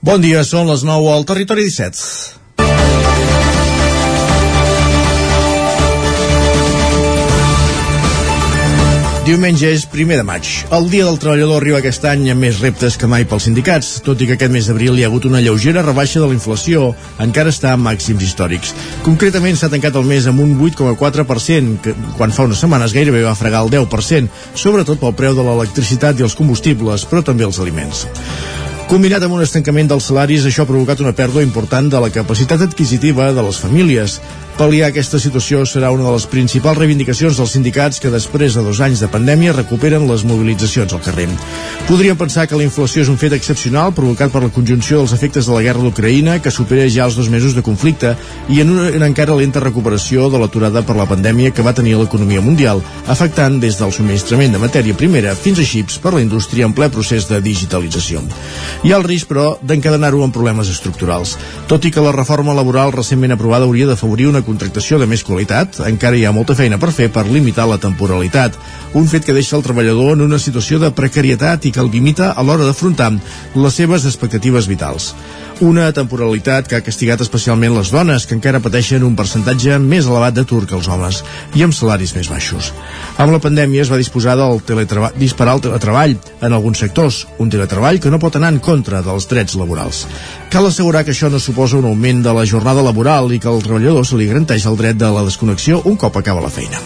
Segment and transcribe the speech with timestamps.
[0.00, 2.38] Bon dia, són les 9 al Territori 17.
[9.26, 10.48] Diumenge és primer de maig.
[10.72, 14.24] El Dia del Treballador arriba aquest any amb més reptes que mai pels sindicats, tot
[14.24, 17.52] i que aquest mes d'abril hi ha hagut una lleugera rebaixa de la inflació, encara
[17.52, 18.72] està a màxims històrics.
[19.04, 23.36] Concretament s'ha tancat el mes amb un 8,4%, que quan fa unes setmanes gairebé va
[23.36, 24.32] fregar el 10%,
[24.64, 28.06] sobretot pel preu de l'electricitat i els combustibles, però també els aliments.
[28.90, 32.64] Combinat amb un estancament dels salaris, això ha provocat una pèrdua important de la capacitat
[32.66, 34.16] adquisitiva de les famílies.
[34.58, 38.80] Pal·liar aquesta situació serà una de les principals reivindicacions dels sindicats que després de dos
[38.84, 41.28] anys de pandèmia recuperen les mobilitzacions al carrer.
[41.86, 45.46] Podríem pensar que la inflació és un fet excepcional provocat per la conjunció dels efectes
[45.46, 48.16] de la guerra d'Ucraïna que supera ja els dos mesos de conflicte
[48.50, 51.94] i en una, en encara lenta recuperació de l'aturada per la pandèmia que va tenir
[51.96, 56.68] l'economia mundial, afectant des del subministrament de matèria primera fins a xips per la indústria
[56.68, 58.26] en ple procés de digitalització.
[58.80, 61.34] Ha el risc, però, d'encadenar-ho amb problemes estructurals.
[61.68, 65.82] Tot i que la reforma laboral recentment aprovada hauria d'afavorir una contractació de més qualitat,
[65.84, 68.56] encara hi ha molta feina per fer per limitar la temporalitat,
[68.96, 72.32] un fet que deixa el treballador en una situació de precarietat i que el limita
[72.32, 73.12] a l'hora d'afrontar
[73.54, 75.12] les seves expectatives vitals.
[75.60, 80.38] Una temporalitat que ha castigat especialment les dones, que encara pateixen un percentatge més elevat
[80.38, 81.18] d'atur que els homes,
[81.52, 82.70] i amb salaris més baixos.
[83.20, 84.62] Amb la pandèmia es va disposar del
[85.20, 89.28] disparar el teletreball en alguns sectors, un teletreball que no pot anar en contra dels
[89.28, 90.06] drets laborals.
[90.48, 93.60] Cal assegurar que això no suposa un augment de la jornada laboral i que al
[93.60, 96.80] treballador se li garanteix el dret de la desconnexió un cop acaba la feina.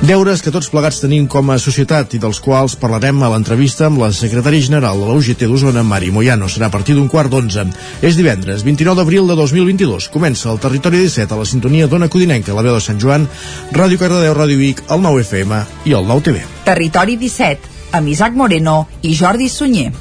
[0.00, 4.00] Deures que tots plegats tenim com a societat i dels quals parlarem a l'entrevista amb
[4.00, 6.48] la secretària general de la UGT d'Osona, Mari Moyano.
[6.48, 7.66] Serà a partir d'un quart d'onze.
[8.00, 10.08] És divendres, 29 d'abril de 2022.
[10.08, 13.28] Comença el Territori 17 a la sintonia d'Ona Codinenca, la veu de Sant Joan,
[13.76, 16.46] Ràdio Cardedeu, Ràdio Vic, el 9 FM i el 9 TV.
[16.64, 19.92] Territori 17, amb Isaac Moreno i Jordi Sunyer.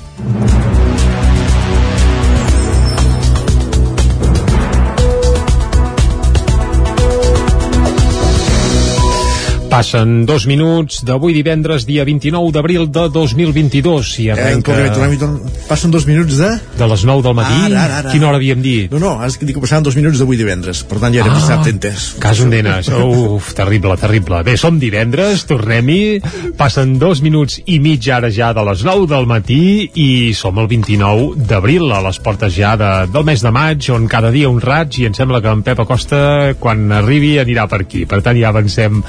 [9.79, 14.09] Passen dos minuts d'avui divendres, dia 29 d'abril de 2022.
[14.19, 14.73] I arrenca...
[14.75, 16.49] Eh, tornem, tornem, passen dos minuts de...
[16.75, 17.59] De les 9 del matí?
[17.69, 18.11] Ara, ara, ara.
[18.11, 18.91] Quina hora havíem dit?
[18.91, 20.81] No, no, has dit que passaven dos minuts d'avui divendres.
[20.83, 22.09] Per tant, ja era ah, dissabte entès.
[22.19, 22.89] Cas un denes.
[22.91, 24.41] Uf, terrible, terrible.
[24.43, 26.51] Bé, som divendres, tornem-hi.
[26.59, 29.61] Passen dos minuts i mig ara ja de les 9 del matí
[29.95, 34.11] i som el 29 d'abril, a les portes ja de, del mes de maig, on
[34.11, 36.21] cada dia un raig i em sembla que en Pep Acosta,
[36.59, 38.03] quan arribi, anirà per aquí.
[38.03, 38.99] Per tant, ja avancem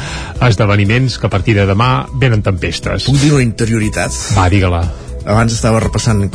[0.60, 3.09] esdeveniments que a partir de demà venen tempestes.
[3.09, 4.12] Puc dir una interioritat?
[4.37, 4.82] Va, digue-la.
[5.25, 6.26] Abans estava repassant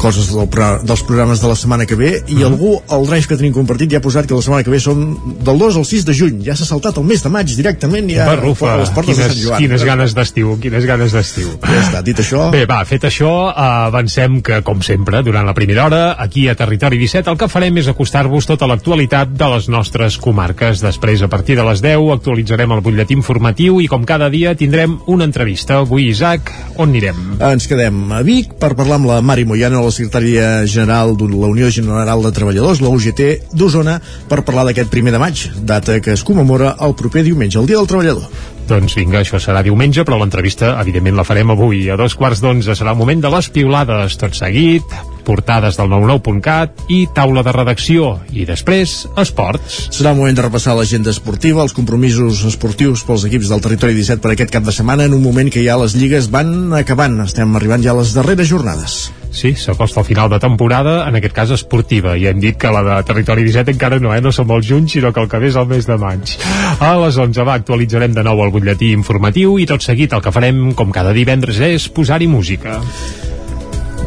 [0.00, 0.48] coses del,
[0.86, 2.46] dels programes de la setmana que ve i mm.
[2.48, 5.02] algú, el drive que tenim compartit ja ha posat que la setmana que ve som
[5.44, 6.40] del 2 al 6 de juny.
[6.46, 9.34] Ja s'ha saltat el mes de maig directament ja Barrufa, a les portes quines, de
[9.34, 9.62] Sant Joan.
[9.62, 11.50] quines ganes d'estiu quines ganes d'estiu.
[11.64, 15.86] Ja està, dit això bé, va, fet això, avancem que com sempre, durant la primera
[15.86, 20.18] hora aquí a Territori 17 el que farem és acostar-vos tota l'actualitat de les nostres
[20.22, 20.82] comarques.
[20.84, 24.98] Després a partir de les 10 actualitzarem el butlletí informatiu i com cada dia tindrem
[25.06, 25.82] una entrevista.
[25.82, 27.38] Avui Isaac, on anirem?
[27.50, 31.48] Ens quedem a Vic per parlar amb la Mari Moyano la secretària general de la
[31.48, 33.96] Unió General de Treballadors, la UGT d'Osona,
[34.28, 37.80] per parlar d'aquest primer de maig, data que es commemora el proper diumenge, el Dia
[37.80, 38.28] del Treballador.
[38.68, 41.86] Doncs vinga, això serà diumenge, però l'entrevista, evidentment, la farem avui.
[41.88, 44.84] A dos quarts d'onze serà el moment de les piulades, tot seguit,
[45.24, 48.18] portades del 99.cat i taula de redacció.
[48.28, 49.78] I després, esports.
[49.96, 54.20] Serà el moment de repassar l'agenda esportiva, els compromisos esportius pels equips del territori 17
[54.24, 57.22] per aquest cap de setmana, en un moment que ja les lligues van acabant.
[57.24, 59.06] Estem arribant ja a les darreres jornades.
[59.30, 62.82] Sí, s'acosta al final de temporada, en aquest cas esportiva, i hem dit que la
[62.86, 64.22] de Territori 17 encara no, eh?
[64.24, 66.34] no som molt junts, sinó que el que ve és el mes de maig.
[66.80, 70.34] A les 11 va, actualitzarem de nou el butlletí informatiu i tot seguit el que
[70.34, 72.80] farem, com cada divendres, és posar-hi música.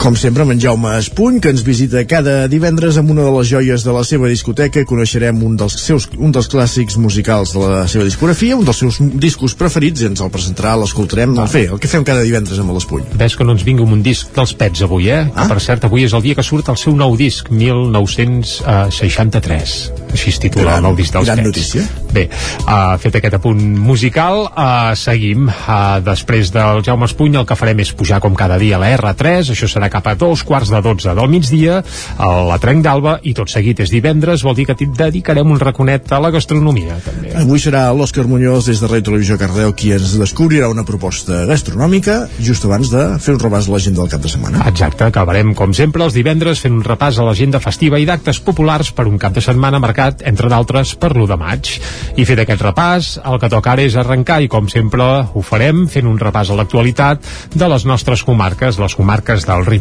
[0.02, 3.46] Com sempre, amb en Jaume Espuny, que ens visita cada divendres amb una de les
[3.52, 4.82] joies de la seva discoteca.
[4.90, 8.98] Coneixerem un dels, seus, un dels clàssics musicals de la seva discografia, un dels seus
[9.22, 11.38] discos preferits, i ens el presentarà, l'escoltarem.
[11.38, 11.46] Ah.
[11.46, 13.06] fer, el que fem cada divendres amb l'Espuny.
[13.14, 15.22] Ves que no ens vingui un disc dels Pets avui, eh?
[15.22, 15.30] Ah?
[15.44, 19.94] Que, per cert, avui és el dia que surt el seu nou disc, 1963.
[20.16, 21.50] Així es titula gran, el disc dels gran Pets.
[21.52, 21.86] notícia.
[22.12, 22.28] Bé,
[22.66, 25.46] uh, fet aquest apunt musical, uh, seguim.
[25.46, 28.98] Uh, després del Jaume Espuny, el que farem és pujar com cada dia a la
[28.98, 31.82] R3, això serà cap a dos quarts de dotze del migdia
[32.18, 36.12] a la Trenc d'Alba i tot seguit és divendres, vol dir que dedicarem un raconet
[36.12, 37.34] a la gastronomia també.
[37.42, 42.18] Avui serà l'Òscar Muñoz des de Ràdio Televisió Cardeu qui ens descobrirà una proposta gastronòmica
[42.40, 44.64] just abans de fer un repàs a l'agenda del cap de setmana.
[44.72, 48.94] Exacte, acabarem com sempre els divendres fent un repàs a l'agenda festiva i d'actes populars
[48.96, 51.72] per un cap de setmana marcat, entre d'altres, per l'1 de maig.
[52.16, 55.86] I fet aquest repàs, el que toca ara és arrencar i com sempre ho farem
[55.92, 59.81] fent un repàs a l'actualitat de les nostres comarques, les comarques del Ripoll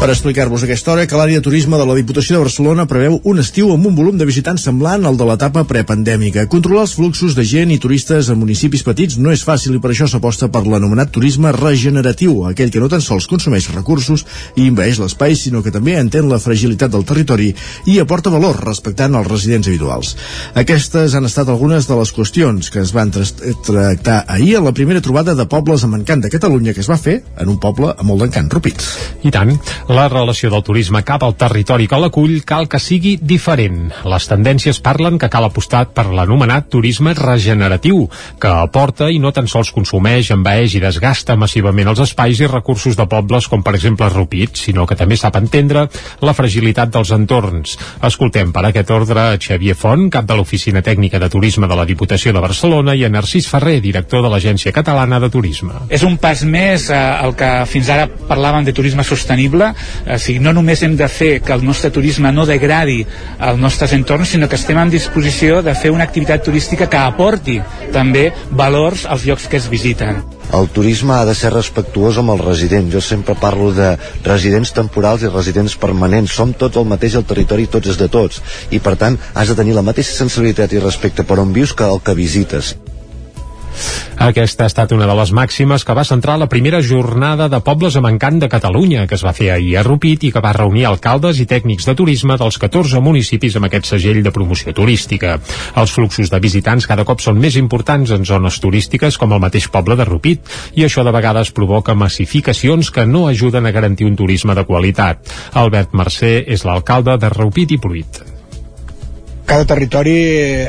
[0.00, 3.40] Per explicar-vos aquesta hora que l'àrea de turisme de la Diputació de Barcelona preveu un
[3.42, 6.46] estiu amb un volum de visitants semblant al de l'etapa prepandèmica.
[6.48, 9.90] Controlar els fluxos de gent i turistes en municipis petits no és fàcil i per
[9.92, 14.24] això s'aposta per l'anomenat turisme regeneratiu, aquell que no tan sols consumeix recursos
[14.54, 17.50] i invaeix l'espai, sinó que també entén la fragilitat del territori
[17.84, 20.14] i aporta valor respectant els residents habituals.
[20.64, 25.04] Aquestes han estat algunes de les qüestions que es van tractar ahir a la primera
[25.04, 28.08] trobada de pobles amb encant de Catalunya que es va fer en un poble amb
[28.14, 28.80] molt d'encant, Rupit.
[29.28, 29.58] I tant.
[29.90, 33.88] La relació del turisme cap al territori que l'acull cal que sigui diferent.
[34.06, 38.04] Les tendències parlen que cal apostar per l'anomenat turisme regeneratiu,
[38.38, 42.94] que aporta i no tan sols consumeix, envaeix i desgasta massivament els espais i recursos
[42.94, 45.88] de pobles com per exemple Rupit, sinó que també sap entendre
[46.22, 47.74] la fragilitat dels entorns.
[48.06, 52.30] Escoltem per aquest ordre Xavier Font, cap de l'Oficina Tècnica de Turisme de la Diputació
[52.30, 55.82] de Barcelona, i a Narcís Ferrer, director de l'Agència Catalana de Turisme.
[55.90, 59.74] És un pas més eh, el que fins ara parlàvem de turisme sostenible,
[60.06, 63.04] o sigui, no només hem de fer que el nostre turisme no degradi
[63.38, 67.60] els nostres entorns, sinó que estem en disposició de fer una activitat turística que aporti
[67.92, 70.22] també valors als llocs que es visiten.
[70.52, 72.90] El turisme ha de ser respectuós amb els residents.
[72.90, 73.92] Jo sempre parlo de
[74.26, 76.34] residents temporals i residents permanents.
[76.34, 78.42] Som tots el mateix al territori, tots és de tots.
[78.74, 81.86] I per tant, has de tenir la mateixa sensibilitat i respecte per on vius que
[81.86, 82.74] el que visites.
[84.20, 87.96] Aquesta ha estat una de les màximes que va centrar la primera jornada de pobles
[87.96, 90.84] amb encant de Catalunya, que es va fer ahir a Rupit i que va reunir
[90.88, 95.38] alcaldes i tècnics de turisme dels 14 municipis amb aquest segell de promoció turística.
[95.80, 99.70] Els fluxos de visitants cada cop són més importants en zones turístiques com el mateix
[99.72, 104.18] poble de Rupit i això de vegades provoca massificacions que no ajuden a garantir un
[104.20, 105.24] turisme de qualitat.
[105.54, 108.29] Albert Mercè és l'alcalde de Rupit i Pruit
[109.50, 110.14] cada territori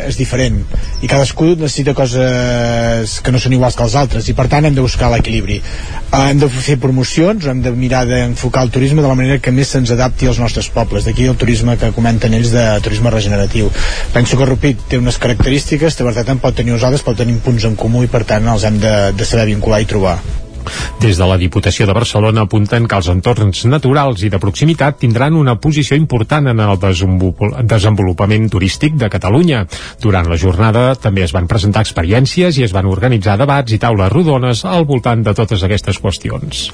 [0.09, 0.57] és diferent
[1.05, 4.77] i cadascú necessita coses que no són iguals que els altres i per tant hem
[4.77, 5.59] de buscar l'equilibri.
[6.17, 9.73] Hem de fer promocions hem de mirar d'enfocar el turisme de la manera que més
[9.75, 11.05] se'ns adapti als nostres pobles.
[11.05, 13.69] D'aquí el turisme que comenten ells de turisme regeneratiu.
[14.13, 17.69] Penso que Rupit té unes característiques que per tant pot tenir usades pot tenir punts
[17.69, 20.19] en comú i per tant els hem de, de saber vincular i trobar
[21.01, 25.37] des de la Diputació de Barcelona apunten que els entorns naturals i de proximitat tindran
[25.37, 29.65] una posició important en el desenvolupament turístic de Catalunya.
[30.01, 34.11] Durant la jornada també es van presentar experiències i es van organitzar debats i taules
[34.11, 36.69] rodones al voltant de totes aquestes qüestions.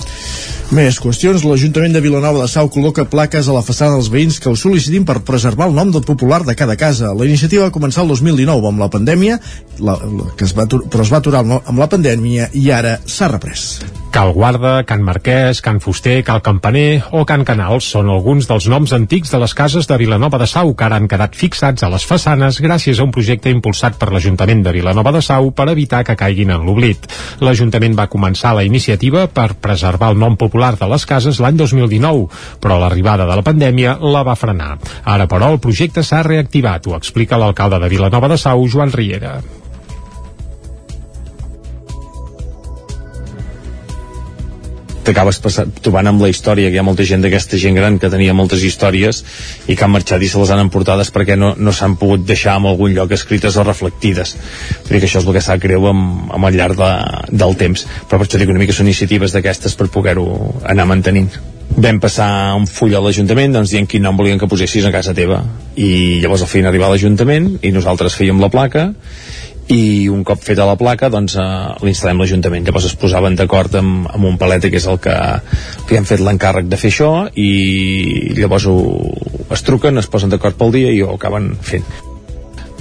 [0.76, 1.46] Més qüestions.
[1.48, 5.06] L'Ajuntament de Vilanova de Sau col·loca plaques a la façana dels veïns que ho sol·licitin
[5.08, 7.14] per preservar el nom del popular de cada casa.
[7.16, 9.40] La iniciativa va començar el 2019 amb la pandèmia,
[9.80, 13.32] la, la, que es va, però es va aturar amb la pandèmia i ara s'ha
[13.32, 13.77] reprès.
[14.18, 18.94] Cal Guarda, Can Marquès, Can Fuster, Cal Campaner o Can Canals són alguns dels noms
[18.96, 22.06] antics de les cases de Vilanova de Sau que ara han quedat fixats a les
[22.08, 26.18] façanes gràcies a un projecte impulsat per l'Ajuntament de Vilanova de Sau per evitar que
[26.18, 27.06] caiguin en l'oblit.
[27.46, 32.26] L'Ajuntament va començar la iniciativa per preservar el nom popular de les cases l'any 2019,
[32.64, 34.80] però l'arribada de la pandèmia la va frenar.
[35.04, 39.38] Ara, però, el projecte s'ha reactivat, ho explica l'alcalde de Vilanova de Sau, Joan Riera.
[45.08, 45.40] T'acabes
[45.84, 48.64] trobant amb la història, que hi ha molta gent d'aquesta gent gran que tenia moltes
[48.68, 49.24] històries
[49.68, 52.58] i que han marxat i se les han emportades perquè no, no s'han pogut deixar
[52.60, 54.36] en algun lloc escrites o reflectides.
[54.86, 56.94] Vull dir que això és el que s'ha creu amb, amb el llarg de,
[57.32, 57.88] del temps.
[58.08, 60.28] Però per això dic una mica són iniciatives d'aquestes per poder-ho
[60.68, 61.32] anar mantenint
[61.78, 65.14] vam passar un full a l'Ajuntament doncs dient quin nom volien que posessis a casa
[65.14, 65.42] teva
[65.76, 68.88] i llavors al fin arribar a l'Ajuntament i nosaltres fèiem la placa
[69.74, 71.46] i un cop feta la placa doncs eh,
[71.84, 72.68] l'instal·lem l'Ajuntament.
[72.68, 75.16] Llavors es posaven d'acord amb, amb un paleta que és el que
[75.90, 78.78] li han fet l'encàrrec de fer això i llavors ho,
[79.52, 82.07] es truquen, es posen d'acord pel dia i ho acaben fent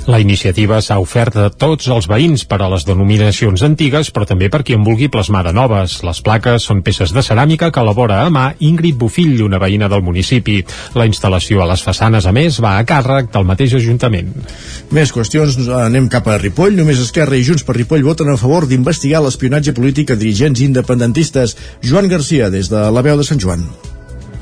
[0.07, 4.49] la iniciativa s'ha ofert a tots els veïns per a les denominacions antigues, però també
[4.53, 5.99] per qui en vulgui plasmar de noves.
[6.07, 10.05] Les plaques són peces de ceràmica que elabora a mà Ingrid Bufill, una veïna del
[10.07, 10.61] municipi.
[10.95, 14.31] La instal·lació a les façanes, a més, va a càrrec del mateix Ajuntament.
[14.95, 16.79] Més qüestions, anem cap a Ripoll.
[16.79, 21.59] Només Esquerra i Junts per Ripoll voten a favor d'investigar l'espionatge polític a dirigents independentistes.
[21.83, 23.67] Joan Garcia, des de la veu de Sant Joan.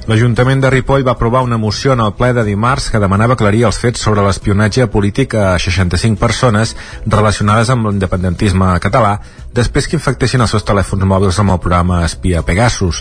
[0.04, 3.62] L'Ajuntament de Ripoll va aprovar una moció en el ple de dimarts que demanava aclarir
[3.64, 6.74] els fets sobre l'espionatge polític a 65 persones
[7.06, 9.14] relacionades amb l'independentisme català
[9.56, 13.00] després que infectessin els seus telèfons mòbils amb el programa Espia Pegasus.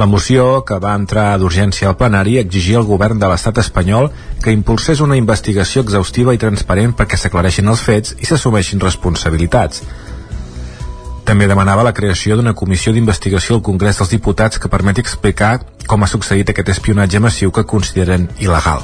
[0.00, 4.08] La moció, que va entrar d'urgència al plenari, exigia al govern de l'estat espanyol
[4.40, 9.84] que impulsés una investigació exhaustiva i transparent perquè s'aclareixin els fets i s'assumeixin responsabilitats.
[11.28, 16.00] També demanava la creació d'una comissió d'investigació al Congrés dels Diputats que permeti explicar com
[16.00, 18.80] ha succeït aquest espionatge massiu que consideren il·legal.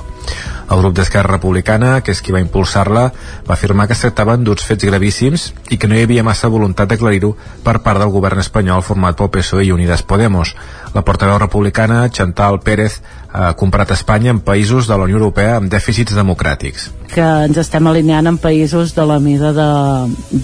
[0.69, 3.07] El grup d'Esquerra Republicana, que és qui va impulsar-la,
[3.49, 6.93] va afirmar que es tractaven d'uns fets gravíssims i que no hi havia massa voluntat
[6.93, 7.33] d'aclarir-ho
[7.65, 10.53] per part del govern espanyol format pel PSOE i Unides Podemos.
[10.93, 13.01] La portaveu republicana, Chantal Pérez,
[13.33, 16.91] ha comparat Espanya amb països de la Unió Europea amb dèficits democràtics.
[17.17, 19.71] Que ens estem alineant amb països de la mida de,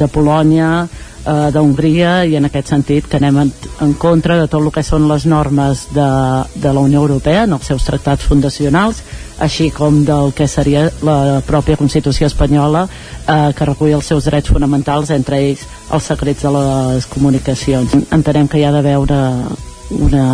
[0.01, 0.89] de Polònia,
[1.31, 3.53] eh, d'Hongria i en aquest sentit que anem en,
[3.87, 6.11] en contra de tot el que són les normes de,
[6.61, 9.03] de la Unió Europea en els seus tractats fundacionals
[9.41, 14.53] així com del que seria la pròpia Constitució espanyola eh, que recull els seus drets
[14.53, 17.97] fonamentals, entre ells els secrets de les comunicacions.
[18.13, 19.21] Entenem que hi ha d'haver una,
[19.97, 20.27] una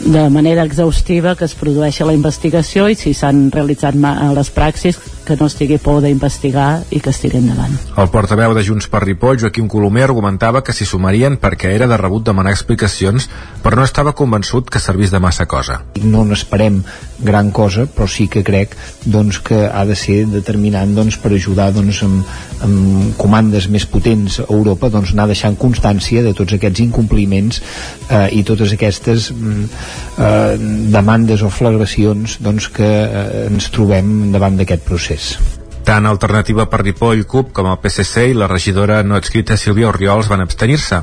[0.00, 3.96] de manera exhaustiva que es produeixi la investigació i si s'han realitzat
[4.36, 7.74] les praxis que no estigui por d'investigar i que estigui endavant.
[8.00, 11.98] El portaveu de Junts per Ripoll, Joaquim Colomer, argumentava que s'hi sumarien perquè era de
[12.00, 13.28] rebut demanar explicacions,
[13.60, 15.82] però no estava convençut que servís de massa cosa.
[16.00, 16.80] No n'esperem
[17.20, 18.72] gran cosa, però sí que crec
[19.04, 22.32] doncs, que ha de ser determinant doncs, per ajudar doncs, amb,
[22.64, 27.60] amb comandes més potents a Europa doncs, anar deixant constància de tots aquests incompliments
[28.08, 29.68] eh, i totes aquestes mm,
[30.16, 30.56] eh,
[30.94, 35.38] demandes o flagracions doncs, que eh, ens trobem davant d'aquest procés procés.
[35.84, 40.28] Tant Alternativa per Ripoll, CUP, com el PSC i la regidora no adscrita Sílvia Oriols
[40.28, 41.00] van abstenir-se.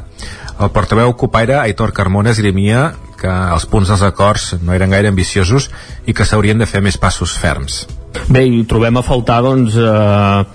[0.62, 5.72] El portaveu CUPaire, Aitor Carmona, esgrimia que els punts dels acords no eren gaire ambiciosos
[6.06, 7.88] i que s'haurien de fer més passos ferms.
[8.30, 10.46] Bé, i trobem a faltar, doncs, eh,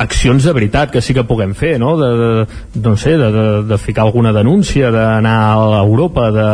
[0.00, 1.92] accions de veritat que sí que puguem fer, no?
[2.00, 6.50] De, de, no sé, de, de, de ficar alguna denúncia, d'anar a Europa, de,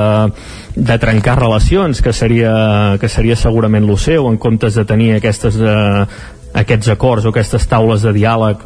[0.75, 5.61] de trencar relacions, que seria, que seria segurament el seu, en comptes de tenir aquestes,
[5.63, 6.07] eh,
[6.59, 8.65] aquests acords o aquestes taules de diàleg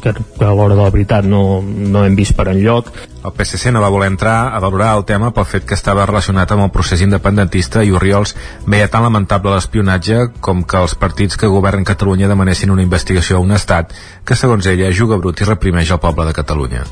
[0.00, 2.90] que, que a l'hora de la veritat no, no hem vist per enlloc.
[3.24, 6.52] El PSC no va voler entrar a valorar el tema pel fet que estava relacionat
[6.52, 8.34] amb el procés independentista i Oriols
[8.66, 13.46] veia tan lamentable l'espionatge com que els partits que governen Catalunya demanessin una investigació a
[13.46, 16.84] un estat que, segons ella, juga brut i reprimeix el poble de Catalunya.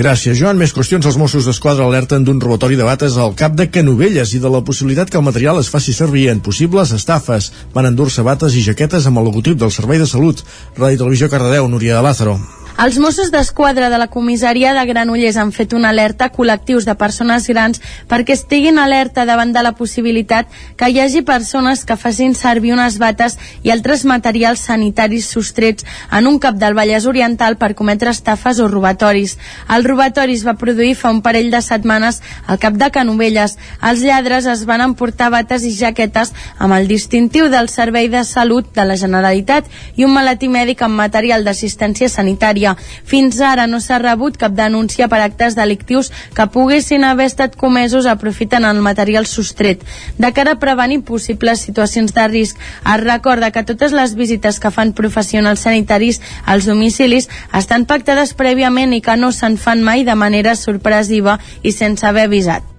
[0.00, 0.56] Gràcies, Joan.
[0.56, 1.04] Més qüestions.
[1.04, 4.62] Els Mossos d'Esquadra alerten d'un robatori de bates al cap de Canovelles i de la
[4.64, 7.50] possibilitat que el material es faci servir en possibles estafes.
[7.74, 10.40] Van endur-se bates i jaquetes amb el logotip del Servei de Salut.
[10.78, 12.38] Ràdio Televisió Cardedeu, Núria de Lázaro.
[12.78, 16.94] Els Mossos d'Esquadra de la comissaria de Granollers han fet una alerta a col·lectius de
[16.96, 20.48] persones grans perquè estiguin alerta davant de la possibilitat
[20.80, 26.28] que hi hagi persones que facin servir unes bates i altres materials sanitaris sostrets en
[26.30, 29.36] un cap del Vallès Oriental per cometre estafes o robatoris.
[29.68, 33.58] El robatori es va produir fa un parell de setmanes al cap de Canovelles.
[33.82, 38.72] Els lladres es van emportar bates i jaquetes amb el distintiu del Servei de Salut
[38.72, 42.76] de la Generalitat i un maletí mèdic amb material d'assistència sanitària Catalunya.
[43.04, 48.06] Fins ara no s'ha rebut cap denúncia per actes delictius que poguessin haver estat comesos
[48.06, 49.82] aprofitant el material sostret.
[50.18, 54.70] De cara a prevenir possibles situacions de risc, es recorda que totes les visites que
[54.70, 60.14] fan professionals sanitaris als domicilis estan pactades prèviament i que no se'n fan mai de
[60.14, 62.69] manera sorpresiva i sense haver avisat.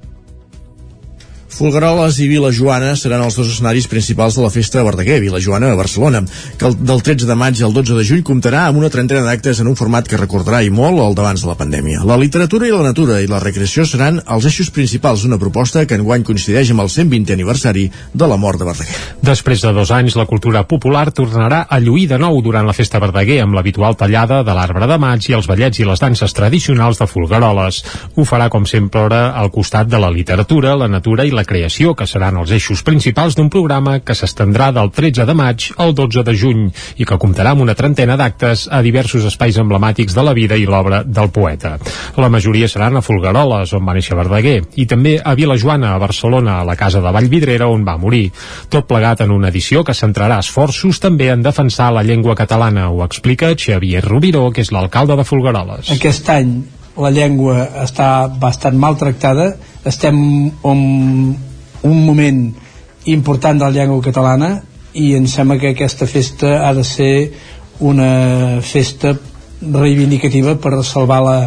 [1.61, 5.37] Folgueroles i Vila Joana seran els dos escenaris principals de la festa de Verdaguer, Vila
[5.37, 6.23] Joana a Barcelona,
[6.57, 9.59] que el, del 13 de maig al 12 de juny comptarà amb una trentena d'actes
[9.61, 12.01] en un format que recordarà i molt el d'abans de la pandèmia.
[12.09, 15.99] La literatura i la natura i la recreació seran els eixos principals d'una proposta que
[16.01, 18.97] enguany coincideix amb el 120è aniversari de la mort de Verdaguer.
[19.21, 23.03] Després de dos anys, la cultura popular tornarà a lluir de nou durant la festa
[23.05, 26.97] Verdaguer amb l'habitual tallada de l'arbre de maig i els ballets i les danses tradicionals
[26.97, 27.83] de Folgueroles.
[28.17, 32.07] Ho farà, com sempre, al costat de la literatura, la natura i la creació, que
[32.07, 36.35] seran els eixos principals d'un programa que s'estendrà del 13 de maig al 12 de
[36.37, 36.63] juny
[36.97, 40.65] i que comptarà amb una trentena d'actes a diversos espais emblemàtics de la vida i
[40.69, 41.75] l'obra del poeta.
[42.17, 46.59] La majoria seran a Folgueroles, on va néixer Verdaguer, i també a Vilajoana, a Barcelona,
[46.61, 48.29] a la casa de Vallvidrera, on va morir.
[48.71, 53.03] Tot plegat en una edició que centrarà esforços també en defensar la llengua catalana, ho
[53.05, 55.91] explica Xavier Rubiró, que és l'alcalde de Folgueroles.
[55.97, 56.61] Aquest any
[56.97, 59.53] la llengua està bastant maltractada
[59.87, 60.17] estem
[60.51, 60.81] en
[61.83, 62.41] un moment
[63.05, 64.51] important de la llengua catalana
[64.93, 67.31] i em sembla que aquesta festa ha de ser
[67.79, 69.15] una festa
[69.61, 71.37] reivindicativa per salvar la,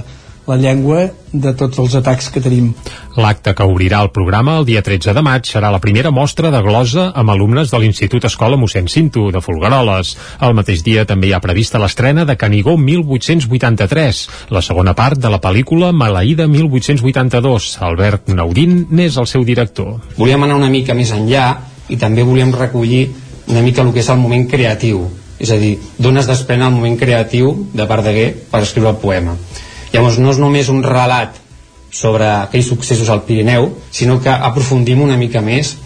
[0.46, 2.72] la llengua de tots els atacs que tenim.
[3.16, 6.60] L'acte que obrirà el programa el dia 13 de maig serà la primera mostra de
[6.62, 10.14] glosa amb alumnes de l'Institut Escola mossèn Cinto, de Folgueroles.
[10.44, 14.22] El mateix dia també hi ha prevista l'estrena de Canigó 1883,
[14.54, 17.72] la segona part de la pel·lícula Maleïda 1882.
[17.80, 20.00] Albert Naudín n'és el seu director.
[20.18, 21.48] Volíem anar una mica més enllà
[21.88, 23.06] i també volíem recollir
[23.48, 26.70] una mica el que és el moment creatiu és a dir, d'on es desprèn el
[26.72, 29.34] moment creatiu de Verdaguer per escriure el poema
[29.94, 31.40] llavors no és només un relat
[31.94, 35.76] sobre aquells successos al Pirineu sinó que aprofundim una mica més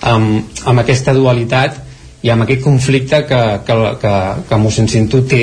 [0.00, 1.84] amb, amb aquesta dualitat
[2.24, 4.14] i amb aquest conflicte que, que, que,
[4.48, 5.42] que mossèn Cinto té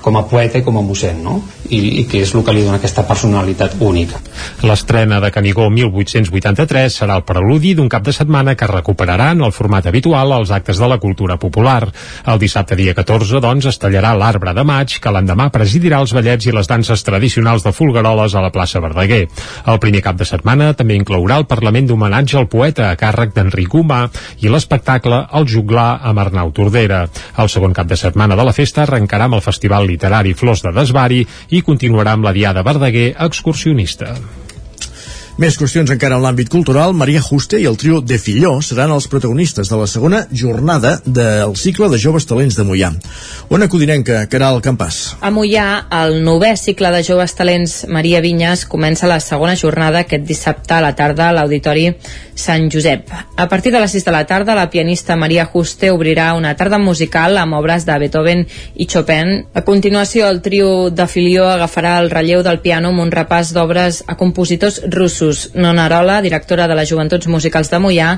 [0.00, 1.40] com a poeta i com a mossèn no?
[1.70, 4.20] I, i que és el que li dona aquesta personalitat única
[4.66, 9.54] L'estrena de Canigó 1883 serà el preludi d'un cap de setmana que recuperarà en el
[9.56, 11.88] format habitual els actes de la cultura popular.
[12.26, 16.46] El dissabte dia 14, doncs, es tallarà l'arbre de maig que l'endemà presidirà els ballets
[16.46, 19.22] i les danses tradicionals de Folgueroles a la plaça Verdaguer.
[19.66, 23.74] El primer cap de setmana també inclourà el Parlament d'homenatge al poeta a càrrec d'Enric
[23.74, 24.02] Humà
[24.44, 27.06] i l'espectacle El juglar amb Arnau Tordera.
[27.38, 30.74] El segon cap de setmana de la festa arrencarà amb el Festival Literari Flors de
[30.76, 34.14] Desvari i continuarà amb la Diada Verdaguer excursionista.
[35.40, 36.92] Més qüestions encara en l'àmbit cultural.
[36.92, 41.54] Maria Juste i el trio de Filló seran els protagonistes de la segona jornada del
[41.56, 42.90] cicle de joves talents de Mollà.
[43.48, 44.98] Ona Codinenca, Caral Campàs.
[45.24, 50.26] A Mollà, el novè cicle de joves talents Maria Vinyes comença la segona jornada aquest
[50.28, 51.86] dissabte a la tarda a l'Auditori
[52.40, 53.08] Sant Josep.
[53.36, 56.76] A partir de les 6 de la tarda, la pianista Maria Juste obrirà una tarda
[56.78, 58.44] musical amb obres de Beethoven
[58.76, 59.46] i Chopin.
[59.54, 64.04] A continuació, el trio de Filió agafarà el relleu del piano amb un repàs d'obres
[64.06, 65.29] a compositors russos.
[65.54, 68.10] Nona Arola, directora de les Joventuts Musicals de Mollà,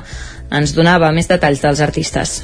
[0.53, 2.41] ens donava més detalls dels artistes.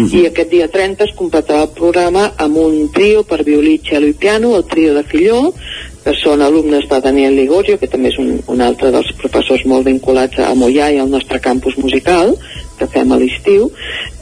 [0.00, 4.16] I aquest dia 30 es completarà el programa amb un trio per violí, cello i
[4.18, 5.40] piano, el trio de Filló,
[6.04, 9.88] que són alumnes de Daniel Ligorio, que també és un, un altre dels professors molt
[9.88, 12.34] vinculats a Mollà i al nostre campus musical,
[12.78, 13.70] que fem a l'estiu.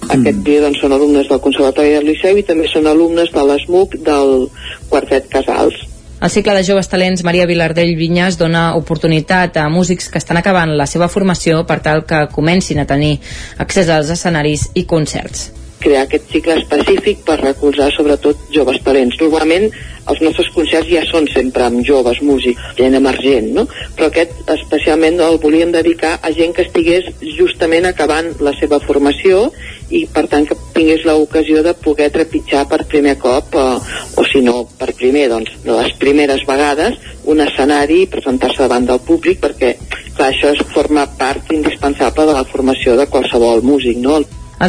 [0.08, 3.98] Aquest dia doncs, són alumnes del Conservatori del Liceu i també són alumnes de l'ESMUC
[4.06, 4.46] del
[4.92, 5.80] Quartet Casals.
[6.22, 10.70] El cicle de joves talents Maria Vilardell Vinyes dona oportunitat a músics que estan acabant
[10.78, 13.16] la seva formació per tal que comencin a tenir
[13.64, 15.48] accés als escenaris i concerts
[15.82, 19.16] crear aquest cicle específic per recolzar sobretot joves talents.
[19.18, 19.64] Normalment
[20.12, 23.66] els nostres concerts ja són sempre amb joves músics, gent emergent, no?
[23.96, 29.48] Però aquest especialment el volíem dedicar a gent que estigués justament acabant la seva formació
[29.92, 33.64] i per tant que tingués l'ocasió de poder trepitjar per primer cop eh,
[34.16, 36.98] o si no per primer, doncs les primeres vegades
[37.32, 39.74] un escenari i presentar-se davant del públic perquè
[40.16, 44.20] clar, això és, forma part indispensable de la formació de qualsevol músic, no?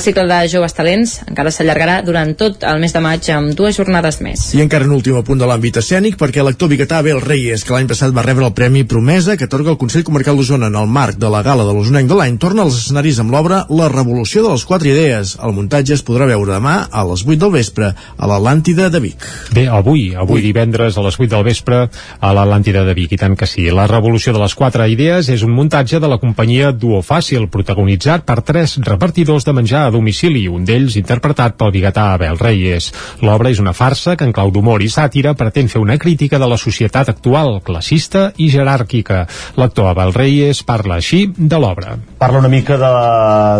[0.01, 4.15] Cicle de joves talents encara s'allargarà durant tot el mes de maig amb dues jornades
[4.25, 4.47] més.
[4.58, 7.86] I encara un últim punt de l'àmbit escènic, perquè l'actor biguetà Abel Reyes, que l'any
[7.91, 11.19] passat va rebre el Premi Promesa, que atorga el Consell Comarcal d'Osona en el marc
[11.21, 14.56] de la gala de l'Osonenc de l'any, torna als escenaris amb l'obra La revolució de
[14.56, 15.36] les quatre idees.
[15.43, 19.29] El muntatge es podrà veure demà a les 8 del vespre a l'Atlàntida de Vic.
[19.53, 23.38] Bé, avui, avui divendres a les 8 del vespre a l'Atlàntida de Vic, i tant
[23.38, 23.69] que sí.
[23.69, 28.25] La revolució de les quatre idees és un muntatge de la companyia Duo Fàcil, protagonitzat
[28.25, 32.89] per tres repartidors de menjar a domicili, un d'ells interpretat pel biguetà Abel Reyes.
[33.21, 36.49] L'obra és una farsa que en clau d'humor i sàtira pretén fer una crítica de
[36.49, 39.23] la societat actual, classista i jeràrquica.
[39.59, 41.97] L'actor Abel Reyes parla així de l'obra.
[42.19, 42.91] Parla una mica de,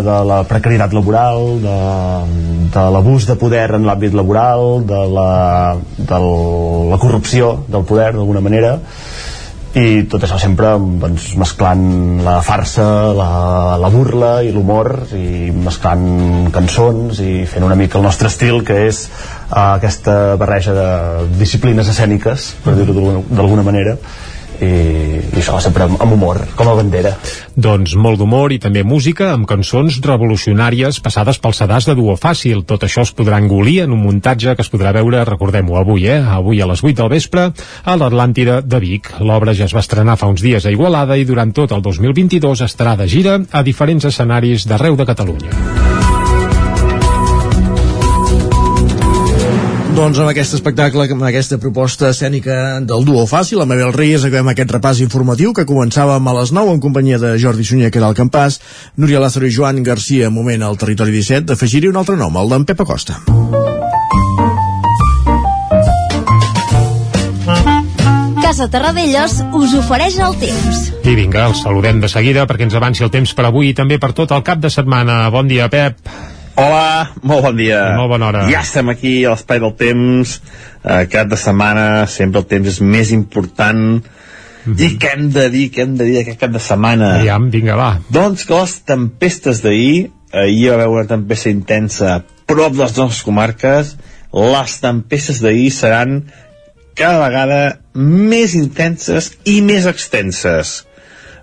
[0.07, 1.79] de la precarietat laboral, de,
[2.73, 5.31] de l'abús de poder en l'àmbit laboral, de la,
[5.97, 6.21] de
[6.91, 8.77] la corrupció del poder, d'alguna manera,
[9.73, 12.86] i tot això sempre doncs, mesclant la farsa,
[13.17, 13.29] la,
[13.81, 18.83] la burla i l'humor i mesclant cançons i fent una mica el nostre estil que
[18.86, 20.88] és uh, aquesta barreja de
[21.39, 23.97] disciplines escèniques per dir-ho d'alguna manera
[24.62, 24.72] i,
[25.34, 27.13] i això sempre amb, amb humor, com a bandera.
[27.56, 32.63] Doncs molt d'humor i també música amb cançons revolucionàries passades pel sedàs de duo fàcil.
[32.70, 36.20] Tot això es podrà engolir en un muntatge que es podrà veure, recordem-ho, avui, eh?
[36.22, 39.13] Avui a les 8 del vespre a l'Atlàntida de Vic.
[39.24, 42.66] L'obra ja es va estrenar fa uns dies a Igualada i durant tot el 2022
[42.68, 46.03] estarà de gira a diferents escenaris d'arreu de Catalunya.
[49.93, 54.49] Doncs amb aquest espectacle, amb aquesta proposta escènica del duo fàcil, amb Abel Reyes, acabem
[54.49, 58.10] aquest repàs informatiu que començàvem a les 9 en companyia de Jordi Sunyer, que era
[58.10, 58.58] el campàs,
[58.97, 62.65] Núria Lázaro i Joan Garcia, moment al territori 17, d'afegir-hi un altre nom, el d'en
[62.65, 63.19] Pep Acosta.
[68.41, 70.84] Casa Terradellos us ofereix el temps.
[71.06, 74.01] I vinga, els saludem de seguida perquè ens avanci el temps per avui i també
[74.01, 75.21] per tot el cap de setmana.
[75.29, 76.01] Bon dia, Pep.
[76.54, 77.80] Hola, molt bon dia.
[77.94, 78.44] I molt bona hora.
[78.52, 80.36] Ja estem aquí a l'espai del temps.
[80.84, 84.04] Eh, cap de setmana sempre el temps és més important.
[84.04, 84.74] Mm.
[84.74, 84.80] -hmm.
[84.86, 87.16] I què hem de dir, què hem de dir aquest cap de setmana?
[87.16, 88.00] Aviam, vinga, va.
[88.10, 92.98] Doncs que les tempestes d'ahir, ahir va haver una tempesta intensa a prop de les
[92.98, 93.98] nostres comarques,
[94.32, 96.24] les tempestes d'ahir seran
[96.96, 100.86] cada vegada més intenses i més extenses.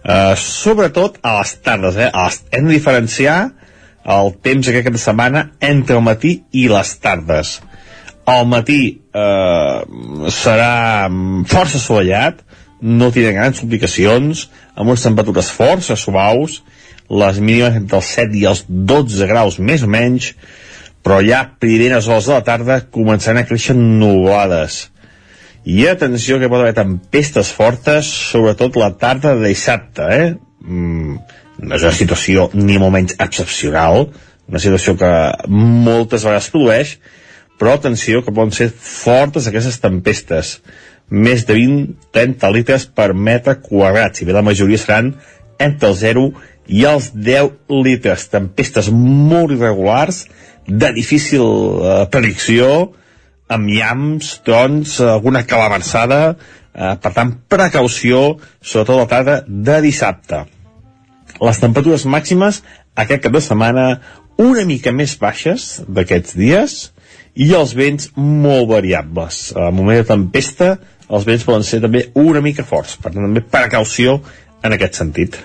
[0.04, 2.10] Uh, sobretot a les tardes, eh?
[2.12, 3.50] A les, hem de diferenciar
[4.04, 7.58] el temps aquest cap de setmana entre el matí i les tardes.
[8.30, 8.80] Al matí
[9.12, 9.78] eh,
[10.32, 10.72] serà
[11.50, 12.44] força assolellat,
[12.80, 16.60] no tindrà grans complicacions, amb unes temperatures força suaus,
[17.10, 20.32] les mínimes entre els 7 i els 12 graus més o menys,
[21.02, 24.86] però ja primeres hores de la tarda començaran a créixer nuvolades.
[25.64, 30.30] I atenció que pot haver tempestes fortes, sobretot la tarda de dissabte, eh?
[30.60, 31.18] Mm,
[31.68, 34.08] és una situació ni molt menys excepcional,
[34.50, 35.10] una situació que
[35.48, 36.94] moltes vegades produeix,
[37.60, 40.58] però atenció que poden ser fortes aquestes tempestes.
[41.10, 45.12] Més de 20-30 litres per metre quadrat, si bé la majoria seran
[45.60, 46.24] entre el 0
[46.70, 50.24] i els 10 litres, tempestes molt irregulars,
[50.66, 52.70] de difícil eh, predicció,
[53.50, 56.20] amb llams, trons, alguna calamarsada,
[56.72, 60.44] eh, per tant, precaució, sobretot la tarda de dissabte.
[61.40, 62.60] Les temperatures màximes
[63.00, 63.84] aquest cap de setmana
[64.40, 66.74] una mica més baixes d'aquests dies
[67.34, 69.50] i els vents molt variables.
[69.56, 70.74] A moment de tempesta
[71.10, 74.20] els vents poden ser també una mica forts, per tant també precaució
[74.62, 75.38] en aquest sentit.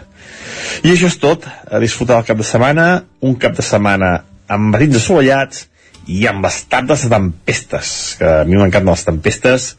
[0.84, 4.12] I això és tot, a disfrutar el cap de setmana, un cap de setmana
[4.51, 5.65] amb matins assolellats
[6.12, 9.69] i amb de tempestes, que a mi m'encanten les tempestes,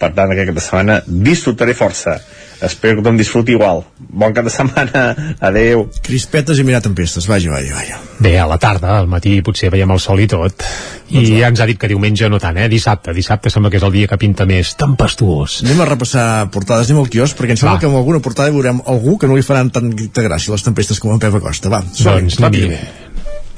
[0.00, 2.18] per tant aquest cap de setmana disfrutaré força.
[2.60, 3.84] Espero que tothom disfruti igual.
[3.98, 5.02] Bon cap de setmana,
[5.48, 5.86] adeu.
[6.04, 8.00] Crispetes i mirar tempestes, vaja, vaja, vaja.
[8.20, 10.64] Bé, a la tarda, al matí potser veiem el sol i tot.
[11.10, 12.68] I ja ens ha dit que diumenge no tant, eh?
[12.70, 13.14] Dissabte.
[13.16, 15.60] Dissabte sembla que és el dia que pinta més tempestuós.
[15.64, 17.82] Anem a repassar portades, anem al quiosc, perquè em sembla Va.
[17.82, 21.16] que amb alguna portada veurem algú que no li faran tanta gràcia les tempestes com
[21.16, 21.72] en Pep Acosta.
[21.72, 22.78] Va, som Doncs anem-hi.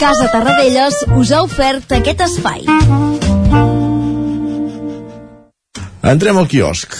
[0.00, 2.64] Casa Tarradellas us ha ofert aquest espai.
[6.02, 6.96] Entrem al quiosc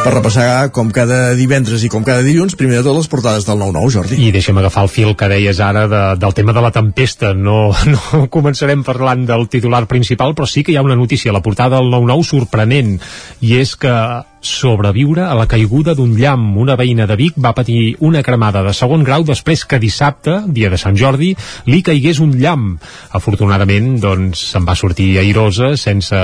[0.00, 3.60] per repassar com cada divendres i com cada dilluns primer de tot les portades del
[3.60, 4.16] 9-9, Jordi.
[4.24, 7.34] I deixa'm agafar el fil que deies ara de, del tema de la tempesta.
[7.36, 7.58] No,
[7.92, 11.44] no començarem parlant del titular principal, però sí que hi ha una notícia a la
[11.44, 12.96] portada del 9-9 sorprenent,
[13.44, 13.94] i és que
[14.40, 16.56] sobreviure a la caiguda d'un llamp.
[16.58, 20.70] Una veïna de Vic va patir una cremada de segon grau després que dissabte, dia
[20.72, 21.34] de Sant Jordi,
[21.68, 22.78] li caigués un llamp.
[23.16, 26.16] Afortunadament, doncs, se'n va sortir airosa, sense,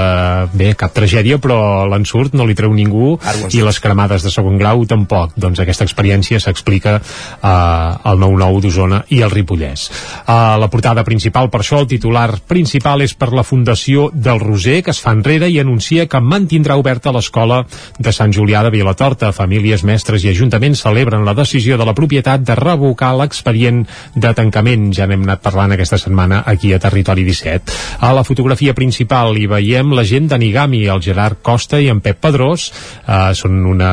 [0.56, 3.16] bé, cap tragèdia, però l'ensurt no li treu ningú
[3.52, 5.36] i les cremades de segon grau tampoc.
[5.36, 9.90] Doncs aquesta experiència s'explica eh, al 9-9 d'Osona i al Ripollès.
[10.32, 14.80] A la portada principal, per això, el titular principal és per la Fundació del Roser,
[14.86, 17.62] que es fa enrere i anuncia que mantindrà oberta l'escola
[18.06, 19.32] de Sant Julià de Vilatorta.
[19.34, 23.82] Famílies, mestres i ajuntaments celebren la decisió de la propietat de revocar l'expedient
[24.14, 24.92] de tancament.
[24.94, 27.74] Ja n'hem anat parlant aquesta setmana aquí a Territori 17.
[28.06, 32.20] A la fotografia principal hi veiem la gent d'Anigami, el Gerard Costa i en Pep
[32.22, 32.68] Pedrós.
[33.02, 33.90] Eh, són una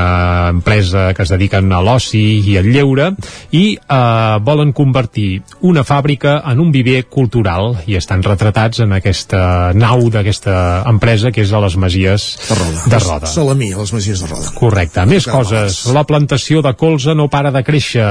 [0.51, 3.09] empresa que es dediquen a l'oci i al lleure
[3.51, 9.73] i eh, volen convertir una fàbrica en un viver cultural i estan retratats en aquesta
[9.73, 12.87] nau d'aquesta empresa que és a les Masies de Roda.
[12.93, 13.33] De Roda.
[13.33, 14.51] Salamí, a les Masies de Roda.
[14.57, 15.05] Correcte.
[15.09, 15.85] Més coses.
[15.95, 18.07] La plantació de colza no para de créixer.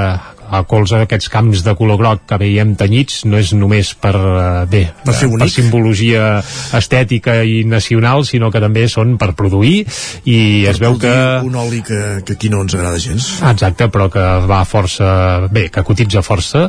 [0.52, 4.64] A colza d'aquests camps de color groc que veiem tenyits no és només per, eh,
[4.68, 5.48] bé, Per per bonic.
[5.48, 6.42] simbologia
[6.76, 9.86] estètica i nacional, sinó que també són per produir
[10.28, 11.12] i es veu que...
[11.42, 13.30] Un oli que, que aquí no ens agrada gens.
[13.48, 16.66] Exacte, però que va força bé, que cotitza força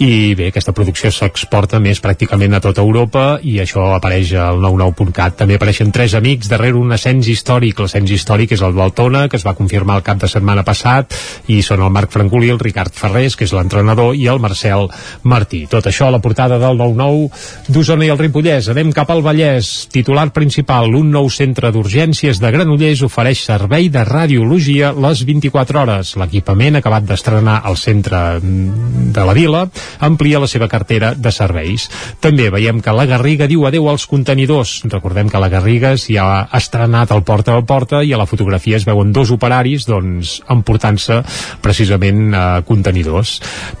[0.00, 5.36] i bé, aquesta producció s'exporta més pràcticament a tota Europa i això apareix al 99.cat.
[5.42, 7.78] També apareixen tres amics darrere un ascens històric.
[7.84, 11.12] L'ascens històric és el d'Altona, que es va confirmar el cap de setmana passat
[11.52, 12.94] i són el Marc Francolí, el Ricard
[13.26, 14.86] Ferrés, que és l'entrenador, i el Marcel
[15.26, 15.66] Martí.
[15.70, 18.68] Tot això a la portada del 99 d'Osona i el Ripollès.
[18.70, 19.88] Anem cap al Vallès.
[19.90, 26.14] Titular principal, un nou centre d'urgències de Granollers ofereix servei de radiologia les 24 hores.
[26.20, 29.64] L'equipament acabat d'estrenar al centre de la vila
[29.98, 31.88] amplia la seva cartera de serveis.
[32.20, 34.82] També veiem que la Garriga diu adeu als contenidors.
[34.92, 38.76] Recordem que la Garriga s'hi ha estrenat al porta a porta i a la fotografia
[38.78, 41.22] es veuen dos operaris doncs, emportant-se
[41.64, 43.15] precisament eh, contenidors.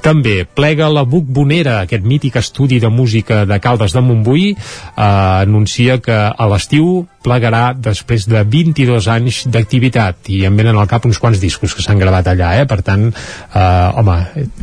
[0.04, 5.02] També plega la Buc Bonera, aquest mític estudi de música de Caldes de Montbui, eh,
[5.02, 11.06] anuncia que a l'estiu plegarà després de 22 anys d'activitat i em venen al cap
[11.08, 12.66] uns quants discos que s'han gravat allà, eh?
[12.70, 14.18] per tant eh, home,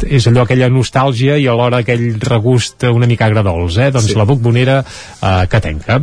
[0.08, 3.92] és allò aquella nostàlgia i alhora aquell regust una mica agradols, eh?
[3.92, 4.18] doncs Sí.
[4.20, 6.02] la Buc Bonera eh, que tenca.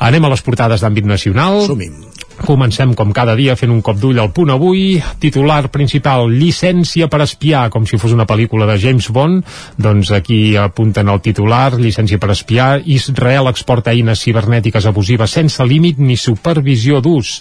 [0.00, 1.60] Anem a les portades d'àmbit nacional.
[1.68, 2.09] -hi.
[2.40, 4.96] Comencem com cada dia fent un cop d'ull al punt avui.
[5.20, 9.44] Titular principal, llicència per espiar, com si fos una pel·lícula de James Bond.
[9.76, 12.80] Doncs aquí apunten el titular, llicència per espiar.
[12.88, 17.36] Israel exporta eines cibernètiques abusives sense límit ni supervisió d'ús.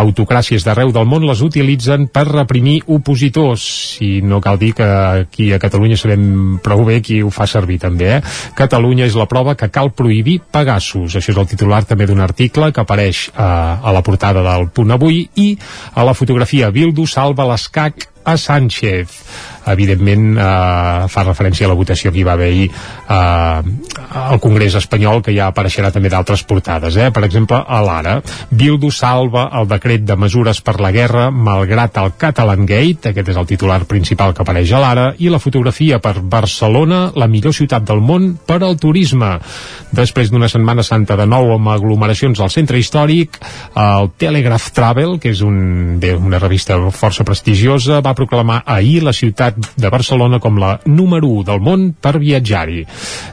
[0.00, 3.98] Autocràcies d'arreu del món les utilitzen per reprimir opositors.
[4.00, 7.80] I no cal dir que aquí a Catalunya sabem prou bé qui ho fa servir
[7.82, 8.16] també.
[8.16, 8.22] Eh?
[8.56, 11.18] Catalunya és la prova que cal prohibir Pegasus.
[11.18, 14.94] Això és el titular també d'un article que apareix eh, a la portada del Punt
[14.94, 15.48] Avui i
[15.94, 19.16] a la fotografia Bildu salva l'escac a Sánchez
[19.66, 23.62] evidentment eh, fa referència a la votació que hi va haver ahir eh,
[24.20, 27.10] al Congrés espanyol que ja apareixerà també d'altres portades eh?
[27.14, 28.16] per exemple a l'Ara
[28.50, 33.40] Bildu salva el decret de mesures per la guerra malgrat el Catalan Gate aquest és
[33.40, 37.84] el titular principal que apareix a l'Ara i la fotografia per Barcelona la millor ciutat
[37.86, 39.36] del món per al turisme
[39.92, 43.40] després d'una setmana santa de nou amb aglomeracions al centre històric
[43.76, 49.14] el Telegraph Travel que és un, bé, una revista força prestigiosa va proclamar ahir la
[49.16, 52.84] ciutat de Barcelona com la número 1 del món per viatjar-hi.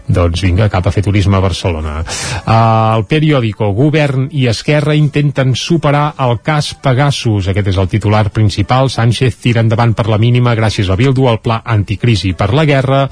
[0.07, 1.99] Doncs vinga, cap a fer turisme a Barcelona.
[2.47, 7.49] El periòdico Govern i Esquerra intenten superar el cas Pegasus.
[7.51, 8.91] Aquest és el titular principal.
[8.93, 13.05] Sánchez tira endavant per la mínima gràcies a Bildu al pla anticrisi per la guerra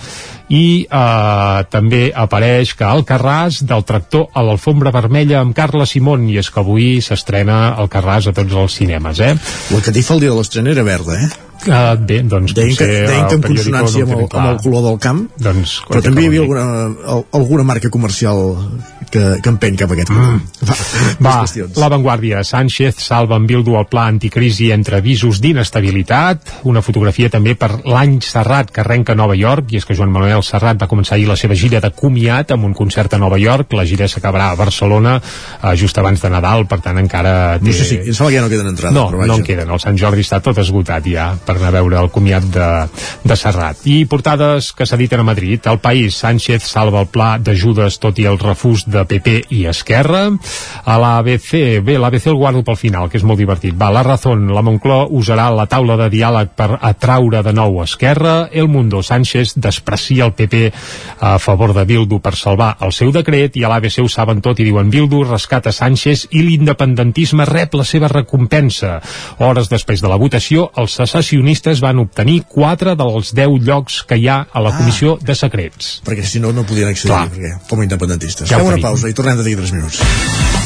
[0.53, 6.29] i uh, també apareix que el Carràs del tractor a l'alfombra vermella amb Carla Simón
[6.29, 9.33] i és que avui s'estrena el Carràs a tots els cinemes, eh?
[9.73, 11.44] La catifa el dia de l'estrena era verda, eh?
[11.65, 14.99] Uh, bé, doncs deien que, deien que en consonància amb, el, amb el color del
[15.01, 16.65] camp doncs, però també hi havia alguna,
[17.39, 18.43] alguna marca comercial
[19.15, 20.67] que, que empeny cap a aquest mm.
[20.67, 20.77] va,
[21.23, 21.35] va
[21.81, 27.55] la Vanguardia Sánchez salva en Bildu el pla anticrisi entre avisos d'inestabilitat una fotografia també
[27.59, 30.89] per l'any Serrat que arrenca a Nova York i és que Joan Manuel Serrat va
[30.91, 34.09] començar ahir la seva gira de comiat amb un concert a Nova York la gira
[34.11, 37.69] s'acabarà a Barcelona uh, just abans de Nadal, per tant encara té...
[37.69, 39.81] no sé si, em sembla que ja no queden entrades no, no en queden, el
[39.83, 42.69] Sant Jordi està tot esgotat ja per anar a veure el comiat de,
[43.23, 43.83] de Serrat.
[43.89, 45.65] I portades que s'editen a Madrid.
[45.69, 50.25] El País, Sánchez salva el pla d'ajudes tot i el refús de PP i Esquerra.
[50.85, 53.75] A l'ABC, bé, l'ABC el guardo pel final, que és molt divertit.
[53.77, 58.35] Va, la Razón, la Moncloa usarà la taula de diàleg per atraure de nou Esquerra.
[58.51, 60.71] El Mundo, Sánchez desprecia el PP
[61.19, 64.59] a favor de Bildu per salvar el seu decret i a l'ABC ho saben tot
[64.59, 68.99] i diuen Bildu rescata Sánchez i l'independentisme rep la seva recompensa.
[69.39, 74.27] Hores després de la votació, els secessionistes van obtenir 4 dels 10 llocs que hi
[74.29, 74.77] ha a la ah.
[74.79, 75.99] Comissió de Secrets.
[76.05, 77.27] Perquè si no, no podien accedir, Clar.
[77.31, 78.49] perquè, com a independentistes.
[78.49, 80.01] Ja Fem una pausa i tornem d'aquí 3 minuts.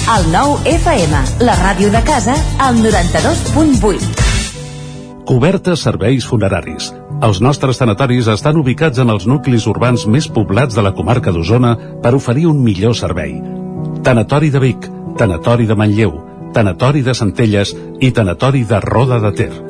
[0.10, 1.13] El nou FM,
[1.45, 4.27] la ràdio de casa, al 92.8.
[5.29, 6.89] Cobertes serveis funeraris.
[7.21, 11.75] Els nostres tanatoris estan ubicats en els nuclis urbans més poblats de la comarca d'Osona
[12.03, 13.38] per oferir un millor servei.
[14.03, 16.17] Tanatori de Vic, Tanatori de Manlleu,
[16.55, 19.68] Tanatori de Centelles i Tanatori de Roda de Ter.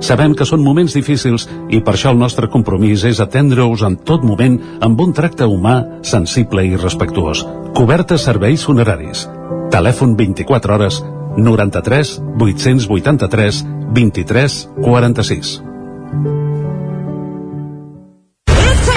[0.00, 4.24] Sabem que són moments difícils i per això el nostre compromís és atendre-us en tot
[4.24, 7.44] moment amb un tracte humà, sensible i respectuós.
[7.76, 9.26] Cobertes serveis funeraris.
[9.70, 11.02] Telèfon 24 hores
[11.36, 15.58] 93 883 23 46.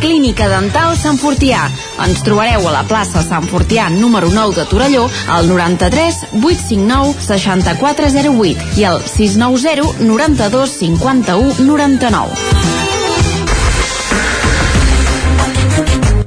[0.00, 1.66] Clínica Dental Sant Fortià.
[2.04, 8.80] Ens trobareu a la plaça Sant Fortià número 9 de Torelló al 93 859 6408
[8.80, 12.56] i al 690 92 51 99.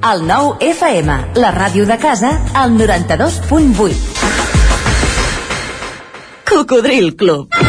[0.10, 4.40] El nou FM, la ràdio de casa, al 92.8.
[6.50, 7.69] Cocodril Club.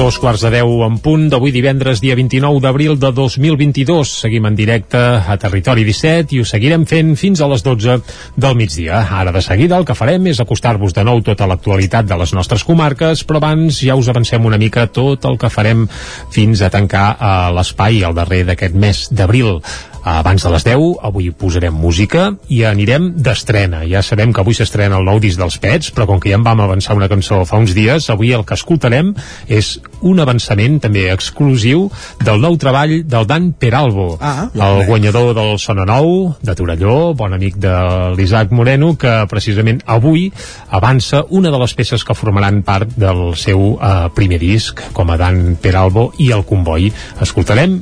[0.00, 4.08] Dos quarts de deu en punt d'avui divendres, dia 29 d'abril de 2022.
[4.22, 7.98] Seguim en directe a Territori 17 i ho seguirem fent fins a les 12
[8.32, 9.02] del migdia.
[9.18, 12.64] Ara de seguida el que farem és acostar-vos de nou tota l'actualitat de les nostres
[12.64, 15.84] comarques, però abans ja us avancem una mica tot el que farem
[16.32, 19.58] fins a tancar a l'espai al darrer d'aquest mes d'abril
[20.04, 23.82] abans de les 10, avui posarem música i anirem d'estrena.
[23.88, 26.46] Ja sabem que avui s'estrena el nou disc dels Pets, però com que ja en
[26.46, 29.12] vam avançar una cançó fa uns dies, avui el que escoltarem
[29.48, 31.88] és un avançament també exclusiu
[32.24, 37.32] del nou treball del Dan Peralbo, Ah, el guanyador del Sona Nou, de Torelló, bon
[37.32, 37.72] amic de
[38.16, 40.30] l'Isaac Moreno, que precisament avui
[40.68, 45.18] avança una de les peces que formaran part del seu eh, primer disc, com a
[45.20, 46.90] Dan Peralbo i el Comboi.
[47.20, 47.80] Escoltarem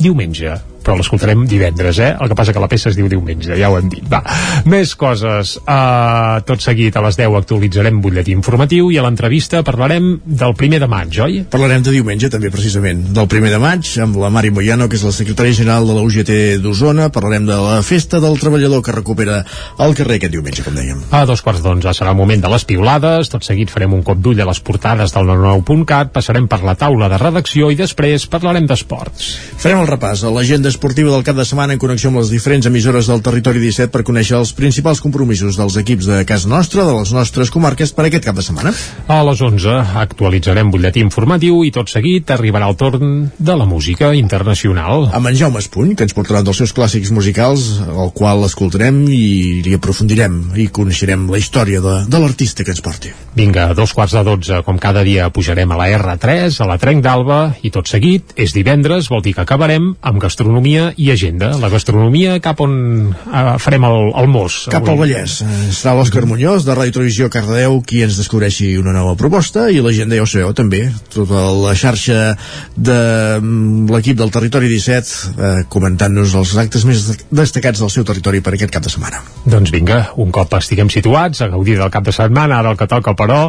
[0.00, 0.56] diumenge
[0.90, 2.16] però l'escoltarem divendres, eh?
[2.18, 4.02] El que passa que la peça es diu diumenge, ja ho hem dit.
[4.10, 4.18] Va,
[4.66, 5.52] més coses.
[5.62, 10.80] Uh, tot seguit a les 10 actualitzarem butlletí informatiu i a l'entrevista parlarem del primer
[10.82, 11.36] de maig, oi?
[11.52, 15.04] Parlarem de diumenge també precisament del primer de maig amb la Mari Moyano que és
[15.06, 16.32] la secretària general de la UGT
[16.64, 19.44] d'Osona parlarem de la festa del treballador que recupera
[19.86, 22.66] el carrer aquest diumenge com dèiem A dos quarts d'onze serà el moment de les
[22.66, 26.74] piulades, tot seguit farem un cop d'ull a les portades del 99.cat, passarem per la
[26.74, 29.30] taula de redacció i després parlarem d'esports.
[29.60, 32.66] Farem el repàs a l'agenda esportiva del cap de setmana en connexió amb les diferents
[32.66, 36.94] emissores del territori 17 per conèixer els principals compromisos dels equips de casa nostra, de
[36.96, 38.72] les nostres comarques per aquest cap de setmana.
[39.06, 44.14] A les 11 actualitzarem butlletí informatiu i tot seguit arribarà el torn de la música
[44.16, 45.10] internacional.
[45.12, 49.60] Amb en Jaume Espuny, que ens portarà dels seus clàssics musicals, el qual escoltarem i
[49.60, 53.12] hi aprofundirem i coneixerem la història de, de l'artista que ens porti.
[53.34, 56.76] Vinga, a dos quarts de dotze, com cada dia, pujarem a la R3, a la
[56.82, 61.52] Trenc d'Alba, i tot seguit, és divendres, vol dir que acabarem amb gastronomia i agenda.
[61.62, 62.74] La gastronomia cap on
[63.14, 64.64] eh, farem el, el mos.
[64.72, 65.38] Cap al Vallès.
[65.76, 70.18] Serà l'Òscar Muñoz, de Ràdio Televisió Cardedeu, qui ens descobreixi una nova proposta, i l'agenda
[70.18, 70.82] ja ho sabeu també.
[71.14, 72.34] Tota la xarxa
[72.74, 72.98] de
[73.38, 78.56] mm, l'equip del Territori 17 eh, comentant-nos els actes més destacats del seu territori per
[78.56, 79.22] aquest cap de setmana.
[79.46, 82.90] Doncs vinga, un cop estiguem situats a gaudir del cap de setmana, ara el que
[82.90, 83.42] toca, però,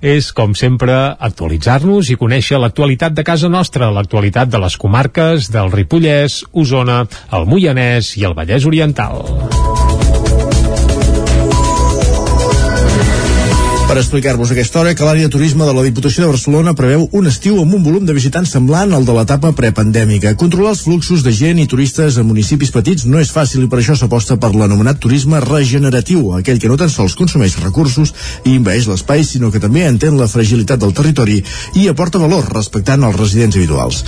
[0.00, 0.96] és, com sempre,
[1.28, 7.04] actualitzar-nos i conèixer l'actualitat de casa nostra, l'actualitat de les comarques del Ripollès, Osona,
[7.36, 9.22] el Moianès i el Vallès Oriental.
[13.88, 17.24] Per explicar-vos aquesta hora que l'àrea de turisme de la Diputació de Barcelona preveu un
[17.30, 20.34] estiu amb un volum de visitants semblant al de l'etapa prepandèmica.
[20.36, 23.78] Controlar els fluxos de gent i turistes a municipis petits no és fàcil i per
[23.80, 28.12] això s'aposta per l'anomenat turisme regeneratiu, aquell que no tan sols consumeix recursos
[28.44, 31.38] i invaeix l'espai, sinó que també entén la fragilitat del territori
[31.80, 34.02] i aporta valor respectant els residents individuals.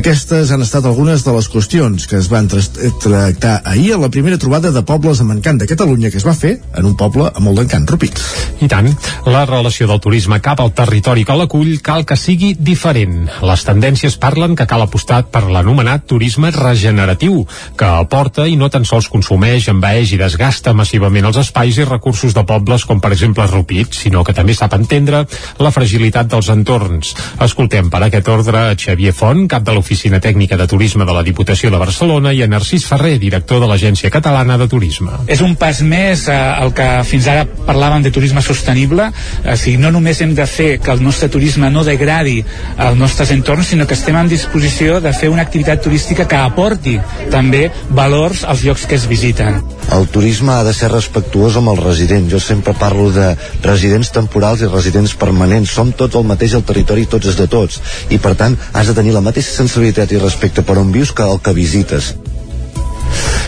[0.00, 2.72] Aquestes han estat algunes de les qüestions que es van tras-
[3.04, 6.32] tractar ahir a la primera trobada de pobles amb encant de Catalunya que es va
[6.34, 8.16] fer en un poble amb molt d'encant, Rupit.
[8.64, 8.88] I tant,
[9.26, 13.26] la relació del turisme cap al territori que l'acull cal que sigui diferent.
[13.42, 17.42] Les tendències parlen que cal apostar per l'anomenat turisme regeneratiu,
[17.76, 22.36] que aporta i no tan sols consumeix, envaeix i desgasta massivament els espais i recursos
[22.36, 25.24] de pobles com per exemple Rupit, sinó que també sap entendre
[25.58, 27.14] la fragilitat dels entorns.
[27.42, 31.24] Escoltem per aquest ordre a Xavier Font, cap de l'Oficina Tècnica de Turisme de la
[31.26, 35.18] Diputació de Barcelona, i a Narcís Ferrer, director de l'Agència Catalana de Turisme.
[35.26, 39.10] És un pas més eh, el que fins ara parlàvem de turisme sostenible,
[39.44, 42.38] o sigui, no només hem de fer que el nostre turisme no degradi
[42.76, 46.96] els nostres entorns, sinó que estem en disposició de fer una activitat turística que aporti
[47.32, 49.62] també valors als llocs que es visiten.
[49.92, 52.30] El turisme ha de ser respectuós amb els residents.
[52.32, 53.28] Jo sempre parlo de
[53.62, 55.74] residents temporals i residents permanents.
[55.78, 57.80] Som tots el mateix al territori, tots és de tots.
[58.10, 61.26] I per tant, has de tenir la mateixa sensibilitat i respecte per on vius que
[61.26, 62.14] el que visites.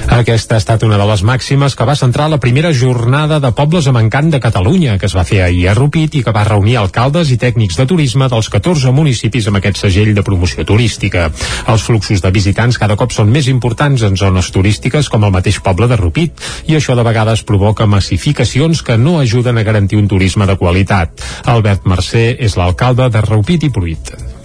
[0.08, 3.86] Aquesta ha estat una de les màximes que va centrar la primera jornada de pobles
[3.90, 6.78] amb encant de Catalunya, que es va fer ahir a Rupit i que va reunir
[6.80, 11.28] alcaldes i tècnics de turisme dels 14 municipis amb aquest segell de promoció turística.
[11.68, 15.60] Els fluxos de visitants cada cop són més importants en zones turístiques com el mateix
[15.60, 16.40] poble de Rupit
[16.72, 21.20] i això de vegades provoca massificacions que no ajuden a garantir un turisme de qualitat.
[21.44, 24.37] Albert Mercè és l'alcalde de Rupit i Pruit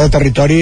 [0.00, 0.60] cada territori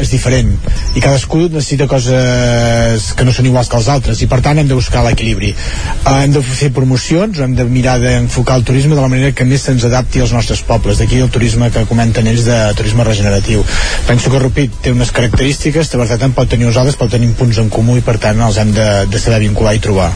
[0.00, 0.54] és diferent
[0.96, 4.70] i cadascú necessita coses que no són iguals que els altres i per tant hem
[4.70, 5.50] de buscar l'equilibri.
[5.52, 9.44] Uh, hem de fer promocions hem de mirar d'enfocar el turisme de la manera que
[9.44, 10.98] més se'ns adapti als nostres pobles.
[11.00, 13.64] D'aquí el turisme que comenten ells de turisme regeneratiu.
[14.08, 17.60] Penso que Rupit té unes característiques Tavertet en pot tenir uns altres però tenim punts
[17.60, 20.14] en comú i per tant els hem de, de saber vincular i trobar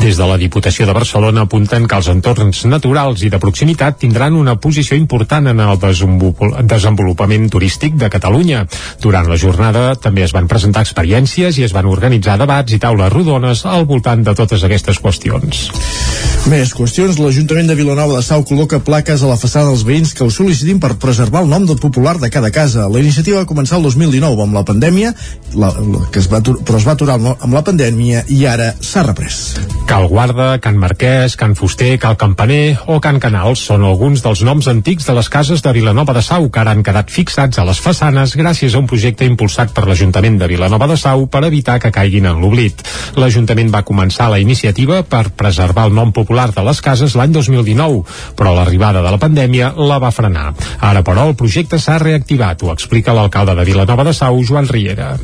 [0.00, 4.36] des de la Diputació de Barcelona apunten que els entorns naturals i de proximitat tindran
[4.38, 8.66] una posició important en el desenvolupament turístic de Catalunya.
[9.02, 13.12] Durant la jornada també es van presentar experiències i es van organitzar debats i taules
[13.12, 15.66] rodones al voltant de totes aquestes qüestions.
[16.46, 17.18] Més qüestions.
[17.18, 20.78] L'Ajuntament de Vilanova de Sau col·loca plaques a la façana dels veïns que ho sol·licitin
[20.78, 22.86] per preservar el nom del popular de cada casa.
[22.86, 25.10] La iniciativa va començar el 2019 amb la pandèmia,
[25.58, 29.02] la, la, que es va, però es va aturar amb la pandèmia i ara s'ha
[29.08, 29.55] reprès.
[29.86, 34.66] Cal Guarda, Can Marquès, Can Fuster, Cal Campaner o Can Canals són alguns dels noms
[34.68, 37.78] antics de les cases de Vilanova de Sau que ara han quedat fixats a les
[37.80, 41.94] façanes gràcies a un projecte impulsat per l'Ajuntament de Vilanova de Sau per evitar que
[41.94, 42.82] caiguin en l'oblit.
[43.16, 48.02] L'Ajuntament va començar la iniciativa per preservar el nom popular de les cases l'any 2019,
[48.36, 50.50] però l'arribada de la pandèmia la va frenar.
[50.80, 55.14] Ara, però, el projecte s'ha reactivat, ho explica l'alcalde de Vilanova de Sau, Joan Riera.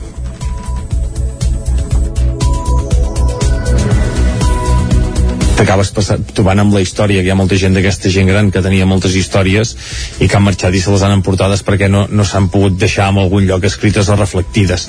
[5.62, 5.92] T'acabes
[6.34, 9.14] trobant amb la història que hi ha molta gent d'aquesta gent gran que tenia moltes
[9.18, 9.74] històries
[10.18, 13.08] i que han marxat i se les han emportades perquè no, no s'han pogut deixar
[13.12, 14.88] en algun lloc escrites o reflectides.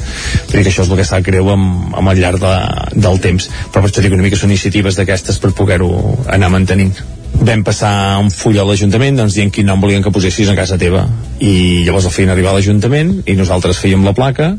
[0.50, 2.54] Que això és el que està greu amb, amb el llarg de,
[2.98, 3.50] del temps.
[3.70, 5.92] Però per això dic una mica són iniciatives d'aquestes per poder-ho
[6.34, 6.98] anar mantenint
[7.42, 10.78] vam passar un full a l'Ajuntament doncs dient quin nom volien que posessis a casa
[10.80, 11.04] teva.
[11.44, 14.54] I llavors el feien arribar a l'Ajuntament i nosaltres fèiem la placa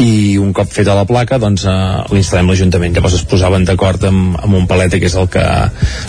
[0.00, 1.76] i un cop feta la placa doncs eh,
[2.14, 2.96] l'instal·lem l'Ajuntament.
[2.96, 5.44] Llavors es posaven d'acord amb, amb un paleta que és el que,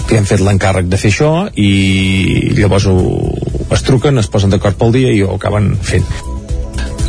[0.08, 2.98] que hem fet l'encàrrec de fer això i llavors ho,
[3.74, 6.29] es truquen, es posen d'acord pel dia i ho acaben fent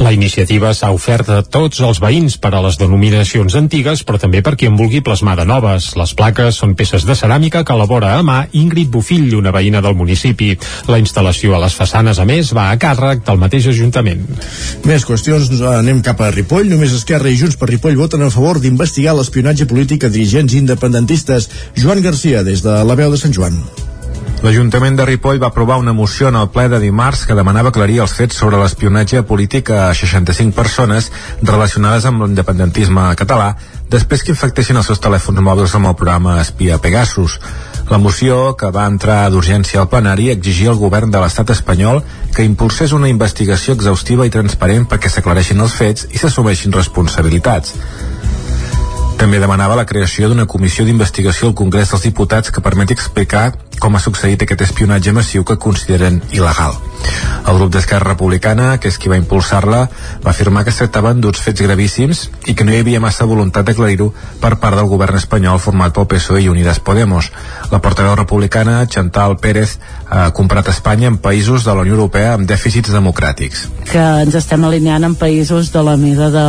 [0.01, 4.41] la iniciativa s'ha ofert a tots els veïns per a les denominacions antigues, però també
[4.41, 5.91] per qui en vulgui plasmar de noves.
[6.01, 9.99] Les plaques són peces de ceràmica que elabora a mà Ingrid Bufill, una veïna del
[9.99, 10.55] municipi.
[10.89, 14.25] La instal·lació a les façanes, a més, va a càrrec del mateix Ajuntament.
[14.89, 16.73] Més qüestions, anem cap a Ripoll.
[16.73, 21.51] Només Esquerra i Junts per Ripoll voten a favor d'investigar l'espionatge polític a dirigents independentistes.
[21.77, 23.61] Joan Garcia, des de la veu de Sant Joan.
[24.41, 27.99] L'Ajuntament de Ripoll va aprovar una moció en el ple de dimarts que demanava aclarir
[28.01, 31.11] els fets sobre l'espionatge polític a 65 persones
[31.43, 33.51] relacionades amb l'independentisme català
[33.93, 37.37] després que infectessin els seus telèfons mòbils amb el programa Espia Pegasus.
[37.91, 42.01] La moció, que va entrar d'urgència al plenari, exigia al govern de l'estat espanyol
[42.33, 47.77] que impulsés una investigació exhaustiva i transparent perquè s'aclareixin els fets i s'assumeixin responsabilitats.
[49.21, 53.51] També demanava la creació d'una comissió d'investigació al Congrés dels Diputats que permeti explicar
[53.81, 56.77] com ha succeït aquest espionatge massiu que consideren il·legal.
[57.49, 59.81] El grup d'Esquerra Republicana, que és qui va impulsar-la,
[60.25, 63.69] va afirmar que es tractaven d'uns fets gravíssims i que no hi havia massa voluntat
[63.69, 64.11] d'aclarir-ho
[64.41, 67.31] per part del govern espanyol format pel PSOE i Unides Podemos.
[67.73, 72.49] La portaveu republicana, Chantal Pérez, ha comprat Espanya en països de la Unió Europea amb
[72.49, 73.69] dèficits democràtics.
[73.93, 76.49] Que ens estem alineant en països de la mida de,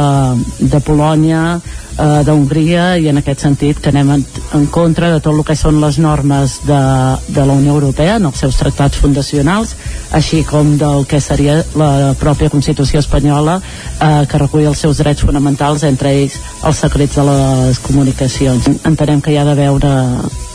[0.68, 1.60] de Polònia,
[1.98, 4.26] eh, d'Hongria i en aquest sentit que anem en,
[4.58, 6.82] en contra de tot el que són les normes de,
[7.30, 9.76] de la Unió Europea en els seus tractats fundacionals
[10.18, 15.26] així com del que seria la pròpia Constitució espanyola eh, que recull els seus drets
[15.26, 18.68] fonamentals entre ells els secrets de les comunicacions.
[18.88, 19.96] Entenem que hi ha d'haver una,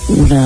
[0.09, 0.45] una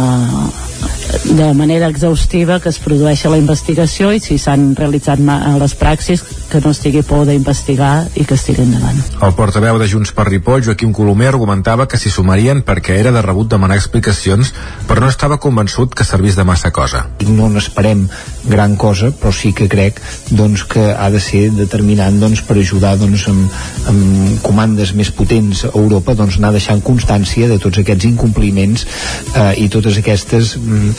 [1.25, 6.61] de manera exhaustiva que es produeixi la investigació i si s'han realitzat les praxis que
[6.65, 8.99] no estigui por d'investigar i que estigui endavant.
[9.23, 13.23] El portaveu de Junts per Ripoll, Joaquim Colomer, argumentava que s'hi sumarien perquè era de
[13.23, 14.53] rebut demanar explicacions,
[14.89, 17.05] però no estava convençut que servís de massa cosa.
[17.29, 18.07] No n'esperem
[18.51, 20.01] gran cosa, però sí que crec
[20.31, 23.61] doncs, que ha de ser determinant doncs, per ajudar doncs, amb,
[23.93, 28.87] amb comandes més potents a Europa doncs, anar deixant constància de tots aquests incompliments
[29.35, 30.93] eh, i totes aquestes mm,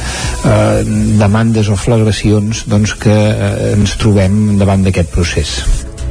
[0.46, 0.82] eh,
[1.22, 5.56] demandes o flagracions doncs, que eh, ens trobem davant d'aquest procés.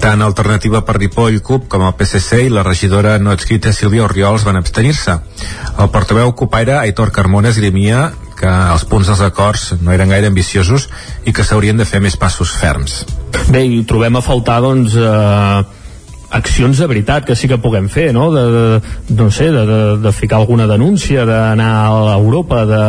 [0.01, 4.47] Tant Alternativa per Ripoll, CUP, com el PSC i la regidora no adscrita Sílvia Oriols
[4.49, 5.19] van abstenir-se.
[5.77, 8.07] El portaveu CUPaire, Aitor Carmona, esgrimia
[8.41, 10.89] que els punts dels acords no eren gaire ambiciosos
[11.29, 13.03] i que s'haurien de fer més passos ferms.
[13.53, 15.80] Bé, i trobem a faltar, doncs, eh,
[16.31, 18.31] accions de veritat que sí que puguem fer, no?
[18.33, 22.85] De, de, no sé, de, de, de ficar alguna denúncia, d'anar a Europa, de,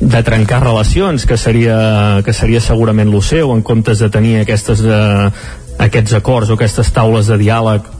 [0.00, 4.82] de trencar relacions, que seria, que seria segurament lo seu, en comptes de tenir aquestes,
[4.82, 5.30] eh,
[5.78, 7.95] aquests acords o aquestes taules de diàleg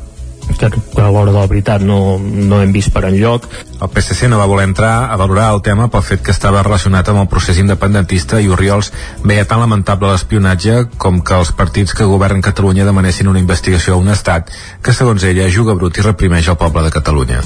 [0.59, 0.71] que,
[1.03, 3.49] a l'hora de la veritat no, no hem vist per enlloc.
[3.77, 7.11] El PSC no va voler entrar a valorar el tema pel fet que estava relacionat
[7.11, 8.93] amb el procés independentista i Oriols
[9.25, 14.03] veia tan lamentable l'espionatge com que els partits que governen Catalunya demanessin una investigació a
[14.03, 17.43] un estat que, segons ella, juga brut i reprimeix el poble de Catalunya.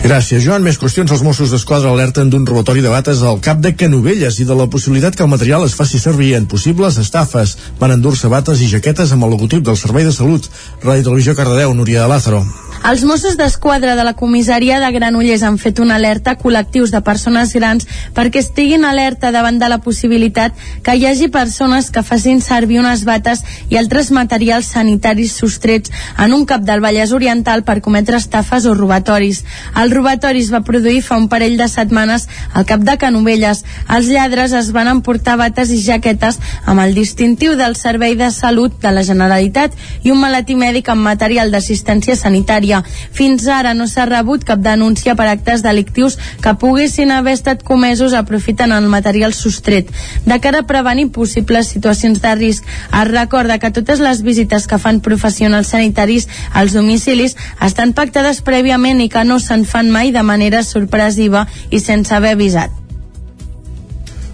[0.00, 0.62] Gràcies, Joan.
[0.64, 1.10] Més qüestions.
[1.12, 4.64] Els Mossos d'Esquadra alerten d'un robatori de bates al cap de Canovelles i de la
[4.72, 7.52] possibilitat que el material es faci servir en possibles estafes.
[7.82, 10.48] Van endur-se bates i jaquetes amb el logotip del Servei de Salut.
[10.80, 12.40] Ràdio Televisió Cardedeu, Núria de Lázaro.
[12.80, 17.02] Els Mossos d'Esquadra de la comissaria de Granollers han fet una alerta a col·lectius de
[17.04, 17.84] persones grans
[18.16, 23.04] perquè estiguin alerta davant de la possibilitat que hi hagi persones que facin servir unes
[23.04, 28.64] bates i altres materials sanitaris sostrets en un cap del Vallès Oriental per cometre estafes
[28.64, 29.44] o robatoris.
[29.76, 33.64] El robatori es va produir fa un parell de setmanes al cap de Canovelles.
[33.88, 38.76] Els lladres es van emportar bates i jaquetes amb el distintiu del Servei de Salut
[38.82, 39.74] de la Generalitat
[40.04, 42.82] i un maletí mèdic amb material d'assistència sanitària.
[43.16, 48.14] Fins ara no s'ha rebut cap denúncia per actes delictius que poguessin haver estat comesos
[48.14, 49.88] aprofitant el material sostret.
[50.26, 54.78] De cara a prevenir possibles situacions de risc, es recorda que totes les visites que
[54.78, 60.20] fan professionals sanitaris als domicilis estan pactades prèviament i que no se'n fan mai de
[60.20, 62.79] manera sorpresiva i sense haver avisat.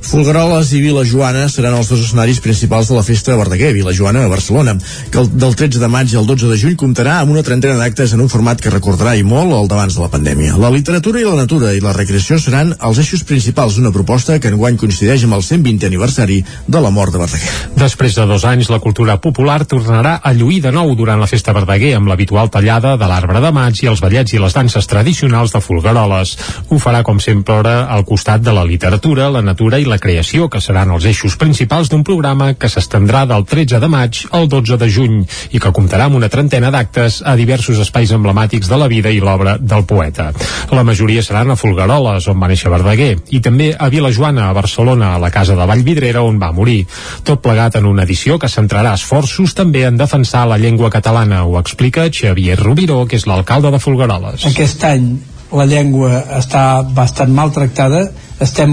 [0.07, 3.91] Folgueroles i Vila Joana seran els dos escenaris principals de la festa de Verdaguer, Vila
[3.91, 4.77] Joana a Barcelona,
[5.11, 8.15] que el, del 13 de maig al 12 de juny comptarà amb una trentena d'actes
[8.15, 10.55] en un format que recordarà i molt el d'abans de la pandèmia.
[10.63, 14.53] La literatura i la natura i la recreació seran els eixos principals d'una proposta que
[14.55, 16.39] enguany coincideix amb el 120 aniversari
[16.69, 17.57] de la mort de Verdaguer.
[17.75, 21.57] Després de dos anys, la cultura popular tornarà a lluir de nou durant la festa
[21.57, 25.51] Verdaguer amb l'habitual tallada de l'arbre de maig i els ballets i les danses tradicionals
[25.51, 26.37] de Folgueroles.
[26.71, 30.51] Ho farà, com sempre, al costat de la literatura, la natura i la la creació,
[30.53, 34.77] que seran els eixos principals d'un programa que s'estendrà del 13 de maig al 12
[34.77, 35.15] de juny
[35.57, 39.23] i que comptarà amb una trentena d'actes a diversos espais emblemàtics de la vida i
[39.25, 40.29] l'obra del poeta.
[40.77, 45.15] La majoria seran a Folgueroles, on va néixer Verdaguer, i també a Vilajoana, a Barcelona,
[45.15, 46.83] a la casa de Vallvidrera, on va morir.
[47.25, 51.57] Tot plegat en una edició que centrarà esforços també en defensar la llengua catalana, ho
[51.63, 54.45] explica Xavier Rubiró, que és l'alcalde de Folgueroles.
[54.53, 55.09] Aquest any
[55.53, 58.09] la llengua està bastant maltractada
[58.43, 58.73] estem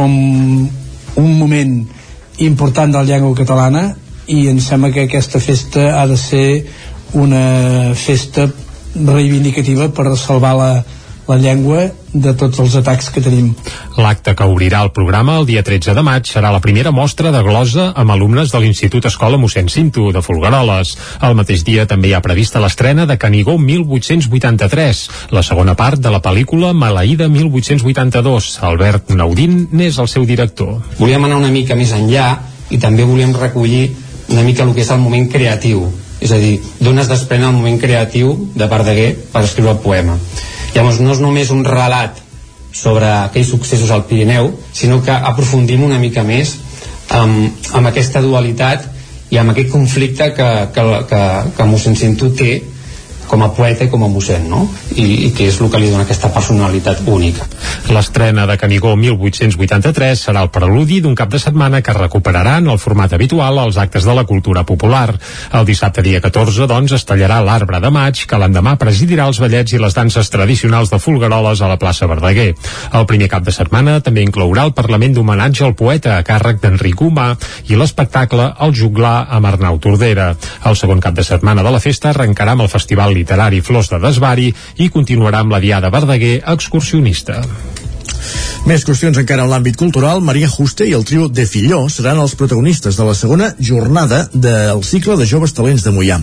[0.00, 0.14] en
[1.20, 1.74] un moment
[2.38, 3.84] important de la llengua catalana
[4.26, 6.66] i em sembla que aquesta festa ha de ser
[7.14, 8.48] una festa
[8.94, 10.70] reivindicativa per salvar la,
[11.26, 13.52] la llengua de tots els atacs que tenim.
[13.96, 17.40] L'acte que obrirà el programa el dia 13 de maig serà la primera mostra de
[17.42, 20.94] glosa amb alumnes de l'Institut Escola mossèn Cinto de Folgueroles.
[21.24, 25.02] El mateix dia també hi ha prevista l'estrena de Canigó 1883,
[25.34, 28.52] la segona part de la pel·lícula Maleïda 1882.
[28.62, 30.78] Albert Naudín n'és el seu director.
[31.00, 32.30] Volíem anar una mica més enllà
[32.70, 33.88] i també volíem recollir
[34.28, 35.84] una mica el que és el moment creatiu
[36.24, 40.14] és a dir, d'on es desprèn el moment creatiu de Verdaguer per escriure el poema
[40.74, 42.20] Llavors no és només un relat
[42.74, 46.56] sobre aquells successos al Pirineu, sinó que aprofundim una mica més
[47.14, 48.88] amb, amb aquesta dualitat
[49.30, 51.22] i amb aquest conflicte que, que, que,
[51.56, 52.58] que mossèn Cinto té
[53.34, 54.62] com a poeta i com a mossèn, no?
[54.94, 57.42] I, i que és el que li dona aquesta personalitat única.
[57.90, 63.16] L'estrena de Canigó 1883 serà el preludi d'un cap de setmana que recuperaran el format
[63.16, 65.16] habitual als actes de la cultura popular.
[65.50, 69.74] El dissabte dia 14, doncs, es tallarà l'arbre de maig, que l'endemà presidirà els ballets
[69.74, 72.52] i les danses tradicionals de Folgueroles a la plaça Verdaguer.
[72.94, 77.02] El primer cap de setmana també inclourà el Parlament d'homenatge al poeta a càrrec d'Enric
[77.02, 77.32] Humà
[77.66, 80.30] i l'espectacle El juglar amb Arnau Tordera.
[80.70, 83.98] El segon cap de setmana de la festa arrencarà amb el Festival literari Flors de
[84.04, 84.50] Desvari
[84.84, 87.40] i continuarà amb la Diada Verdaguer excursionista.
[88.64, 90.22] Més qüestions encara en l'àmbit cultural.
[90.24, 94.84] Maria Juste i el trio de Filló seran els protagonistes de la segona jornada del
[94.84, 96.20] cicle de joves talents de Mollà.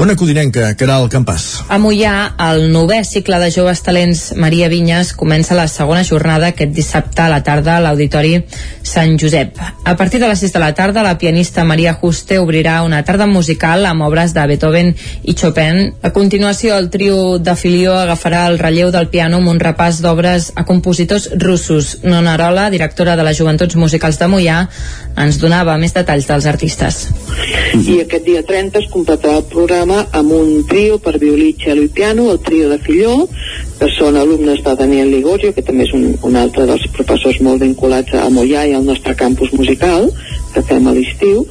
[0.00, 1.64] Ona Codinenca, Caral Campàs.
[1.68, 2.14] A Mollà,
[2.50, 7.28] el novè cicle de joves talents Maria Vinyes comença la segona jornada aquest dissabte a
[7.32, 8.38] la tarda a l'Auditori
[8.84, 9.58] Sant Josep.
[9.84, 13.26] A partir de les 6 de la tarda, la pianista Maria Juste obrirà una tarda
[13.26, 15.94] musical amb obres de Beethoven i Chopin.
[16.02, 20.52] A continuació, el trio de Filió agafarà el relleu del piano amb un repàs d'obres
[20.54, 21.98] a compositors russos.
[22.02, 24.58] Nona Arola, directora de les Joventuts Musicals de Mollà,
[25.20, 27.08] ens donava més detalls dels artistes.
[27.74, 31.90] I aquest dia 30 es completarà el programa amb un trio per violí, cello i
[31.92, 33.16] piano, el trio de Filló,
[33.78, 37.62] que són alumnes de Daniel Ligorio, que també és un, un altre dels professors molt
[37.62, 40.10] vinculats a Mollà i al nostre campus musical,
[40.54, 41.42] que fem a l'estiu.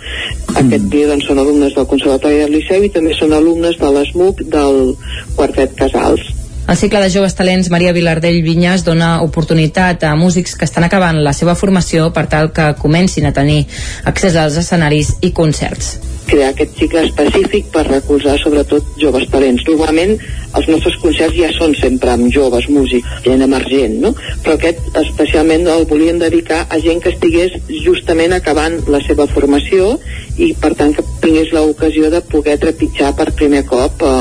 [0.54, 4.46] Aquest dia doncs, són alumnes del Conservatori del Liceu i també són alumnes de l'ESMUC
[4.54, 4.96] del
[5.36, 6.43] Quartet Casals.
[6.66, 11.20] El cicle de joves talents Maria Vilardell Vinyas dona oportunitat a músics que estan acabant
[11.26, 13.66] la seva formació per tal que comencin a tenir
[14.14, 15.97] accés als escenaris i concerts
[16.34, 19.64] crear aquest cicle específic per recolzar sobretot joves talents.
[19.68, 20.16] Normalment
[20.57, 24.14] els nostres concerts ja són sempre amb joves músics, gent emergent, no?
[24.45, 27.55] Però aquest especialment el volíem dedicar a gent que estigués
[27.86, 29.97] justament acabant la seva formació
[30.41, 34.14] i per tant que tingués l'ocasió de poder trepitjar per primer cop eh,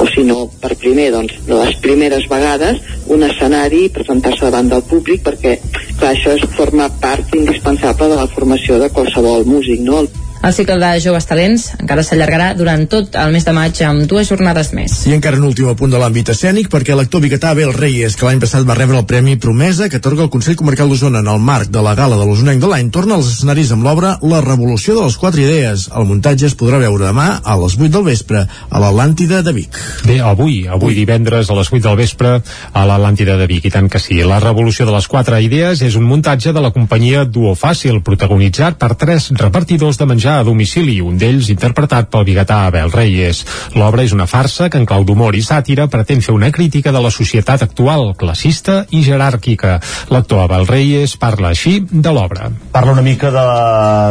[0.00, 4.84] o si no per primer, doncs les primeres vegades un escenari i presentar-se davant del
[4.90, 5.56] públic perquè
[5.98, 10.04] clar, això és, forma part indispensable de la formació de qualsevol músic, no?
[10.38, 14.28] El cicle de joves talents encara s'allargarà durant tot el mes de maig amb dues
[14.30, 14.92] jornades més.
[15.10, 18.38] I encara un últim punt de l'àmbit escènic perquè l'actor biguetà Abel Reyes, que l'any
[18.38, 21.72] passat va rebre el Premi Promesa que atorga el Consell Comarcal d'Osona en el marc
[21.74, 25.08] de la gala de l'Osonenc de l'any, torna als escenaris amb l'obra La revolució de
[25.08, 25.88] les quatre idees.
[25.98, 29.74] El muntatge es podrà veure demà a les 8 del vespre a l'Atlàntida de Vic.
[30.06, 33.90] Bé, avui, avui divendres a les 8 del vespre a l'Atlàntida de Vic, i tant
[33.90, 34.22] que sí.
[34.22, 38.78] La revolució de les quatre idees és un muntatge de la companyia Duo Fàcil, protagonitzat
[38.78, 43.40] per tres repartidors de menjar a domicili, un d'ells interpretat pel biguetà Abel Reyes.
[43.78, 47.00] L'obra és una farsa que en clau d'humor i sàtira pretén fer una crítica de
[47.00, 49.78] la societat actual, classista i jeràrquica.
[50.12, 52.50] L'actor Abel Reyes parla així de l'obra.
[52.74, 53.46] Parla una mica de,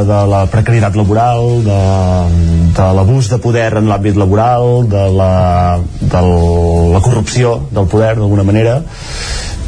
[0.09, 1.82] de la precarietat laboral, de,
[2.80, 5.34] de l'abús de poder en l'àmbit laboral, de la,
[6.01, 6.24] de
[6.95, 8.82] la corrupció del poder, d'alguna manera,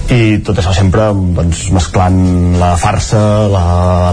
[0.10, 2.18] i tot això sempre doncs, mesclant
[2.58, 3.66] la farsa, la,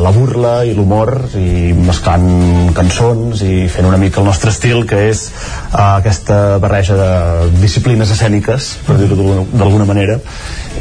[0.05, 5.07] la burla i l'humor i mesclant cançons i fent una mica el nostre estil que
[5.09, 7.11] és uh, aquesta barreja de
[7.63, 10.21] disciplines escèniques per dir-ho d'alguna manera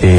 [0.03, 0.11] i,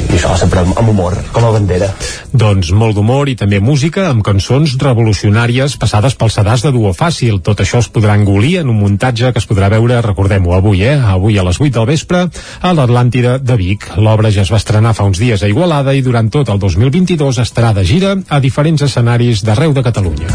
[0.00, 1.90] i això sempre amb, amb humor com a bandera.
[2.32, 7.40] Doncs molt d'humor i també música amb cançons revolucionàries passades pel sedàs de duo fàcil.
[7.46, 10.96] Tot això es podrà engolir en un muntatge que es podrà veure, recordem-ho avui, eh?
[10.98, 13.86] avui a les 8 del vespre a l'Atlàntida de Vic.
[14.00, 17.40] L'obra ja es va estrenar fa uns dies a Igualada i durant tot el 2022
[17.42, 20.28] estarà de gira a diferents escenaris d'arreu de Catalunya.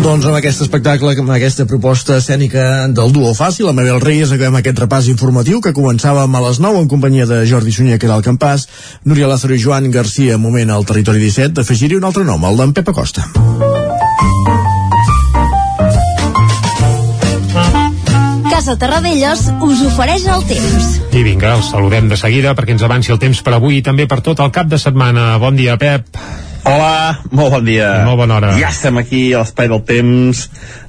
[0.00, 4.56] Doncs amb aquest espectacle, amb aquesta proposta escènica del duo fàcil, amb Abel Reyes, acabem
[4.58, 8.16] aquest repàs informatiu que començàvem a les 9 en companyia de Jordi Sunyer, que era
[8.16, 8.66] el campàs,
[9.04, 12.72] Núria Lázaro i Joan Garcia, moment al territori 17, d'afegir-hi un altre nom, el d'en
[12.80, 13.28] Pepa Costa.
[18.60, 20.88] Casa Terradellos us ofereix el temps.
[21.16, 24.04] I vinga, els saludem de seguida perquè ens avanci el temps per avui i també
[24.04, 25.38] per tot el cap de setmana.
[25.40, 26.10] Bon dia, Pep.
[26.68, 27.86] Hola, molt bon dia.
[28.02, 28.50] I molt bona hora.
[28.60, 30.42] Ja estem aquí a l'espai del temps.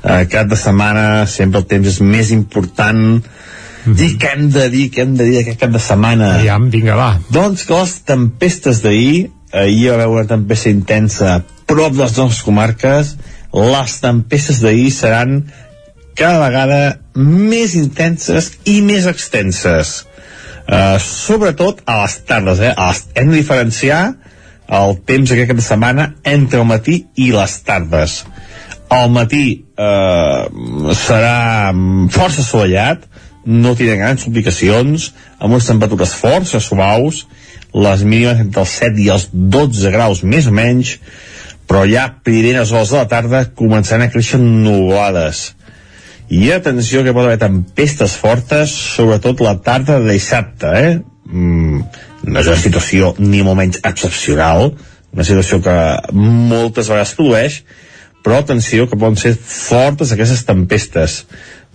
[0.03, 3.21] Eh, cap de setmana sempre el temps és més important.
[3.23, 4.03] Mm -hmm.
[4.03, 6.33] I què hem de dir, què hem de dir aquest cap de setmana?
[6.41, 7.19] Aviam, vinga, va.
[7.29, 12.17] Doncs que les tempestes d'ahir, ahir va haver una tempesta intensa a prop de les
[12.17, 13.15] nostres comarques,
[13.53, 15.45] les tempestes d'ahir seran
[16.15, 20.01] cada vegada més intenses i més extenses.
[20.71, 22.73] Uh, sobretot a les tardes, eh?
[23.17, 24.01] Hem de diferenciar
[24.71, 28.21] el temps aquest cap de setmana entre el matí i les tardes.
[28.91, 29.43] Al matí
[29.79, 30.41] eh,
[30.99, 31.71] serà
[32.11, 33.05] força assolellat,
[33.47, 35.09] no tindrà grans complicacions,
[35.39, 37.25] amb unes temperatures força suaus,
[37.71, 40.97] les mínimes entre els 7 i els 12 graus més o menys,
[41.67, 45.49] però ja primeres hores de la tarda començaran a créixer nuvolades
[46.31, 50.93] i atenció que pot haver tempestes fortes, sobretot la tarda de dissabte, eh?
[51.27, 51.81] Mm,
[52.23, 54.71] no és una situació ni molt menys excepcional,
[55.11, 55.75] una situació que
[56.15, 57.57] moltes vegades produeix,
[58.23, 61.25] però atenció que poden ser fortes aquestes tempestes.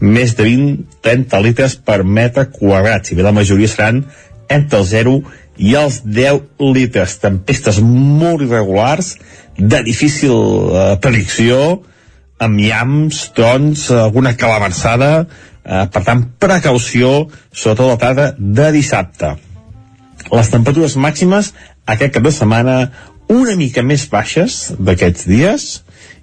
[0.01, 4.05] Més de 20-30 litres per metre quadrat, si bé la majoria seran
[4.53, 5.17] entre el 0
[5.59, 7.19] i els 10 litres.
[7.21, 9.17] Tempestes molt irregulars,
[9.57, 11.83] de difícil eh, predicció,
[12.43, 15.27] amb llams, trons, alguna calamarsada,
[15.65, 19.37] eh, per tant, precaució, sobretot la tarda de dissabte.
[20.33, 21.53] Les temperatures màximes
[21.87, 22.77] aquest cap de setmana
[23.33, 25.67] una mica més baixes d'aquests dies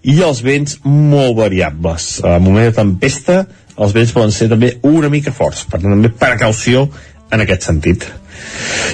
[0.03, 2.17] i els vents molt variables.
[2.23, 3.43] A moment de tempesta,
[3.77, 6.87] els vents poden ser també una mica forts, per tant, també precaució
[7.33, 8.05] en aquest sentit.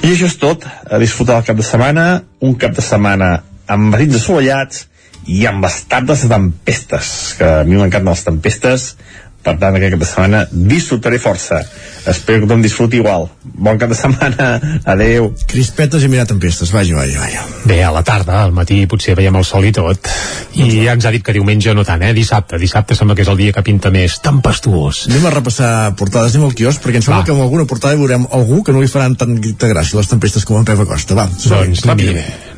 [0.03, 2.05] I això és tot, a disfrutar el cap de setmana,
[2.45, 3.32] un cap de setmana
[3.70, 4.86] amb matins assolellats,
[5.30, 8.94] i amb tardes de tempestes, que a mi m'encanten les tempestes,
[9.40, 11.62] per tant aquest cap de setmana disfrutaré força.
[12.10, 13.30] Espero que tothom disfruti igual.
[13.44, 14.50] Bon cap de setmana,
[14.94, 17.46] adeu Crispetes i mirar tempestes, vaja, vaja, vaja.
[17.70, 20.12] Bé, a la tarda, al matí potser veiem el sol i tot.
[20.60, 22.12] I ja ens ha dit que diumenge no tant, eh?
[22.18, 25.06] Dissabte, dissabte sembla que és el dia que pinta més tempestuós.
[25.08, 27.28] Anem a repassar portades, anem al quiosc perquè em sembla Va.
[27.30, 30.60] que en alguna portada veurem algú que no li faran tanta gràcia les tempestes com
[30.60, 32.58] en Pep Acosta va, Doncs anem-hi.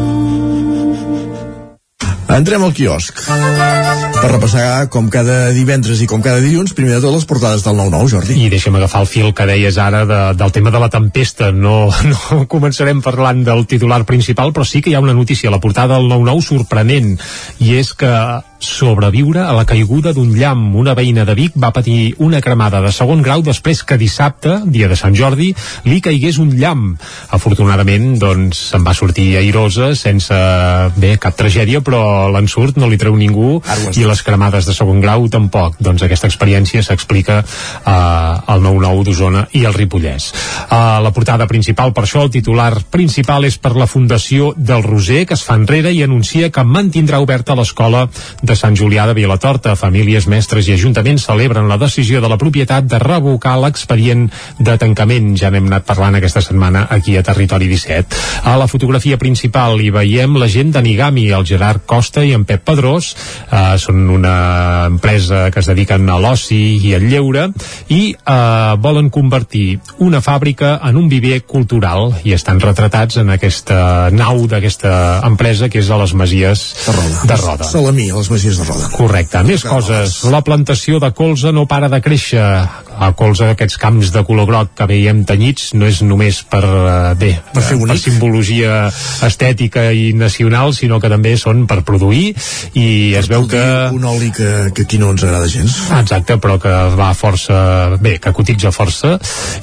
[2.31, 3.25] Entrem al quiosc
[4.21, 7.79] per repassar com cada divendres i com cada dilluns primer de tot les portades del
[7.79, 10.91] 9-9, Jordi I deixa'm agafar el fil que deies ara de, del tema de la
[10.93, 11.49] tempesta.
[11.51, 15.55] No, no començarem parlant del titular principal, però sí que hi ha una notícia a
[15.55, 17.15] la portada del 9-9 sorprenent,
[17.65, 18.13] i és que
[18.61, 20.75] sobreviure a la caiguda d'un llamp.
[20.77, 24.87] Una veïna de Vic va patir una cremada de segon grau després que dissabte, dia
[24.91, 25.49] de Sant Jordi,
[25.89, 26.93] li caigués un llamp.
[27.33, 30.37] Afortunadament, doncs, se'n va sortir airosa, sense,
[31.01, 33.61] bé, cap tragèdia, però l'ensurt no li treu ningú
[33.95, 35.77] i les cremades de segon grau tampoc.
[35.79, 40.31] Doncs aquesta experiència s'explica eh, al 9-9 d'Osona i al Ripollès.
[40.71, 45.25] Uh, la portada principal, per això, el titular principal és per la Fundació del Roser,
[45.27, 48.05] que es fa enrere i anuncia que mantindrà oberta l'escola
[48.41, 49.75] de Sant Julià de Vilatorta.
[49.79, 54.27] Famílies, mestres i ajuntaments celebren la decisió de la propietat de revocar l'expedient
[54.59, 55.33] de tancament.
[55.39, 58.21] Ja n'hem anat parlant aquesta setmana aquí a Territori 17.
[58.51, 62.63] A la fotografia principal hi veiem la gent d'Anigami, el Gerard Costa i en Pep
[62.65, 63.13] Pedrós.
[63.51, 67.47] Uh, són una empresa que es dediquen a l'oci i al lleure
[67.89, 74.09] i uh, volen convertir una fàbrica en un viver cultural i estan retratats en aquesta
[74.13, 77.69] nau d'aquesta empresa que és a les Masies de Roda, de Roda.
[77.69, 79.43] Salamí, a les Masies de Roda Correcte.
[79.47, 80.21] Més coses.
[80.31, 82.45] La plantació de colza no para de créixer.
[83.01, 87.13] A colza d'aquests camps de color groc que veiem tenyits no és només per, eh,
[87.17, 88.83] bé, per, fer per simbologia
[89.25, 92.35] estètica i nacional, sinó que també són per produir
[92.77, 92.87] i
[93.17, 93.63] es veu que...
[93.91, 98.17] un oli que, que aquí no ens agrada gens Exacte, però que va força bé,
[98.21, 99.17] que cotitza força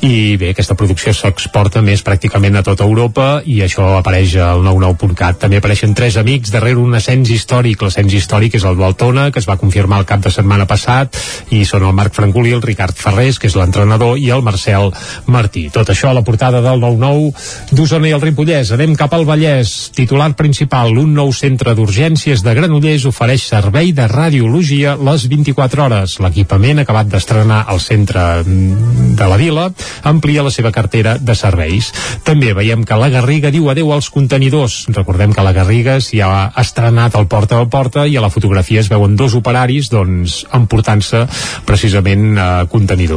[0.04, 5.38] i bé, aquesta producció s'exporta més pràcticament a tota Europa i això apareix al 99.cat.
[5.44, 7.82] També apareixen tres amics darrere un ascens històric.
[7.84, 11.18] L'ascens històric és el d'Altona, que es va confirmar el cap de setmana passat
[11.54, 14.90] i són el Marc Francolí, el Ricard Ferrés, que és l'entrenador, i el Marcel
[15.26, 15.68] Martí.
[15.72, 18.72] Tot això a la portada del 99 d'Osona i el Ripollès.
[18.72, 19.90] Anem cap al Vallès.
[19.94, 26.16] Titular principal, un nou centre d'urgències de Granollers ofereix servei de radiologia les 24 hores.
[26.24, 29.68] L'equipament acabat d'estrenar al centre mm, de la vila
[30.08, 31.92] amplia la seva cartera de serveis.
[32.24, 34.86] També veiem que la Garriga diu adeu als contenidors.
[34.94, 38.80] Recordem que la Garriga s'hi ha estrenat al porta a porta i a la fotografia
[38.80, 41.26] es veuen dos operaris doncs, emportant-se
[41.68, 43.07] precisament eh, contenidors.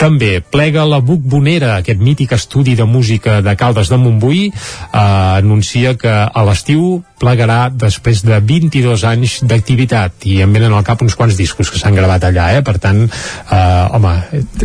[0.00, 5.96] També plega la Bucbonera, aquest mític estudi de música de Caldes de Montbui, eh, anuncia
[6.00, 11.16] que a l'estiu plegarà després de 22 anys d'activitat i em venen al cap uns
[11.18, 12.62] quants discos que s'han gravat allà, eh?
[12.64, 13.60] per tant eh,
[13.96, 14.14] home,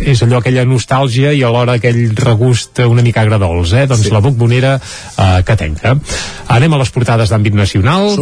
[0.00, 3.86] és allò aquella nostàlgia i alhora aquell regust una mica agradols, eh?
[3.90, 4.14] doncs sí.
[4.14, 5.96] la Bucbonera eh, que tenca.
[6.56, 8.14] Anem a les portades d'àmbit nacional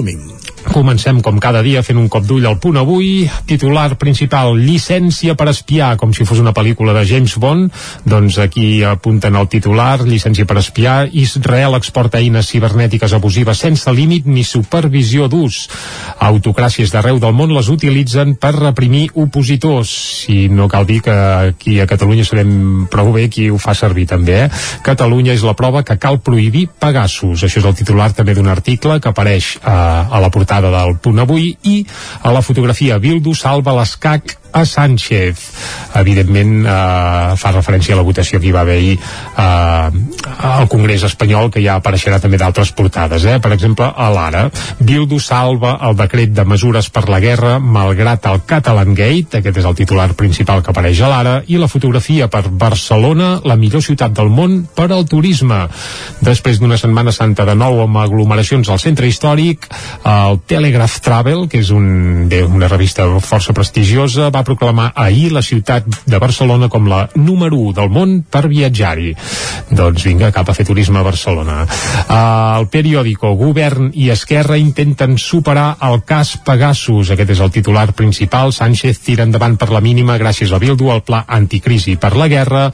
[0.65, 3.27] Comencem com cada dia fent un cop d'ull al punt avui.
[3.49, 7.69] Titular principal, llicència per espiar, com si fos una pel·lícula de James Bond.
[8.09, 11.11] Doncs aquí apunten el titular, llicència per espiar.
[11.13, 15.67] Israel exporta eines cibernètiques abusives sense límit ni supervisió d'ús.
[16.25, 19.93] Autocràcies d'arreu del món les utilitzen per reprimir opositors.
[20.33, 21.15] I no cal dir que
[21.51, 24.47] aquí a Catalunya sabem prou bé qui ho fa servir també.
[24.47, 24.51] Eh?
[24.87, 27.45] Catalunya és la prova que cal prohibir Pegasus.
[27.45, 30.97] Això és el titular també d'un article que apareix eh, a la portada portada del
[31.03, 31.85] punt avui i
[32.23, 35.43] a la fotografia Bildu salva l'escac a Sánchez.
[35.99, 39.89] Evidentment eh, fa referència a la votació que hi va haver ahir eh,
[40.55, 43.27] al Congrés espanyol, que ja apareixerà també d'altres portades.
[43.27, 43.41] Eh?
[43.43, 44.45] Per exemple, a l'Ara,
[44.79, 49.67] Bildu salva el decret de mesures per la guerra malgrat el Catalan Gate, aquest és
[49.67, 54.15] el titular principal que apareix a l'Ara, i la fotografia per Barcelona, la millor ciutat
[54.15, 55.65] del món per al turisme.
[56.23, 59.67] Després d'una setmana santa de nou amb aglomeracions al centre històric,
[60.07, 65.43] el Telegraph Travel, que és un, bé, una revista força prestigiosa, va proclamar ahir la
[65.43, 69.15] ciutat de Barcelona com la número 1 del món per viatjar-hi.
[69.75, 71.63] Doncs vinga, cap a fer turisme a Barcelona.
[71.65, 77.13] Uh, el periòdico Govern i Esquerra intenten superar el cas Pegasus.
[77.15, 78.53] Aquest és el titular principal.
[78.55, 82.67] Sánchez tira endavant per la mínima gràcies a Bildu al pla anticrisi per la guerra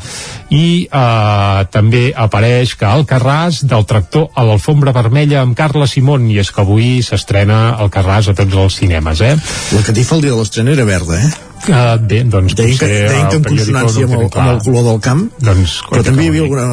[0.50, 6.40] i uh, també apareix que Alcarràs del tractor a l'alfombra vermella amb Carla Simón i
[6.42, 9.36] és que avui s'estrena Alcarràs a tots els cinemes, eh?
[9.76, 11.30] La catifa el dia de l'estrena era verda, eh?
[11.61, 15.00] Uh, bé, doncs deien que, deien que en consonància amb, el, amb el color del
[15.04, 16.66] camp doncs, però també hi havia alguna,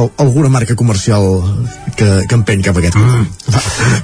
[0.00, 1.24] al, alguna marca comercial
[1.96, 3.44] que, que empeny cap a aquest mm.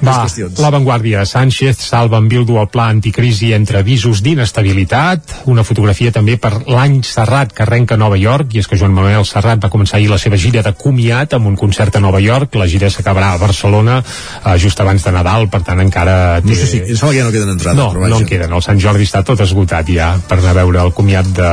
[0.07, 0.25] Va,
[0.65, 1.25] l'avantguàrdia.
[1.29, 5.35] Sánchez salva en Bildu el pla anticrisi entre avisos d'inestabilitat.
[5.51, 8.95] Una fotografia també per l'any Serrat que arrenca a Nova York, i és que Joan
[8.97, 12.21] Manuel Serrat va començar ahir la seva gira de comiat amb un concert a Nova
[12.23, 12.57] York.
[12.61, 16.49] La gira s'acabarà a Barcelona eh, just abans de Nadal, per tant encara té...
[16.49, 18.15] no sé si, em sembla que ja no queden entrades no, però vaja.
[18.15, 20.93] no en queden, el Sant Jordi està tot esgotat ja per anar a veure el
[20.95, 21.51] comiat de,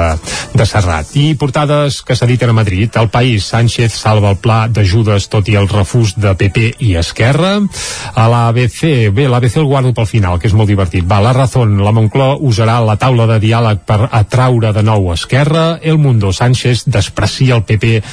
[0.53, 1.15] de Serrat.
[1.17, 2.93] I portades que s'editen a Madrid.
[3.01, 7.55] El País, Sánchez salva el pla d'ajudes tot i el refús de PP i Esquerra.
[8.13, 11.07] A l'ABC, bé, l'ABC el guardo pel final, que és molt divertit.
[11.09, 15.80] Va, la Razón, la Moncloa usarà la taula de diàleg per atraure de nou Esquerra.
[15.82, 18.03] El Mundo, Sánchez desprecia el PP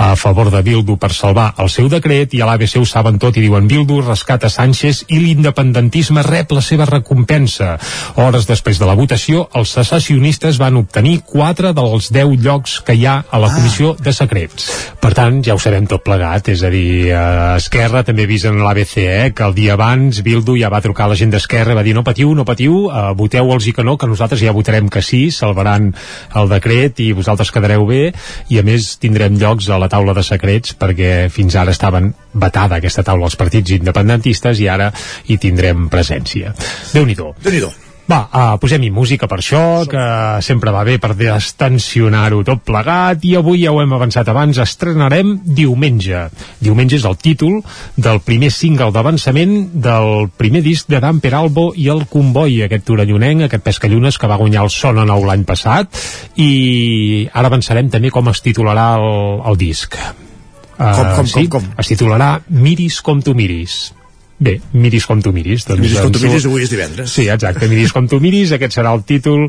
[0.00, 3.36] a favor de Bildu per salvar el seu decret i a l'ABC ho saben tot
[3.36, 7.74] i diuen Bildu rescata Sánchez i l'independentisme rep la seva recompensa.
[8.16, 9.76] Hores després de la votació, els
[10.14, 14.68] secessionistes van obtenir 4 dels 10 llocs que hi ha a la Comissió de Secrets.
[14.70, 14.94] Ah.
[15.00, 18.64] Per tant, ja ho sabem tot plegat, és a dir, eh, Esquerra també avisen a
[18.64, 21.74] l'ABC, eh, que el dia abans Bildu ja va trucar a la gent d'Esquerra i
[21.74, 24.88] va dir no patiu, no patiu, eh, voteu-los i que no, que nosaltres ja votarem
[24.88, 25.94] que sí, salvaran
[26.34, 28.12] el decret i vosaltres quedareu bé
[28.48, 32.76] i a més tindrem llocs a la taula de secrets perquè fins ara estaven vetada
[32.76, 34.92] aquesta taula als partits independentistes i ara
[35.26, 36.54] hi tindrem presència.
[36.92, 37.34] Déu-n'hi-do.
[37.42, 40.02] déu nhi Va, uh, posem-hi música per això, que
[40.44, 45.38] sempre va bé per destensionar-ho tot plegat, i avui ja ho hem avançat abans, estrenarem
[45.56, 46.26] Diumenge.
[46.60, 47.62] Diumenge és el títol
[47.96, 53.46] del primer single d'avançament del primer disc de Dan Peralbo i el Comboi, aquest torellonenc,
[53.46, 55.88] aquest pescallunes que va guanyar el Sona Nou l'any passat,
[56.36, 59.96] i ara avançarem també com es titularà el, el disc.
[59.96, 61.48] Uh, Com, com, sí?
[61.48, 61.76] com, com?
[61.80, 63.94] Es titularà Miris com tu miris.
[64.38, 65.62] Bé, miris com tu miris.
[65.68, 67.10] Doncs Miris com tu ho- miris, avui és divendres.
[67.14, 69.44] Sí, exacte, miris com tu miris, aquest serà el títol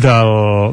[0.00, 0.30] del,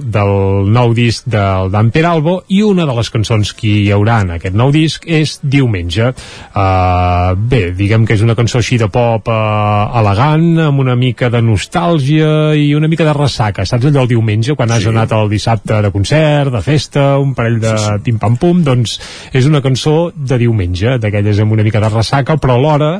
[0.07, 0.31] del
[0.71, 4.55] nou disc del Dan Peralbo i una de les cançons que hi haurà en aquest
[4.55, 6.13] nou disc és Diumenge.
[6.55, 11.29] Uh, bé, diguem que és una cançó així de pop uh, elegant, amb una mica
[11.33, 13.65] de nostàlgia i una mica de ressaca.
[13.67, 17.59] Saps allò el diumenge, quan has anat el dissabte de concert, de festa, un parell
[17.61, 17.75] de
[18.07, 18.97] pim-pam-pum, doncs
[19.35, 22.93] és una cançó de diumenge, d'aquelles amb una mica de ressaca, però alhora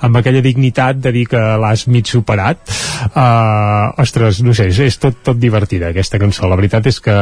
[0.00, 2.60] amb aquella dignitat de dir que l'has mig superat.
[3.14, 7.14] Uh, ostres, no sé, és, és tot, tot divertida aquesta cançó, la veritat és que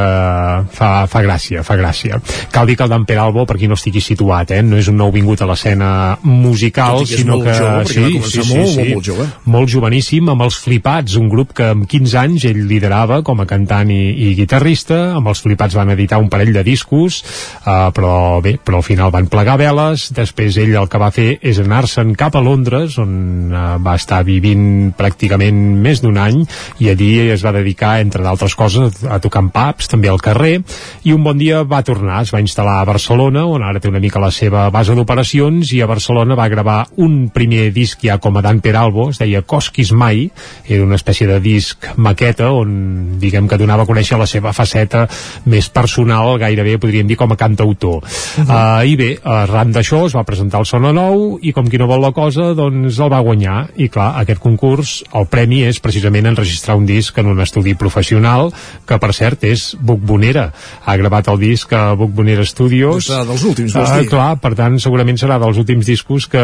[0.77, 2.21] fa, fa gràcia, fa gràcia.
[2.53, 4.99] Cal dir que el Dan Peralbo, per qui no estigui situat eh, no és un
[5.01, 5.91] nou vingut a l'escena
[6.23, 9.29] musical que sinó molt que jove, sí, sí, molt, sí, molt, sí, molt jove.
[9.55, 13.49] molt joveníssim amb els Flipats, un grup que amb 15 anys ell liderava com a
[13.49, 17.23] cantant i, i guitarrista, amb els Flipats van editar un parell de discos,
[17.63, 21.29] uh, però bé, però al final van plegar veles, després ell el que va fer
[21.41, 26.43] és anar-se'n cap a Londres, on uh, va estar vivint pràcticament més d'un any,
[26.83, 30.61] i allí es va dedicar, entre d'altres coses, a tocar en pubs, també al carrer,
[31.05, 34.03] i un bon dia va tornar, es va instal·lar a Barcelona, on ara té una
[34.03, 38.37] mica la seva base d'operacions, i a Barcelona va gravar un primer disc ja com
[38.37, 40.27] a Dan Peralbo, es deia Cosquis Mai,
[40.67, 45.07] era una espècie de disc maqueta on diguem que donava a conèixer la seva faceta
[45.51, 48.03] més personal, gairebé podríem dir com a cantautor.
[48.03, 48.83] Uh -huh.
[48.83, 51.87] uh, I bé, arran d'això es va presentar el Sona Nou i com qui no
[51.87, 56.27] vol la cosa, doncs el va guanyar i clar, aquest concurs, el premi és precisament
[56.31, 58.51] enregistrar un disc en un estudi professional
[58.89, 60.49] que per cert és Buc Bonera,
[60.85, 64.09] ha gravat el disc a Buc Bonera Studios Serà dels últims, vols Ah, dir?
[64.09, 66.43] clar, per tant segurament serà dels últims discos que,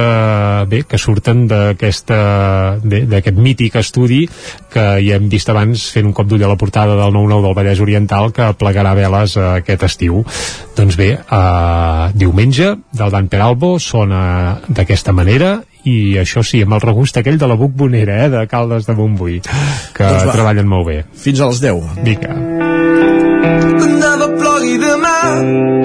[0.69, 4.25] bé, que surten d'aquest mític estudi
[4.73, 7.57] que ja hem vist abans fent un cop d'ull a la portada del 9-9 del
[7.57, 10.23] Vallès Oriental que plegarà veles eh, aquest estiu.
[10.77, 15.59] Doncs bé, eh, diumenge del Dan Peralbo sona d'aquesta manera
[15.89, 18.97] i això sí, amb el regust aquell de la Buc Bonera, eh, de Caldes de
[18.99, 20.37] Montbui que Doncs va.
[20.37, 22.05] treballen molt bé Fins a les 10.
[22.05, 22.37] Vinga.
[24.39, 25.78] Plogui demà que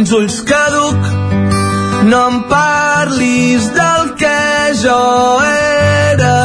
[0.00, 1.08] quins ulls caduc,
[2.08, 4.38] no em parlis del que
[4.80, 5.00] jo
[5.44, 6.36] era.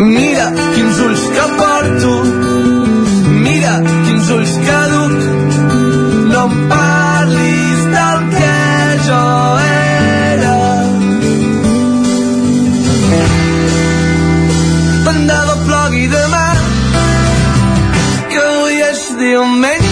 [0.00, 2.14] Mira quins ulls que porto,
[3.44, 3.76] mira
[4.08, 5.14] quins ulls que duc,
[6.32, 8.58] no em parlis del que
[9.06, 9.22] jo
[9.68, 10.58] era.
[15.06, 16.46] Tant de plogui demà,
[18.34, 19.83] que avui és diumenge,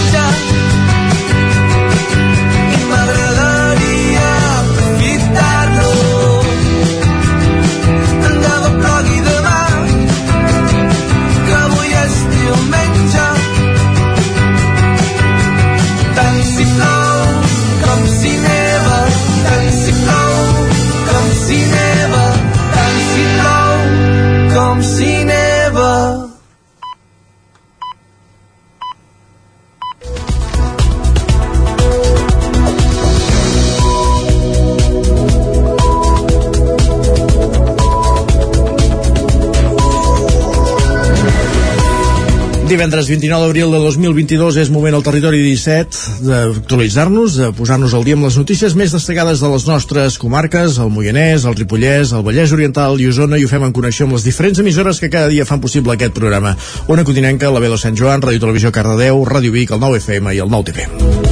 [42.83, 48.17] Divendres 29 d'abril de 2022 és moment al territori 17 d'actualitzar-nos, de posar-nos al dia
[48.17, 52.51] amb les notícies més destacades de les nostres comarques, el Moianès, el Ripollès, el Vallès
[52.51, 55.47] Oriental i Osona, i ho fem en connexió amb les diferents emissores que cada dia
[55.47, 56.57] fan possible aquest programa.
[56.91, 60.43] Ona Codinenca, la Veu de Sant Joan, Ràdio Televisió Cardedeu, Ràdio Vic, el 9FM i
[60.43, 61.22] el 9TV.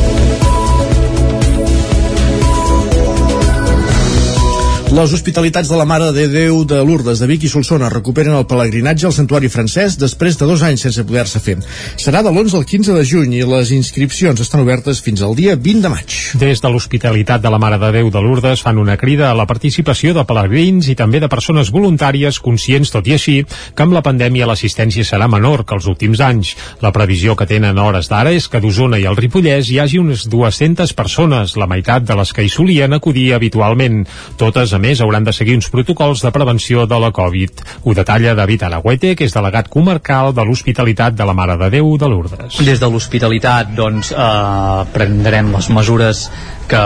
[4.91, 8.43] Les hospitalitats de la Mare de Déu de Lourdes de Vic i Solsona recuperen el
[8.43, 11.53] pelegrinatge al santuari francès després de dos anys sense poder-se fer.
[11.95, 15.55] Serà de l'11 al 15 de juny i les inscripcions estan obertes fins al dia
[15.55, 16.15] 20 de maig.
[16.41, 19.45] Des de l'Hospitalitat de la Mare de Déu de Lourdes fan una crida a la
[19.47, 24.03] participació de pelegrins i també de persones voluntàries conscients, tot i així, que amb la
[24.03, 26.51] pandèmia l'assistència serà menor que els últims anys.
[26.83, 30.27] La previsió que tenen hores d'ara és que d'Osona i el Ripollès hi hagi unes
[30.27, 34.03] 200 persones, la meitat de les que hi solien acudir habitualment.
[34.35, 37.63] Totes, a més, hauran de seguir uns protocols de prevenció de la Covid.
[37.85, 41.95] Ho detalla David Aragüete, que és delegat comarcal de l'Hospitalitat de la Mare de Déu
[42.01, 42.59] de Lourdes.
[42.65, 46.25] Des de l'hospitalitat doncs, eh, prendrem les mesures
[46.71, 46.85] que,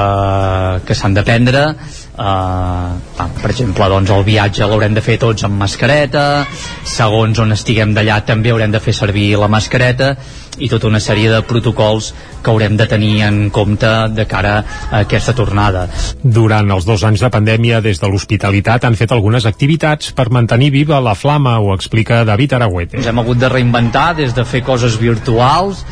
[0.85, 1.69] que s'han de prendre
[2.17, 6.45] eh, per exemple doncs, el viatge l'haurem de fer tots amb mascareta
[6.83, 10.15] segons on estiguem d'allà també haurem de fer servir la mascareta
[10.57, 12.13] i tota una sèrie de protocols
[12.43, 15.87] que haurem de tenir en compte de cara a aquesta tornada.
[16.23, 20.71] Durant els dos anys de pandèmia, des de l'hospitalitat han fet algunes activitats per mantenir
[20.71, 22.99] viva la flama, ho explica David Aragüete.
[23.01, 25.83] Ens hem hagut de reinventar des de fer coses virtuals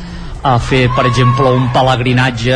[0.43, 2.55] a fer, per exemple, un pelegrinatge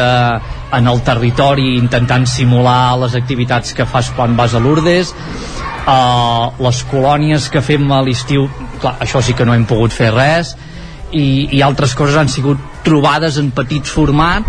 [0.77, 5.13] en el territori intentant simular les activitats que fas quan vas a Lourdes.
[5.87, 8.49] Uh, les colònies que fem a l'estiu
[8.81, 10.57] clar, això sí que no hem pogut fer res.
[11.15, 14.43] I, i altres coses han sigut trobades en petits format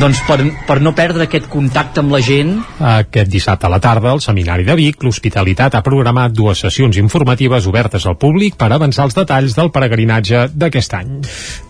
[0.00, 4.10] doncs per, per no perdre aquest contacte amb la gent Aquest dissabte a la tarda,
[4.10, 9.06] al Seminari de Vic, l'Hospitalitat ha programat dues sessions informatives obertes al públic per avançar
[9.06, 11.12] els detalls del peregrinatge d'aquest any.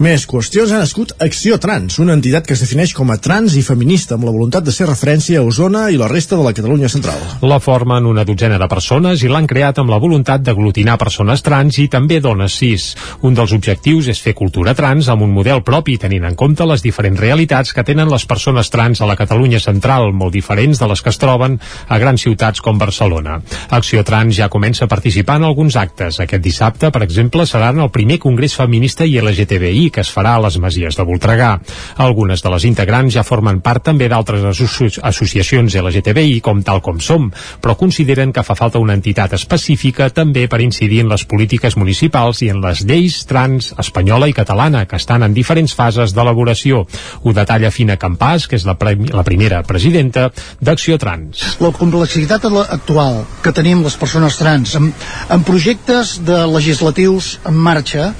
[0.04, 3.64] Més qüestions ha nascut Acció Trans, una entitat que es defineix com a trans i
[3.66, 6.88] feminista amb la voluntat de ser referència a Osona i la resta de la Catalunya
[6.88, 7.20] central.
[7.44, 11.78] La formen una dotzena de persones i l'han creat amb la voluntat d'aglutinar persones trans
[11.82, 12.90] i també dones cis.
[13.22, 16.82] Un dels objectius és fer cultura trans amb un model propi tenint en compte les
[16.84, 21.02] diferents realitats que tenen les persones trans a la Catalunya central, molt diferents de les
[21.02, 21.58] que es troben
[21.88, 23.40] a grans ciutats com Barcelona.
[23.74, 26.20] Acció Trans ja comença a participar en alguns actes.
[26.22, 30.36] Aquest dissabte, per exemple, serà en el primer Congrés Feminista i LGTBI que es farà
[30.38, 31.56] a les Masies de Voltregà.
[32.04, 37.00] Algunes de les integrants ja formen part també d'altres asso associacions LGTBI com tal com
[37.00, 41.76] som, però consideren que fa falta una entitat específica també per incidir en les polítiques
[41.80, 46.84] municipals i en les lleis trans espanyola i catalana que estan en diferents fases d'elaboració.
[47.22, 48.76] Ho detalla Fina Campàs, que és la,
[49.14, 50.28] la primera presidenta
[50.60, 51.42] d'Acció Trans.
[51.64, 58.10] La complexitat actual que tenim les persones trans amb, amb projectes de legislatius en marxa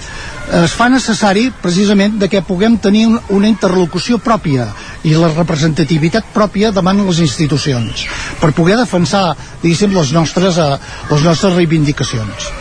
[0.64, 4.68] es fa necessari precisament de que puguem tenir una interlocució pròpia
[5.05, 8.05] i la representativitat pròpia davant les institucions
[8.41, 9.24] per poder defensar
[9.62, 10.76] diguéssim les nostres, eh,
[11.11, 12.53] les nostres reivindicacions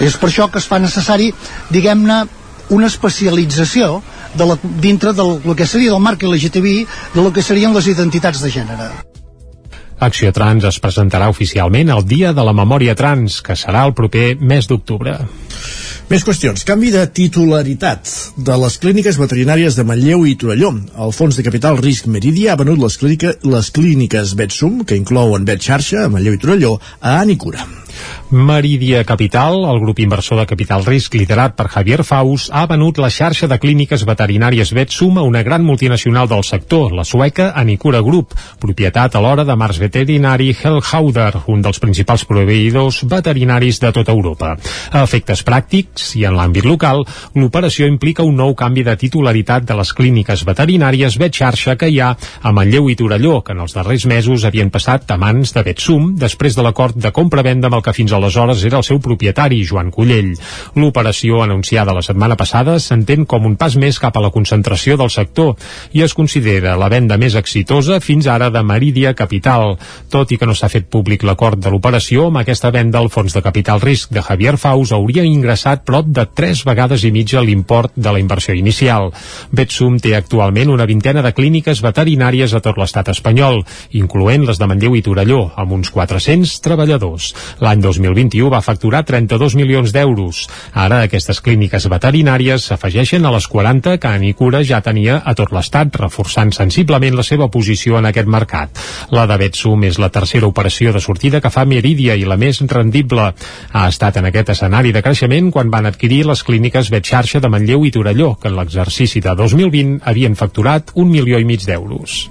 [0.00, 1.32] és per això que es fa necessari
[1.74, 2.22] diguem-ne
[2.74, 3.98] una especialització
[4.34, 6.80] de la, dintre del el que seria del marc LGTBI
[7.14, 8.90] de lo que serien les identitats de gènere
[9.98, 14.36] Acció Trans es presentarà oficialment el Dia de la Memòria Trans, que serà el proper
[14.38, 15.16] mes d'octubre.
[16.08, 16.62] Més qüestions.
[16.64, 20.70] Canvi de titularitat de les clíniques veterinàries de Manlleu i Torelló.
[21.02, 25.44] El Fons de Capital Risc Meridia ha venut les, clínica, les clíniques Betsum, que inclouen
[25.44, 27.66] Bet Xarxa, a Manlleu i Torelló, a Anicura.
[28.30, 33.10] Meridia Capital, el grup inversor de capital risc liderat per Javier Faus, ha venut la
[33.10, 38.34] xarxa de clíniques veterinàries Vetsum a una gran multinacional del sector, la sueca Anicura Group,
[38.60, 44.54] propietat alhora de Mars Veterinari Hellhauder, un dels principals proveïdors veterinaris de tota Europa.
[44.92, 49.78] A efectes pràctics i en l'àmbit local, l'operació implica un nou canvi de titularitat de
[49.78, 54.04] les clíniques veterinàries Vetxarxa que hi ha a Manlleu i Torelló, que en els darrers
[54.10, 57.94] mesos havien passat a mans de Vetsum després de l'acord de compra-venda amb el que
[57.96, 60.34] fins aleshores era el seu propietari, Joan Cullell.
[60.76, 65.12] L'operació anunciada la setmana passada s'entén com un pas més cap a la concentració del
[65.14, 65.54] sector
[65.96, 69.76] i es considera la venda més exitosa fins ara de Meridia Capital.
[70.10, 73.34] Tot i que no s'ha fet públic l'acord de l'operació, amb aquesta venda el fons
[73.34, 77.94] de capital risc de Javier Faus hauria ingressat prop de tres vegades i mitja l'import
[77.94, 79.12] de la inversió inicial.
[79.52, 83.62] Betsum té actualment una vintena de clíniques veterinàries a tot l'estat espanyol,
[84.00, 87.32] incloent les de Manlleu i Torelló, amb uns 400 treballadors.
[87.68, 90.38] L'any 2021 va facturar 32 milions d'euros.
[90.72, 95.98] Ara aquestes clíniques veterinàries s'afegeixen a les 40 que Anicura ja tenia a tot l'estat,
[96.00, 98.80] reforçant sensiblement la seva posició en aquest mercat.
[99.12, 102.62] La de Betsum és la tercera operació de sortida que fa Meridia i la més
[102.72, 103.28] rendible.
[103.72, 107.84] Ha estat en aquest escenari de creixement quan van adquirir les clíniques Betxarxa de Manlleu
[107.84, 112.28] i Torelló, que en l'exercici de 2020 havien facturat un milió i mig d'euros.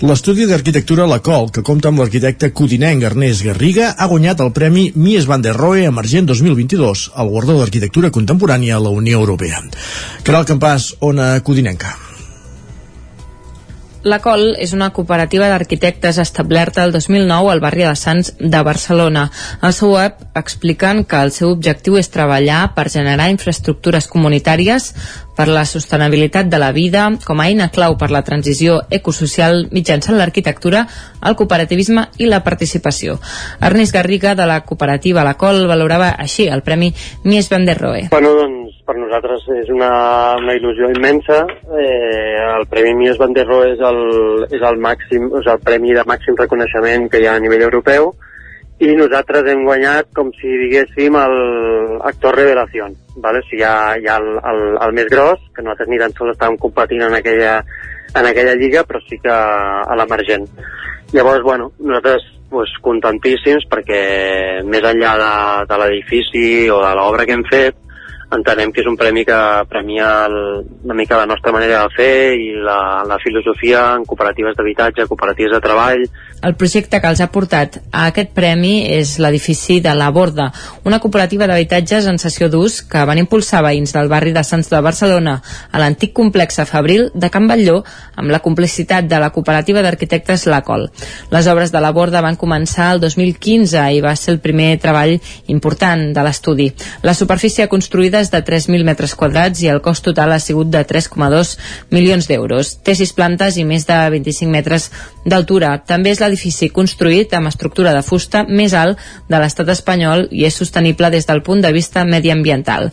[0.00, 4.90] L'estudi d'arquitectura La Col, que compta amb l'arquitecte codinenc Ernest Garriga, ha guanyat el Premi
[4.96, 9.64] Mies van der Rohe Emergent 2022, el guardó d'arquitectura contemporània a la Unió Europea.
[10.24, 12.09] Caral Campàs, Ona Codinenca.
[14.02, 19.26] La Col és una cooperativa d'arquitectes establerta el 2009 al barri de Sants de Barcelona.
[19.60, 24.88] Al seu web expliquen que el seu objectiu és treballar per generar infraestructures comunitàries
[25.36, 30.16] per la sostenibilitat de la vida com a eina clau per la transició ecosocial mitjançant
[30.16, 30.86] l'arquitectura,
[31.20, 33.20] el cooperativisme i la participació.
[33.60, 36.94] Ernest Garriga, de la cooperativa La Col, valorava així el Premi
[37.24, 38.08] Mies van der Rohe.
[38.16, 39.90] Bueno, doncs per nosaltres és una,
[40.40, 41.44] una il·lusió immensa.
[41.78, 44.00] Eh, el Premi Mies van der Rohe és el,
[44.50, 48.10] és el màxim, és el premi de màxim reconeixement que hi ha a nivell europeu
[48.80, 51.36] i nosaltres hem guanyat com si diguéssim el
[52.08, 52.88] actor revelació
[53.20, 53.42] vale?
[53.42, 56.16] o sigui, hi ha, hi ha el, el, el més gros que nosaltres ni tan
[56.16, 57.58] sols estàvem competint en aquella,
[58.16, 60.48] en aquella lliga però sí que a l'emergent
[61.12, 64.00] llavors, bueno, nosaltres pues, contentíssims perquè
[64.64, 65.30] més enllà de,
[65.68, 67.89] de l'edifici o de l'obra que hem fet
[68.30, 69.36] entenem que és un premi que
[69.70, 70.36] premia el,
[70.84, 75.56] una mica la nostra manera de fer i la, la filosofia en cooperatives d'habitatge, cooperatives
[75.56, 76.04] de treball.
[76.40, 80.48] El projecte que els ha portat a aquest premi és l'edifici de La Borda,
[80.88, 84.80] una cooperativa d'habitatges en sessió d'ús que van impulsar veïns del barri de Sants de
[84.80, 87.80] Barcelona a l'antic complex Fabril de Can Batlló
[88.16, 90.86] amb la complicitat de la cooperativa d'arquitectes La Col.
[91.30, 95.16] Les obres de La Borda van començar el 2015 i va ser el primer treball
[95.48, 96.70] important de l'estudi.
[97.02, 100.84] La superfície construïda és de 3.000 metres quadrats i el cost total ha sigut de
[100.86, 101.56] 3,2
[101.90, 102.76] milions d'euros.
[102.84, 104.90] Té 6 plantes i més de 25 metres
[105.24, 105.76] d'altura.
[105.86, 110.56] També és l'edifici construït amb estructura de fusta més alt de l'estat espanyol i és
[110.56, 112.90] sostenible des del punt de vista mediambiental.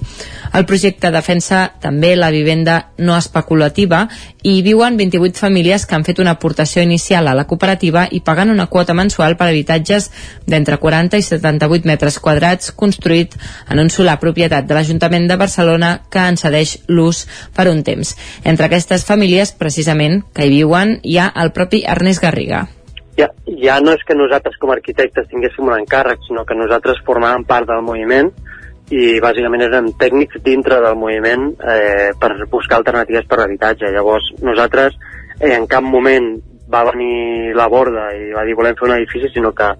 [0.53, 4.05] El projecte defensa també la vivenda no especulativa
[4.47, 8.51] i viuen 28 famílies que han fet una aportació inicial a la cooperativa i pagant
[8.53, 10.09] una quota mensual per habitatges
[10.45, 13.33] d'entre 40 i 78 metres quadrats construït
[13.67, 17.83] en un solar propietat de l'Ajuntament l'Ajuntament de Barcelona que en cedeix l'ús per un
[17.83, 18.15] temps.
[18.45, 22.67] Entre aquestes famílies, precisament, que hi viuen, hi ha el propi Ernest Garriga.
[23.17, 27.01] Ja, ja no és que nosaltres com a arquitectes tinguéssim un encàrrec, sinó que nosaltres
[27.05, 28.29] formàvem part del moviment
[28.93, 33.89] i bàsicament érem tècnics dintre del moviment eh, per buscar alternatives per l'habitatge.
[33.91, 34.95] Llavors nosaltres
[35.41, 36.35] eh, en cap moment
[36.69, 39.73] va venir la borda i va dir volem fer un edifici, sinó que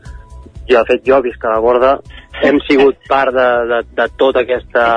[0.70, 1.97] jo, de fet, jo visc a la borda,
[2.43, 4.88] hem sigut part de, de, de tota aquesta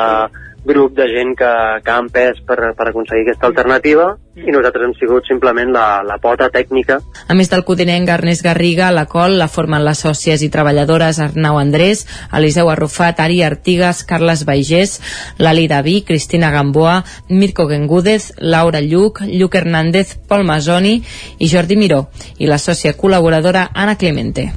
[0.66, 1.52] grup de gent que,
[1.84, 4.10] que ha empès per, per aconseguir aquesta alternativa
[4.47, 7.01] i nosaltres hem sigut simplement la, la pota tècnica.
[7.28, 11.59] A més del codinenc Ernest Garriga, la col la formen les sòcies i treballadores Arnau
[11.61, 14.99] Andrés, Eliseu Arrufat, Ari Artigas, Carles Baigés,
[15.38, 21.01] Lali Daví, Cristina Gamboa, Mirko Gengúdez, Laura Lluc, Lluc Hernández, Pol Masoni
[21.38, 22.07] i Jordi Miró,
[22.38, 24.50] i la sòcia col·laboradora Anna Clemente.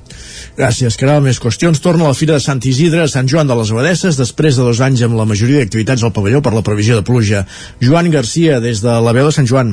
[0.53, 1.23] Gràcies, Caral.
[1.25, 1.79] Més qüestions.
[1.81, 4.65] Torna a la Fira de Sant Isidre a Sant Joan de les Abadesses després de
[4.67, 7.41] dos anys amb la majoria d'activitats al pavelló per la previsió de pluja.
[7.81, 9.72] Joan Garcia, des de la veu de Sant Joan.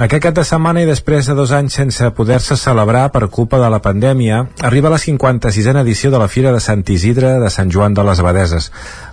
[0.00, 3.68] Aquest cap de setmana i després de dos anys sense poder-se celebrar per culpa de
[3.68, 7.92] la pandèmia, arriba la 56a edició de la Fira de Sant Isidre de Sant Joan
[7.92, 8.70] de les Abadeses.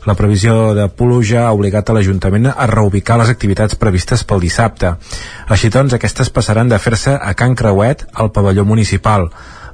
[0.07, 4.95] La previsió de pluja ha obligat a l'Ajuntament a reubicar les activitats previstes pel dissabte.
[5.51, 9.27] Així doncs, aquestes passaran de fer-se a Can Creuet al pavelló municipal.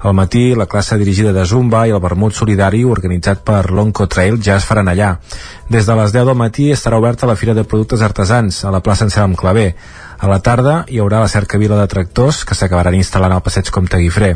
[0.05, 4.41] Al matí, la classe dirigida de Zumba i el vermut solidari organitzat per l'Onco Trail
[4.41, 5.15] ja es faran allà.
[5.69, 8.81] Des de les 10 del matí estarà oberta la Fira de Productes Artesans a la
[8.85, 9.71] plaça Anselm Clavé.
[10.17, 13.99] A la tarda hi haurà la cercavila de tractors que s'acabaran instal·lant al passeig Comte
[13.99, 14.29] Guifré.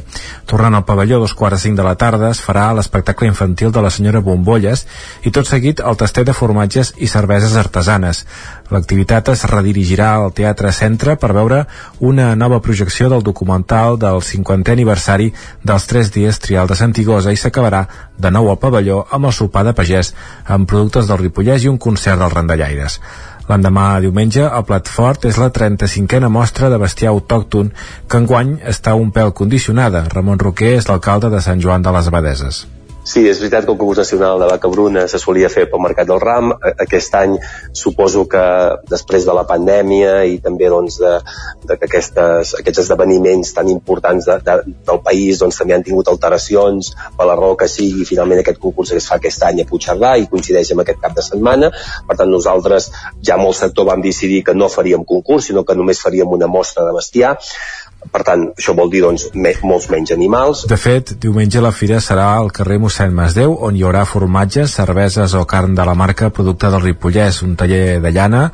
[0.49, 3.83] Tornant al pavelló dos quarts de cinc de la tarda es farà l'espectacle infantil de
[3.85, 4.85] la senyora Bombolles
[5.23, 8.25] i tot seguit el tastet de formatges i cerveses artesanes.
[8.69, 11.63] L'activitat es redirigirà al Teatre Centre per veure
[12.11, 15.31] una nova projecció del documental del 50è aniversari
[15.63, 17.85] dels tres dies trial de Santigosa i s'acabarà
[18.19, 20.13] de nou al pavelló amb el sopar de pagès
[20.45, 22.99] amb productes del Ripollès i un concert dels Randallaires.
[23.49, 27.71] L'endemà, diumenge, el plat fort és la 35a mostra de bestiar autòcton
[28.07, 30.05] que enguany està un pèl condicionada.
[30.13, 32.67] Ramon Roquer és l'alcalde de Sant Joan de les Abadeses.
[33.09, 36.05] Sí, és veritat que el concurs nacional de vaca bruna se solia fer pel Mercat
[36.11, 36.51] del Ram.
[36.85, 37.31] Aquest any
[37.79, 38.43] suposo que
[38.91, 41.15] després de la pandèmia i també doncs, de,
[41.65, 46.11] de que aquestes, aquests esdeveniments tan importants de, de, del país doncs, també han tingut
[46.13, 48.05] alteracions per la raó que sigui.
[48.11, 51.25] Finalment aquest concurs es fa aquest any a Puigcerdà i coincideix amb aquest cap de
[51.25, 51.73] setmana.
[52.05, 52.91] Per tant, nosaltres
[53.25, 56.85] ja molt sector vam decidir que no faríem concurs, sinó que només faríem una mostra
[56.85, 57.39] de bestiar
[58.07, 60.63] per tant, això vol dir doncs, me, molts menys animals.
[60.71, 65.35] De fet, diumenge la fira serà al carrer mossèn Masdeu, on hi haurà formatges, cerveses
[65.35, 68.45] o carn de la marca producte del Ripollès, un taller de llana,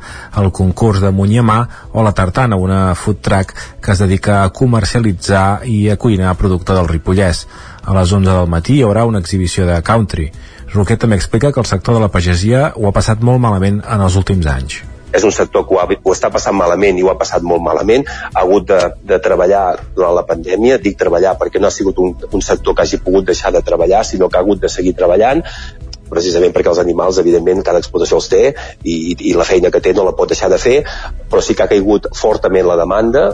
[0.42, 1.60] el concurs de Munyemà
[1.92, 6.74] o la Tartana, una food truck que es dedica a comercialitzar i a cuinar producte
[6.74, 7.46] del Ripollès.
[7.86, 10.26] A les 11 del matí hi haurà una exhibició de country.
[10.74, 14.06] Roquet també explica que el sector de la pagesia ho ha passat molt malament en
[14.08, 14.82] els últims anys
[15.12, 17.62] és un sector que ho, ha, ho està passant malament i ho ha passat molt
[17.64, 19.64] malament, ha hagut de, de treballar
[19.94, 23.28] durant la pandèmia, dic treballar perquè no ha sigut un, un sector que hagi pogut
[23.32, 25.42] deixar de treballar, sinó que ha hagut de seguir treballant,
[26.10, 28.42] precisament perquè els animals, evidentment, cada explotació els té
[28.84, 30.78] i, i la feina que té no la pot deixar de fer,
[31.30, 33.28] però sí que ha caigut fortament la demanda,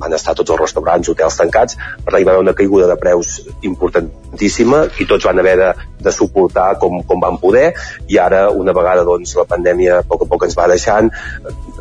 [0.00, 2.96] van estar tots els restaurants, hotels tancats, per tant hi va haver una caiguda de
[3.00, 5.70] preus importantíssima i tots van haver de,
[6.02, 7.70] de suportar com, com van poder
[8.08, 11.10] i ara una vegada doncs, la pandèmia a poc a poc ens va deixant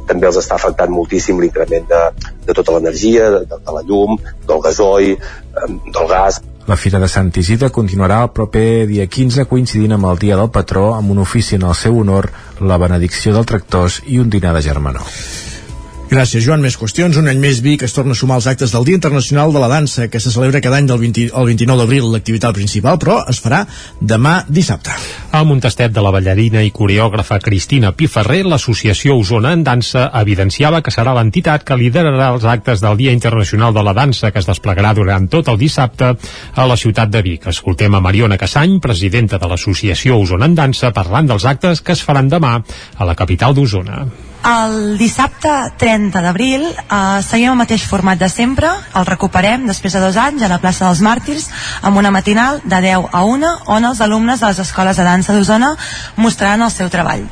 [0.07, 2.01] també els està afectant moltíssim l'increment de,
[2.47, 4.17] de tota l'energia, de, de la llum,
[4.47, 5.15] del gasoil,
[5.53, 10.21] del gas, la Fira de Sant Isidre continuarà el proper dia 15 coincidint amb el
[10.21, 12.29] Dia del Patró amb un ofici en el seu honor,
[12.61, 15.03] la benedicció del tractors i un dinar de germanor.
[16.13, 16.61] Gràcies, Joan.
[16.61, 17.15] Més qüestions.
[17.17, 19.69] Un any més Vic es torna a sumar als actes del Dia Internacional de la
[19.71, 23.39] Dansa, que se celebra cada any del 20, el 29 d'abril, l'activitat principal, però es
[23.41, 23.63] farà
[23.97, 24.93] demà dissabte.
[25.33, 30.83] Amb un tastet de la ballarina i coreògrafa Cristina Piferrer, l'Associació Osona en Dansa evidenciava
[30.85, 34.49] que serà l'entitat que liderarà els actes del Dia Internacional de la Dansa, que es
[34.51, 37.47] desplegarà durant tot el dissabte a la ciutat de Vic.
[37.49, 42.05] Escoltem a Mariona Cassany, presidenta de l'Associació Osona en Dansa, parlant dels actes que es
[42.05, 42.59] faran demà
[42.99, 44.03] a la capital d'Osona.
[44.43, 45.49] El dissabte
[45.79, 48.67] 30 d'abril eh, seguim el mateix format de sempre,
[48.99, 51.45] el recuperem després de dos anys a la plaça dels Màrtirs
[51.81, 55.37] amb una matinal de 10 a 1 on els alumnes de les escoles de dansa
[55.37, 55.71] d'Osona
[56.19, 57.23] mostraran el seu treball.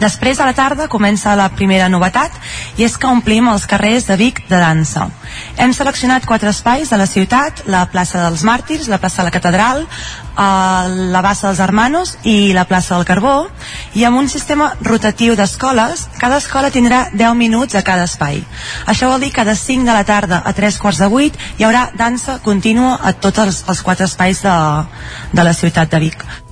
[0.00, 2.34] Després, a la tarda, comença la primera novetat
[2.76, 5.08] i és que omplim els carrers de Vic de dansa.
[5.56, 9.34] Hem seleccionat quatre espais de la ciutat, la plaça dels Màrtirs, la plaça de la
[9.34, 13.48] Catedral, eh, la bassa dels Hermanos i la plaça del Carbó,
[13.94, 18.42] i amb un sistema rotatiu d'escoles, cada escola tindrà 10 minuts a cada espai.
[18.86, 21.64] Això vol dir que de 5 de la tarda a 3 quarts de 8 hi
[21.64, 24.58] haurà dansa contínua a tots els, els quatre espais de,
[25.32, 26.45] de la ciutat de Vic.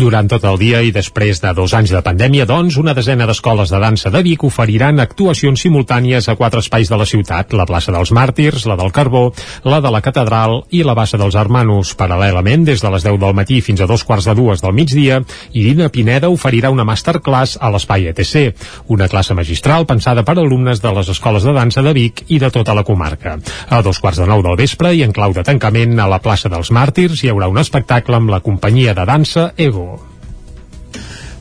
[0.00, 3.68] Durant tot el dia i després de dos anys de pandèmia, doncs, una desena d'escoles
[3.68, 7.92] de dansa de Vic oferiran actuacions simultànies a quatre espais de la ciutat, la plaça
[7.92, 9.26] dels Màrtirs, la del Carbó,
[9.68, 11.90] la de la Catedral i la bassa dels Hermanos.
[12.00, 15.18] Paral·lelament, des de les 10 del matí fins a dos quarts de dues del migdia,
[15.52, 18.56] Irina Pineda oferirà una masterclass a l'espai ETC,
[18.88, 22.48] una classe magistral pensada per alumnes de les escoles de dansa de Vic i de
[22.48, 23.36] tota la comarca.
[23.68, 26.48] A dos quarts de nou del vespre i en clau de tancament a la plaça
[26.48, 30.19] dels Màrtirs hi haurà un espectacle amb la companyia de dansa Ego more.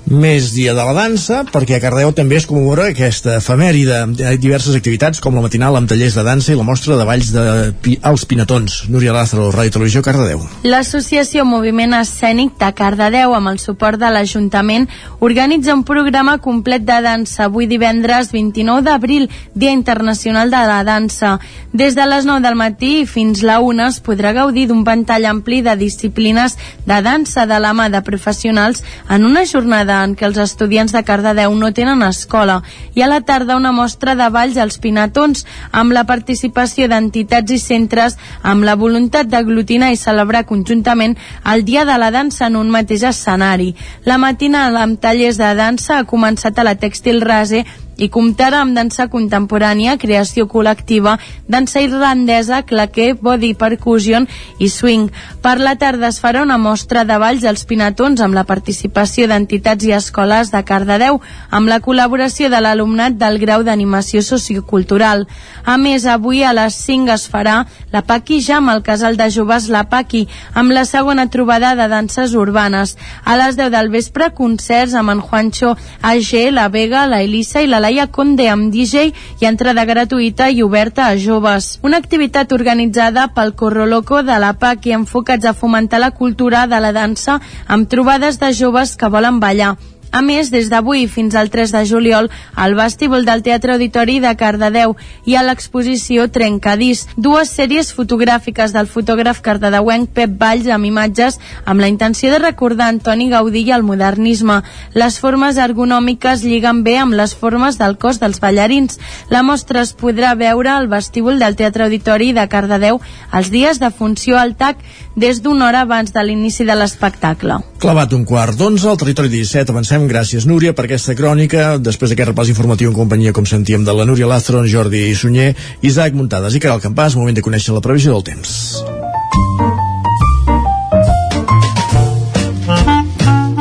[0.09, 3.99] Més dia de la dansa, perquè a Cardeu també es commemora aquesta efemèride.
[4.17, 7.05] Hi ha diverses activitats, com la matinal amb tallers de dansa i la mostra de
[7.05, 7.43] balls de
[7.83, 8.83] pi als Pinatons.
[8.89, 10.41] Núria Lázaro, Ràdio Televisió, Cardedeu.
[10.65, 14.87] L'associació Moviment Escènic de Cardedeu, amb el suport de l'Ajuntament,
[15.19, 21.37] organitza un programa complet de dansa avui divendres 29 d'abril, Dia Internacional de la Dansa.
[21.73, 25.61] Des de les 9 del matí fins la 1 es podrà gaudir d'un ventall ampli
[25.61, 30.37] de disciplines de dansa de la mà de professionals en una jornada en què els
[30.41, 32.59] estudiants de Cardedeu no tenen escola
[32.95, 37.59] i a la tarda una mostra de balls als Pinatons amb la participació d'entitats i
[37.59, 41.17] centres amb la voluntat d'aglutinar i celebrar conjuntament
[41.53, 43.73] el Dia de la Dansa en un mateix escenari.
[44.05, 47.65] La matinal amb tallers de dansa ha començat a la Tèxtil Rase
[47.99, 51.17] i comptarà amb dansa contemporània, creació col·lectiva,
[51.51, 54.27] dansa irlandesa, claquer, body percussion
[54.57, 55.09] i swing.
[55.43, 59.85] Per la tarda es farà una mostra de balls als Pinatons amb la participació d'entitats
[59.85, 61.19] i escoles de Cardedeu,
[61.51, 65.27] amb la col·laboració de l'alumnat del grau d'animació sociocultural.
[65.65, 69.67] A més, avui a les 5 es farà la Paqui Jam al casal de joves
[69.69, 72.95] La Paqui, amb la segona trobada de danses urbanes.
[73.25, 77.67] A les 10 del vespre, concerts amb en Juancho AG, la Vega, la Elisa i
[77.67, 79.09] la Laia Conde amb DJ
[79.41, 81.79] i entrada gratuïta i oberta a joves.
[81.83, 86.67] Una activitat organitzada pel Corro Loco de la PAC i enfocats a fomentar la cultura
[86.67, 89.75] de la dansa amb trobades de joves que volen ballar.
[90.11, 94.31] A més, des d'avui fins al 3 de juliol, al vestíbul del Teatre Auditori de
[94.35, 94.95] Cardedeu
[95.25, 101.83] hi ha l'exposició Trencadís, dues sèries fotogràfiques del fotògraf cardedeuenc Pep Valls amb imatges amb
[101.83, 104.61] la intenció de recordar Antoni Gaudí i el modernisme.
[104.97, 108.97] Les formes ergonòmiques lliguen bé amb les formes del cos dels ballarins.
[109.29, 112.97] La mostra es podrà veure al vestíbul del Teatre Auditori de Cardedeu
[113.31, 114.81] els dies de funció al TAC
[115.19, 117.59] des d'una hora abans de l'inici de l'espectacle.
[117.79, 121.77] Clavat un quart d'onze al territori 17, avancem gràcies Núria per aquesta crònica.
[121.81, 125.51] Després d'aquest repàs informatiu en companyia com sentíem de la Núria Lázaro, Jordi Sunyer
[125.81, 129.18] Isaac Muntades i Caral Campàs moment de conèixer la previsió del temps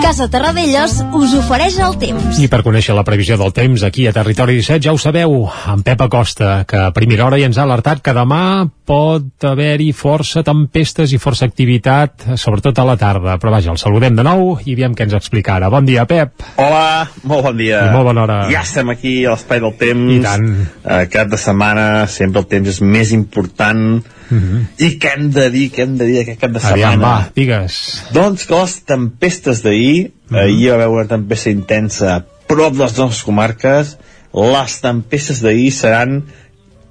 [0.09, 2.39] Casa Terradellos us ofereix el temps.
[2.40, 5.35] I per conèixer la previsió del temps aquí a Territori 17 ja ho sabeu,
[5.68, 8.40] en Pep Acosta, que a primera hora ja ens ha alertat que demà
[8.89, 13.36] pot haver-hi força tempestes i força activitat, sobretot a la tarda.
[13.36, 15.68] Però vaja, el saludem de nou i veiem què ens explica ara.
[15.68, 16.40] Bon dia, Pep.
[16.56, 17.85] Hola, molt bon dia.
[17.90, 18.43] I molt bona hora.
[18.48, 20.14] Ja estem aquí a l'espai del temps.
[20.16, 20.55] I tant.
[20.89, 23.98] Uh, cap de setmana sempre el temps és més important.
[24.30, 24.66] Mm -hmm.
[24.78, 26.86] I què hem de dir, què hem de dir aquest cap de setmana?
[26.86, 28.02] Aviam, va, digues.
[28.12, 30.42] Doncs que les tempestes d'ahir, mm -hmm.
[30.42, 33.96] ahir va haver una tempesta intensa a prop de les nostres comarques,
[34.32, 36.24] les tempestes d'ahir seran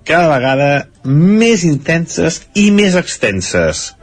[0.03, 3.93] cada vegada més intenses i més extenses.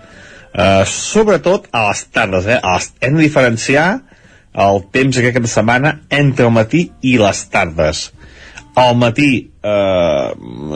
[0.54, 2.60] Uh, sobretot a les tardes, eh?
[2.62, 3.86] A les, hem de diferenciar
[4.64, 8.12] el temps aquest cap de setmana entre el matí i les tardes.
[8.74, 9.30] Al matí
[9.62, 10.28] eh,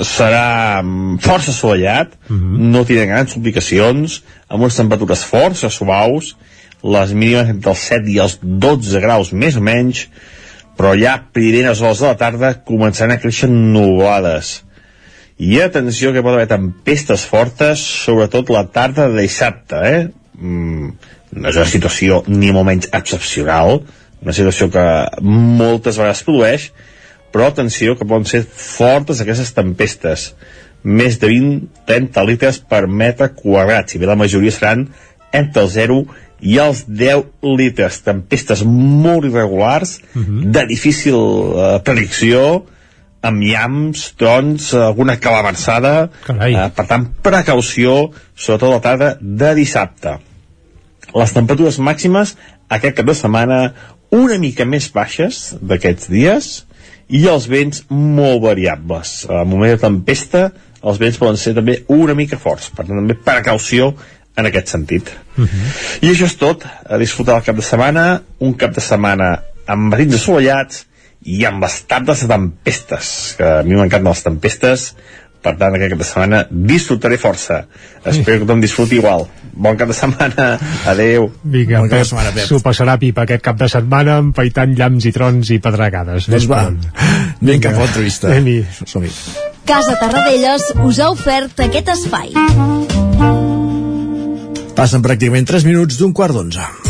[0.06, 0.82] serà
[1.24, 2.70] força assolellat, mm -hmm.
[2.72, 6.36] no tindrà grans complicacions, amb unes temperatures força suaus,
[6.82, 10.06] les mínimes entre els 7 i els 12 graus més o menys,
[10.78, 14.62] però ja a primeres hores de la tarda començaran a créixer nuvolades.
[15.38, 20.08] I atenció que pot haver tempestes fortes, sobretot la tarda de dissabte, eh?
[20.38, 20.92] Mm,
[21.38, 23.82] no és una situació ni molt menys excepcional,
[24.22, 24.86] una situació que
[25.22, 26.70] moltes vegades produeix,
[27.32, 30.32] però atenció que poden ser fortes aquestes tempestes.
[30.82, 33.90] Més de 20-30 litres per metre quadrat.
[33.90, 34.86] Si bé la majoria seran
[35.32, 35.98] entre el 0
[36.40, 38.00] i els 10 litres.
[38.06, 40.44] Tempestes molt irregulars uh -huh.
[40.52, 42.64] de difícil uh, predicció
[43.20, 50.18] amb llams, trons, alguna calabarsada uh, per tant precaució sobretot la tarda de dissabte.
[51.14, 52.36] Les temperatures màximes
[52.68, 53.74] aquest cap de setmana
[54.10, 56.66] una mica més baixes d'aquests dies
[57.08, 59.22] i els vents molt variables.
[59.30, 60.48] A moment de tempesta,
[60.82, 63.92] els vents poden ser també una mica forts, per tant també precaució
[64.38, 65.10] en aquest sentit.
[65.36, 65.70] Uh -huh.
[66.02, 69.90] I això és tot, a disfrutar el cap de setmana, un cap de setmana amb
[69.90, 70.86] matins assolellats
[71.22, 74.94] i amb les tardes de tempestes, que a mi m'encanten les tempestes,
[75.42, 77.62] per tant aquest cap de setmana disfrutaré força
[78.04, 79.28] espero que tothom disfruti igual
[79.58, 80.48] bon cap de setmana,
[80.88, 85.52] adeu Vinga, bon Pep, s'ho passarà pipa aquest cap de setmana empaitant llamps i trons
[85.54, 86.30] i pedregades.
[86.30, 88.32] Doncs va, anem cap a l'entrevista
[88.86, 89.12] som-hi.
[89.68, 92.32] Casa Tarradellas us ha ofert aquest espai.
[94.78, 96.87] Passen pràcticament 3 minuts d'un quart d'onze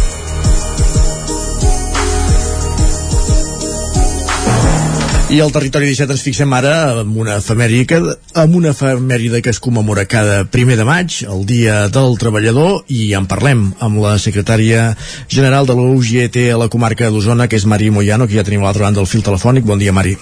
[5.29, 7.99] I al territori 17 ens fixem ara amb una efemèride,
[8.41, 13.11] amb una efemèride que es commemora cada primer de maig, el Dia del Treballador, i
[13.13, 14.95] en parlem amb la secretària
[15.29, 18.71] general de l'UGT a la comarca d'Osona, que és Mari Moyano, que ja tenim a
[18.71, 19.69] l'altra banda del fil telefònic.
[19.69, 20.17] Bon dia, Mari.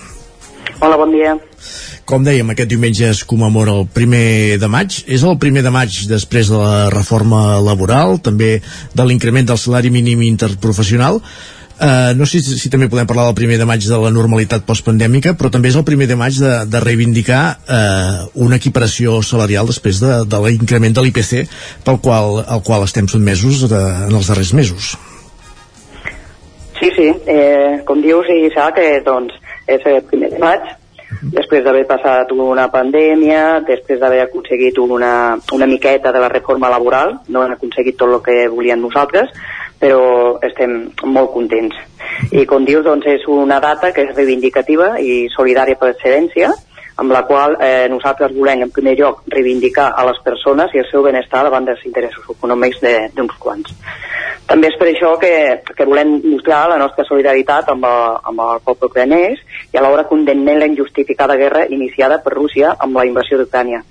[0.80, 1.38] Hola, bon dia.
[2.06, 5.04] Com dèiem, aquest diumenge es commemora el primer de maig.
[5.06, 8.56] És el primer de maig després de la reforma laboral, també
[8.94, 11.22] de l'increment del salari mínim interprofessional.
[11.76, 14.62] Uh, no sé si, si també podem parlar del primer de maig de la normalitat
[14.64, 19.68] postpandèmica, però també és el primer de maig de, de reivindicar uh, una equiparació salarial
[19.68, 21.34] després de, de l'increment de l'IPC
[21.84, 24.94] pel qual, al qual estem sotmesos de, en els darrers mesos.
[26.80, 29.36] Sí, sí, eh, com dius, i sap que doncs,
[29.68, 30.66] és el primer de maig,
[31.36, 37.16] després d'haver passat una pandèmia, després d'haver aconseguit una, una miqueta de la reforma laboral,
[37.28, 39.32] no han aconseguit tot el que volien nosaltres,
[39.80, 41.76] però estem molt contents.
[42.32, 46.52] I com dius, doncs és una data que és reivindicativa i solidària per excel·lència,
[46.96, 50.88] amb la qual eh, nosaltres volem en primer lloc reivindicar a les persones i el
[50.90, 52.80] seu benestar davant dels interessos econòmics
[53.14, 53.74] d'uns quants.
[54.46, 55.32] També és per això que,
[55.76, 59.42] que volem mostrar la nostra solidaritat amb el, amb el poble ucranès
[59.74, 63.82] i alhora condemnem la injustificada guerra iniciada per Rússia amb la invasió d'Ucrània.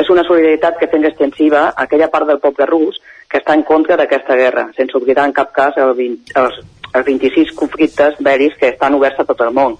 [0.00, 2.98] És una solidaritat que fem extensiva a aquella part del poble rus
[3.30, 6.58] que està en contra d'aquesta guerra, sense oblidar en cap cas el 20, els,
[6.92, 9.78] els 26 conflictes bèl·lics que estan oberts a tot el món.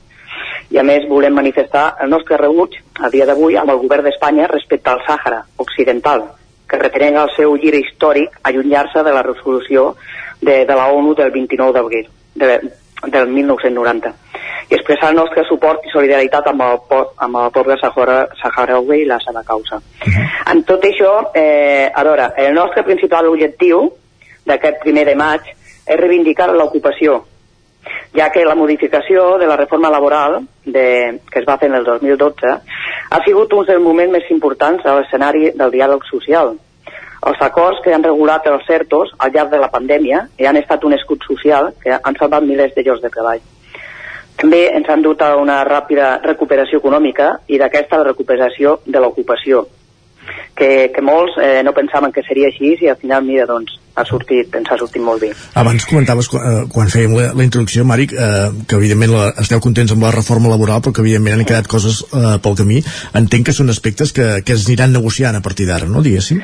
[0.71, 4.47] I a més volem manifestar el nostre rebuig a dia d'avui amb el govern d'Espanya
[4.53, 6.29] respecte al Sàhara Occidental,
[6.71, 9.97] que retenent el seu gir històric allunyar-se de la resolució
[10.41, 12.61] de, de la ONU del 29 d'abril de,
[13.07, 14.13] del 1990
[14.71, 16.77] i expressar el nostre suport i solidaritat amb el,
[17.27, 19.81] amb el poble sahara, saharaui i la seva causa.
[20.53, 23.89] En tot això, eh, a veure, el nostre principal objectiu
[24.47, 27.25] d'aquest primer de maig és reivindicar l'ocupació,
[28.15, 31.85] ja que la modificació de la reforma laboral de, que es va fer en el
[31.85, 32.55] 2012
[33.11, 36.55] ha sigut un dels moments més importants a l'escenari del diàleg social.
[37.29, 40.85] Els acords que han regulat els CERTOs al llarg de la pandèmia i han estat
[40.89, 43.43] un escut social que han salvat milers de llocs de treball.
[44.41, 49.67] També ens han dut a una ràpida recuperació econòmica i d'aquesta la recuperació de l'ocupació,
[50.57, 54.05] que, que molts eh, no pensaven que seria així i al final, mira, doncs, ha
[54.09, 55.31] sortit, ens ha sortit molt bé.
[55.61, 59.93] Abans comentaves, eh, quan fèiem la, la introducció, Màric, eh, que evidentment la, esteu contents
[59.93, 62.81] amb la reforma laboral, però que evidentment han quedat coses eh, pel camí.
[63.21, 66.41] Entenc que són aspectes que, que es aniran negociant a partir d'ara, no, diguéssim?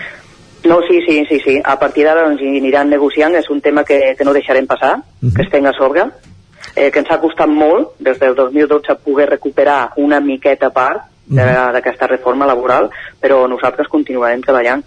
[0.66, 1.59] No, sí, sí, sí, sí.
[1.64, 4.97] A partir d'ara ens hi aniran negociant, és un tema que, que no deixarem passar,
[5.34, 6.05] que es tenga a sobre,
[6.74, 11.72] eh, que ens ha costat molt, des del 2012, poder recuperar una miqueta part de-
[11.74, 12.90] d'aquesta reforma laboral,
[13.20, 14.82] però nosaltres continuarem treballant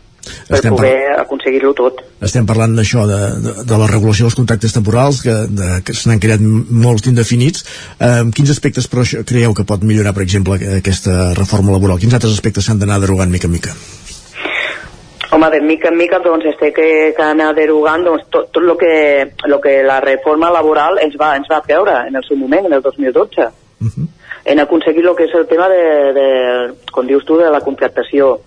[0.47, 2.01] per Estem poder aconseguir-lo tot.
[2.22, 6.10] Estem parlant d'això, de, de, de la regulació dels contractes temporals, que, de, que se
[6.10, 7.64] n'han creat molts indefinits.
[7.99, 11.97] Eh, quins aspectes però creieu que pot millorar, per exemple, aquesta reforma laboral?
[11.99, 13.73] Quins altres aspectes s'han d'anar derogant mica en mica?
[15.31, 18.64] Home, de mica en mica doncs es té que, que anar derogant doncs, tot, tot
[18.65, 22.38] lo, que, lo que la reforma laboral ens va, ens va treure en el seu
[22.38, 23.49] moment, en el 2012.
[24.49, 25.84] En aconseguir el que és el tema de,
[26.15, 26.27] de,
[26.91, 28.39] com dius tu, de la contractació.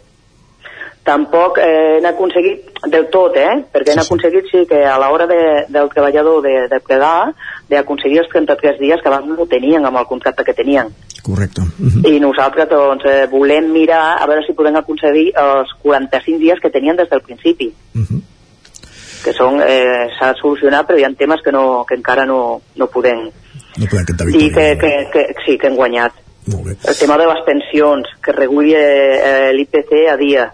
[1.03, 3.65] Tampoc eh, hem aconseguit del tot, eh?
[3.75, 5.41] perquè hem aconseguit sí que a l'hora de,
[5.75, 7.33] del treballador de, de plegar,
[7.71, 10.93] d'aconseguir els 33 dies que abans no tenien amb el contracte que tenien.
[11.27, 11.67] Correcte.
[12.07, 16.71] I nosaltres doncs, eh, volem mirar a veure si podem aconseguir els 45 dies que
[16.71, 17.73] tenien des del principi.
[19.23, 22.91] Que són, eh, s'ha solucionat, però hi ha temes que, no, que encara no, no
[22.95, 23.27] podem.
[23.79, 26.23] No podem cantar I que, que, que, sí, que hem guanyat.
[26.47, 30.51] El tema de les pensions, que reguli eh, l'IPC a dia,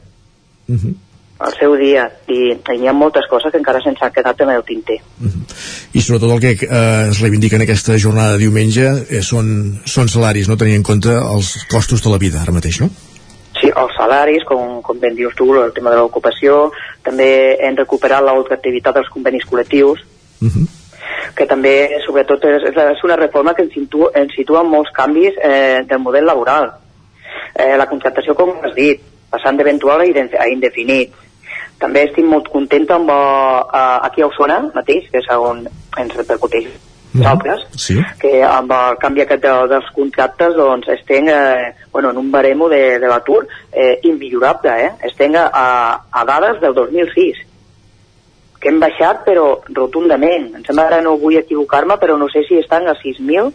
[1.39, 2.09] al seu dia.
[2.29, 4.99] I, hi ha moltes coses que encara se'ns han quedat en el tinter.
[5.95, 10.11] I sobretot el que eh, es reivindica en aquesta jornada de diumenge eh, són, són
[10.11, 12.91] salaris, no tenint en compte els costos de la vida ara mateix, no?
[13.59, 16.69] Sí, els salaris, com, com ben dius tu, el tema de l'ocupació,
[17.03, 20.05] també hem recuperat l'ultraactivitat dels convenis col·lectius,
[21.35, 21.73] que també,
[22.05, 25.99] sobretot, és, és una reforma que ens situa, ens situa en molts canvis eh, del
[25.99, 26.71] model laboral.
[27.59, 31.13] Eh, la contractació, com has dit, passant d'eventual a inde- a indefinit.
[31.79, 35.67] També estic molt contenta amb eh, aquí a Osona mateix, que és on
[35.99, 36.67] ens repercuteix
[37.15, 37.95] nosaltres, Sí.
[38.21, 42.69] que amb el canvi aquest de, dels contractes doncs estem eh, bueno, en un baremo
[42.69, 44.91] de, de l'atur eh, immillorable, eh?
[45.09, 47.45] estem a, a dades del 2006
[48.59, 52.43] que hem baixat però rotundament em sembla que ara no vull equivocar-me però no sé
[52.49, 53.53] si estan a 6.000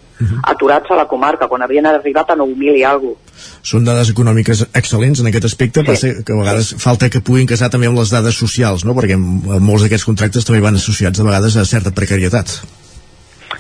[0.54, 3.20] aturats a la comarca quan havien arribat a 9.000 i alguna
[3.66, 5.88] Són dades econòmiques excel·lents en aquest aspecte, sí.
[5.88, 8.96] passa que a vegades falta que puguin casar també amb les dades socials, no?
[8.96, 12.54] perquè molts d'aquests contractes també van associats a vegades a certa precarietat.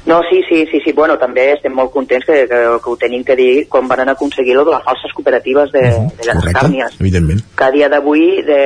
[0.05, 0.91] No, sí, sí, sí, sí.
[0.91, 4.57] Bueno, també estem molt contents que, que, que ho tenim que dir quan van aconseguir
[4.57, 5.83] lo de les falses cooperatives de,
[6.17, 6.97] de les càrnies.
[6.99, 7.43] Evidentment.
[7.55, 8.59] Que a dia d'avui de...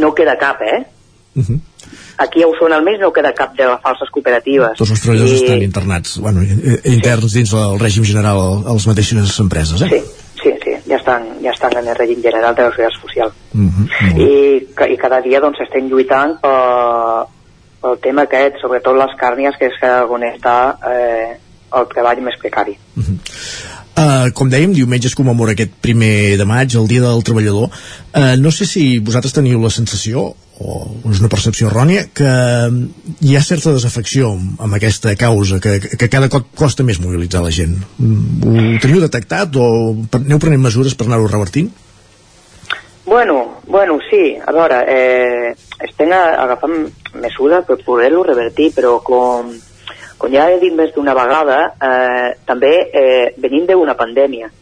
[0.00, 0.80] no queda cap, eh?
[2.20, 4.76] Aquí a Osona al mes no queda cap de falses cooperatives.
[4.76, 5.38] Tots els treballadors I...
[5.42, 6.42] estan internats, bueno,
[6.84, 9.88] interns dins el règim general a les mateixes empreses, eh?
[9.88, 10.00] Sí,
[10.42, 13.32] sí, sí, ja estan, ja estan en el règim general de la seguretat social.
[13.52, 14.20] Mm -hmm.
[14.20, 17.26] I, ca- i cada dia doncs estem lluitant per,
[17.80, 19.78] pel tema aquest, sobretot les càrnies, que és
[20.10, 21.38] on està eh,
[21.72, 22.76] el treball més precari.
[24.00, 27.68] Uh, com dèiem, diumenge es commemora aquest primer de maig, el Dia del Treballador.
[28.16, 30.80] Uh, no sé si vosaltres teniu la sensació, o
[31.10, 32.30] és una percepció errònia, que
[33.24, 37.52] hi ha certa desafecció amb aquesta causa, que, que cada cop costa més mobilitzar la
[37.54, 37.78] gent.
[37.98, 39.70] Mm, Ho teniu detectat o
[40.20, 41.72] aneu prenent mesures per anar-ho revertint?
[43.10, 46.84] Bueno, bueno, sí, a veure, eh, estem agafant
[47.18, 49.48] mesures per poder-lo revertir, però com,
[50.20, 54.52] com ja he dit més d'una vegada, eh, també eh, venim d'una pandèmia.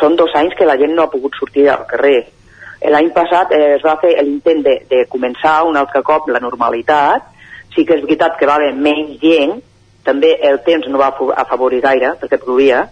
[0.00, 2.24] Són dos anys que la gent no ha pogut sortir al carrer.
[2.90, 7.30] L'any passat eh, es va fer l'intent de, de començar un altre cop la normalitat.
[7.74, 9.56] Sí que és veritat que va haver menys gent,
[10.04, 12.84] també el temps no va afavorir gaire, perquè plovia,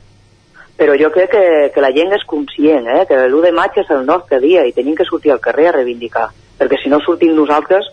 [0.76, 1.44] però jo crec que,
[1.74, 4.72] que la gent és conscient, eh, que l'1 de maig és el nostre dia i
[4.74, 7.86] tenim que sortir al carrer a reivindicar, perquè si no sortim nosaltres,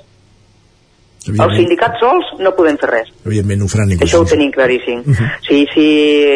[1.27, 3.09] els sindicats sols no podem fer res.
[3.27, 4.05] Evidentment no ho faran ningú.
[4.05, 5.03] Això ho tenim claríssim.
[5.05, 5.31] Mhm.
[5.45, 5.87] Si, si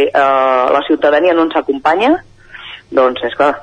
[0.06, 2.12] uh, la ciutadania no ens acompanya,
[2.92, 3.54] doncs, és clar,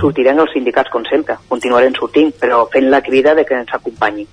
[0.00, 4.28] sortirem els sindicats com sempre, continuarem sortint, però fent la crida de que ens acompanyin.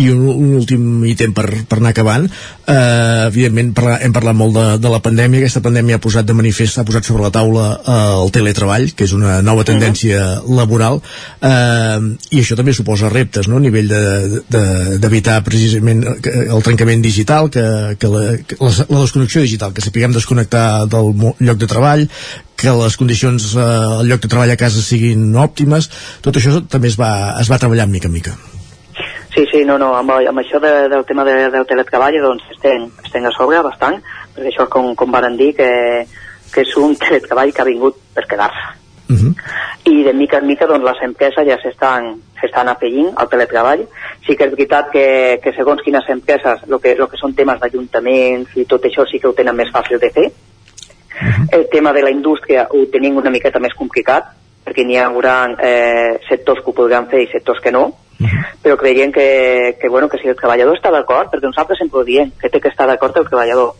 [0.00, 2.24] I un, un últim ítem per, per anar acabant.
[2.64, 5.42] Eh, evidentment, parla, hem parlat molt de, de la pandèmia.
[5.42, 9.04] Aquesta pandèmia ha posat de manifest, ha posat sobre la taula eh, el teletreball, que
[9.04, 11.00] és una nova tendència laboral,
[11.44, 11.98] eh,
[12.32, 17.04] i això també suposa reptes, no?, a nivell d'evitar de, de, precisament que- el trencament
[17.04, 17.64] digital, que,
[18.00, 22.08] que, la, que la, la desconnexió digital, que sapiguem desconnectar del lloc de treball,
[22.56, 23.60] que les condicions eh,
[24.00, 25.90] al lloc de treball a casa siguin òptimes,
[26.24, 27.12] tot això també es va,
[27.42, 28.36] es va treballar mica en mica.
[29.34, 32.90] Sí, sí, no, no, amb, amb això de, del tema de, del teletreball doncs estem,
[33.04, 33.96] estem a sobre bastant,
[34.34, 35.70] perquè això com, com varen dir que,
[36.52, 38.68] que és un teletreball que ha vingut per quedar-se.
[39.88, 43.86] I de mica en mica doncs, les empreses ja s'estan s'estan apellint al teletreball.
[44.26, 45.06] Sí que és veritat que,
[45.42, 49.20] que segons quines empreses, el que, lo que són temes d'ajuntaments i tot això sí
[49.22, 50.28] que ho tenen més fàcil de fer.
[51.52, 54.32] El tema de la indústria ho tenim una miqueta més complicat,
[54.66, 57.86] perquè n'hi haurà eh, sectors que ho podran fer i sectors que no,
[58.62, 62.04] però creiem que, que, bueno, que si el treballador està d'acord, perquè nosaltres sempre ho
[62.08, 63.74] diem, que té que estar d'acord el treballador,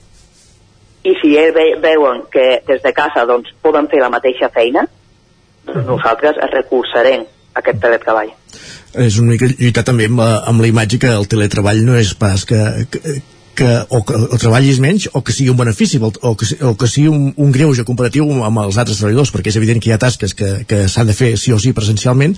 [1.03, 4.87] i si ells ve, veuen que des de casa doncs, poden fer la mateixa feina,
[5.67, 7.27] doncs nosaltres recolzarem
[7.59, 8.33] aquest teletreball.
[8.93, 12.13] és una mica lluitar també amb la, amb la imatge que el teletreball no és
[12.15, 12.59] pas que,
[12.93, 13.01] que,
[13.55, 16.73] que o que el treball és menys o que sigui un benefici o que, o
[16.79, 19.93] que sigui un, un greuge comparatiu amb, els altres treballadors perquè és evident que hi
[19.93, 22.37] ha tasques que, que s'han de fer sí o sí presencialment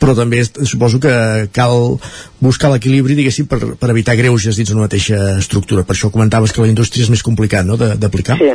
[0.00, 1.12] però també suposo que
[1.54, 1.96] cal
[2.40, 6.62] buscar l'equilibri diguéssim per, per evitar greuges dins una mateixa estructura per això comentaves que
[6.64, 8.50] la indústria és més complicat no, de- d'aplicar Sí.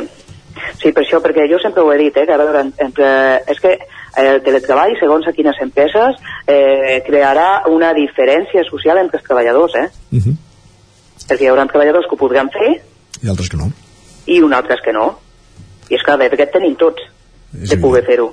[0.82, 3.08] Sí, per això, perquè jo sempre ho he dit, eh, que a veure, entre,
[3.48, 3.70] és que
[4.20, 9.86] el teletreball, segons a quines empreses, eh, crearà una diferència social entre els treballadors, eh?
[10.12, 10.34] Uh -huh.
[11.28, 12.70] Perquè hi haurà treballadors que ho podran fer
[13.22, 13.70] i altres que no
[14.26, 15.04] i uns altres que no.
[15.90, 17.02] I és clar, d'aquest tenim tots,
[17.52, 18.32] de poder fer-ho.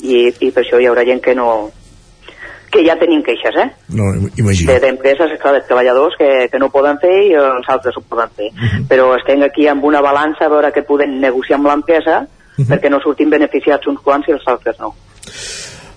[0.00, 1.70] I, I per això hi haurà gent que no...
[2.72, 3.66] que ja tenim queixes, eh?
[3.96, 4.06] no,
[4.36, 7.96] imagino de- d'empreses, és clar, de treballadors que, que no poden fer i els altres
[7.96, 8.48] ho poden fer.
[8.88, 13.00] Però estem aquí amb una balança a veure què podem negociar amb l'empresa perquè no
[13.04, 14.94] sortim beneficiats uns quants i els altres no.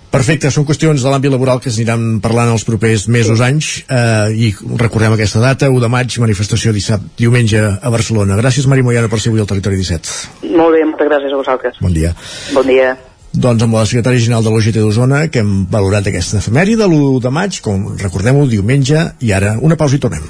[0.10, 4.48] Perfecte, són qüestions de l'àmbit laboral que s'aniran parlant els propers mesos, anys, eh, i
[4.82, 8.40] recordem aquesta data, 1 de maig, manifestació dissabte, diumenge a Barcelona.
[8.40, 10.50] Gràcies, Mari Moiana, per ser avui al Territori 17.
[10.50, 11.78] Molt bé, moltes gràcies a vosaltres.
[11.80, 12.16] Bon dia.
[12.58, 12.96] Bon dia.
[13.30, 17.30] Doncs amb la secretària general de l'OGT d'Osona, que hem valorat aquesta efemèride, l'1 de
[17.30, 20.26] maig, com recordem-ho, diumenge, i ara una pausa i tornem.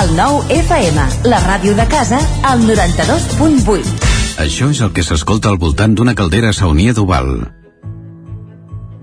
[0.00, 4.08] El nou FM, la ràdio de casa, al 92.8.
[4.40, 7.59] Això és el que s'escolta al voltant d'una caldera saunia d'Oval.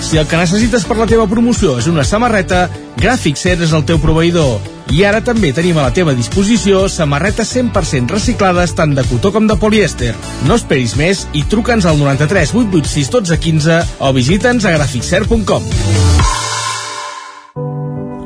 [0.00, 2.68] si el que necessites per la teva promoció és una samarreta,
[2.98, 4.58] Gràfic Cert és el teu proveïdor.
[4.90, 9.46] I ara també tenim a la teva disposició samarretes 100% reciclades tant de cotó com
[9.46, 10.10] de polièster.
[10.48, 15.70] No esperis més i truca'ns al 93 886 12 15 o visita'ns a graficser.com.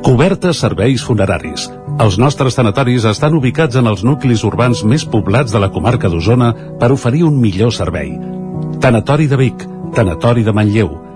[0.05, 1.69] Cobertes serveis funeraris.
[2.01, 6.51] Els nostres tanatoris estan ubicats en els nuclis urbans més poblats de la comarca d'Osona
[6.81, 8.11] per oferir un millor servei.
[8.81, 9.65] Tanatori de Vic,
[9.95, 11.04] Tanatori de Manlleu,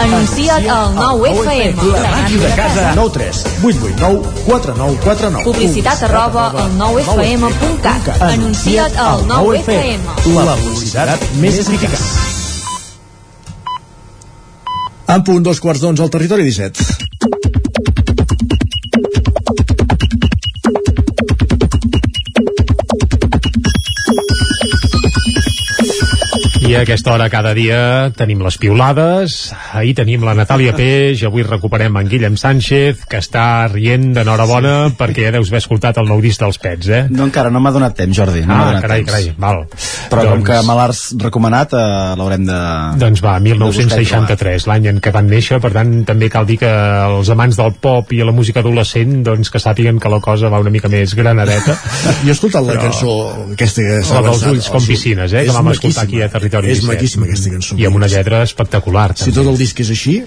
[0.00, 1.86] Anuncia't al 9FM.
[1.92, 2.92] La màquina de casa.
[2.96, 8.12] 9 3 8 8 9 4 9 4 9 Publicitat arroba al 9FM.cat.
[8.20, 10.00] Anuncia't al 9FM.
[10.44, 12.04] La publicitat més eficaç.
[15.14, 17.13] En punt dos quarts d'onze al territori 17.
[26.74, 31.44] I a aquesta hora cada dia tenim les piulades, ahir tenim la Natàlia Peix, avui
[31.46, 34.96] recuperem en Guillem Sánchez, que està rient d'enhorabona sí.
[34.98, 37.02] perquè ja deus haver escoltat el nou disc dels Pets, eh?
[37.14, 38.42] No, encara no m'ha donat temps, Jordi.
[38.42, 39.12] No ah, donat carai, temps.
[39.12, 39.60] carai, val.
[40.10, 42.58] Però com que me l'has recomanat, eh, l'haurem de...
[43.04, 46.50] Doncs va, de buscar i 1963, l'any en què van néixer, per tant també cal
[46.50, 46.72] dir que
[47.04, 50.58] els amants del pop i la música adolescent doncs que sàpiguen que la cosa va
[50.64, 51.78] una mica més granadeta.
[52.24, 53.14] Jo he escoltat la cançó
[53.52, 56.28] aquesta que s'ha La dels ulls com piscines, eh, és que vam escoltar aquí a
[56.32, 56.90] Territori És 17.
[56.92, 57.78] maquíssima aquesta cançó.
[57.80, 59.12] I amb una lletra espectacular.
[59.20, 60.20] Si tot el disc és així...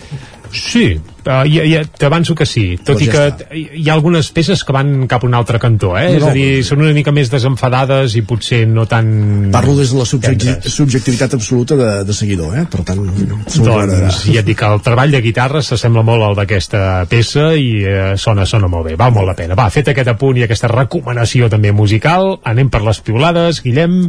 [0.51, 4.29] Sí, uh, ja, ja, t'avanço que sí, tot Doncs i ja que hi ha algunes
[4.31, 6.07] peces que van cap a un altre cantó, eh?
[6.07, 9.09] No, és no, a dir, són una mica més desenfadades i potser no tan...
[9.53, 10.77] Parlo des de la subjecti tendres.
[10.79, 12.65] subjectivitat absoluta de, de seguidor, eh?
[12.71, 13.03] Per tant.
[13.03, 18.11] Doncs ja et dic el treball de guitarra s'assembla molt al d'aquesta peça i eh,
[18.19, 19.57] sona, sona molt bé, val molt la pena.
[19.59, 24.05] Va, fet aquest apunt i aquesta recomanació també musical, anem per les piulades, Guillem,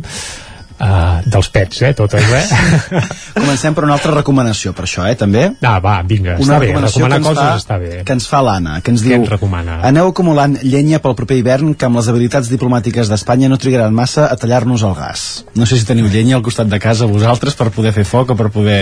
[0.81, 2.45] uh, dels pets, eh, totes, eh?
[3.39, 5.45] Comencem per una altra recomanació, per això, eh, també.
[5.63, 7.93] Ah, va, vinga, Una està bé, recomanar coses fa- està bé.
[8.07, 9.19] Que ens fa l'Anna, que ens Què diu...
[9.21, 9.79] ens recomana?
[9.89, 14.27] Aneu acumulant llenya pel proper hivern que amb les habilitats diplomàtiques d'Espanya no trigaran massa
[14.31, 15.27] a tallar-nos el gas.
[15.59, 18.39] No sé si teniu llenya al costat de casa vosaltres per poder fer foc o
[18.39, 18.81] per poder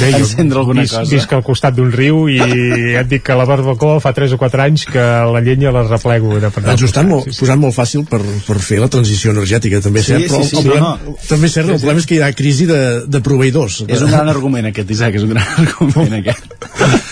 [0.00, 1.08] Bé, jo encendre alguna vis, cosa.
[1.14, 4.38] Visc al costat d'un riu i ja et dic que la barbacoa fa 3 o
[4.40, 7.74] 4 anys que la llenya la replego de per Ens ho estan molt, posant molt
[7.76, 10.64] fàcil per, per fer la transició energètica, també Sí, cert, sí, però sí, el, sí,
[10.68, 11.16] problema, no.
[11.38, 13.82] També és cert, el problema és que hi ha crisi de, de proveïdors.
[13.86, 16.58] És un gran argument aquest, Isaac, és un gran argument aquest.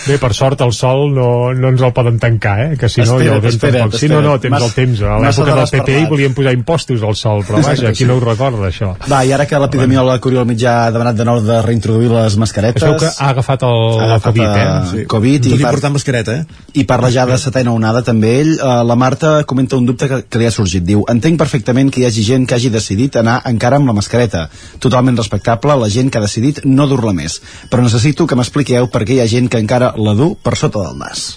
[0.07, 2.77] Bé, per sort el sol no, no ens el poden tancar, eh?
[2.79, 3.99] que si no Espera't, ja ho espera't, tampoc.
[3.99, 5.01] Sí, no, no, Mas- al temps.
[5.03, 8.07] A l'època del PP hi volien posar impostos al sol, però Exacte, vaja, aquí sí.
[8.09, 8.93] no ho recorda, això.
[9.11, 12.83] Va, i ara que l'epidemiòleg Oriol Mitjà ha demanat de nou de reintroduir les mascaretes...
[12.83, 15.05] Es veu que ha agafat el, ha el agafat, Covid, eh?
[15.11, 16.63] Covid Tot i, i par portar mascareta, eh?
[16.77, 18.53] i parla ja de setena onada també ell.
[18.55, 20.85] Eh, la Marta comenta un dubte que, que li ha sorgit.
[20.87, 24.47] Diu, entenc perfectament que hi hagi gent que hagi decidit anar encara amb la mascareta.
[24.83, 27.39] Totalment respectable la gent que ha decidit no dur-la més.
[27.71, 30.85] Però necessito que m'expliqueu per què hi ha gent que encara la du per sota
[30.85, 31.27] del nas.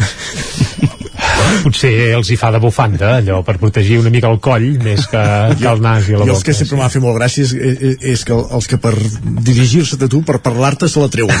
[1.64, 5.22] Potser els hi fa de bufanda, allò, per protegir una mica el coll, més que,
[5.60, 6.36] que el nas i la I boca.
[6.38, 9.98] els que sempre m'ha fet molt gràcia és, és, és que els que per dirigir-se
[10.00, 11.34] a tu, per parlar-te, se la treuen.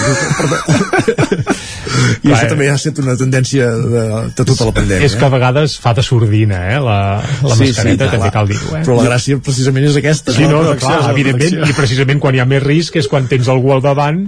[2.20, 2.50] I Clar, això eh?
[2.50, 4.02] també ha estat una tendència de,
[4.36, 5.06] de tota la pandèmia.
[5.06, 6.78] És que a vegades fa de sordina, eh?
[6.82, 8.12] La, la Sí, sí, mascareta, clar.
[8.16, 8.82] també cal dir-ho, eh?
[8.86, 10.34] Però la gràcia precisament és aquesta.
[10.36, 13.48] Sí, no, no, clar, evidentment, i precisament quan hi ha més risc és quan tens
[13.52, 14.22] algú al davant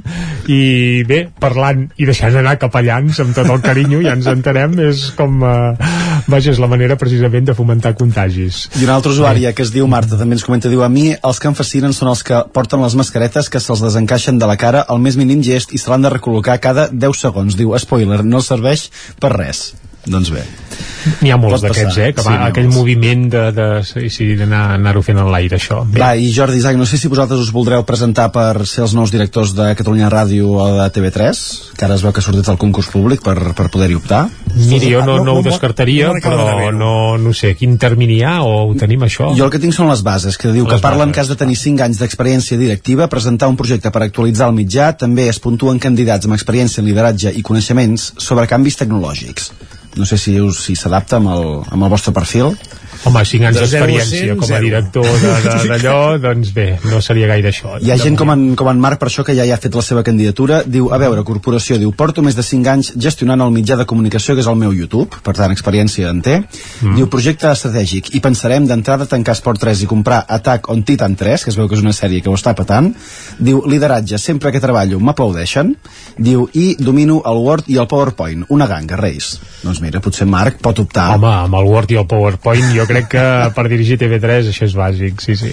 [0.53, 0.61] i
[1.09, 5.39] bé, parlant i deixant anar capellans amb tot el carinyo, ja ens entenem, és com,
[5.47, 5.62] eh,
[6.27, 8.67] vaja, és la manera precisament de fomentar contagis.
[8.79, 11.41] I una altra usuària que es diu Marta també ens comenta, diu, a mi els
[11.43, 14.85] que em fascinen són els que porten les mascaretes que se'ls desencaixen de la cara
[14.89, 17.59] al més mínim gest i se l'han de recol·locar cada 10 segons.
[17.59, 18.89] Diu, spoiler, no serveix
[19.21, 19.71] per res.
[20.07, 20.43] Doncs bé.
[21.23, 22.09] N'hi ha molts d'aquests, eh?
[22.15, 22.77] Que Sí, va, ha aquell molts.
[22.79, 25.81] moviment de, de sí, sí, anar-ho fent en l'aire, això.
[25.87, 25.99] Bé.
[26.01, 29.11] Va, i Jordi Isaac, no sé si vosaltres us voldreu presentar per ser els nous
[29.15, 31.43] directors de Catalunya Ràdio o de TV3,
[31.79, 34.25] que ara es veu que ha sortit el concurs públic per, per poder-hi optar.
[34.55, 38.55] Miri, jo no, no, ho descartaria, però no, no sé, quin termini hi ha o
[38.71, 39.31] ho tenim això?
[39.39, 41.15] Jo el que tinc són les bases, que diu que Les parlen bases.
[41.15, 44.93] que has de tenir 5 anys d'experiència directiva, presentar un projecte per actualitzar el mitjà,
[44.99, 49.51] també es puntuen candidats amb experiència en lideratge i coneixements sobre canvis tecnològics.
[49.97, 52.55] No sé si us si s'adapta amb, el, amb el vostre perfil.
[53.05, 57.51] Home, 5 anys d'experiència com a director de- de- d'allò, doncs bé, no seria gaire
[57.51, 57.73] això.
[57.83, 59.75] Hi ha gent com en, com en Marc, per això que ja hi ha fet
[59.75, 63.51] la seva candidatura, diu, a veure, corporació, diu, porto més de 5 anys gestionant el
[63.51, 66.37] mitjà de comunicació que és el meu YouTube, per tant, experiència en té.
[66.83, 66.95] Mm.
[67.01, 71.43] Diu, projecte estratègic, i pensarem d'entrada tancar Esport 3 i comprar Attack on Titan 3,
[71.45, 72.93] que es veu que és una sèrie que ho està patant.
[73.43, 75.75] Diu, lideratge, sempre que treballo m'aplaudeixen.
[76.19, 79.35] Diu, i domino el Word i el PowerPoint, una ganga, Reis.
[79.65, 81.11] Doncs mira, potser Marc pot optar.
[81.17, 84.77] Home, amb el Word i el PowerPoint jo crec que per dirigir TV3 això és
[84.79, 85.53] bàsic, sí, sí.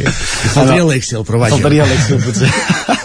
[0.53, 1.55] Faltaria l'Excel, però vaja.
[1.57, 2.51] Faltaria l'Excel, potser.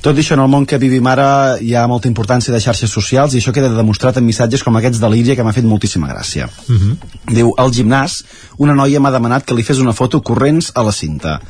[0.00, 2.92] Tot i això, en el món que vivim ara hi ha molta importància de xarxes
[2.92, 6.08] socials i això queda demostrat en missatges com aquests de l'Íria que m'ha fet moltíssima
[6.08, 6.48] gràcia.
[6.68, 7.34] Mm -hmm.
[7.36, 8.22] Diu, al gimnàs,
[8.56, 11.40] una noia m'ha demanat que li fes una foto corrents a la cinta.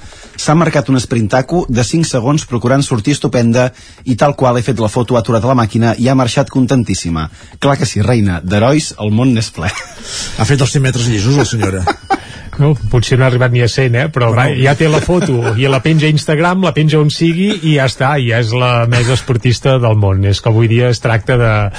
[0.40, 3.66] S'ha marcat un sprintaco de 5 segons procurant sortir estupenda
[4.08, 7.26] i tal qual he fet la foto, ha aturat la màquina i ha marxat contentíssima.
[7.60, 9.68] Clar que sí, reina, d'herois el món n'és ple.
[9.68, 11.84] Ha fet els 100 metres llisos, la senyora.
[12.60, 14.08] No, potser no ha arribat ni a 100, eh?
[14.12, 17.48] però va, ja té la foto i la penja a Instagram, la penja on sigui
[17.70, 20.22] i ja està, ja és la més esportista del món.
[20.28, 21.70] És que avui dia es tracta de-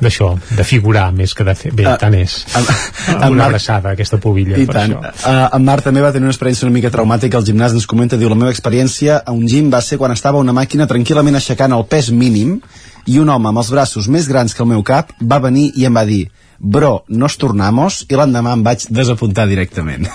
[0.00, 1.72] d'això, de, de figurar més que de fer.
[1.76, 2.38] Bé, Ah, tant és.
[2.56, 4.96] en Amb una Marc- abraçada, aquesta pubilla, I per tant.
[4.96, 5.14] això.
[5.28, 8.16] Uh, en Marc també va tenir una experiència una mica traumàtica al gimnàs, ens comenta,
[8.16, 11.72] diu, la meva experiència a un gym va ser quan estava una màquina tranquil·lament aixecant
[11.76, 12.60] el pes mínim
[13.06, 15.84] i un home amb els braços més grans que el meu cap va venir i
[15.88, 16.28] em va dir
[16.60, 20.06] bro, nos tornamos i l'endemà em vaig desapuntar directament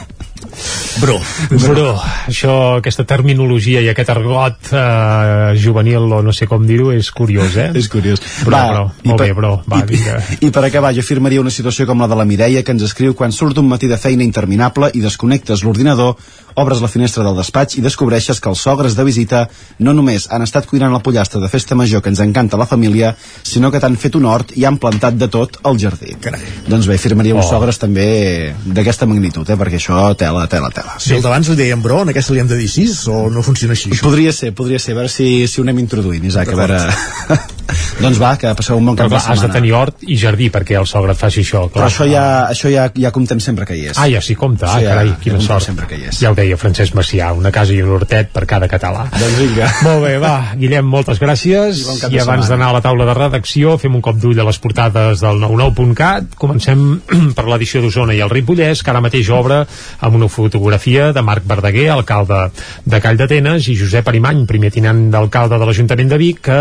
[1.02, 1.18] Bro.
[1.50, 1.86] Bro,
[2.30, 7.58] això, aquesta terminologia i aquest argot eh, juvenil o no sé com dir-ho és curiós,
[7.60, 7.66] eh?
[7.76, 8.22] És curiós.
[8.46, 10.16] Bro, Va, bro, i molt per- bé, bro, va, i, vinga.
[10.48, 13.16] I per acabar, jo afirmaria una situació com la de la Mireia que ens escriu
[13.18, 16.16] quan surt un matí de feina interminable i desconnectes l'ordinador,
[16.56, 19.46] obres la finestra del despatx i descobreixes que els sogres de visita
[19.80, 23.16] no només han estat cuinant la pollastre de festa major que ens encanta la família,
[23.44, 26.16] sinó que t'han fet un hort i han plantat de tot al jardí.
[26.22, 26.42] Carai.
[26.68, 27.50] Doncs bé, afirmaria uns Oh.
[27.58, 29.58] sogres també d'aquesta magnitud, eh?
[29.60, 30.96] perquè això tela, tela, tela.
[31.00, 33.44] Si el d'abans li dèiem bro, en aquesta li hem de dir sis o no
[33.44, 33.92] funciona així?
[33.92, 34.02] Això?
[34.08, 36.82] Podria ser, podria ser, a veure si, si ho anem introduint, Isaac, a veure...
[38.02, 39.54] doncs va, que passeu un bon cap de clar, has de setmana.
[39.60, 41.66] tenir hort i jardí perquè el sogre et faci això.
[41.70, 41.72] Clar.
[41.78, 43.98] Però això ja, això ja, ja comptem sempre que hi és.
[43.98, 45.64] Ah, ja s'hi compta, ah, ja- carai, ja quina comptem sort.
[45.64, 46.20] sempre que hi és.
[46.20, 49.06] Ja ho deia Francesc Macià, una casa i un hortet per cada català.
[49.16, 49.70] Doncs vinga.
[49.88, 51.80] Molt bé, va, Guillem, moltes gràcies.
[51.82, 52.50] I bon I abans setmana.
[52.50, 56.36] d'anar a la taula de redacció, fem un cop d'ull a les portades del 99.cat.
[56.36, 56.86] Comencem
[57.38, 59.64] per l'edició d'Osona i el Ripollès, que ara mateix obre
[60.00, 62.50] amb una fotografia de Marc Verdaguer, alcalde
[62.86, 66.60] de Call d'Atenes, i Josep Arimany, primer tinent d'alcalde de l'Ajuntament de Vic, que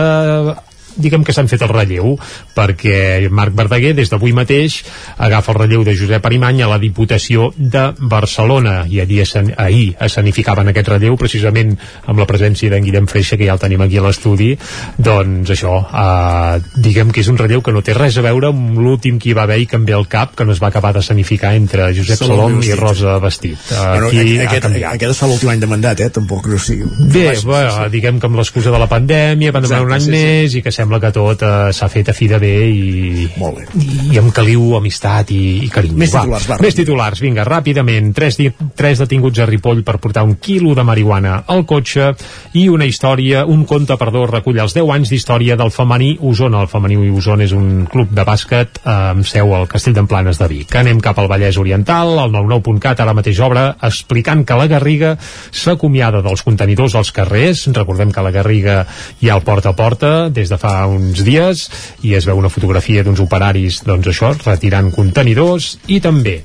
[0.97, 2.15] diguem que s'han fet el relleu
[2.55, 4.81] perquè Marc Verdaguer des d'avui mateix
[5.19, 9.95] agafa el relleu de Josep Arimany a la Diputació de Barcelona i ahir, escen- ahir
[10.01, 11.75] escenificaven aquest relleu precisament
[12.07, 14.53] amb la presència d'en Guillem Freixa que ja el tenim aquí a l'estudi
[14.99, 18.79] doncs això, eh, diguem que és un relleu que no té res a veure amb
[18.79, 21.55] l'últim que hi va haver i canviar el cap que no es va acabar d'escenificar
[21.57, 22.81] entre Josep Salom Salom i i Vestit.
[22.81, 24.65] Rosa Vestit Bueno, aquí ha aquest,
[24.95, 26.11] aquest es fa l'últim any de mandat, eh?
[26.15, 26.87] Tampoc no sigui...
[27.13, 30.13] Bé, bueno, diguem que amb l'excusa de la pandèmia van demanar un any sí.
[30.15, 33.59] més i que sembla que tot eh, s'ha fet a fi de bé i, Molt
[33.59, 33.67] bé.
[33.81, 35.99] i, i amb caliu, amistat i, i carinyo.
[36.01, 36.59] Més titulars, va.
[36.63, 38.13] Més titulars, vinga, ràpidament.
[38.17, 38.39] Tres,
[38.77, 42.13] tres detinguts a Ripoll per portar un quilo de marihuana al cotxe
[42.59, 46.65] i una història, un conte, perdó, recull els 10 anys d'història del femení Osona.
[46.65, 50.51] El femení Osona és un club de bàsquet eh, amb seu al Castell d'Emplanes de
[50.51, 50.75] Vic.
[50.81, 55.15] Anem cap al Vallès Oriental, el 99.cat ara mateix obre explicant que la Garriga
[55.55, 57.67] s'acomiada dels contenidors als carrers.
[57.75, 58.83] Recordem que la Garriga
[59.21, 61.67] hi ha el porta a porta des de fa uns dies
[62.05, 66.41] i es veu una fotografia d'uns operaris doncs això, retirant contenidors i també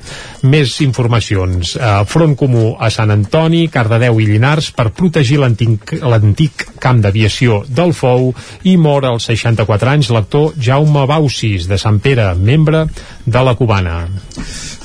[0.50, 1.76] més informacions.
[1.76, 7.94] Eh, Front Comú a Sant Antoni Cardedeu i Llinars per protegir l'antic camp d'aviació del
[7.94, 8.34] FOU
[8.72, 12.86] i mor als 64 anys l'actor Jaume Bausis de Sant Pere, membre
[13.26, 14.02] de la Cubana.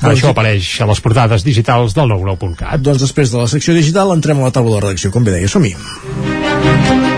[0.04, 4.42] Això apareix a les portades digitals del 99.cat Doncs després de la secció digital entrem
[4.42, 7.13] a la taula de redacció, com bé deia, som-hi.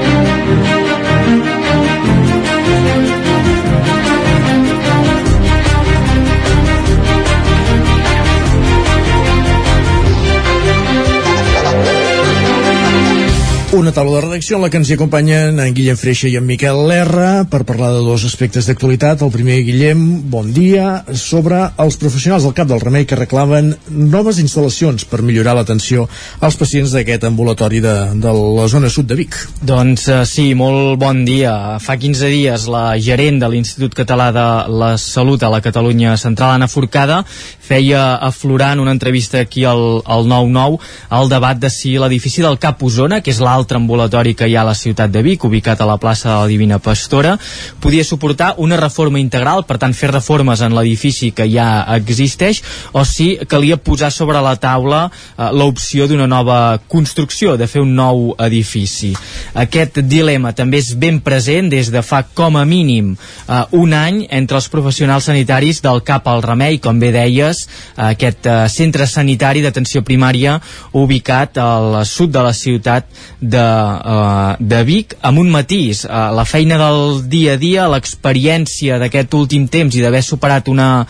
[13.76, 16.46] Una taula de redacció en la que ens hi acompanyen en Guillem Freixa i en
[16.48, 19.20] Miquel Lerra per parlar de dos aspectes d'actualitat.
[19.20, 20.00] El primer, Guillem,
[20.32, 25.58] bon dia, sobre els professionals del Cap del Remei que reclamen noves instal·lacions per millorar
[25.58, 26.06] l'atenció
[26.40, 29.36] als pacients d'aquest ambulatori de, de la zona sud de Vic.
[29.60, 31.76] Doncs eh, sí, molt bon dia.
[31.84, 36.56] Fa 15 dies la gerent de l'Institut Català de la Salut a la Catalunya Central,
[36.56, 37.20] Anna Forcada,
[37.66, 40.78] feia aflorar en una entrevista aquí al, al 9-9
[41.18, 44.62] el debat de si l'edifici del Cap Osona, que és l'altre ambulatori que hi ha
[44.62, 47.36] a la ciutat de Vic, ubicat a la plaça de la Divina Pastora,
[47.80, 52.62] podia suportar una reforma integral, per tant fer reformes en l'edifici que ja existeix,
[52.92, 57.94] o si calia posar sobre la taula eh, l'opció d'una nova construcció, de fer un
[57.96, 59.12] nou edifici.
[59.56, 64.24] Aquest dilema també és ben present des de fa com a mínim eh, un any
[64.30, 69.06] entre els professionals sanitaris del CAP al Remei, com bé deies, eh, aquest eh, centre
[69.08, 70.56] sanitari d'atenció primària
[70.96, 73.08] ubicat al sud de la ciutat
[73.40, 76.04] de, eh, de Vic, amb un matís.
[76.04, 81.06] Eh, la feina del dia a dia, l'experiència d'aquest últim temps i d'haver superat una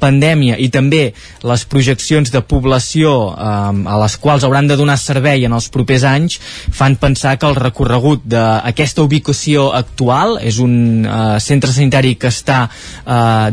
[0.00, 1.12] pandèmia i també
[1.42, 6.38] les projeccions de població a les quals hauran de donar servei en els propers anys
[6.72, 11.06] fan pensar que el recorregut d'aquesta ubicació actual és un
[11.42, 12.68] centre sanitari que està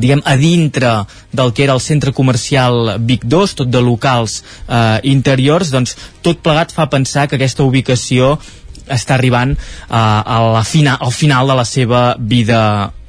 [0.02, 0.94] diguem a dintre
[1.32, 4.40] del que era el centre comercial Vic 2, tot de locals
[4.70, 8.38] eh, interiors, doncs tot plegat fa pensar que aquesta ubicació
[8.92, 12.62] està arribant uh, a la fina, al final de la seva vida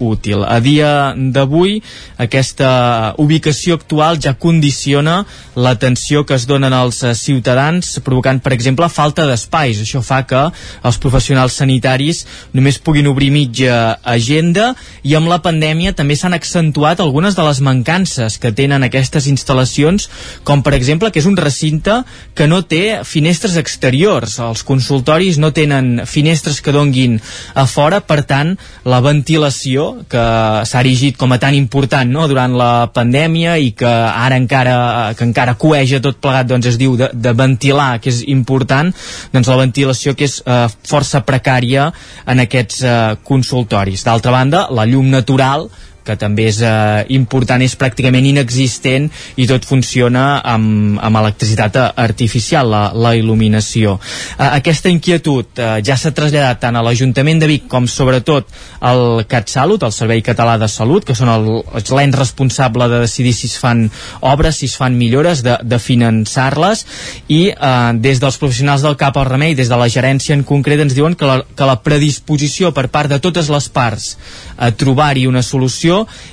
[0.02, 0.42] útil.
[0.44, 1.78] A dia d'avui,
[2.18, 5.22] aquesta ubicació actual ja condiciona
[5.54, 9.80] l'atenció que es donen als ciutadans, provocant, per exemple, falta d'espais.
[9.82, 10.42] Això fa que
[10.82, 14.72] els professionals sanitaris només puguin obrir mitja agenda
[15.02, 20.08] i amb la pandèmia també s'han accentuat algunes de les mancances que tenen aquestes instal·lacions,
[20.44, 22.02] com per exemple que és un recinte
[22.34, 24.38] que no té finestres exteriors.
[24.42, 27.20] Els consultoris no tenen finestres que donguin
[27.54, 30.24] a fora, per tant, la ventilació que
[30.68, 32.26] s'ha erigit com a tan important no?
[32.30, 34.76] durant la pandèmia i que ara encara
[35.18, 38.92] que encara coeja tot plegat doncs es diu de, de ventilar, que és important
[39.32, 41.90] doncs la ventilació que és eh, força precària
[42.26, 44.04] en aquests eh, consultoris.
[44.06, 45.68] D'altra banda, la llum natural
[46.04, 49.08] que també és eh, important, és pràcticament inexistent
[49.40, 53.96] i tot funciona amb, amb electricitat artificial, la, la il·luminació.
[54.36, 58.50] Eh, aquesta inquietud eh, ja s'ha traslladat tant a l'Ajuntament de Vic com sobretot
[58.82, 63.56] al CatSalut, el Servei Català de Salut, que són l'ens responsable de decidir si es
[63.60, 63.86] fan
[64.20, 66.84] obres, si es fan millores, de, de finançar-les,
[67.28, 67.72] i eh,
[68.02, 71.16] des dels professionals del CAP al Remei, des de la gerència en concret, ens diuen
[71.18, 74.16] que la, que la predisposició per part de totes les parts
[74.62, 75.91] a trobar-hi una solució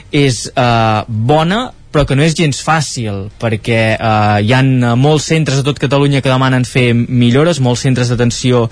[0.09, 1.61] és eh, bona
[1.91, 6.21] però que no és gens fàcil perquè eh, hi han molts centres a tot Catalunya
[6.21, 8.67] que demanen fer millores, molts centres d'atenció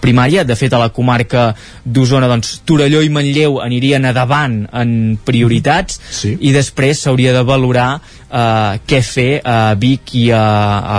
[0.00, 1.50] primària, de fet a la comarca
[1.84, 6.36] d'Osona, doncs Torelló i Manlleu anirien a davant en prioritats sí.
[6.40, 7.90] i després s'hauria de valorar
[8.32, 10.42] eh, què fer a Vic i a,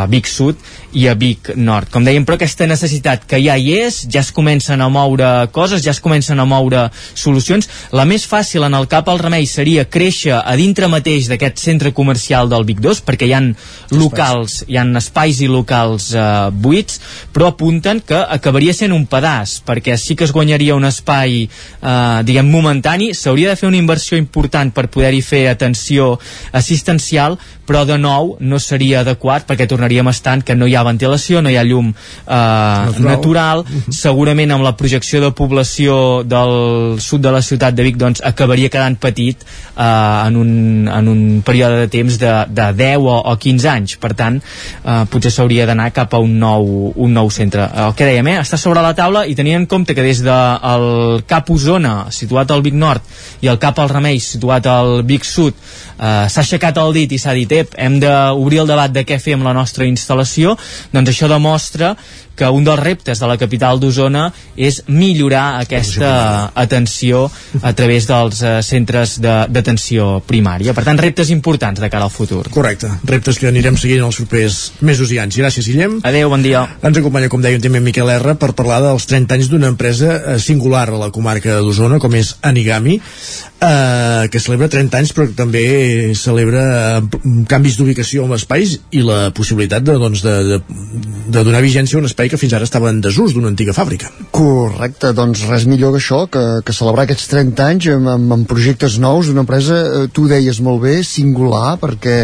[0.04, 0.62] a Vic Sud
[0.94, 1.90] i a Vic Nord.
[1.94, 5.82] Com dèiem, però aquesta necessitat que ja hi és, ja es comencen a moure coses,
[5.86, 7.70] ja es comencen a moure solucions.
[7.98, 11.94] La més fàcil en el cap al remei seria créixer a dintre mateix d'aquest centre
[11.96, 13.52] comercial del Vic 2, perquè hi han
[13.96, 17.00] locals, hi han espais i locals eh, buits,
[17.34, 22.20] però apunten que acabaria sent un pedaç, perquè sí que es guanyaria un espai, eh,
[22.28, 26.14] diguem, momentani, s'hauria de fer una inversió important per poder-hi fer atenció
[26.52, 31.42] assistencial, però de nou no seria adequat perquè tornaríem estant que no hi ha ventilació,
[31.42, 31.96] no hi ha llum eh,
[32.28, 33.64] natural, natural.
[33.96, 35.96] segurament amb la projecció de població
[36.28, 40.52] del sud de la ciutat de Vic doncs acabaria quedant petit eh, en, un,
[40.92, 41.24] en un
[41.54, 43.96] període de temps de, de 10 o, o 15 anys.
[44.02, 47.68] Per tant eh, potser s'hauria d'anar cap a un nou, un nou centre.
[47.70, 50.24] Eh, el que dèiem, eh, està sobre la taula i tenint en compte que des
[50.26, 53.06] del de Cap Osona situat al Vic Nord
[53.46, 55.58] i el Cap al Remei situat al Vic Sud
[56.04, 59.20] eh, s'ha aixecat el dit i s'ha dit ep, hem d'obrir el debat de què
[59.24, 60.58] fer amb la nostra instal·lació
[60.92, 61.96] doncs això demostra
[62.36, 64.26] que un dels reptes de la capital d'Osona
[64.58, 67.28] és millorar aquesta atenció
[67.62, 70.74] a través dels eh, centres d'atenció primària.
[70.74, 72.48] Per tant, reptes importants de cara al futur.
[72.54, 75.38] Correcte, reptes que anirem seguint els propers mesos i anys.
[75.44, 76.00] Gràcies, Guillem.
[76.10, 76.66] Adéu, bon dia.
[76.82, 80.40] Ens acompanya, com dèiem, també Miquel R per parlar dels 30 anys d'una empresa eh,
[80.42, 85.38] singular a la comarca d'Osona, com és Anigami, eh, que celebra 30 anys, però que
[85.94, 86.64] també celebra
[86.98, 90.60] eh, canvis d'ubicació amb espais i la possibilitat de, doncs, de, de,
[91.34, 94.12] de donar vigència a un espai que fins ara estava en desús d'una antiga fàbrica.
[94.34, 98.50] Correcte, doncs res millor que això, que, que celebrar aquests 30 anys amb, amb, amb
[98.50, 102.18] projectes nous d'una empresa, eh, tu deies molt bé, singular, perquè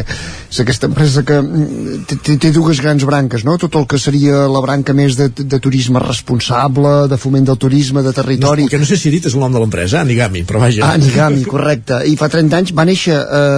[0.50, 3.58] és aquesta empresa que mm, té, té dues grans branques, no?
[3.62, 8.04] Tot el que seria la branca més de, de turisme responsable, de foment del turisme,
[8.06, 8.66] de territori...
[8.66, 10.86] No, que no sé si dit és el nom de l'empresa, Anigami, però vaja.
[10.88, 12.02] Ah, Anigami, correcte.
[12.10, 13.49] I fa 30 anys va néixer eh,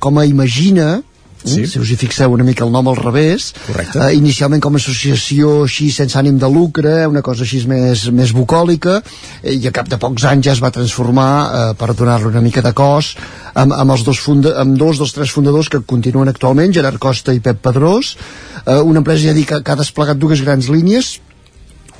[0.00, 0.98] com a Imagina,
[1.44, 1.66] sí.
[1.66, 3.98] si us hi fixeu una mica el nom al revés Correcte.
[4.00, 8.32] eh, inicialment com a associació així sense ànim de lucre una cosa així més, més
[8.36, 8.98] bucòlica
[9.42, 12.44] eh, i a cap de pocs anys ja es va transformar eh, per donar-li una
[12.44, 13.14] mica de cos
[13.54, 17.34] amb, amb, els dos funda, amb dos dels tres fundadors que continuen actualment, Gerard Costa
[17.34, 18.16] i Pep Pedrós
[18.64, 21.18] eh, una empresa ja dic que, que ha desplegat dues grans línies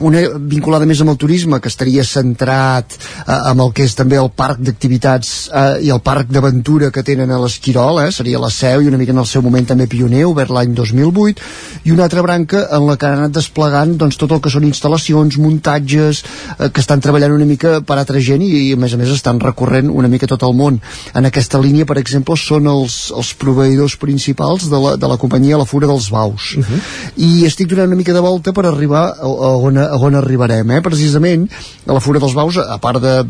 [0.05, 4.19] una vinculada més amb el turisme que estaria centrat eh, amb el que és també
[4.21, 8.51] el parc d'activitats eh, i el parc d'aventura que tenen a l'Esquirol eh, seria la
[8.55, 12.07] seu i una mica en el seu moment també pioner obert l'any 2008 i una
[12.07, 16.23] altra branca en la que han anat desplegant doncs, tot el que són instal·lacions, muntatges
[16.23, 19.11] eh, que estan treballant una mica per altra gent i, i a més a més
[19.15, 20.79] estan recorrent una mica tot el món
[21.15, 25.59] en aquesta línia per exemple són els, els proveïdors principals de la, de la companyia
[25.59, 26.81] La Fura dels Baus uh -huh.
[27.17, 30.81] i estic donant una mica de volta per arribar a, a on on arribarem, eh?
[30.85, 31.49] precisament
[31.87, 33.21] a la Fura dels Baus, a part de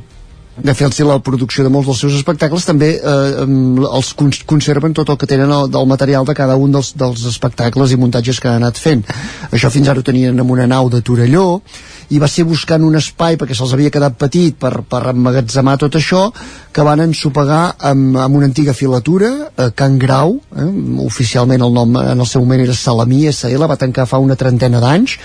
[0.63, 3.45] de fer la producció de molts dels seus espectacles també eh,
[3.89, 7.25] els cons conserven tot el que tenen el, del material de cada un dels, dels
[7.31, 9.05] espectacles i muntatges que han anat fent
[9.53, 11.61] això fins ara ho tenien en una nau de Torelló
[12.09, 15.99] i va ser buscant un espai perquè se'ls havia quedat petit per, per emmagatzemar tot
[15.99, 16.29] això
[16.73, 20.69] que van ensopegar amb, amb una antiga filatura eh, Can Grau eh,
[21.05, 24.81] oficialment el nom en el seu moment era Salamí SL, va tancar fa una trentena
[24.81, 25.19] d'anys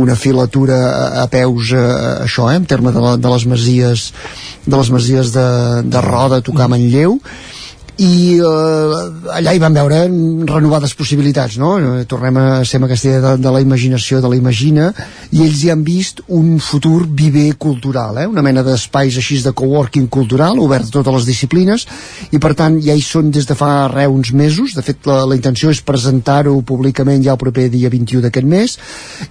[0.00, 1.86] una filatura a, a peus eh,
[2.26, 4.10] això, eh, en termes de, la, de les masies
[4.66, 5.48] de les masies de,
[5.82, 7.18] de Roda a tocar Manlleu
[8.00, 9.00] i eh,
[9.36, 9.98] allà hi van veure
[10.48, 11.74] renovades possibilitats no?
[11.78, 14.88] Eh, tornem a ser amb aquesta idea de, de la imaginació de la imagina
[15.36, 18.26] i ells hi han vist un futur viver cultural eh?
[18.30, 21.84] una mena d'espais així de coworking cultural obert a totes les disciplines
[22.32, 25.20] i per tant ja hi són des de fa re uns mesos de fet la,
[25.28, 28.78] la intenció és presentar-ho públicament ja el proper dia 21 d'aquest mes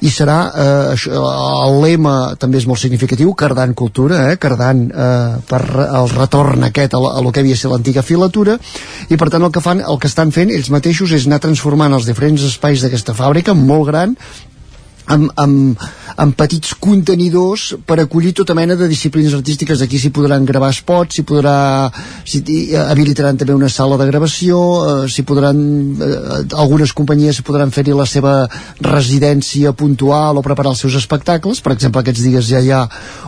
[0.06, 1.24] i serà eh, això,
[1.66, 4.38] el lema també és molt significatiu Cardant Cultura eh?
[4.38, 8.59] Cardant eh, per el retorn aquest a, a lo que havia de ser l'antiga filatura
[9.10, 11.95] i per tant el que fan, el que estan fent ells mateixos és anar transformant
[11.98, 14.15] els diferents espais d'aquesta fàbrica molt gran
[15.10, 15.84] amb, amb,
[16.22, 19.81] amb petits contenidors per acollir tota mena de disciplines artístiques.
[19.81, 21.56] Aquí s'hi podran gravar spots s'hi podrà
[22.23, 22.41] s'hi
[22.77, 26.19] habilitaran també una sala de gravació eh, s'hi podran eh,
[26.61, 28.36] algunes companyies s'hi podran fer-hi la seva
[28.86, 31.64] residència puntual o preparar els seus espectacles.
[31.65, 32.86] Per exemple aquests dies ja hi ha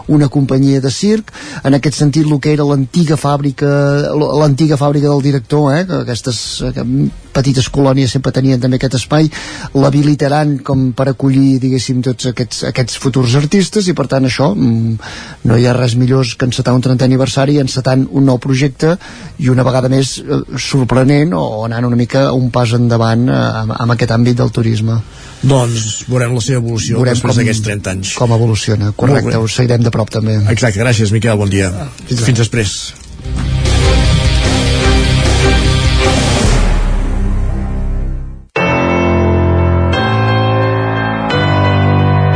[0.08, 1.34] una companyia de circ.
[1.64, 3.72] En aquest sentit el que era l'antiga fàbrica
[4.12, 6.40] l'antiga fàbrica del director eh, que aquestes
[6.76, 6.86] que
[7.32, 9.30] petites colònies sempre tenien també aquest espai
[9.74, 15.12] l'habilitaran com per acollir diguéssim tots aquests, aquests futurs artistes i per tant això mm,
[15.48, 18.98] no hi ha res millor que encetar un 30 aniversari encetant un nou projecte
[19.40, 23.76] i una vegada més eh, sorprenent o anant una mica un pas endavant eh, amb,
[23.80, 25.00] amb aquest àmbit del turisme.
[25.42, 28.16] Doncs veurem la seva evolució veurem després d'aquests 30 anys.
[28.20, 30.38] com evoluciona, correcte, ho seguirem de prop també.
[30.54, 31.72] Exacte, gràcies Miquel, bon dia.
[32.06, 32.76] Fins, fins després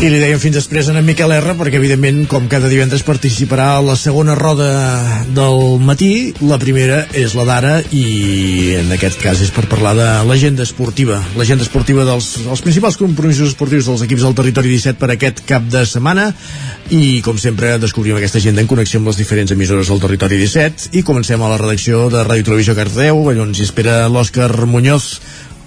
[0.00, 3.66] I li dèiem fins després a en Miquel R, perquè evidentment, com cada divendres participarà
[3.74, 4.68] a la segona roda
[5.36, 10.06] del matí, la primera és la d'ara i en aquest cas és per parlar de
[10.24, 11.18] l'agenda esportiva.
[11.36, 15.68] L'agenda esportiva dels els principals compromisos esportius dels equips del territori 17 per aquest cap
[15.68, 16.30] de setmana.
[16.96, 20.96] I com sempre descobrim aquesta agenda en connexió amb les diferents emissores del territori 17
[20.96, 25.12] i comencem a la redacció de Ràdio Televisió Cardeu, allà on s'hi espera l'Òscar Muñoz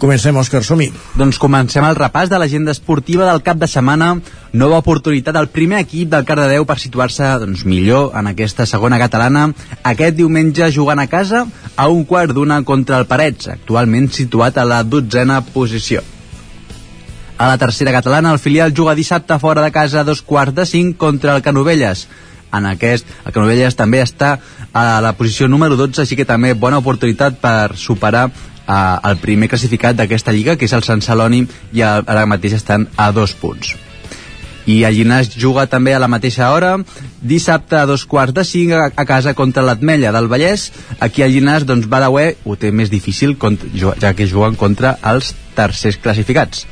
[0.04, 0.92] Comencem, Òscar, som -hi.
[1.16, 4.20] Doncs comencem el repàs de l'agenda esportiva del cap de setmana.
[4.52, 9.54] Nova oportunitat al primer equip del Cardedeu per situar-se doncs, millor en aquesta segona catalana.
[9.82, 11.48] Aquest diumenge jugant a casa
[11.78, 16.02] a un quart d'una contra el Parets, actualment situat a la dotzena posició.
[17.38, 20.66] A la tercera catalana, el filial juga dissabte fora de casa a dos quarts de
[20.66, 22.10] cinc contra el Canovelles.
[22.52, 24.40] En aquest, el Canovelles també està
[24.74, 28.32] a la posició número 12, així que també bona oportunitat per superar
[28.68, 32.88] eh, el primer classificat d'aquesta lliga, que és el Sant Celoni, i ara mateix estan
[32.98, 33.76] a dos punts.
[34.64, 36.78] I el Llinàs juga també a la mateixa hora,
[37.20, 40.70] dissabte a dos quarts de cinc a, a casa contra l'Atmella del Vallès.
[41.04, 43.68] Aquí el Llinàs, doncs, Badawé ho té més difícil, contra,
[44.00, 46.64] ja que juguen contra els tercers classificats.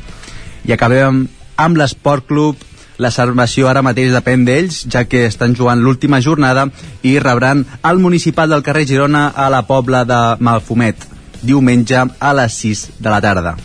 [0.63, 2.63] I acabem amb, amb l'Esport Club,
[3.01, 6.69] la salvació ara mateix depèn d'ells, ja que estan jugant l'última jornada
[7.03, 11.11] i rebran el municipal del carrer Girona a la pobla de Malfumet
[11.41, 13.57] diumenge a les 6 de la tarda.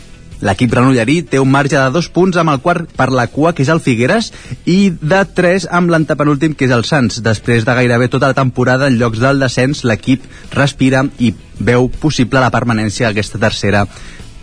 [0.44, 3.64] L'equip granollerí té un marge de dos punts amb el quart per la cua, que
[3.64, 4.32] és el Figueres,
[4.68, 7.22] i de 3 amb l'antepenúltim, que és el Sants.
[7.24, 12.42] Després de gairebé tota la temporada en llocs del descens, l'equip respira i veu possible
[12.42, 13.86] la permanència d'aquesta tercera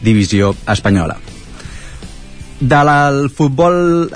[0.02, 1.20] divisió espanyola.
[2.60, 4.10] De el futbol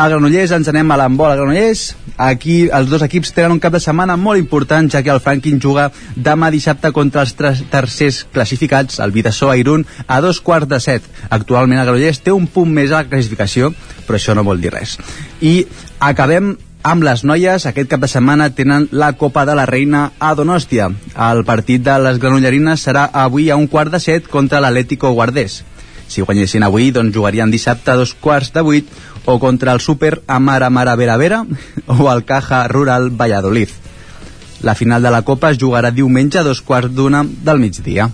[0.00, 1.80] a Granollers ens anem a l'handbol a Granollers
[2.24, 5.60] aquí els dos equips tenen un cap de setmana molt important ja que el Franklin
[5.60, 10.80] juga demà dissabte contra els tercers classificats el Vidassó a Irún a dos quarts de
[10.80, 13.74] set actualment el Granollers té un punt més a la classificació
[14.06, 14.96] però això no vol dir res
[15.44, 15.66] i
[15.98, 20.30] acabem amb les noies, aquest cap de setmana tenen la Copa de la Reina a
[20.32, 20.86] Donòstia.
[21.28, 25.58] El partit de les granollerines serà avui a un quart de set contra l'Atlético Guardés.
[26.10, 28.88] Si guanyessin avui, doncs jugarien dissabte a dos quarts de vuit
[29.24, 31.44] o contra el Super Amara Mara Vera Vera
[31.86, 33.68] o el Caja Rural Valladolid.
[34.62, 38.10] La final de la Copa es jugarà diumenge a dos quarts d'una del migdia.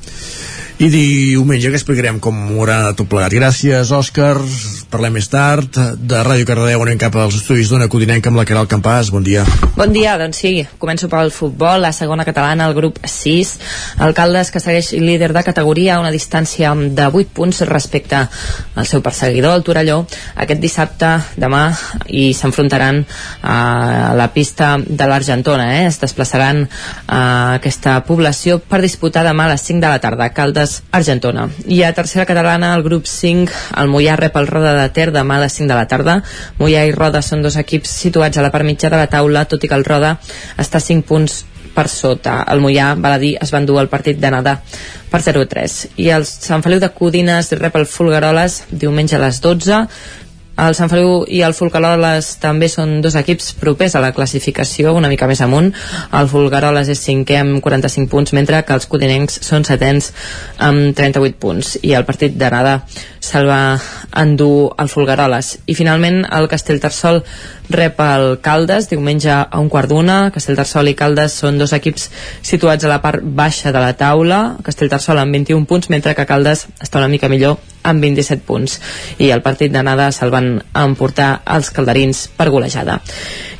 [0.77, 3.33] I diumenge que explicarem com haurà tot plegat.
[3.33, 4.35] Gràcies, Òscar.
[4.93, 5.73] Parlem més tard.
[5.97, 9.09] De Ràdio Cardedeu anem cap als estudis d'Ona Codinenca amb la Caral Campàs.
[9.15, 9.47] Bon dia.
[9.73, 10.51] Bon dia, doncs sí.
[10.77, 13.55] Començo pel futbol, la segona catalana, el grup 6.
[14.05, 18.21] Alcaldes que segueix líder de categoria a una distància de 8 punts respecte
[18.77, 20.03] al seu perseguidor, el Torelló.
[20.45, 21.71] Aquest dissabte, demà,
[22.13, 23.01] i s'enfrontaran
[23.41, 25.71] a la pista de l'Argentona.
[25.81, 25.89] Eh?
[25.89, 26.67] Es desplaçaran
[27.09, 27.25] a
[27.57, 30.31] aquesta població per disputar demà a les 5 de la tarda.
[30.37, 31.49] Caldes Terrades, Argentona.
[31.67, 35.37] I a tercera catalana, el grup 5, el Mollà rep el Roda de Ter demà
[35.37, 36.23] a les 5 de la tarda.
[36.59, 39.63] Mollà i Roda són dos equips situats a la part mitja de la taula, tot
[39.63, 40.17] i que el Roda
[40.59, 41.45] està 5 punts
[41.77, 42.41] per sota.
[42.51, 44.59] El Mollà, val a dir, es van dur el partit d'anada
[45.11, 45.77] per 0-3.
[46.03, 49.85] I el Sant Feliu de Codines rep el Fulgaroles diumenge a les 12.
[50.57, 55.11] El Sant Feliu i el Folcaloles també són dos equips propers a la classificació, una
[55.13, 55.69] mica més amunt.
[56.17, 60.13] El Folgaroles és cinquè amb 45 punts, mentre que els codinencs són setens
[60.57, 61.75] amb 38 punts.
[61.85, 62.79] I el partit d'anada
[63.21, 63.77] se'l va
[64.23, 65.59] endur el Folgaroles.
[65.69, 67.21] I finalment el Castellterçol
[67.71, 70.31] rep el Caldes diumenge a un quart d'una.
[70.35, 72.11] Castellterçol i Caldes són dos equips
[72.43, 74.57] situats a la part baixa de la taula.
[74.67, 78.81] Castellterçol amb 21 punts, mentre que Caldes està una mica millor amb 27 punts.
[79.23, 82.99] I el partit d'anada se'l van emportar els calderins per golejada.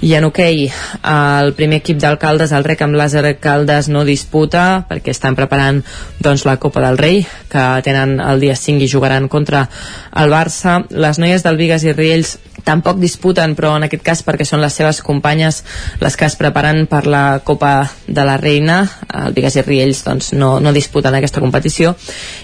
[0.03, 4.85] I en hoquei, okay, el primer equip d'alcaldes, el Rec amb Làser Caldes, no disputa
[4.89, 5.83] perquè estan preparant
[6.21, 9.69] doncs, la Copa del Rei, que tenen el dia 5 i jugaran contra
[10.15, 10.83] el Barça.
[10.91, 12.37] Les noies del Vigas i Riells
[12.67, 15.63] tampoc disputen, però en aquest cas perquè són les seves companyes
[16.03, 18.81] les que es preparen per la Copa de la Reina.
[19.27, 21.95] El Vigas i Riells doncs, no, no disputen aquesta competició.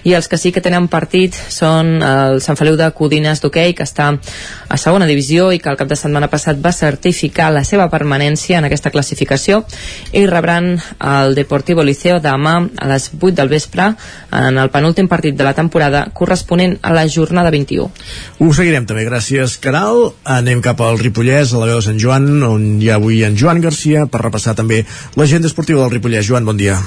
[0.07, 3.86] I els que sí que tenen partit són el Sant Feliu de Codines d'hoquei, que
[3.86, 7.89] està a segona divisió i que el cap de setmana passat va certificar la seva
[7.93, 9.62] permanència en aquesta classificació
[10.16, 13.90] i rebran el Deportivo Liceo demà a les 8 del vespre
[14.39, 17.90] en el penúltim partit de la temporada corresponent a la jornada 21.
[18.39, 22.28] Ho seguirem també, gràcies Caral anem cap al Ripollès, a la veu de Sant Joan,
[22.47, 24.82] on hi ha avui en Joan Garcia, per repassar també
[25.16, 26.26] l'agenda esportiva del Ripollès.
[26.28, 26.78] Joan, bon dia.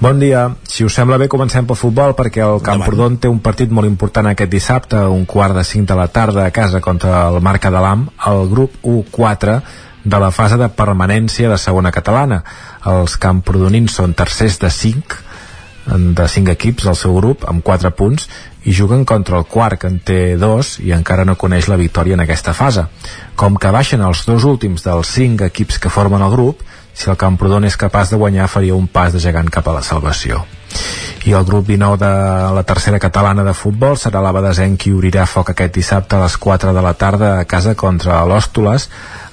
[0.00, 0.48] Bon dia.
[0.68, 4.26] Si us sembla bé, comencem pel futbol, perquè el Camprodon té un partit molt important
[4.28, 7.80] aquest dissabte, un quart de 5 de la tarda a casa contra el Marca de
[7.80, 9.60] l'Am, el grup 1-4
[10.04, 12.42] de la fase de permanència de segona catalana.
[12.90, 15.22] Els camprodonins són tercers de 5,
[16.18, 18.28] de 5 equips del seu grup, amb 4 punts,
[18.64, 22.16] i juguen contra el quart que en té dos i encara no coneix la victòria
[22.16, 22.86] en aquesta fase.
[23.36, 26.64] Com que baixen els dos últims dels cinc equips que formen el grup,
[26.94, 29.82] si el Camprodon és capaç de guanyar faria un pas de gegant cap a la
[29.82, 30.44] salvació.
[31.24, 32.10] I el grup 19 de
[32.52, 36.74] la tercera catalana de futbol serà l'Abadesenc qui obrirà foc aquest dissabte a les 4
[36.76, 38.88] de la tarda a casa contra l'Òstoles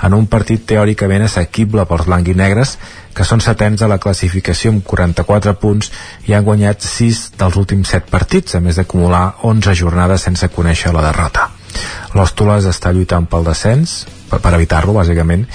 [0.07, 2.77] en un partit teòricament assequible pels blanc-i-negres
[3.13, 5.91] que són setens a la classificació amb 44 punts
[6.27, 10.95] i han guanyat 6 dels últims 7 partits, a més d'acumular 11 jornades sense conèixer
[10.95, 11.49] la derrota.
[12.17, 15.45] L'Òstoles està lluitant pel descens, per, per evitar-lo, bàsicament,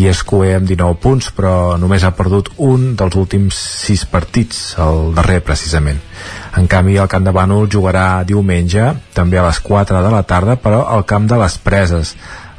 [0.00, 4.62] i és coer amb 19 punts, però només ha perdut un dels últims 6 partits,
[4.84, 6.00] el darrer precisament.
[6.58, 10.56] En canvi, el Camp de Bànol jugarà diumenge, també a les 4 de la tarda,
[10.60, 12.14] però al Camp de les Preses,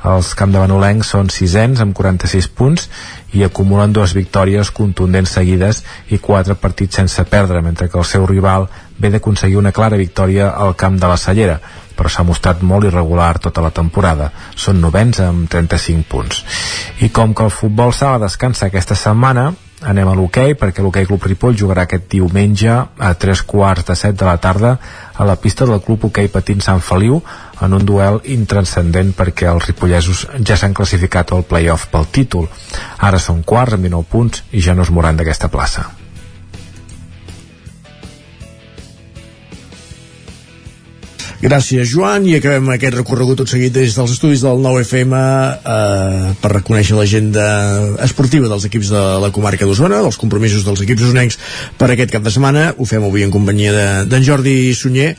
[0.06, 2.90] els campdevanolencs són sisens amb 46 punts
[3.34, 5.82] i acumulen dues victòries contundents seguides
[6.14, 8.68] i quatre partits sense perdre, mentre que el seu rival
[9.02, 11.58] ve d'aconseguir una clara victòria al camp de la Cellera,
[11.96, 14.32] però s'ha mostrat molt irregular tota la temporada.
[14.56, 16.44] Són novens amb 35 punts.
[17.02, 19.52] I com que el futbol sala descansa aquesta setmana,
[19.86, 24.16] anem a l'hoquei perquè l'hoquei Club Ripoll jugarà aquest diumenge a tres quarts de set
[24.20, 24.78] de la tarda
[25.14, 27.20] a la pista del Club Hoquei Patint Sant Feliu
[27.66, 32.50] en un duel intranscendent perquè els ripollesos ja s'han classificat al playoff pel títol.
[33.00, 36.05] Ara són quarts amb 19 punts i ja no es moran d'aquesta plaça.
[41.42, 46.52] Gràcies, Joan, i acabem aquest recorregut tot seguit des dels estudis del 9FM eh, per
[46.54, 47.48] reconèixer l'agenda
[48.06, 51.40] esportiva dels equips de la comarca d'Osona, dels compromisos dels equips osonencs
[51.80, 52.70] per aquest cap de setmana.
[52.78, 55.12] Ho fem avui en companyia d'en de, Jordi Sunyer.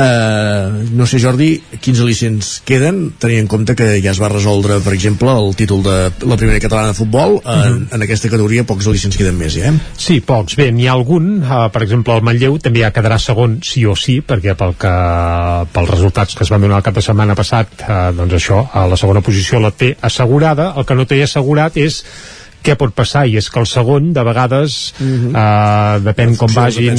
[0.00, 1.52] Eh, no sé, Jordi,
[1.82, 5.84] quins al·licents queden, tenint en compte que ja es va resoldre, per exemple, el títol
[5.86, 7.40] de la primera catalana de futbol.
[7.44, 7.94] Eh, mm -hmm.
[7.94, 9.72] En aquesta categoria pocs al·licents queden més, eh?
[9.96, 10.56] Sí, pocs.
[10.56, 13.96] Bé, n'hi ha algun, eh, per exemple, el Manlleu també ja quedarà segon sí o
[13.96, 14.94] sí, perquè pel que,
[15.72, 18.86] pels resultats que es van donar el cap de setmana passat, eh, doncs això, a
[18.90, 20.72] la segona posició la té assegurada.
[20.76, 22.02] El que no té assegurat és
[22.64, 25.32] què pot passar i és que el segon de vegades mm -hmm.
[25.34, 26.96] uh, depèn com vagin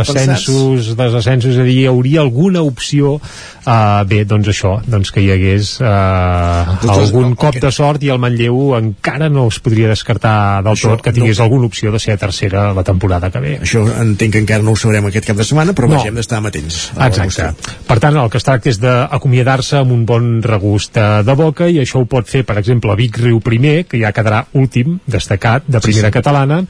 [0.00, 5.20] ascensos, desascensos és a dir, hi hauria alguna opció uh, bé, doncs això doncs que
[5.20, 10.62] hi hagués uh, algun cop de sort i el Manlleu encara no es podria descartar
[10.62, 11.44] del això, tot que tingués no.
[11.44, 13.58] alguna opció de ser a tercera la temporada que ve.
[13.60, 16.02] Això entenc que encara no ho sabrem aquest cap de setmana però no.
[16.04, 17.74] hem d'estar amatents Exacte.
[17.86, 21.80] Per tant, el que es tracta és d'acomiadar-se amb un bon regust de boca i
[21.82, 25.80] això ho pot fer, per exemple, Vic Riu primer, que ja quedarà últim, destacat, de
[25.80, 26.16] primera sí, sí.
[26.18, 26.60] catalana.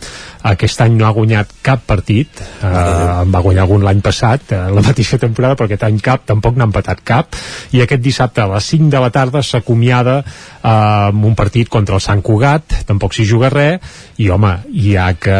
[0.50, 2.70] Aquest any no ha guanyat cap partit, eh,
[3.28, 6.68] va guanyar algun l'any passat, eh, la mateixa temporada, però aquest any cap, tampoc n'ha
[6.70, 7.36] empatat cap,
[7.76, 11.98] i aquest dissabte a les 5 de la tarda s'acomiada eh, amb un partit contra
[11.98, 13.80] el Sant Cugat, tampoc s'hi juga res,
[14.20, 14.52] i home,
[14.84, 15.36] ja que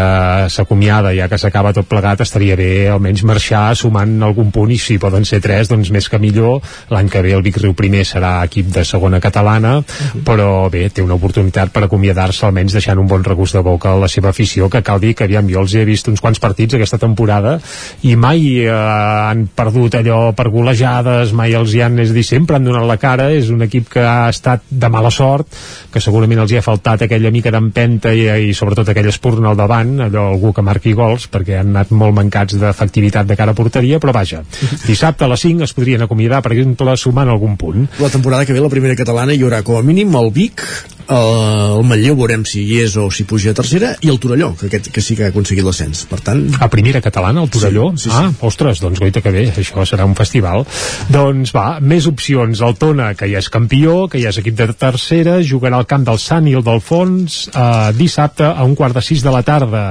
[0.52, 4.98] s'acomiada, ja que s'acaba tot plegat, estaria bé almenys marxar sumant algun punt, i si
[5.01, 6.60] poden ser tres, doncs més que millor.
[6.90, 10.22] L'any que ve el Vic Riu primer serà equip de segona catalana, uh -huh.
[10.24, 14.00] però bé, té una oportunitat per acomiadar-se almenys deixant un bon regust de boca a
[14.00, 16.76] la seva afició, que cal dir que aviam, jo els he vist uns quants partits
[16.76, 17.58] aquesta temporada
[18.06, 22.56] i mai eh, han perdut allò per golejades, mai els hi han, és dir, sempre
[22.56, 25.48] han donat la cara, és un equip que ha estat de mala sort,
[25.92, 29.58] que segurament els hi ha faltat aquella mica d'empenta i, i sobretot aquell espurna al
[29.58, 33.58] davant, allò algú que marqui gols, perquè han anat molt mancats d'efectivitat de cara a
[33.58, 34.42] porteria, però vaja,
[34.90, 37.88] dissabte a les 5 es podrien acomiadar, per exemple, sumant algun punt.
[38.00, 40.64] La temporada que ve, la primera catalana, hi haurà com a mínim el Vic,
[41.10, 44.69] el Manlleu veurem si hi és o si puja a tercera i el Torelló, que,
[44.69, 46.44] aquest, que sí que ha aconseguit l'ascens per tant...
[46.62, 47.90] A primera catalana, el Torelló?
[47.97, 48.16] Sí, sí, sí.
[48.16, 50.62] Ah, ostres, doncs goita que bé això serà un festival.
[51.11, 54.69] Doncs va, més opcions, el Tona, que ja és campió que ja és equip de
[54.78, 58.94] tercera, jugarà al camp del Sant i el del Fons eh, dissabte a un quart
[58.94, 59.89] de sis de la tarda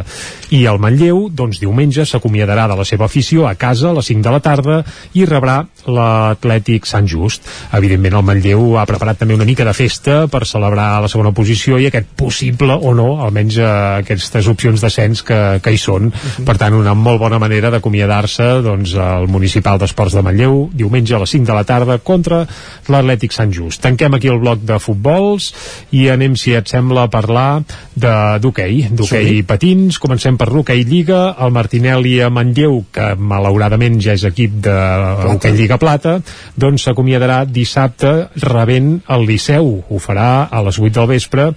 [0.56, 4.24] i el Manlleu, doncs diumenge s'acomiadarà de la seva afició a casa a les 5
[4.26, 4.80] de la tarda
[5.18, 5.60] i rebrà
[5.90, 7.45] l'Atlètic Sant Just.
[7.76, 11.78] Evidentment el Manlleu ha preparat també una mica de festa per celebrar la segona posició
[11.78, 13.68] i aquest possible o no, almenys eh,
[14.03, 16.10] aquestes opcions d'ascens que, que hi són.
[16.10, 16.35] Uh mhm.
[16.38, 16.45] -huh.
[16.45, 21.19] Per tant, una molt bona manera d'acomiadar-se doncs, al Municipal d'Esports de Manlleu diumenge a
[21.19, 22.45] les 5 de la tarda contra
[22.88, 23.81] l'Atlètic Sant Just.
[23.81, 25.53] Tanquem aquí el bloc de futbols
[25.91, 27.64] i anem, si et sembla, a parlar
[27.95, 29.43] d'hoquei, d'hoquei sí.
[29.43, 29.99] patins.
[29.99, 34.76] Comencem per l'hoquei Lliga, el Martinelli a Manlleu, que malauradament ja és equip de
[35.34, 36.19] hoquei Lliga Plata,
[36.56, 39.84] doncs s'acomiadarà dissabte rebent el Liceu.
[39.89, 41.49] Ho farà a les 8 del vespre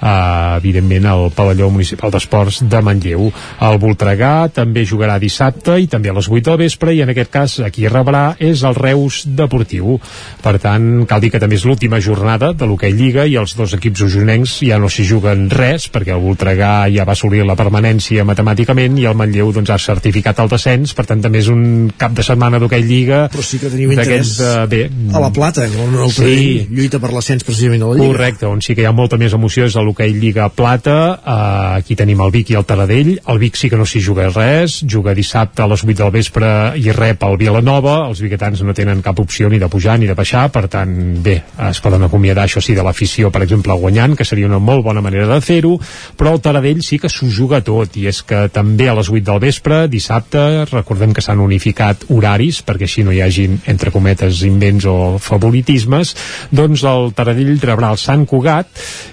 [0.00, 3.30] eh, evidentment al pavelló municipal d'esports de Manlleu.
[3.60, 7.32] El Voltregà també jugarà dissabte i també a les 8 del vespre i en aquest
[7.32, 9.98] cas aquí rebrà és el Reus Deportiu.
[10.42, 13.74] Per tant, cal dir que també és l'última jornada de l'hoquei Lliga i els dos
[13.76, 18.24] equips usonencs ja no s'hi juguen res perquè el Voltregà ja va assolir la permanència
[18.28, 22.14] matemàticament i el Manlleu doncs, ha certificat el descens, per tant també és un cap
[22.16, 24.82] de setmana d'hoquei Lliga però sí que tenim interès de, bé,
[25.14, 26.66] a la Plata on el sí.
[26.70, 29.34] lluita per l'ascens precisament a la Lliga correcte, on sí que hi ha molta més
[29.36, 31.18] emoció és a l'hoquei Lliga Plata.
[31.18, 33.16] Eh, aquí tenim el Vic i el Taradell.
[33.26, 34.80] El Vic sí que no s'hi juga res.
[34.86, 39.02] Juga dissabte a les 8 del vespre i rep el Vilanova, els biguetans no tenen
[39.02, 40.48] cap opció ni de pujar ni de baixar.
[40.54, 44.46] Per tant bé, es poden acomiadar això sí de l'afició per exemple guanyant, que seria
[44.46, 45.76] una molt bona manera de fer-ho,
[46.16, 47.96] però el Taradell sí que s'ho juga tot.
[47.96, 52.62] I és que també a les 8 del vespre, dissabte recordem que s'han unificat horaris
[52.66, 56.14] perquè així no hi hagin entre cometes invents o favoritismes,
[56.54, 58.68] doncs el Taradell rebrà el Sant Cugat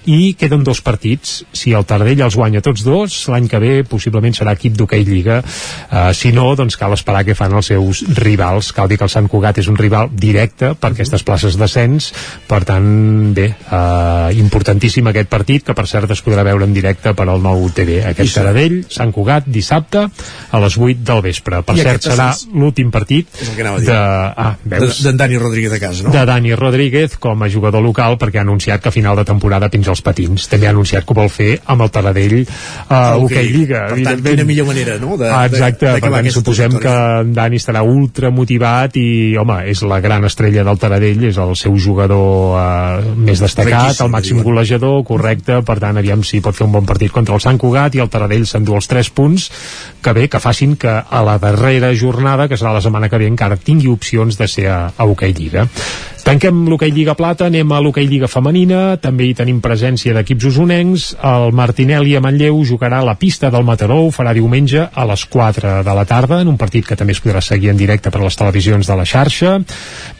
[0.05, 1.41] i queden dos partits.
[1.55, 5.39] Si el Tardell els guanya tots dos, l'any que ve possiblement serà equip d'hoquei Lliga.
[5.41, 8.73] Uh, si no, doncs cal esperar què fan els seus rivals.
[8.75, 12.11] Cal dir que el Sant Cugat és un rival directe per aquestes places d'ascens.
[12.47, 12.87] Per tant,
[13.37, 17.41] bé, uh, importantíssim aquest partit, que per cert es podrà veure en directe per al
[17.43, 18.01] nou TV.
[18.11, 21.63] Aquest Taradell, Sant Cugat, dissabte a les 8 del vespre.
[21.65, 23.31] Per I cert, serà l'últim partit
[23.85, 23.97] de...
[23.97, 25.01] Ah, veus?
[25.01, 26.11] De, de Dani Rodríguez de casa, no?
[26.11, 29.69] De Dani Rodríguez com a jugador local perquè ha anunciat que a final de temporada
[29.73, 30.47] fins als patins.
[30.57, 33.83] També ha anunciat que ho vol fer amb el Taradell a uh, Hockey Lliga.
[33.91, 35.13] Per tant, quina millor manera, no?
[35.19, 39.35] De, ah, exacte, de, de per tant, suposem que en Dani estarà ultra motivat i,
[39.37, 44.07] home, és la gran estrella del Taradell, és el seu jugador uh, més destacat, Riquíssim,
[44.07, 47.45] el màxim golejador, correcte, per tant, aviam si pot fer un bon partit contra el
[47.45, 49.49] Sant Cugat i el Taradell s'endú els 3 punts,
[50.01, 53.29] que bé, que facin que a la darrera jornada, que serà la setmana que ve,
[53.29, 55.69] encara tingui opcions de ser a, a Hockey Lliga.
[56.27, 61.03] Tanquem l'hoquei Lliga Plata, anem a l'hoquei Lliga Femenina, també hi tenim presència d'equips usonencs,
[61.23, 65.23] el Martinelli a Manlleu jugarà a la pista del Mataró, ho farà diumenge a les
[65.31, 68.19] 4 de la tarda, en un partit que també es podrà seguir en directe per
[68.19, 69.53] les televisions de la xarxa.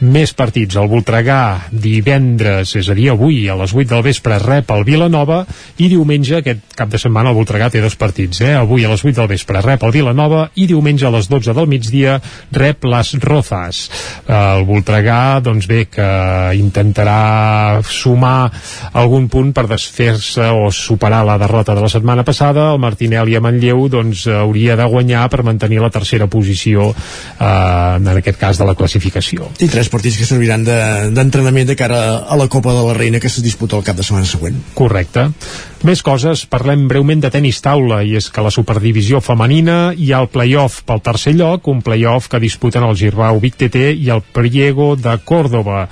[0.00, 4.72] Més partits, el Voltregà divendres, és a dir, avui a les 8 del vespre rep
[4.72, 5.42] el Vilanova
[5.76, 8.54] i diumenge, aquest cap de setmana el Voltregà té dos partits, eh?
[8.56, 11.68] avui a les 8 del vespre rep el Vilanova i diumenge a les 12 del
[11.68, 12.16] migdia
[12.56, 13.84] rep les Rozas.
[14.24, 16.08] El Voltregà, doncs bé, que
[16.58, 18.48] intentarà sumar
[18.98, 22.70] algun punt per desfer-se o superar la derrota de la setmana passada.
[22.72, 28.12] El Martinelli a Manlleu doncs hauria de guanyar per mantenir la tercera posició eh, en
[28.14, 29.50] aquest cas de la classificació.
[29.58, 33.20] I tres partits que serviran d'entrenament de, de cara a la Copa de la Reina
[33.20, 34.62] que se disputa el cap de setmana següent.
[34.78, 35.28] Correcte
[35.86, 40.22] més coses, parlem breument de tenis taula i és que la superdivisió femenina hi ha
[40.24, 44.22] el playoff pel tercer lloc, un playoff que disputen el Girbau Vic TT i el
[44.22, 45.84] Priego de Córdoba.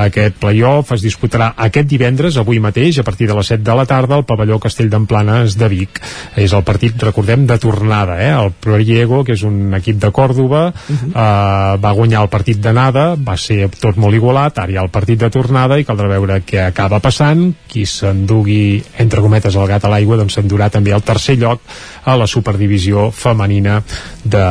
[0.00, 3.86] Aquest playoff es disputarà aquest divendres, avui mateix, a partir de les 7 de la
[3.90, 6.00] tarda, al pavelló Castell d'Emplanes de Vic.
[6.40, 8.32] És el partit, recordem, de tornada, eh?
[8.32, 11.10] El Priego, que és un equip de Còrdoba, uh -huh.
[11.10, 14.90] eh, va guanyar el partit d'anada, va ser tot molt igualat, ara hi ha el
[14.90, 19.84] partit de tornada i caldrà veure què acaba passant, qui s'endugui, entre cometes, el gat
[19.84, 21.60] a l'aigua, doncs s'endurà també el tercer lloc
[22.04, 23.80] a la superdivisió femenina
[24.24, 24.44] de,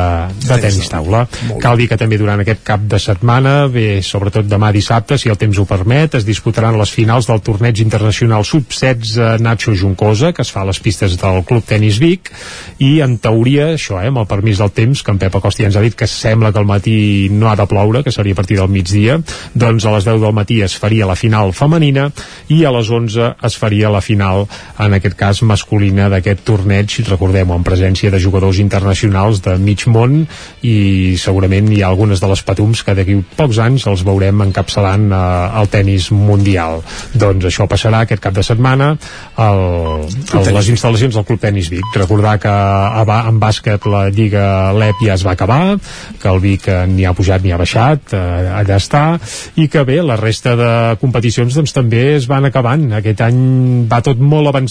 [0.44, 1.24] de tenis taula.
[1.62, 5.38] Cal dir que també durant aquest cap de setmana, bé, sobretot demà dissabte, si el
[5.40, 10.52] temps ho permet, es disputaran les finals del torneig internacional sub-16 Nacho Juncosa, que es
[10.52, 12.30] fa a les pistes del Club Tenis Vic,
[12.82, 15.70] i en teoria, això, eh, amb el permís del temps, que en Pep Acosta ja
[15.70, 18.40] ens ha dit que sembla que el matí no ha de ploure, que seria a
[18.40, 19.18] partir del migdia,
[19.54, 22.10] doncs a les 10 del matí es faria la final femenina
[22.52, 24.46] i a les 11 es faria la final,
[24.80, 30.24] en aquest cas masculina, d'aquest torneig, recordem-ho, en presència de jugadors internacionals de mig món
[30.66, 35.06] i segurament hi ha algunes de les patums que d'aquí pocs anys els veurem encapçalant
[35.12, 35.22] eh,
[35.60, 36.82] el tennis mundial.
[37.14, 38.94] Doncs això passarà aquest cap de setmana
[39.40, 39.62] al,
[40.08, 41.86] a les instal·lacions del Club Tenis Vic.
[41.94, 45.76] Recordar que a, en bàsquet la Lliga LEP ja es va acabar,
[46.20, 49.04] que el Vic ni ha pujat ni ha baixat, eh, allà està,
[49.60, 50.70] i que bé, la resta de
[51.00, 52.88] competicions doncs també es van acabant.
[52.98, 53.40] Aquest any
[53.90, 54.63] va tot molt avançat,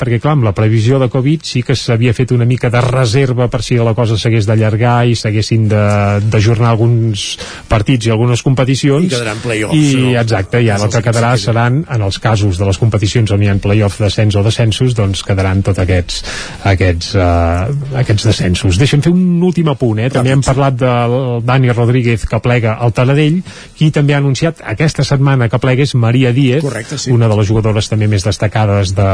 [0.00, 3.48] perquè clar, amb la previsió de Covid sí que s'havia fet una mica de reserva
[3.50, 7.24] per si la cosa s'hagués d'allargar i s'haguessin d'ajornar alguns
[7.68, 9.06] partits i algunes competicions.
[9.06, 9.76] I quedaran play-offs.
[9.76, 10.14] I, no?
[10.20, 13.50] exacte, i ara el que quedarà seran, en els casos de les competicions on hi
[13.50, 16.22] ha play-off descens o descensos, doncs quedaran tots aquests,
[16.70, 18.78] aquests, uh, aquests descensos.
[18.80, 20.10] Deixa'm fer un últim apunt, eh?
[20.12, 21.16] També hem parlat del
[21.46, 23.40] Dani Rodríguez que plega al Taladell,
[23.76, 27.12] qui també ha anunciat aquesta setmana que plega és Maria Díez, Correcte, sí.
[27.14, 29.10] una de les jugadores també més destacades de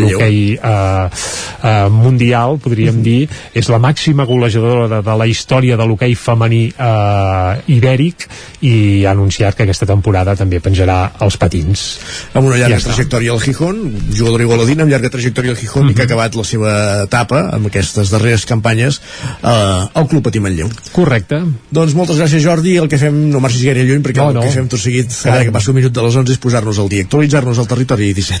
[0.00, 3.02] l'hoquei uh, uh, mundial, podríem mm -hmm.
[3.02, 8.28] dir, és la màxima golejadora de, de la història de l'hoquei femení uh, ibèric
[8.60, 11.98] i ha anunciat que aquesta temporada també penjarà els patins.
[12.34, 13.76] Amb una llarga ja trajectòria al Gijón,
[14.14, 15.90] jugador igualadina amb llarga trajectòria al Gijón mm -hmm.
[15.90, 16.10] i que ha Mhm.
[16.12, 19.00] acabat la seva etapa amb aquestes darreres campanyes
[19.42, 20.68] uh, al Club Patí Manlleu.
[20.92, 21.42] Correcte.
[21.70, 24.42] Doncs moltes gràcies Jordi, el que fem no marxis gaire lluny perquè No, el no.
[24.42, 26.88] que fem tot seguit, cada que passa un minut de les 11 és posar-nos al
[26.88, 28.40] dia, actualitzar-nos al territori 17.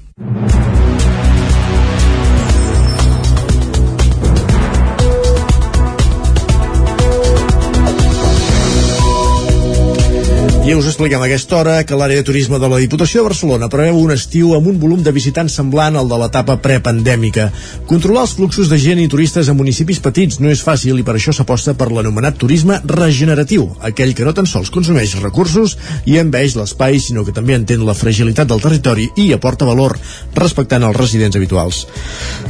[10.61, 13.65] I us expliquem a aquesta hora que l'àrea de turisme de la Diputació de Barcelona
[13.73, 17.47] preveu un estiu amb un volum de visitants semblant al de l'etapa prepandèmica.
[17.89, 21.15] Controlar els fluxos de gent i turistes a municipis petits no és fàcil i per
[21.17, 26.53] això s'aposta per l'anomenat turisme regeneratiu, aquell que no tan sols consumeix recursos i enveix
[26.53, 29.97] l'espai, sinó que també entén la fragilitat del territori i aporta valor,
[30.37, 31.87] respectant els residents habituals.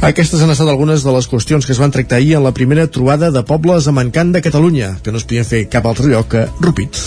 [0.04, 2.90] Aquestes han estat algunes de les qüestions que es van tractar ahir en la primera
[2.92, 6.28] trobada de pobles a Mancant de Catalunya, que no es podien fer cap altre lloc
[6.36, 7.00] que Rupit.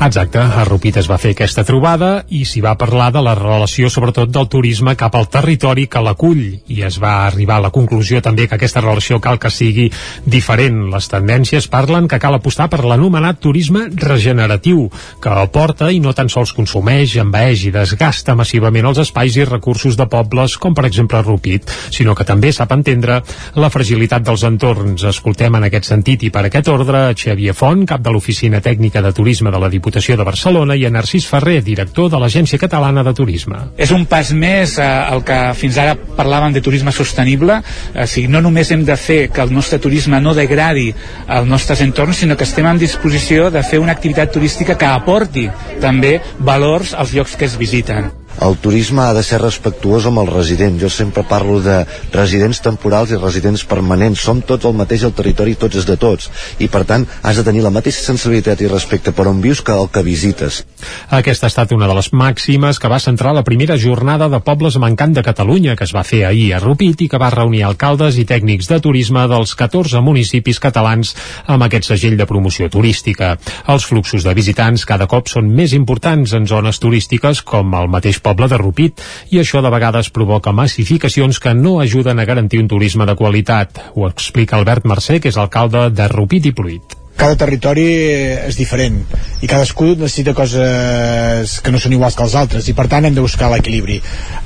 [0.00, 3.90] Exacte, a Rupit es va fer aquesta trobada i s'hi va parlar de la relació
[3.92, 6.40] sobretot del turisme cap al territori que l'acull
[6.72, 9.90] i es va arribar a la conclusió també que aquesta relació cal que sigui
[10.24, 10.78] diferent.
[10.88, 14.86] Les tendències parlen que cal apostar per l'anomenat turisme regeneratiu,
[15.20, 20.00] que aporta i no tan sols consumeix, envaeix i desgasta massivament els espais i recursos
[20.00, 23.20] de pobles com per exemple Rupit, sinó que també sap entendre
[23.60, 25.04] la fragilitat dels entorns.
[25.12, 29.12] Escoltem en aquest sentit i per aquest ordre Xavier Font, cap de l'Oficina Tècnica de
[29.12, 33.12] Turisme de la Diputació de Barcelona i a Narcís Ferrer, director de l'Agència Catalana de
[33.14, 33.58] Turisme.
[33.76, 37.60] És un pas més eh, el que fins ara parlàvem de turisme sostenible,
[37.94, 40.90] eh, o sigui, no només hem de fer que el nostre turisme no degradi
[41.26, 45.48] els nostres entorns, sinó que estem en disposició de fer una activitat turística que aporti
[45.82, 50.32] també valors als llocs que es visiten el turisme ha de ser respectuós amb els
[50.32, 50.80] residents.
[50.80, 51.82] Jo sempre parlo de
[52.12, 54.22] residents temporals i residents permanents.
[54.22, 56.30] Som tots el mateix al territori, tots és de tots.
[56.58, 59.74] I per tant, has de tenir la mateixa sensibilitat i respecte per on vius que
[59.76, 60.62] el que visites.
[61.10, 64.78] Aquesta ha estat una de les màximes que va centrar la primera jornada de pobles
[64.80, 68.16] mancant de Catalunya, que es va fer ahir a Rupit i que va reunir alcaldes
[68.20, 71.14] i tècnics de turisme dels 14 municipis catalans
[71.46, 73.34] amb aquest segell de promoció turística.
[73.68, 78.19] Els fluxos de visitants cada cop són més importants en zones turístiques com el mateix
[78.22, 79.02] poble de Rupit
[79.34, 83.82] i això de vegades provoca massificacions que no ajuden a garantir un turisme de qualitat.
[83.94, 87.84] Ho explica Albert Mercè, que és alcalde de Rupit i Pruit cada territori
[88.48, 88.96] és diferent
[89.44, 93.16] i cadascú necessita coses que no són iguals que els altres i per tant hem
[93.16, 93.98] de buscar l'equilibri.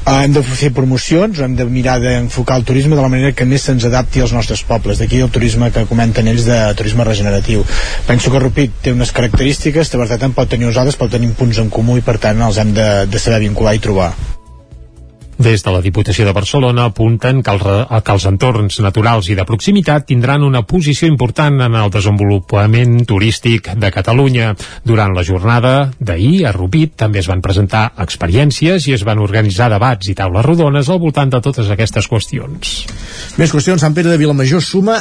[0.04, 3.46] Uh, hem de fer promocions hem de mirar d'enfocar el turisme de la manera que
[3.48, 4.98] més se'ns adapti als nostres pobles.
[4.98, 7.64] D'aquí el turisme que comenten ells de turisme regeneratiu.
[8.10, 11.62] Penso que Rupit té unes característiques que per tant pot tenir nosaltres però tenim punts
[11.62, 14.14] en comú i per tant els hem de, de saber vincular i trobar
[15.38, 17.60] des de la Diputació de Barcelona apunten que, el,
[18.04, 23.72] que els entorns naturals i de proximitat tindran una posició important en el desenvolupament turístic
[23.80, 24.54] de Catalunya.
[24.84, 29.70] Durant la jornada d'ahir a Rupit també es van presentar experiències i es van organitzar
[29.72, 32.74] debats i taules rodones al voltant de totes aquestes qüestions.
[33.40, 33.80] Més qüestions.
[33.84, 35.00] Sant Pere de Vilamajor suma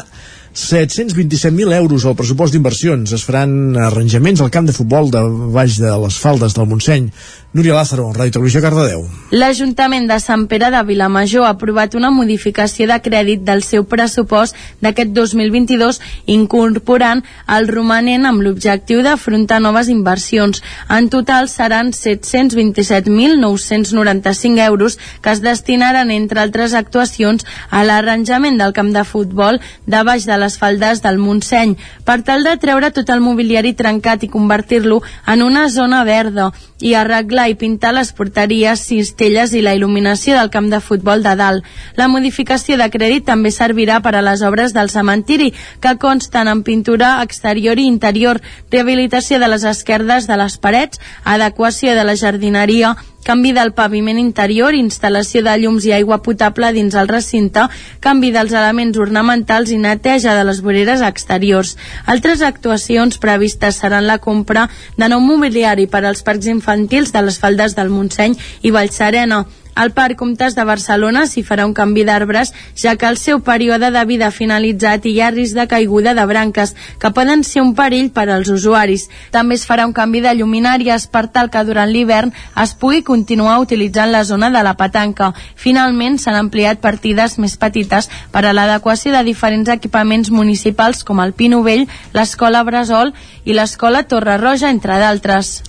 [0.54, 3.12] 727.000 euros al pressupost d'inversions.
[3.16, 5.22] Es faran arranjaments al camp de futbol de
[5.54, 7.10] baix de les faldes del Montseny.
[7.54, 9.06] Núria Lázaro, Ràdio Televisió Cardedeu.
[9.30, 14.58] L'Ajuntament de Sant Pere de Vilamajor ha aprovat una modificació de crèdit del seu pressupost
[14.82, 16.02] d'aquest 2022
[16.34, 17.22] incorporant
[17.56, 20.66] el romanent amb l'objectiu d'afrontar noves inversions.
[20.90, 28.90] En total seran 727.995 euros que es destinaran, entre altres actuacions, a l'arranjament del camp
[28.98, 33.22] de futbol de baix de les faldes del Montseny, per tal de treure tot el
[33.22, 36.50] mobiliari trencat i convertir-lo en una zona verda
[36.82, 41.36] i arreglar i pintar les porteries, cistelles i la il·luminació del camp de futbol de
[41.40, 41.64] dalt.
[42.00, 46.64] La modificació de crèdit també servirà per a les obres del cementiri, que consten en
[46.64, 48.42] pintura exterior i interior,
[48.72, 54.76] rehabilitació de les esquerdes de les parets, adequació de la jardineria, canvi del paviment interior,
[54.78, 57.66] instal·lació de llums i aigua potable dins el recinte,
[58.04, 61.76] canvi dels elements ornamentals i neteja de les voreres exteriors.
[62.06, 64.68] Altres actuacions previstes seran la compra
[64.98, 69.46] de nou mobiliari per als parcs infantils de les faldes del Montseny i Vallserena,
[69.76, 73.90] al Parc Comtes de Barcelona s'hi farà un canvi d'arbres, ja que el seu període
[73.92, 77.62] de vida ha finalitzat i hi ha risc de caiguda de branques, que poden ser
[77.62, 79.08] un perill per als usuaris.
[79.32, 82.34] També es farà un canvi de lluminàries per tal que durant l'hivern
[82.64, 85.34] es pugui continuar utilitzant la zona de la petanca.
[85.56, 91.34] Finalment, s'han ampliat partides més petites per a l'adequació de diferents equipaments municipals com el
[91.34, 93.14] Pino Vell, l'Escola Brasol
[93.46, 95.62] i l'Escola Torre Roja, entre d'altres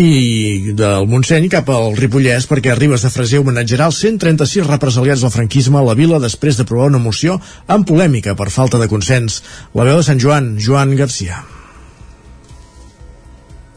[0.00, 5.34] i del Montseny cap al Ripollès perquè Ribes de Freser homenatjarà els 136 represaliats del
[5.34, 7.38] franquisme a la vila després d'aprovar una moció
[7.70, 9.42] amb polèmica per falta de consens.
[9.74, 11.44] La veu de Sant Joan, Joan Garcia.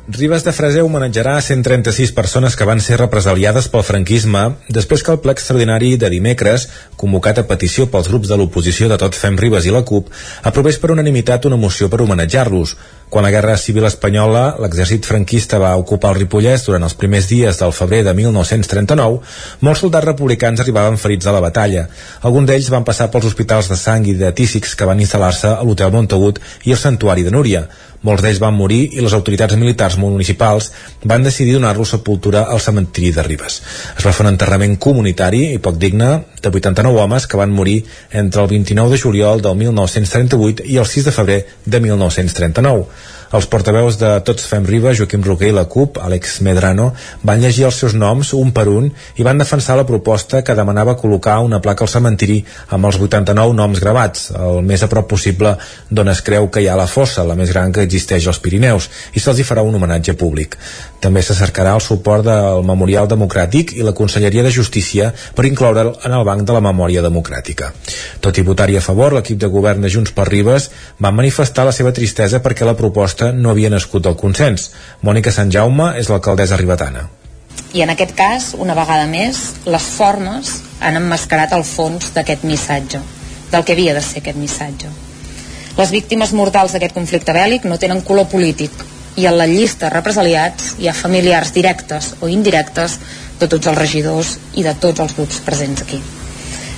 [0.08, 5.18] Ribes de Freser homenatjarà 136 persones que van ser represaliades pel franquisme després que el
[5.20, 9.68] ple extraordinari de dimecres, convocat a petició pels grups de l'oposició de Tot Fem Ribes
[9.68, 10.08] i la CUP,
[10.48, 12.78] aprovés per unanimitat una moció per homenatjar-los.
[13.12, 17.60] Quan la Guerra Civil Espanyola, l'exèrcit franquista va ocupar el Ripollès durant els primers dies
[17.60, 19.20] del febrer de 1939,
[19.68, 21.84] molts soldats republicans arribaven ferits a la batalla.
[22.24, 25.68] Alguns d'ells van passar pels hospitals de sang i de tísics que van instal·lar-se a
[25.68, 27.68] l'Hotel Montagut i el Santuari de Núria.
[28.06, 30.70] Molts d'ells van morir i les autoritats militars municipals
[31.04, 33.62] van decidir donar-los sepultura al cementiri de Ribes.
[33.98, 36.12] Es va fer un enterrament comunitari i poc digne
[36.42, 37.80] de 89 homes que van morir
[38.12, 42.86] entre el 29 de juliol del 1938 i el 6 de febrer de 1939.
[43.36, 46.94] Els portaveus de Tots Fem Riba, Joaquim Roquer i la CUP, Àlex Medrano,
[47.28, 48.88] van llegir els seus noms un per un
[49.20, 52.38] i van defensar la proposta que demanava col·locar una placa al cementiri
[52.72, 55.58] amb els 89 noms gravats, el més a prop possible
[55.90, 58.88] d'on es creu que hi ha la fossa, la més gran que existeix als Pirineus,
[59.14, 60.56] i se'ls hi farà un homenatge públic.
[61.04, 65.94] També se cercarà el suport del Memorial Democràtic i la Conselleria de Justícia per incloure'l
[66.08, 67.74] en el Banc de la Memòria Democràtica.
[68.24, 70.72] Tot i votar-hi a favor, l'equip de govern de Junts per Ribes
[71.04, 74.72] va manifestar la seva tristesa perquè la proposta no havia nascut del consens.
[75.04, 77.08] Mònica Sant Jaume és l'alcaldessa ribetana.
[77.74, 83.02] I en aquest cas, una vegada més, les formes han emmascarat el fons d'aquest missatge,
[83.52, 84.92] del que havia de ser aquest missatge.
[85.78, 88.72] Les víctimes mortals d'aquest conflicte bèl·lic no tenen color polític,
[89.18, 93.00] i en la llista represaliats hi ha familiars directes o indirectes
[93.40, 96.00] de tots els regidors i de tots els grups presents aquí.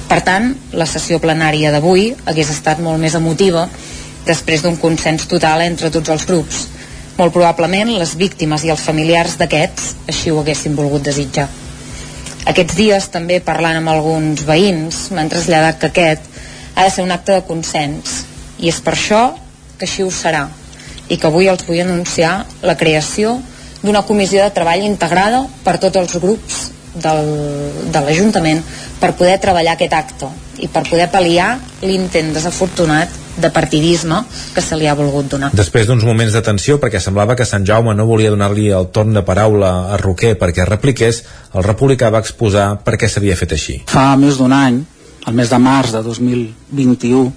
[0.09, 3.67] Per tant, la sessió plenària d'avui hagués estat molt més emotiva
[4.29, 6.67] després d'un consens total entre tots els grups.
[7.17, 11.49] Molt probablement les víctimes i els familiars d'aquests així ho haguessin volgut desitjar.
[12.47, 16.29] Aquests dies, també parlant amb alguns veïns, m'han traslladat que aquest
[16.75, 18.23] ha de ser un acte de consens
[18.59, 19.23] i és per això
[19.77, 20.45] que així ho serà
[21.09, 23.35] i que avui els vull anunciar la creació
[23.81, 26.59] d'una comissió de treball integrada per tots els grups
[26.95, 27.25] del,
[27.91, 28.61] de l'Ajuntament
[28.99, 30.29] per poder treballar aquest acte
[30.59, 31.51] i per poder pal·liar
[31.83, 34.23] l'intent desafortunat de partidisme
[34.55, 35.51] que se li ha volgut donar.
[35.55, 39.13] Després d'uns moments de tensió, perquè semblava que Sant Jaume no volia donar-li el torn
[39.15, 41.23] de paraula a Roquer perquè repliqués,
[41.53, 43.77] el republicà va exposar per què s'havia fet així.
[43.91, 44.81] Fa més d'un any,
[45.27, 47.31] el mes de març de 2021,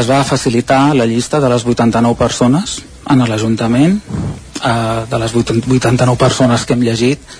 [0.00, 2.78] es va facilitar la llista de les 89 persones
[3.10, 7.38] en l'Ajuntament eh, de les 89 persones que hem llegit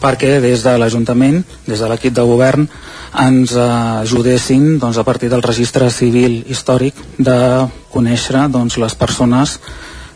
[0.00, 2.66] perquè des de l'Ajuntament, des de l'equip de govern,
[3.20, 3.68] ens eh,
[4.04, 9.58] ajudessin doncs, a partir del registre civil històric de conèixer doncs, les persones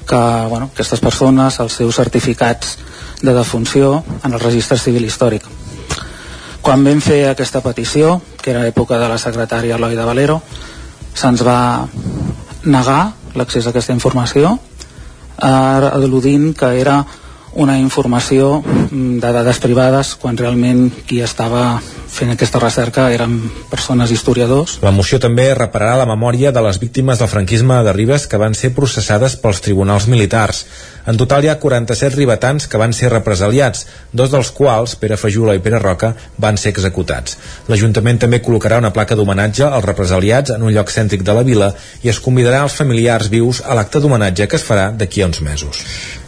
[0.07, 2.79] que, bueno, aquestes persones, els seus certificats
[3.23, 5.45] de defunció en el registre civil històric.
[6.65, 10.39] Quan vam fer aquesta petició, que era l'època de la secretària Eloi de Valero,
[11.15, 11.85] se'ns va
[12.65, 17.03] negar l'accés a aquesta informació eh, al·ludint que era
[17.55, 21.81] una informació mm, de dades privades quan realment qui estava
[22.15, 23.37] fent aquesta recerca eren
[23.71, 24.79] persones historiadors.
[24.87, 28.55] La moció també repararà la memòria de les víctimes del franquisme de Ribes que van
[28.55, 30.65] ser processades pels tribunals militars.
[31.11, 35.57] En total hi ha 47 ribetans que van ser represaliats, dos dels quals, Pere Fajula
[35.59, 37.37] i Pere Roca, van ser executats.
[37.69, 41.75] L'Ajuntament també col·locarà una placa d'homenatge als represaliats en un lloc cèntric de la vila
[42.03, 45.43] i es convidarà els familiars vius a l'acte d'homenatge que es farà d'aquí a uns
[45.45, 45.85] mesos.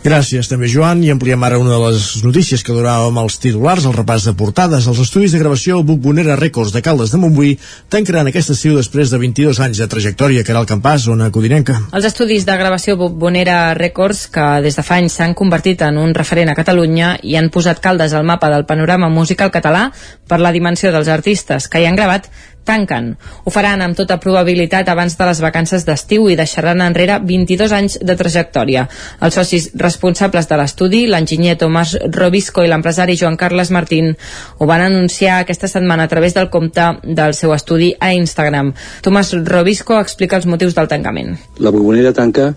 [0.06, 3.96] Gràcies també Joan i ampliem ara una de les notícies que donàvem als titulars, el
[3.96, 7.56] repàs de portades, els estudis de gravació Bucbonera Records de Caldes de Montbui
[7.92, 11.78] tancaran aquest estiu després de 22 anys de trajectòria que era el campàs, zona codinenca.
[11.92, 16.14] Els estudis de gravació Bucbonera Records que des de fa anys s'han convertit en un
[16.16, 19.90] referent a Catalunya i han posat Caldes al mapa del panorama musical català
[20.28, 22.30] per la dimensió dels artistes que hi han gravat
[22.66, 23.12] tanquen.
[23.44, 27.98] Ho faran amb tota probabilitat abans de les vacances d'estiu i deixaran enrere 22 anys
[28.02, 28.86] de trajectòria.
[29.22, 34.14] Els socis responsables de l'estudi, l'enginyer Tomàs Robisco i l'empresari Joan Carles Martín,
[34.58, 38.74] ho van anunciar aquesta setmana a través del compte del seu estudi a Instagram.
[39.02, 41.36] Tomàs Robisco explica els motius del tancament.
[41.58, 42.52] La Borbonera tanca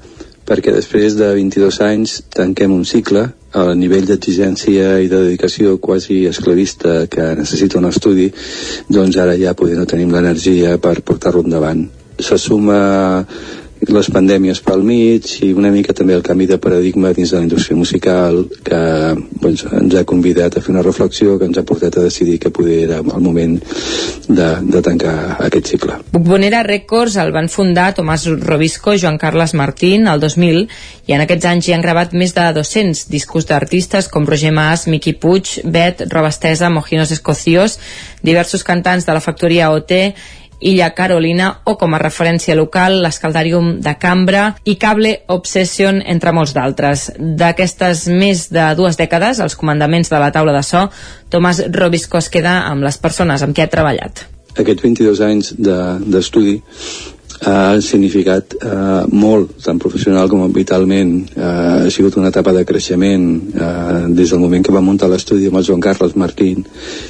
[0.50, 3.28] perquè després de 22 anys tanquem un cicle
[3.60, 8.28] el nivell d'exigència i de dedicació quasi esclavista que necessita un estudi,
[8.90, 11.88] doncs ara ja poder no tenim l'energia per portar-lo endavant.
[12.20, 13.26] Se suma
[13.88, 17.46] les pandèmies pel mig i una mica també el canvi de paradigma dins de la
[17.46, 18.80] indústria musical que
[19.40, 22.52] doncs, ens ha convidat a fer una reflexió que ens ha portat a decidir que
[22.52, 23.56] poder era el moment
[24.28, 26.00] de, de tancar aquest cicle.
[26.12, 30.66] Bucbonera Records el van fundar Tomàs Robisco i Joan Carles Martín el 2000
[31.08, 34.88] i en aquests anys hi han gravat més de 200 discos d'artistes com Roger Mas,
[34.92, 37.80] Miqui Puig, Bet, Robastesa, Mojinos Escocios,
[38.22, 39.96] diversos cantants de la factoria OT
[40.60, 46.56] Illa Carolina o com a referència local l'Escaldarium de Cambra i Cable Obsession, entre molts
[46.58, 47.10] d'altres.
[47.18, 50.88] D'aquestes més de dues dècades, els comandaments de la taula de so,
[51.30, 54.26] Tomàs Robisco es queda amb les persones amb qui ha treballat.
[54.60, 57.10] Aquests 22 anys d'estudi de,
[57.48, 61.14] ha significat eh, molt, tant professional com vitalment.
[61.36, 61.44] Eh,
[61.86, 65.62] ha sigut una etapa de creixement eh, des del moment que va muntar l'estudi amb
[65.62, 66.66] el Joan Carles Martín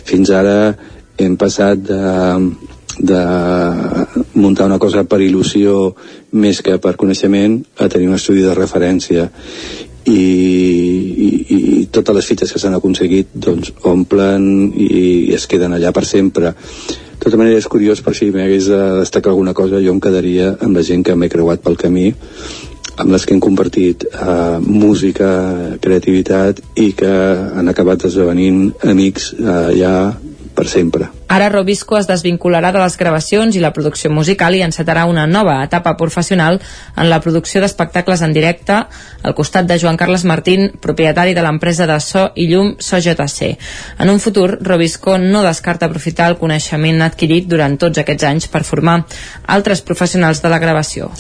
[0.06, 0.76] fins ara
[1.20, 2.04] hem passat de,
[3.00, 3.22] de
[4.36, 5.94] muntar una cosa per il·lusió
[6.36, 9.30] més que per coneixement a tenir un estudi de referència.
[10.10, 14.88] I, i, i totes les fites que s'han aconseguit doncs omplen i,
[15.30, 16.54] i es queden allà per sempre.
[17.20, 20.54] De tota manera és curiós per si m'hagués de destacar alguna cosa jo em quedaria
[20.56, 22.14] amb la gent que m'he creuat pel camí
[23.00, 25.30] amb les que hem compartit eh, música,
[25.80, 27.12] creativitat i que
[27.60, 29.94] han acabat esdevenint amics eh, ja
[30.60, 31.08] per sempre.
[31.32, 35.60] Ara Robisco es desvincularà de les gravacions i la producció musical i encetarà una nova
[35.64, 38.76] etapa professional en la producció d'espectacles en directe
[39.24, 43.54] al costat de Joan Carles Martín, propietari de l'empresa de so i llum SOJC.
[44.04, 48.66] En un futur, Robisco no descarta aprofitar el coneixement adquirit durant tots aquests anys per
[48.68, 48.98] formar
[49.48, 51.12] altres professionals de la gravació.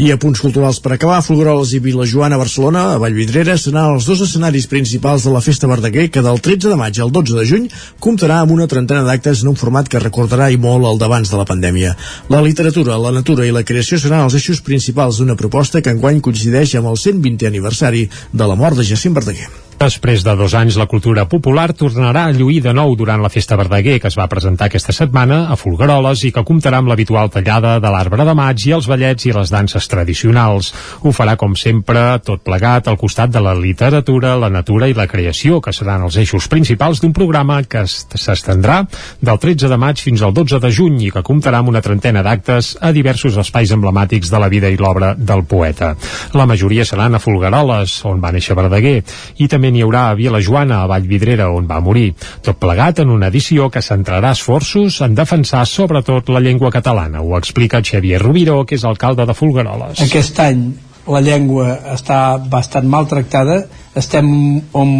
[0.00, 4.08] I a punts culturals per acabar, Folgueroles i Vilajoana a Barcelona, a Vallvidrera, seran els
[4.08, 7.46] dos escenaris principals de la Festa Verdaguer que del 13 de maig al 12 de
[7.50, 7.68] juny
[8.00, 11.40] comptarà amb una trentena d'actes en un format que recordarà i molt el d'abans de
[11.40, 11.96] la pandèmia.
[12.30, 16.22] La literatura, la natura i la creació seran els eixos principals d'una proposta que enguany
[16.22, 19.65] coincideix amb el 120è aniversari de la mort de Jacint Verdaguer.
[19.76, 23.58] Després de dos anys, la cultura popular tornarà a lluir de nou durant la Festa
[23.60, 27.74] Verdaguer, que es va presentar aquesta setmana a Folgueroles i que comptarà amb l'habitual tallada
[27.76, 30.70] de l'arbre de maig i els ballets i les danses tradicionals.
[31.04, 35.06] Ho farà, com sempre, tot plegat al costat de la literatura, la natura i la
[35.10, 38.78] creació, que seran els eixos principals d'un programa que s'estendrà
[39.20, 42.24] del 13 de maig fins al 12 de juny i que comptarà amb una trentena
[42.24, 45.92] d'actes a diversos espais emblemàtics de la vida i l'obra del poeta.
[46.32, 49.02] La majoria seran a Folgueroles, on va néixer Verdaguer,
[49.36, 52.12] i també n'hi haurà a Vila Joana, a Vallvidrera, on va morir.
[52.42, 57.22] Tot plegat en una edició que centrarà esforços en defensar sobretot la llengua catalana.
[57.22, 60.02] Ho explica Xavier Rubiró, que és alcalde de Folgueroles.
[60.06, 60.66] Aquest any
[61.06, 63.60] la llengua està bastant maltractada,
[63.94, 64.26] estem
[64.74, 64.96] en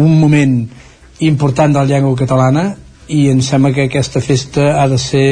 [0.00, 0.54] un moment
[1.20, 2.70] important de la llengua catalana
[3.10, 5.28] i em sembla que aquesta festa ha de ser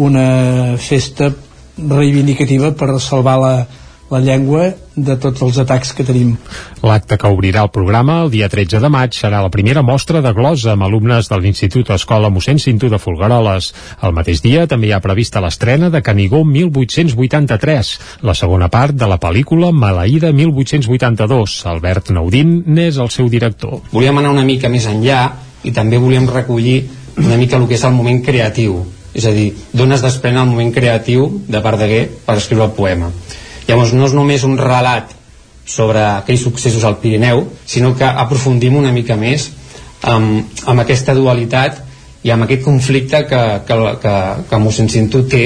[0.00, 1.28] una festa
[1.76, 3.54] reivindicativa per salvar la,
[4.12, 6.34] la llengua de tots els atacs que tenim.
[6.84, 10.34] L'acte que obrirà el programa el dia 13 de maig serà la primera mostra de
[10.36, 13.70] glosa amb alumnes de l'Institut Escola mossèn Cinto de Folgueroles.
[14.04, 17.92] El mateix dia també hi ha prevista l'estrena de Canigó 1883,
[18.28, 21.58] la segona part de la pel·lícula Maleïda 1882.
[21.72, 23.80] Albert Naudín n'és el seu director.
[23.96, 25.24] Volíem anar una mica més enllà
[25.64, 26.82] i també volíem recollir
[27.16, 28.82] una mica el que és el moment creatiu
[29.12, 33.10] és a dir, d'on es desprèn el moment creatiu de Verdaguer per escriure el poema
[33.68, 35.12] Llavors no és només un relat
[35.64, 39.50] sobre aquells successos al Pirineu, sinó que aprofundim una mica més
[40.02, 41.82] amb, amb aquesta dualitat
[42.26, 44.16] i amb aquest conflicte que, que, que,
[44.50, 45.44] que mossèn Cinto té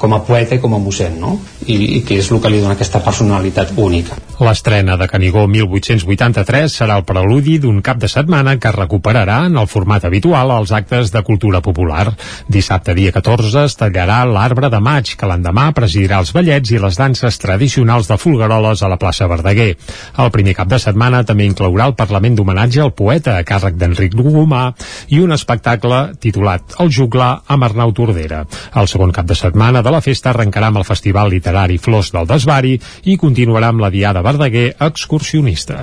[0.00, 1.36] com a poeta i com a mossèn, no?
[1.66, 4.16] I, i que és el que li dona aquesta personalitat única.
[4.40, 9.68] L'estrena de Canigó 1883 serà el preludi d'un cap de setmana que recuperarà en el
[9.68, 12.06] format habitual els actes de cultura popular.
[12.48, 16.96] Dissabte, dia 14, es tallarà l'arbre de maig, que l'endemà presidirà els ballets i les
[16.96, 19.74] danses tradicionals de Folgueroles a la plaça Verdaguer.
[20.16, 24.16] El primer cap de setmana també inclourà el Parlament d'homenatge al poeta a càrrec d'Enric
[24.16, 24.70] Gomà
[25.12, 28.46] i un espectacle titulat El juglar amb Arnau Tordera.
[28.72, 32.28] El segon cap de setmana de la festa arrencarà amb el Festival Literari Flors del
[32.30, 32.76] Desvari
[33.10, 35.82] i continuarà amb la Diada Verdaguer excursionista.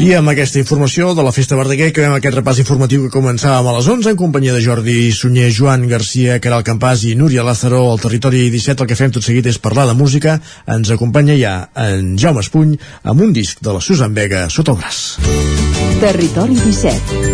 [0.00, 3.74] I amb aquesta informació de la Festa Verdaguer acabem aquest repàs informatiu que començàvem a
[3.76, 8.00] les 11 en companyia de Jordi Sunyer, Joan Garcia, Caral Campàs i Núria Lázaro al
[8.00, 8.86] Territori 17.
[8.86, 10.38] El que fem tot seguit és parlar de música.
[10.64, 11.56] Ens acompanya ja
[11.90, 15.02] en Jaume Espuny amb un disc de la Susan Vega sota el braç.
[16.00, 17.29] Territori 17.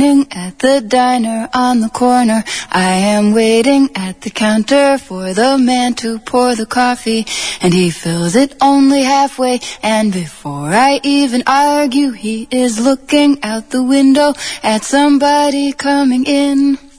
[0.00, 2.42] Morning at the diner on the corner.
[2.70, 7.26] I am waiting at the counter for the man to pour the coffee,
[7.60, 9.60] and he fills it only halfway.
[9.82, 14.32] And before I even argue, he is looking out the window
[14.62, 16.89] at somebody coming in.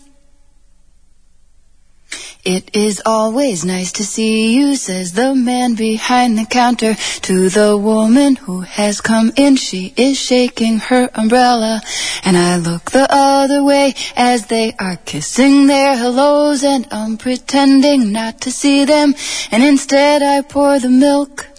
[2.44, 7.78] It is always nice to see you, says the man behind the counter to the
[7.78, 9.58] woman who has come in.
[9.58, 11.82] She is shaking her umbrella,
[12.24, 18.12] and I look the other way as they are kissing their hellos, and I'm pretending
[18.12, 19.14] not to see them,
[19.52, 21.51] and instead I pour the milk.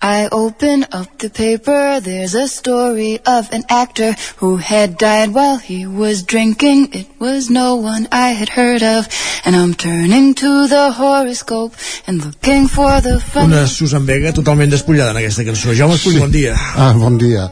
[0.00, 5.58] I open up the paper, there's a story of an actor who had died while
[5.58, 6.94] he was drinking.
[6.94, 9.08] It was no one I had heard of,
[9.44, 11.74] and I'm turning to the horoscope
[12.06, 13.54] and looking for the funny...
[13.54, 15.74] Una Susan Vega totalment despullada en aquesta cançó.
[15.74, 16.20] Jaume Espull, sí.
[16.20, 16.54] bon dia.
[16.54, 17.50] Ah, bon dia.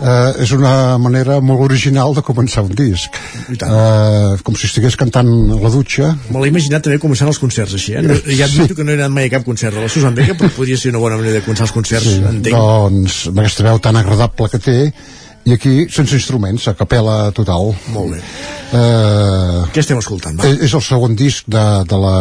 [0.00, 0.72] Eh, és una
[1.02, 3.14] manera molt original de començar un disc
[3.54, 7.76] eh, com si estigués cantant a la dutxa Me l'he imaginat també començant els concerts
[7.78, 8.04] així, eh?
[8.06, 8.78] No, ja admito sí.
[8.78, 10.92] que no he anat mai a cap concert de la Susan Vega, però podria ser
[10.94, 12.54] una bona manera de començar els concerts, sí, entenc.
[12.54, 14.78] Doncs, amb aquesta veu tan agradable que té,
[15.48, 17.72] i aquí sense instruments, a capella total.
[17.94, 18.22] Molt bé.
[18.76, 20.38] Eh, Què estem escoltant?
[20.38, 20.48] Va?
[20.48, 22.16] És, és el segon disc de, de la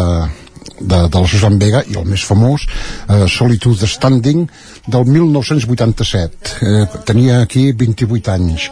[0.79, 4.45] de, de la Susan Vega i el més famós eh, Solitude Standing
[4.87, 8.69] del 1987 eh, tenia aquí 28 anys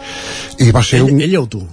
[0.62, 1.24] i va ser ell, un...
[1.26, 1.64] ell o tu?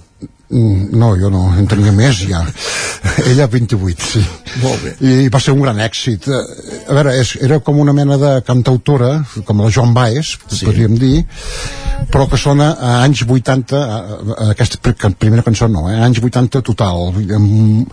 [0.50, 2.42] Mm, No, jo no, en tenia més ja.
[3.30, 4.22] Ella 28, sí.
[4.62, 4.92] Molt bé.
[5.24, 6.28] I va ser un gran èxit.
[6.28, 6.42] Eh,
[6.88, 10.64] A veure, és, era com una mena de cantautora, com la Joan Baez, sí.
[10.66, 11.24] podríem dir,
[12.12, 13.96] però que sona a anys 80, a,
[14.36, 17.08] a aquesta pr- primera cançó no, eh, anys 80 total,
[17.38, 17.88] amb,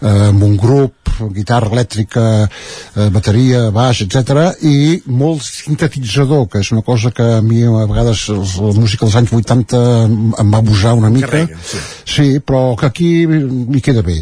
[0.00, 0.94] eh, amb un grup,
[1.34, 7.42] guitarra elèctrica, eh, bateria, baix, etc i molt sintetitzador, que és una cosa que a
[7.42, 11.26] mi a vegades la música dels anys 80 em va abusar una mica.
[11.32, 11.80] Carrega, sí.
[12.06, 14.20] Sí, però que aquí li queda bé.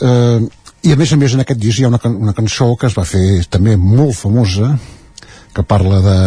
[0.00, 0.40] Eh,
[0.88, 2.86] I a més a més en aquest disc hi ha una, can- una cançó que
[2.88, 4.70] es va fer també molt famosa,
[5.52, 6.18] que parla de,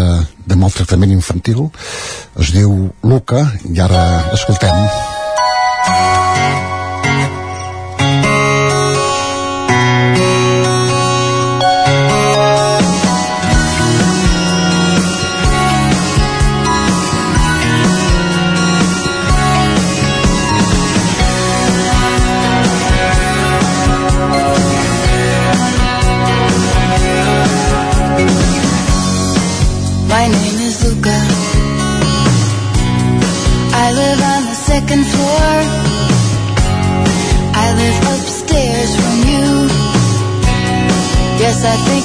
[0.52, 1.64] de maltractament infantil,
[2.44, 2.76] es diu
[3.08, 4.76] Luca, i ara l'escoltem.
[5.88, 6.13] My
[41.66, 42.03] I think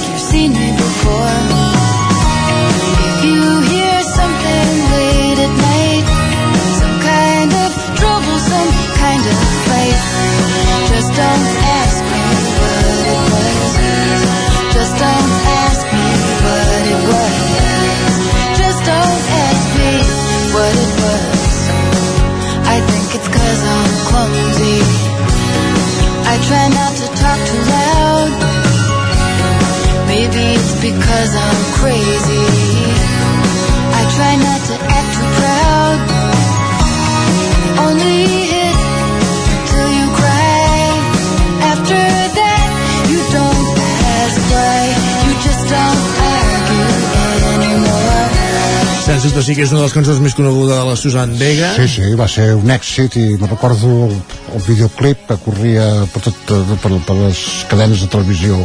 [30.91, 32.49] because I'm crazy.
[33.99, 35.99] I try not to act too proud.
[37.85, 38.21] Only
[38.53, 38.77] hit
[39.69, 40.73] till you cry.
[41.71, 42.01] After
[42.39, 42.69] that,
[43.11, 43.67] you don't
[44.17, 44.81] ask why.
[45.25, 46.03] You just don't
[46.33, 46.89] argue
[47.53, 48.27] anymore.
[49.05, 51.73] Sens dubte sí que és una de les cançons més conegudes de la Susan Vega.
[51.77, 54.17] Sí, sí, va ser un èxit i me recordo el,
[54.57, 58.63] el videoclip que corria per, tot, per, per les cadenes de televisió.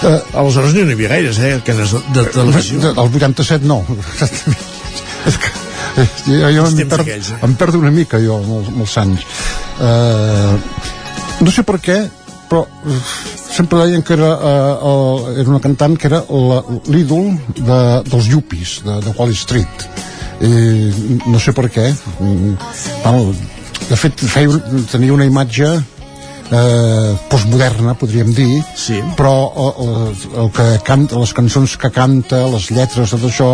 [0.00, 2.78] Eh, Aleshores no n'hi havia gaires, eh, cadenes de, de televisió.
[2.80, 3.82] De, el 87 no.
[5.28, 5.50] És que
[6.00, 7.40] eh, jo, jo Els em, per, aquells, eh?
[7.44, 9.26] em perdo una mica jo amb els, amb els anys.
[9.84, 10.54] Eh,
[11.44, 11.98] no sé per què,
[12.48, 13.02] però eh,
[13.50, 16.22] sempre deien que era, eh, el, era una cantant que era
[16.88, 19.88] l'ídol de, dels yuppies, de, de Wall Street.
[20.40, 21.90] I no sé per què.
[22.16, 22.56] Mm,
[23.04, 23.34] Bueno,
[23.90, 25.68] de fet, feia, tenia una imatge
[26.50, 28.98] eh, postmoderna, podríem dir, sí.
[29.16, 30.14] però el, el,
[30.44, 33.50] el que canta, les cançons que canta, les lletres, tot això,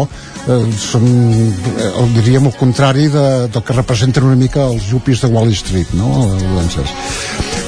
[0.46, 5.24] eh, són, eh, el, diríem, el contrari de, del que representen una mica els yuppies
[5.24, 6.12] de Wall Street, no?
[6.40, 6.80] Doncs,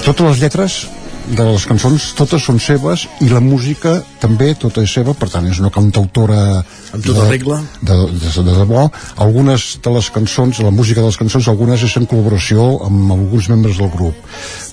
[0.06, 0.80] totes les lletres
[1.28, 5.46] de les cançons totes són seves i la música també tota és seva, per tant
[5.50, 7.58] és una cantautora Amb tota de- regla.
[7.82, 11.96] de, de, de debò algunes de les cançons, la música de les cançons algunes és
[12.00, 14.16] en col·laboració amb alguns membres del grup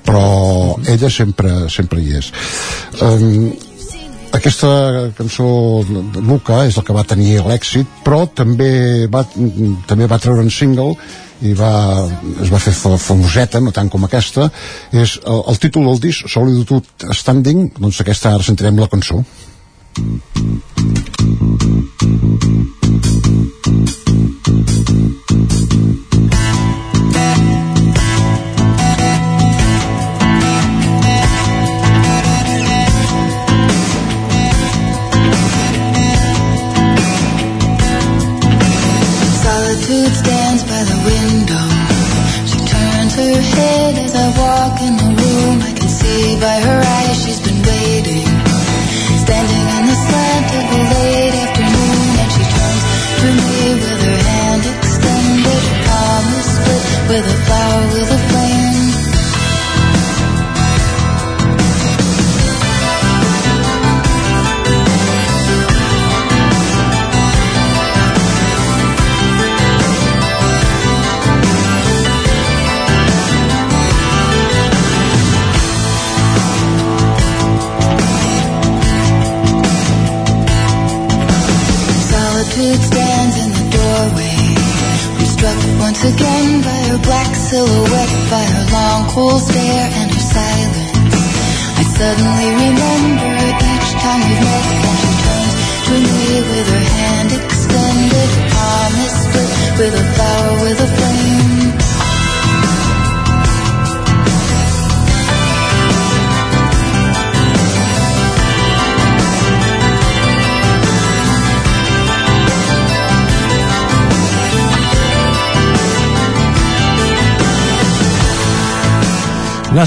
[0.05, 2.31] però ella sempre, sempre hi és
[3.01, 3.51] um,
[4.35, 4.69] aquesta
[5.17, 5.45] cançó
[5.87, 9.23] de Luca és la que va tenir l'èxit però també va,
[9.87, 10.93] també va treure un single
[11.45, 11.71] i va,
[12.41, 14.47] es va fer fa- famoseta, no tant com aquesta.
[14.95, 19.19] És el, el títol del disc Solitude Standing, doncs aquesta ara sentirem la cançó.
[19.99, 20.74] Solitude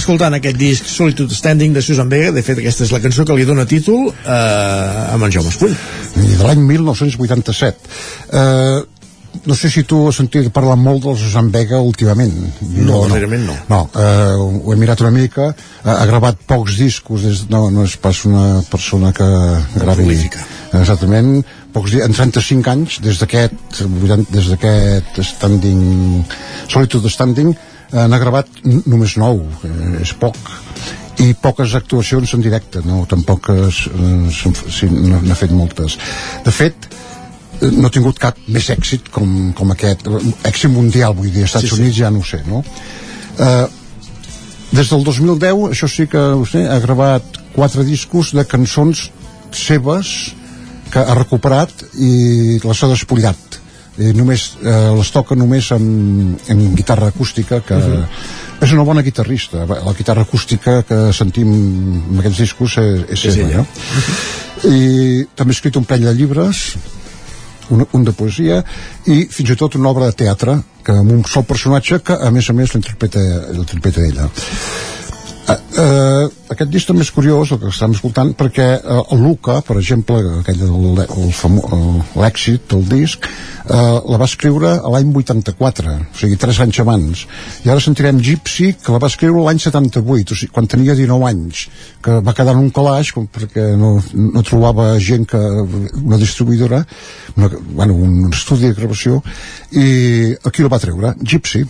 [0.09, 3.35] escoltant aquest disc Solitude Standing de Susan Vega, de fet aquesta és la cançó que
[3.37, 5.75] li dona títol eh, amb en Jaume Espull.
[6.17, 7.91] I de l'any 1987.
[8.33, 8.79] Eh,
[9.45, 12.33] no sé si tu has sentit parlar molt del Susan Vega últimament.
[12.89, 13.61] No, darrerament no.
[13.69, 15.53] No, eh, ho he mirat una mica,
[15.85, 19.29] ha, ha gravat pocs discos, des, no, no és pas una persona que
[19.77, 20.09] gravi...
[20.09, 20.49] prolífica.
[20.81, 21.43] Exactament,
[21.77, 23.83] pocs dies, en 35 anys, des d'aquest
[24.33, 25.83] des d'aquest Standing,
[26.65, 28.49] Solitude Standing, eh, n'ha gravat
[28.87, 30.37] només nou, eh, és poc
[31.25, 35.97] i poques actuacions en directe no, tampoc eh, sí, n'ha fet moltes
[36.45, 40.07] de fet eh, no ha tingut cap més èxit com, com aquest
[40.47, 41.81] èxit mundial vull dir, als Estats Sí, sí.
[41.81, 42.63] Units ja no ho sé no?
[43.39, 43.67] eh,
[44.71, 49.09] des del 2010 això sí que ho sé, ha gravat quatre discos de cançons
[49.57, 50.35] seves
[50.93, 53.59] que ha recuperat i les ha despullat
[53.99, 58.05] i només, eh, les toca només amb, amb guitarra acústica que Mhm.
[58.63, 61.49] és una bona guitarrista la guitarra acústica que sentim
[62.13, 63.57] en aquests discos és, és, És seva ella.
[63.59, 63.67] no?
[64.75, 66.77] i també ha escrit un parell de llibres
[67.71, 68.65] un, un de poesia
[69.07, 72.31] i fins i tot una obra de teatre que amb un sol personatge que a
[72.31, 74.29] més a més l'interpreta ella
[75.49, 79.63] Uh, uh, aquest disc també és curiós el que estem escoltant perquè uh, el Luca,
[79.65, 81.01] per exemple aquell el-
[82.21, 87.25] l'èxit del disc uh, la va escriure l'any 84 o sigui 3 anys abans.
[87.65, 91.31] I ara sentirem Gypsy que la va escriure l'any 78 o sigui, quan tenia 19
[91.33, 91.65] anys
[92.05, 96.85] que va quedar en un calaix com perquè no, no trobava gent que una distribuïdora
[97.37, 99.23] una, bueno, un estudi de gravació
[99.73, 101.65] i aquí la va treure Gypsy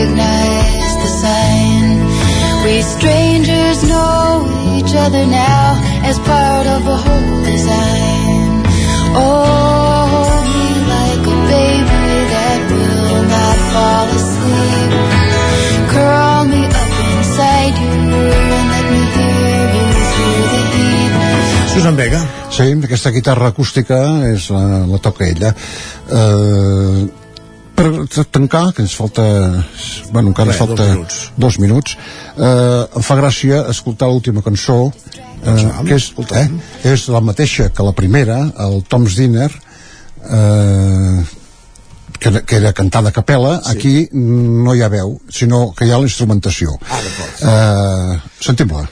[0.00, 2.00] recognize the sign.
[2.64, 8.62] We strangers know each other now as part of a whole design.
[9.12, 12.04] Oh, hold me like a baby
[12.34, 14.90] that will not fall asleep.
[15.92, 17.96] Curl me up inside you
[18.56, 21.74] and let me hear you through the heat.
[21.74, 22.20] Susan Vega.
[22.50, 24.00] Sí, aquesta guitarra acústica
[24.32, 25.54] és la, la toca ella.
[26.08, 27.19] Eh,
[27.80, 29.24] per tancar, que ens falta...
[30.12, 31.18] Bueno, encara Res, ens falta dos minuts.
[31.36, 31.96] dos minuts
[32.36, 36.46] eh, em fa gràcia escoltar l'última cançó eh, que és, eh,
[36.92, 39.48] és la mateixa que la primera, el Tom's Dinner
[40.28, 41.20] eh,
[42.20, 43.70] que, que era cantada a capella, sí.
[43.72, 46.74] aquí no hi ha veu, sinó que hi ha la instrumentació.
[46.84, 47.44] Ah, d'acord.
[47.48, 48.82] Eh, Sentim-la.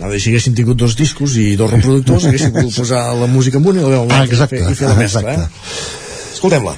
[0.00, 3.66] Ara, si haguéssim tingut dos discos i dos reproductors, haguéssim pogut posar la música en
[3.68, 5.44] un i la veu en Ah, l'altre exacte, i fer, i fer la mescla, exacte.
[5.44, 6.32] eh?
[6.38, 6.74] Escoltem-la.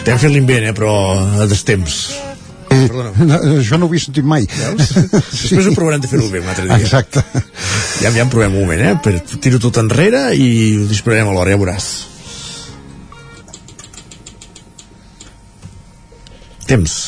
[0.00, 0.92] Estem fent l'invent, eh, però
[1.44, 2.00] a destemps.
[2.70, 3.10] Perdona.
[3.26, 4.46] No, això no ho havia sentit mai.
[4.48, 4.92] Veus?
[5.12, 6.78] Després ho provarem de fer-ho bé un altre dia.
[6.80, 7.22] Exacte.
[8.00, 8.94] Ja, ja en provem un moment, eh?
[9.04, 10.48] Per tiro tot enrere i
[10.78, 11.88] ho dispararem alhora, ja veuràs.
[16.70, 17.00] Temps.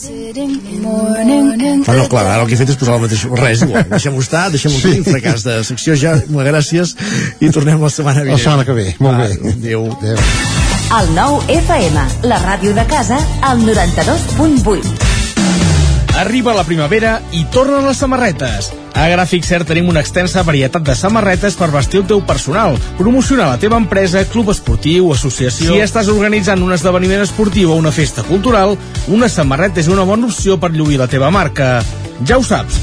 [0.00, 4.22] Ah, no, clar, ara el que he fet és posar el mateix res igual, deixem-ho
[4.22, 4.94] estar, deixem-ho sí.
[4.94, 6.94] aquí fracàs de secció ja, moltes gràcies
[7.40, 10.69] i tornem la setmana vinent La setmana que ve, molt bé Adéu, Adéu.
[10.90, 13.14] El nou FM, la ràdio de casa,
[13.46, 18.72] al 92.8 Arriba la primavera i tornen les samarretes.
[18.98, 23.46] A Gràfic Cert tenim una extensa varietat de samarretes per vestir el teu personal, promocionar
[23.52, 25.70] la teva empresa, club esportiu, associació...
[25.70, 28.74] Si estàs organitzant un esdeveniment esportiu o una festa cultural,
[29.14, 31.86] una samarreta és una bona opció per lluir la teva marca.
[32.26, 32.82] Ja ho saps,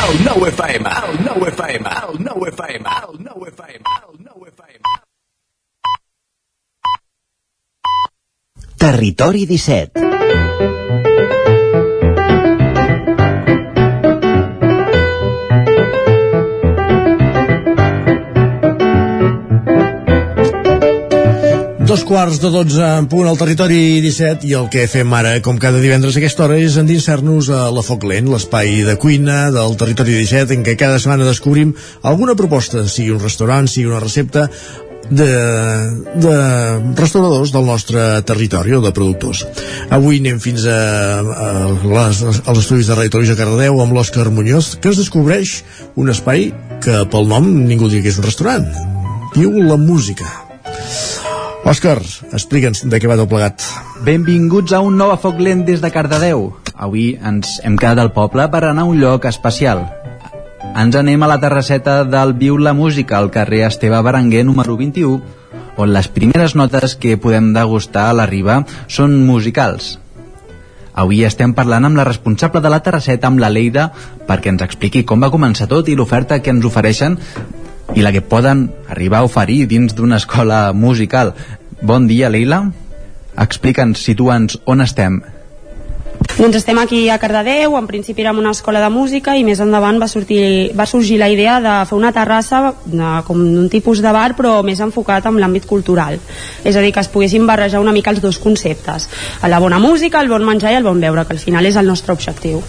[0.00, 4.80] El nou FM, el nou FM, el nou FM, el nou FM, el nou FM.
[8.82, 11.41] Territori 17
[21.92, 25.58] Dos quarts de dotze en punt al territori 17 i el que fem ara, com
[25.60, 29.74] cada divendres a aquesta hora, és endinsar-nos a la Foc Lent, l'espai de cuina del
[29.76, 34.46] territori 17, en què cada setmana descobrim alguna proposta, sigui un restaurant, sigui una recepta,
[35.10, 35.26] de,
[36.24, 36.36] de
[36.96, 39.42] restauradors del nostre territori o de productors.
[39.92, 40.78] Avui anem fins a,
[41.20, 45.58] a les, als estudis de Ràdio Televisió Cardedeu amb l'Òscar Muñoz, que ens descobreix
[46.00, 48.64] un espai que pel nom ningú diria que és un restaurant.
[49.36, 50.32] Diu la música.
[51.62, 52.00] Òscar,
[52.34, 53.62] explica'ns de què va tot plegat.
[54.02, 56.48] Benvinguts a un nou foc lent des de Cardedeu.
[56.74, 59.84] Avui ens hem quedat al poble per anar a un lloc especial.
[60.74, 65.20] Ens anem a la terrasseta del Viu la Música, al carrer Esteve Berenguer número 21,
[65.78, 70.00] on les primeres notes que podem degustar a la riba són musicals.
[70.98, 73.92] Avui estem parlant amb la responsable de la terrasseta, amb la Leida,
[74.26, 77.16] perquè ens expliqui com va començar tot i l'oferta que ens ofereixen
[77.94, 81.34] i la que poden arribar a oferir dins d'una escola musical.
[81.82, 82.64] Bon dia, Leila.
[83.42, 85.22] Explica'ns, situa'ns on estem.
[86.36, 89.98] Doncs estem aquí a Cardedeu, en principi érem una escola de música i més endavant
[90.00, 94.12] va, sortir, va sorgir la idea de fer una terrassa de, com d'un tipus de
[94.14, 96.20] bar però més enfocat en l'àmbit cultural.
[96.64, 99.08] És a dir, que es poguessin barrejar una mica els dos conceptes,
[99.42, 101.90] la bona música, el bon menjar i el bon beure, que al final és el
[101.90, 102.62] nostre objectiu.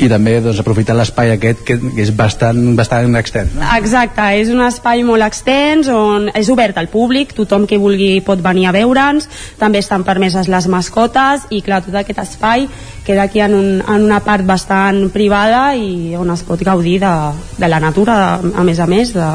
[0.00, 3.64] I també doncs, aprofitar l'espai aquest que, és bastant, bastant extens no?
[3.76, 8.40] Exacte, és un espai molt extens on és obert al públic, tothom que vulgui pot
[8.44, 9.28] venir a veure'ns,
[9.60, 12.68] també estan permeses les mascotes i clar, tot aquest espai
[13.06, 17.14] queda aquí en, un, en una part bastant privada i on es pot gaudir de,
[17.58, 19.30] de la natura, a més a més de,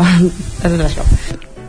[0.63, 1.05] de tot això.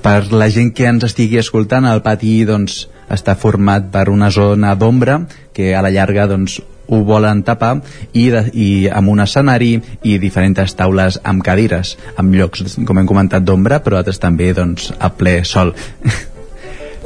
[0.07, 4.75] per la gent que ens estigui escoltant el pati doncs, està format per una zona
[4.75, 5.21] d'ombra
[5.55, 7.75] que a la llarga doncs, ho volen tapar
[8.13, 9.75] i, de, i amb un escenari
[10.07, 14.93] i diferents taules amb cadires amb llocs, com hem comentat, d'ombra però altres també doncs,
[14.99, 15.75] a ple sol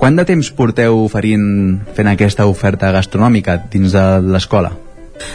[0.00, 1.42] Quant de temps porteu oferint
[1.92, 4.70] fent aquesta oferta gastronòmica dins de l'escola?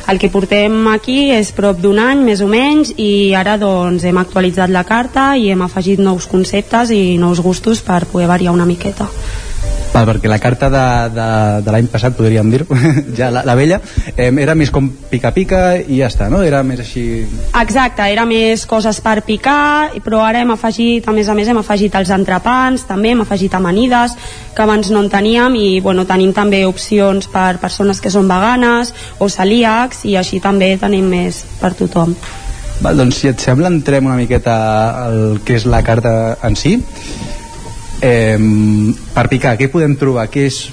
[0.10, 4.18] El que portem aquí és prop d'un any, més o menys, i ara doncs hem
[4.18, 8.66] actualitzat la carta i hem afegit nous conceptes i nous gustos per poder variar una
[8.66, 9.06] miqueta.
[9.94, 11.28] Val, perquè la carta de, de,
[11.64, 12.66] de l'any passat, podríem dir,
[13.18, 13.80] ja la, la vella,
[14.16, 16.42] eh, era més com pica-pica i ja està, no?
[16.44, 17.06] Era més així...
[17.56, 21.62] Exacte, era més coses per picar, però ara hem afegit, a més a més, hem
[21.62, 24.18] afegit els entrepans, també hem afegit amanides,
[24.56, 28.92] que abans no en teníem, i bueno, tenim també opcions per persones que són veganes
[29.20, 32.16] o celíacs, i així també tenim més per tothom.
[32.84, 34.56] Val, doncs si et sembla entrem una miqueta
[35.06, 36.76] al que és la carta en si
[38.02, 38.38] eh,
[39.16, 40.28] per picar, què podem trobar?
[40.32, 40.64] Què és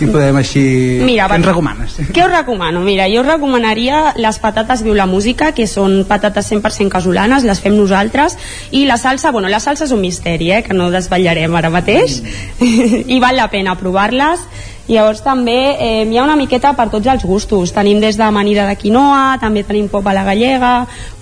[0.00, 0.62] què podem així...
[1.04, 1.96] Mira, què ens recomanes?
[2.14, 2.80] Què us recomano?
[2.84, 7.60] Mira, jo us recomanaria les patates Viu la Música, que són patates 100% casolanes, les
[7.60, 8.38] fem nosaltres,
[8.72, 12.20] i la salsa, bueno, la salsa és un misteri, eh, que no desvetllarem ara mateix,
[13.14, 14.48] i val la pena provar-les.
[14.90, 17.70] Llavors també eh, hi ha una miqueta per tots els gustos.
[17.70, 20.72] Tenim des d'amanida de quinoa, també tenim pop a la gallega,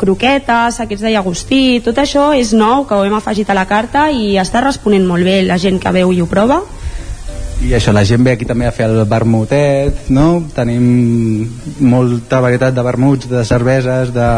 [0.00, 4.08] croquetes, aquests de llagostí, tot això és nou que ho hem afegit a la carta
[4.08, 6.62] i està responent molt bé la gent que veu i ho prova.
[7.58, 10.28] I això, la gent ve aquí també a fer el vermutet, no?
[10.55, 11.48] Tenim
[11.90, 14.28] molta varietat de vermuts, de cerveses, de,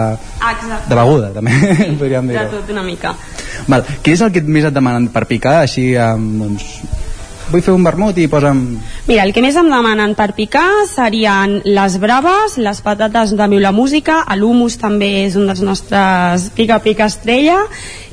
[0.40, 0.88] Exacte.
[0.88, 1.58] de beguda, també,
[2.00, 3.12] podríem dir De tot una mica.
[3.68, 3.84] Val.
[4.00, 5.58] Què és el que més et demanen per picar?
[5.66, 6.72] Així, amb, doncs,
[7.50, 8.60] vull fer un vermut i posa'm...
[9.08, 13.62] Mira, el que més em demanen per picar serien les braves, les patates de Viu
[13.62, 17.58] la Música, l'humus també és un dels nostres pica-pica estrella,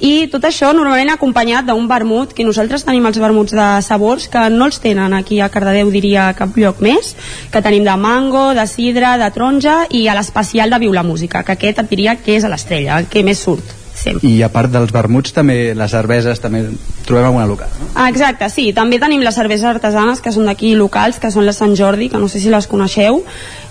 [0.01, 4.47] i tot això normalment acompanyat d'un vermut, que nosaltres tenim els vermuts de sabors que
[4.53, 7.15] no els tenen aquí a Cardedeu, diria, a cap lloc més,
[7.53, 11.43] que tenim de mango, de sidra, de taronja, i a l'especial de Viu la Música,
[11.43, 13.86] que aquest et diria que és a l'estrella, el que més surt.
[13.97, 14.29] Sempre.
[14.29, 16.59] I a part dels vermuts, també les cerveses també
[17.07, 17.87] trobem alguna local, no?
[17.95, 18.67] Ah, exacte, sí.
[18.77, 22.21] També tenim les cerveses artesanes que són d'aquí locals, que són les Sant Jordi, que
[22.21, 23.23] no sé si les coneixeu,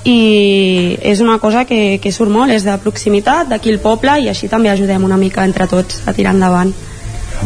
[0.03, 4.29] i és una cosa que, que surt molt, és de proximitat, d'aquí el poble, i
[4.33, 6.75] així també ajudem una mica entre tots a tirar endavant.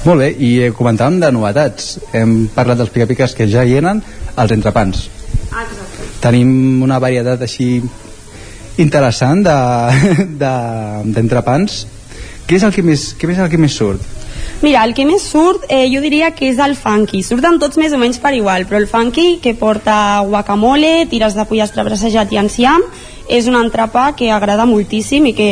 [0.07, 1.99] Molt bé, i eh, comentàvem de novetats.
[2.17, 4.01] Hem parlat dels picapiques que ja hi eren,
[4.41, 5.09] els entrepans.
[5.51, 6.11] Exacte.
[6.25, 7.75] Tenim una varietat així
[8.81, 10.39] interessant d'entrepans.
[10.41, 11.81] De, d'entrepans.
[12.51, 14.03] Què és el que més, què és el que més surt?
[14.61, 17.23] Mira, el que més surt eh, jo diria que és el funky.
[17.23, 19.95] Surten tots més o menys per igual, però el funky que porta
[20.27, 22.83] guacamole, tires de pollastre brassejat i enciam,
[23.31, 25.49] és un entrepà que agrada moltíssim i que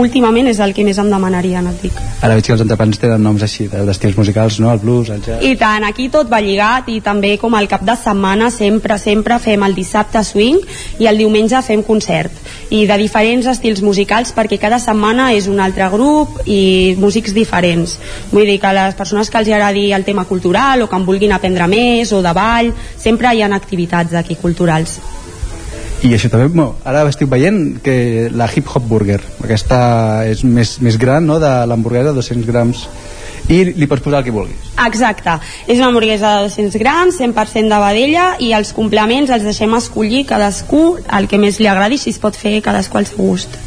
[0.00, 1.98] últimament és el que més em demanarien, et dic.
[2.24, 4.72] Ara veig que els entrepans tenen noms així, de- d'estils musicals, no?
[4.72, 5.44] El blues, el jazz...
[5.44, 9.38] I tant, aquí tot va lligat i també com al cap de setmana sempre, sempre
[9.38, 10.58] fem el dissabte swing
[10.98, 12.32] i el diumenge fem concert
[12.70, 17.98] i de diferents estils musicals perquè cada setmana és un altre grup i músics diferents.
[18.32, 21.32] Vull dir que les persones que els agradi el tema cultural o que en vulguin
[21.36, 24.98] aprendre més o de ball, sempre hi ha activitats aquí culturals.
[26.00, 29.80] I això també, bueno, ara estic veient que la Hip Hop Burger, aquesta
[30.24, 32.86] és més, més gran, no?, de l'hamburguesa, 200 grams,
[33.52, 34.70] i li pots posar el que vulguis.
[34.80, 35.34] Exacte,
[35.66, 40.24] és una hamburguesa de 200 grams, 100% de vedella i els complements els deixem escollir
[40.30, 40.84] cadascú
[41.18, 43.60] el que més li agradi, si es pot fer cadascú al seu gust.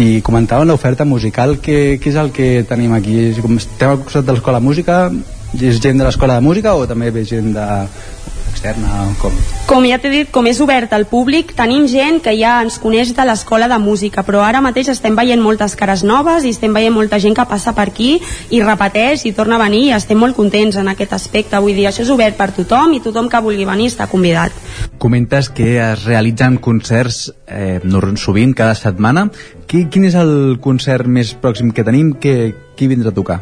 [0.00, 3.32] I comentàvem l'oferta musical, què, què és el que tenim aquí?
[3.42, 4.98] Com estem al costat de l'escola de música,
[5.60, 7.66] és gent de l'escola de música o també ve gent de
[8.54, 9.10] externa?
[9.20, 9.34] Com?
[9.68, 13.12] Com ja t'he dit, com és obert al públic, tenim gent que ja ens coneix
[13.16, 16.94] de l'escola de música, però ara mateix estem veient moltes cares noves i estem veient
[16.94, 18.16] molta gent que passa per aquí
[18.54, 21.60] i repeteix i torna a venir i estem molt contents en aquest aspecte.
[21.60, 24.54] Vull dir, això és obert per tothom i tothom que vulgui venir està convidat.
[25.02, 27.80] Comentes que es realitzen concerts eh,
[28.16, 29.28] sovint, cada setmana.
[29.66, 32.14] Qui, quin és el concert més pròxim que tenim?
[32.20, 33.40] Que, qui vindrà a tocar?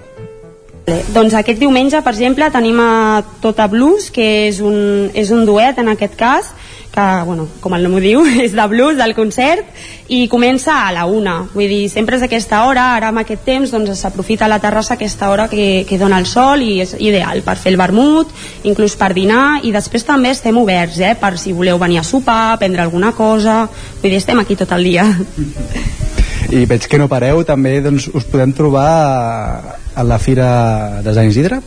[0.87, 5.79] Doncs aquest diumenge, per exemple, tenim a Tota Blues, que és un, és un duet
[5.79, 6.51] en aquest cas,
[6.93, 9.69] que, bueno, com el nom ho diu, és de blues, del concert,
[10.13, 11.37] i comença a la una.
[11.55, 15.31] Vull dir, sempre és aquesta hora, ara amb aquest temps, doncs s'aprofita la terrassa aquesta
[15.31, 18.35] hora que, que dona el sol i és ideal per fer el vermut,
[18.69, 22.59] inclús per dinar, i després també estem oberts, eh, per si voleu venir a sopar,
[22.59, 23.63] prendre alguna cosa,
[24.03, 25.07] vull dir, estem aquí tot el dia.
[26.53, 31.15] I veig que no pareu, també doncs, us podem trobar a, a la Fira de
[31.17, 31.63] Sant Isidre?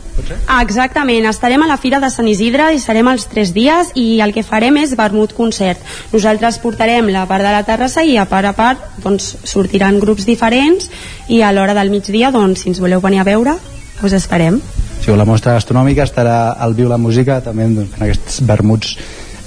[0.46, 4.20] Ah, exactament, estarem a la Fira de Sant Isidre i serem els tres dies i
[4.22, 5.82] el que farem és vermut concert.
[6.14, 10.28] Nosaltres portarem la part de la terrassa i a part a part doncs, sortiran grups
[10.28, 10.86] diferents
[11.26, 13.58] i a l'hora del migdia, doncs, si ens voleu venir a veure,
[14.06, 14.62] us esperem.
[15.02, 18.98] Si la mostra gastronòmica estarà al Viu la Música també doncs, fent aquests vermuts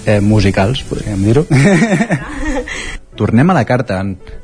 [0.05, 1.47] eh, musicals, podríem dir-ho.
[3.19, 3.99] Tornem a la carta.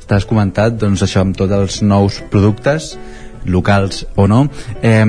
[0.06, 2.92] T'has comentat doncs, això amb tots els nous productes
[3.48, 4.42] locals o no.
[4.84, 5.06] Eh,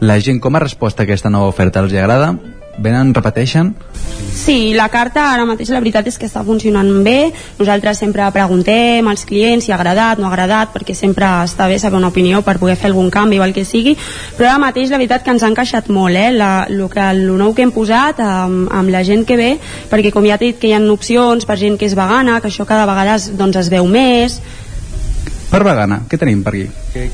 [0.00, 1.84] la gent com ha respost a aquesta nova oferta?
[1.84, 2.34] Els agrada?
[2.78, 3.72] Venen, repeteixen?
[4.36, 7.32] Sí, la carta ara mateix la veritat és que està funcionant bé.
[7.56, 11.78] Nosaltres sempre preguntem als clients si ha agradat, no ha agradat, perquè sempre està bé
[11.80, 13.96] saber una opinió per poder fer algun canvi o el que sigui,
[14.36, 16.28] però ara mateix la veritat que ens ha encaixat molt, eh?
[16.36, 19.50] La, lo, que, lo nou que hem posat amb, amb la gent que ve,
[19.90, 22.52] perquè com ja t'he dit que hi ha opcions per gent que és vegana, que
[22.52, 24.40] això cada vegada es, doncs, es veu més,
[25.56, 26.66] per vegana, què tenim per aquí?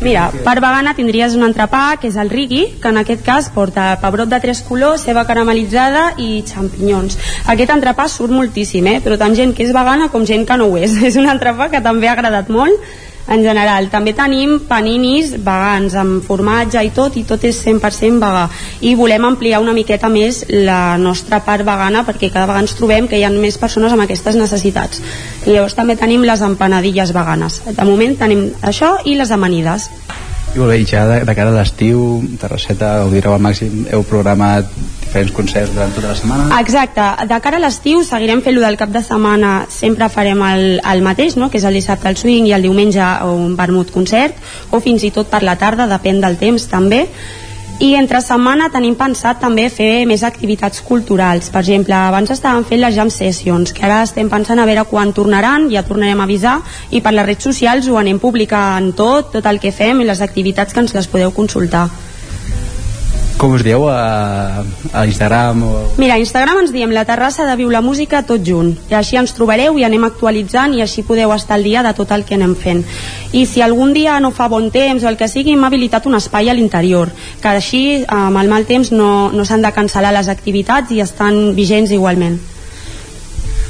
[0.02, 3.92] Mira, per vegana tindries un entrepà que és el rigui, que en aquest cas porta
[4.02, 7.18] pebrot de tres colors, ceba caramelitzada i xampinyons.
[7.54, 8.98] Aquest entrepà surt moltíssim, eh?
[9.04, 10.98] però tant gent que és vegana com gent que no ho és.
[11.12, 12.82] És un entrepà que també ha agradat molt
[13.28, 13.88] en general.
[13.92, 18.46] També tenim paninis vegans amb formatge i tot, i tot és 100% vegà.
[18.80, 23.08] I volem ampliar una miqueta més la nostra part vegana perquè cada vegada ens trobem
[23.08, 25.02] que hi ha més persones amb aquestes necessitats.
[25.46, 27.62] I llavors també tenim les empanadilles veganes.
[27.68, 29.90] De moment tenim això i les amanides.
[30.52, 34.02] I molt bé, ja de, de cara a l'estiu, Terrasseta, ho direu al màxim, heu
[34.04, 34.68] programat
[35.12, 36.60] diferents concerts durant tota la setmana?
[36.60, 41.04] Exacte, de cara a l'estiu seguirem fent-lo del cap de setmana, sempre farem el, el
[41.04, 41.50] mateix, no?
[41.50, 44.34] que és el dissabte el swing i el diumenge un vermut concert,
[44.70, 47.04] o fins i tot per la tarda, depèn del temps també,
[47.82, 51.48] i entre setmana tenim pensat també fer més activitats culturals.
[51.50, 55.12] Per exemple, abans estàvem fent les jam sessions que ara estem pensant a veure quan
[55.12, 56.60] tornaran ja tornarem a avisar
[56.90, 60.22] i per les redes socials ho anem publicant tot, tot el que fem i les
[60.22, 61.88] activitats que ens les podeu consultar
[63.42, 64.62] com us dieu a,
[64.92, 65.62] a Instagram?
[65.66, 65.70] O...
[65.98, 68.76] Mira, a Instagram ens diem la terrassa de Viu la Música tot junt.
[68.86, 72.14] I així ens trobareu i anem actualitzant i així podeu estar al dia de tot
[72.14, 72.84] el que anem fent.
[73.34, 76.14] I si algun dia no fa bon temps o el que sigui, hem habilitat un
[76.20, 77.10] espai a l'interior,
[77.42, 81.56] que així amb el mal temps no, no s'han de cancel·lar les activitats i estan
[81.58, 82.38] vigents igualment.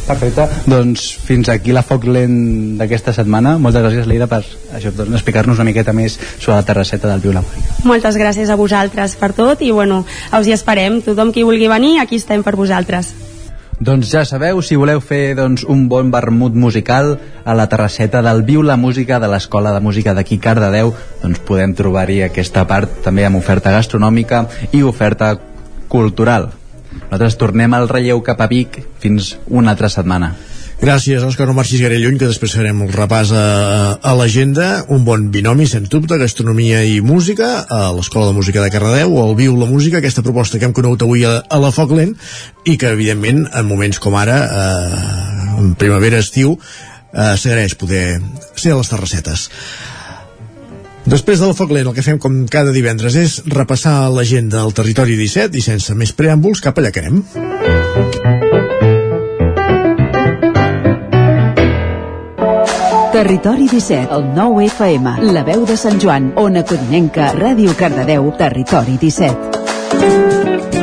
[0.03, 3.55] Perfecte, doncs fins aquí la foc lent d'aquesta setmana.
[3.63, 4.43] Moltes gràcies, Leida, per
[4.75, 7.35] això, doncs, explicar-nos una miqueta més sobre la terrasseta del Viu
[7.87, 11.01] Moltes gràcies a vosaltres per tot i bueno, us hi esperem.
[11.03, 13.15] Tothom qui vulgui venir, aquí estem per vosaltres.
[13.83, 18.45] Doncs ja sabeu, si voleu fer doncs, un bon vermut musical a la terrasseta del
[18.47, 23.27] Viu la Música de l'Escola de Música d'aquí Cardedeu, doncs podem trobar-hi aquesta part també
[23.27, 25.35] amb oferta gastronòmica i oferta
[25.89, 26.53] cultural.
[26.93, 30.33] Nosaltres tornem al relleu cap a Vic fins una altra setmana.
[30.83, 33.43] Gràcies, Òscar, no marxis gaire lluny, que després farem el repàs a,
[34.03, 34.81] a l'agenda.
[34.91, 39.23] Un bon binomi, sens dubte, gastronomia i música, a l'Escola de Música de Cardedeu, o
[39.29, 42.17] al Viu la Música, aquesta proposta que hem conegut avui a, a la Foc Lent,
[42.67, 48.07] i que, evidentment, en moments com ara, eh, en primavera-estiu, eh, s'agraeix poder
[48.57, 49.47] ser a les terrassetes.
[51.03, 55.17] Després del foc lent, el que fem com cada divendres és repassar l'agenda del territori
[55.19, 57.23] 17 i sense més preàmbuls cap allà que anem.
[63.13, 68.97] Territori 17, el 9 FM, la veu de Sant Joan, Ona Codinenca, Ràdio Cardedeu, Territori
[69.03, 70.82] 17.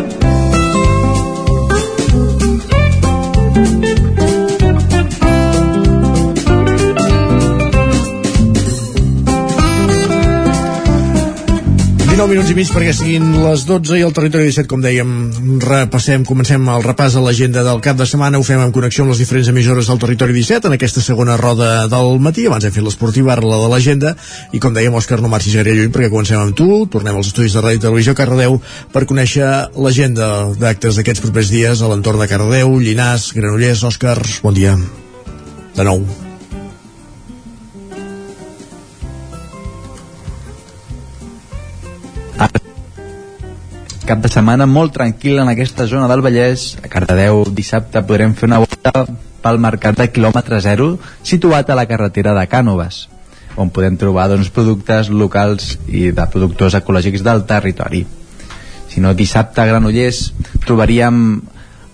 [12.27, 15.11] Minuts i mig perquè siguin les 12 i el territori 17, com dèiem,
[15.63, 19.13] repassem, comencem el repàs a l'agenda del cap de setmana, ho fem en connexió amb
[19.13, 22.83] les diferents emissores del territori 17 en aquesta segona roda del matí, abans hem fet
[22.83, 24.13] l'esportiva, ara la de l'agenda,
[24.51, 27.55] i com dèiem, Òscar, no marxis gaire lluny perquè comencem amb tu, tornem als estudis
[27.55, 28.59] de Ràdio Televisió Cardedeu
[28.91, 34.57] per conèixer l'agenda d'actes d'aquests propers dies a l'entorn de Cardedeu, Llinàs, Granollers, Òscar, bon
[34.57, 34.75] dia.
[35.77, 36.03] De nou.
[44.09, 46.73] Cap de setmana molt tranquil en aquesta zona del Vallès.
[46.81, 49.05] A Cardedeu dissabte podrem fer una volta
[49.43, 53.03] pel mercat de quilòmetre zero situat a la carretera de Cànoves
[53.59, 58.05] on podem trobar doncs, productes locals i de productors ecològics del territori.
[58.89, 60.29] Si no, dissabte a Granollers
[60.65, 61.41] trobaríem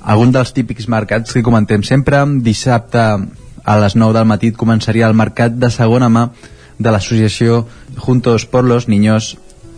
[0.06, 2.22] algun dels típics mercats que comentem sempre.
[2.45, 3.02] Dissabte
[3.66, 6.30] a les 9 del matí començaria el mercat de segona mà
[6.77, 7.66] de l'associació
[7.98, 9.35] Juntos por los Niños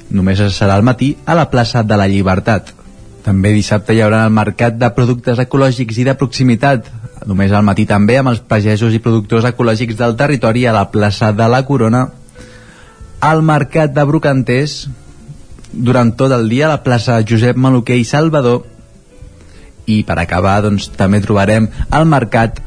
[0.09, 2.73] només serà al matí a la plaça de la Llibertat.
[3.25, 6.85] També dissabte hi haurà el mercat de productes ecològics i de proximitat,
[7.27, 11.33] només al matí també amb els pagesos i productors ecològics del territori a la plaça
[11.35, 12.05] de la Corona.
[13.19, 14.77] Al mercat de Brocanters,
[15.73, 18.63] durant tot el dia a la plaça Josep Maluquer i Salvador
[19.87, 22.61] i per acabar doncs, també trobarem el mercat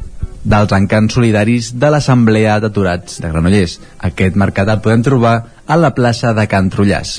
[0.44, 3.78] dels encants solidaris de l'Assemblea d'Aturats de Granollers.
[4.08, 5.34] Aquest mercat el podem trobar
[5.66, 7.18] a la plaça de Can Trullàs.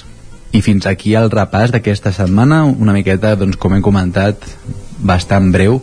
[0.52, 4.44] I fins aquí el repàs d'aquesta setmana, una miqueta, doncs, com hem comentat,
[5.00, 5.80] bastant breu,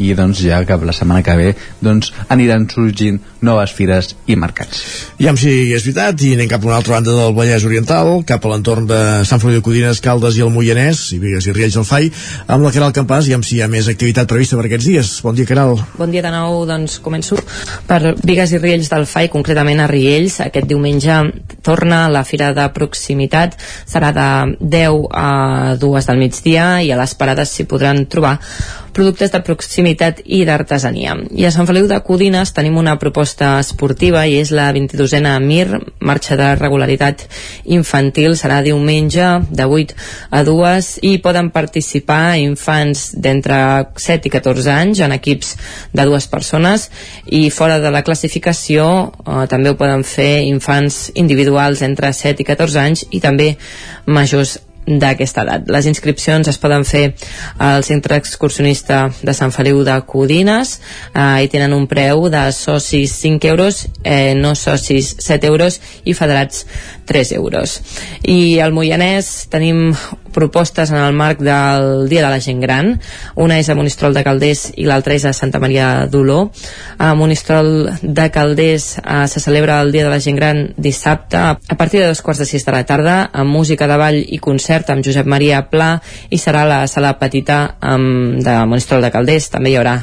[0.00, 1.50] i doncs ja que la setmana que ve
[1.82, 4.82] doncs aniran sorgint noves fires i mercats.
[5.20, 8.12] I amb si és veritat, i anem cap a una altra banda del Vallès Oriental,
[8.28, 11.54] cap a l'entorn de Sant Feliu de Codines, Caldes i el Moianès, i Vigues i
[11.56, 12.10] Riells del Fai,
[12.46, 15.12] amb la Caral Campàs, i amb si hi ha més activitat prevista per aquests dies.
[15.24, 15.76] Bon dia, Caral.
[15.98, 17.38] Bon dia de nou, doncs començo
[17.88, 20.40] per Vigues i Riells del Fai, concretament a Riells.
[20.44, 21.20] Aquest diumenge
[21.66, 23.56] torna la fira de proximitat,
[23.88, 24.28] serà de
[24.60, 28.38] 10 a 2 del migdia i a les parades s'hi podran trobar
[28.92, 31.14] productes de proximitat i d'artesania.
[31.30, 35.80] I a Sant Feliu de Codines tenim una proposta esportiva i és la 22a MIR,
[36.00, 37.26] marxa de regularitat
[37.64, 39.94] infantil, serà diumenge de 8
[40.30, 43.60] a 2 i poden participar infants d'entre
[43.96, 45.54] 7 i 14 anys en equips
[45.92, 46.88] de dues persones.
[47.26, 52.48] I fora de la classificació eh, també ho poden fer infants individuals entre 7 i
[52.48, 53.54] 14 anys i també
[54.06, 54.58] majors
[54.98, 55.68] d'aquesta edat.
[55.70, 57.14] Les inscripcions es poden fer
[57.58, 60.78] al Centre Excursionista de Sant Feliu de Codines
[61.14, 66.14] eh, i tenen un preu de socis 5 euros, eh, no socis 7 euros i
[66.14, 66.66] federats
[67.06, 67.80] 3 euros.
[68.22, 69.90] I al Moianès tenim
[70.32, 72.92] propostes en el marc del Dia de la Gent Gran.
[73.34, 76.50] Una és a Monistrol de Calders i l'altra és a Santa Maria d'Oló.
[76.98, 81.76] A Monistrol de Calders eh, se celebra el Dia de la Gent Gran dissabte a
[81.76, 84.90] partir de dos quarts de sis de la tarda amb música de ball i concert
[84.90, 85.94] amb Josep Maria Pla
[86.30, 89.50] i serà la sala petita amb, de Monistrol de Calders.
[89.50, 90.00] També hi haurà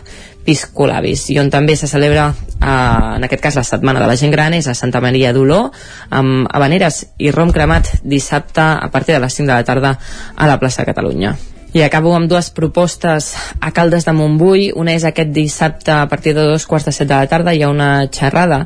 [0.48, 4.32] piscolabis i on també se celebra eh, en aquest cas la setmana de la gent
[4.32, 5.66] gran és a Santa Maria d'Oló
[6.10, 9.94] amb habaneres i rom cremat dissabte a partir de les 5 de la tarda
[10.36, 11.36] a la plaça Catalunya
[11.76, 14.72] i acabo amb dues propostes a Caldes de Montbui.
[14.74, 17.62] Una és aquest dissabte a partir de dos quarts de set de la tarda hi
[17.62, 18.64] ha una xerrada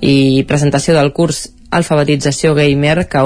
[0.00, 3.22] i presentació del curs Alfabetització Gamer que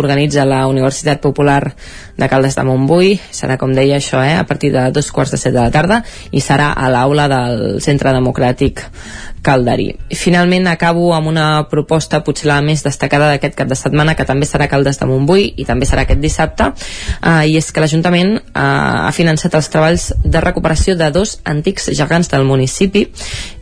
[0.00, 1.74] organitza la Universitat Popular
[2.16, 3.14] de Caldes de Montbui.
[3.32, 6.02] Serà com deia això, eh, a partir de dos quarts de set de la tarda
[6.32, 8.82] i serà a l'aula del Centre Democràtic
[9.42, 9.94] Calderí.
[10.12, 14.48] Finalment acabo amb una proposta potser la més destacada d'aquest cap de setmana que també
[14.48, 18.42] serà Caldes de Montbui i també serà aquest dissabte eh, i és que l'Ajuntament eh,
[18.60, 23.06] ha finançat els treballs de recuperació de dos antics gegants del municipi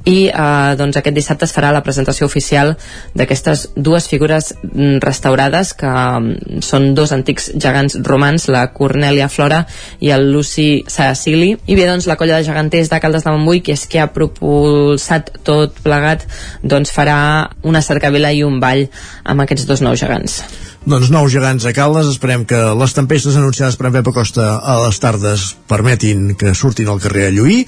[0.09, 2.75] i eh, doncs aquest dissabte es farà la presentació oficial
[3.19, 9.65] d'aquestes dues figures mm, restaurades que mm, són dos antics gegants romans, la Cornèlia Flora
[10.01, 13.63] i el Luci Sacili i bé doncs la colla de geganters de Caldes de Montbui
[13.63, 16.27] que és que ha propulsat tot plegat
[16.63, 17.19] doncs farà
[17.63, 18.87] una cercavila i un ball
[19.25, 20.43] amb aquests dos nous gegants.
[20.89, 24.77] Doncs nous gegants a Caldes, esperem que les tempestes anunciades per en Pep Acosta a
[24.87, 27.59] les tardes permetin que surtin al carrer a lluir.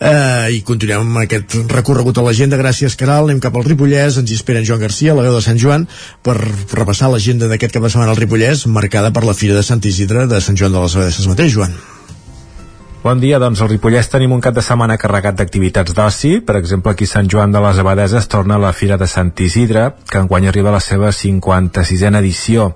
[0.00, 4.28] Eh, i continuem amb aquest recorregut a l'agenda, gràcies Caral, anem cap al Ripollès, ens
[4.28, 5.86] hi espera en Joan Garcia, la veu de Sant Joan,
[6.26, 9.80] per repassar l'agenda d'aquest cap de setmana al Ripollès, marcada per la Fira de Sant
[9.80, 11.30] Isidre de Sant Joan de les Abadesses.
[11.30, 11.78] Mateix, Joan.
[13.00, 16.34] Bon dia, doncs al Ripollès tenim un cap de setmana carregat d'activitats d'oci.
[16.44, 19.86] Per exemple, aquí a Sant Joan de les Abadeses torna la Fira de Sant Isidre,
[20.04, 22.66] que enguany arriba a la seva 56a edició.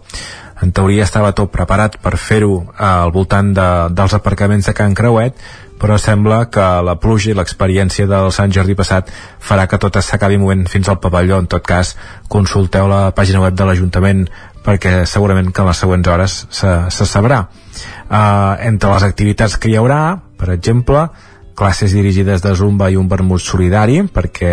[0.65, 5.37] En teoria estava tot preparat per fer-ho al voltant de, dels aparcaments de Can Creuet,
[5.77, 9.13] però sembla que la pluja i l'experiència del Sant Jordi passat
[9.45, 11.43] farà que tot s'acabi movent fins al pavelló.
[11.45, 11.99] En tot cas,
[12.33, 14.25] consulteu la pàgina web de l'Ajuntament
[14.65, 17.43] perquè segurament que en les següents hores se, se sabrà.
[18.05, 20.03] Uh, entre les activitats que hi haurà,
[20.39, 21.09] per exemple,
[21.55, 24.51] classes dirigides de Zumba i un vermut solidari perquè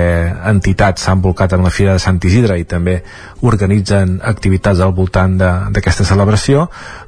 [0.51, 3.00] entitats s'han volcat en la Fira de Sant Isidre i també
[3.41, 6.67] organitzen activitats al voltant d'aquesta celebració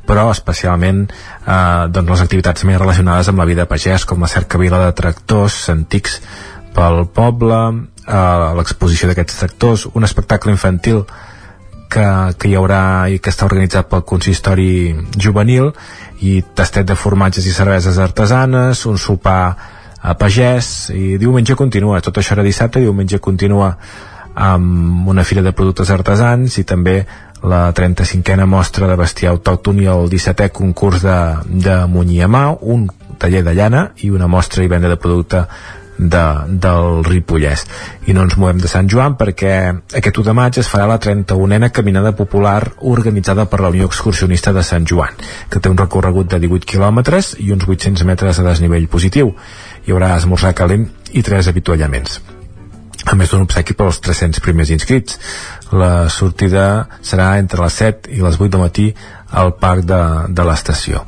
[0.09, 4.81] però especialment eh, doncs les activitats més relacionades amb la vida pagès com la cercavila
[4.87, 6.19] de tractors antics
[6.73, 11.05] pel poble eh, l'exposició d'aquests tractors un espectacle infantil
[11.93, 12.05] que,
[12.39, 15.71] que hi haurà i que està organitzat pel consistori juvenil
[16.25, 19.43] i tastet de formatges i cerveses artesanes, un sopar
[20.03, 23.75] a pagès i diumenge continua, tot això era dissabte, diumenge continua
[24.33, 27.03] amb una fira de productes artesans i també
[27.43, 32.43] la 35a mostra de bestiar autòcton i el 17è concurs de, de munyir a mà,
[32.61, 32.87] un
[33.19, 35.45] taller de llana i una mostra i venda de producte
[36.11, 36.23] de,
[36.65, 37.65] del Ripollès
[38.07, 39.53] i no ens movem de Sant Joan perquè
[39.99, 44.53] aquest 1 de maig es farà la 31a caminada popular organitzada per la Unió Excursionista
[44.53, 45.17] de Sant Joan
[45.49, 49.33] que té un recorregut de 18 quilòmetres i uns 800 metres de desnivell positiu
[49.85, 52.21] hi haurà esmorzar calent i tres avituallaments
[53.05, 55.17] a més d'un obsequi pels 300 primers inscrits.
[55.75, 58.85] La sortida serà entre les 7 i les 8 de matí
[59.43, 61.03] al parc de, de l'estació.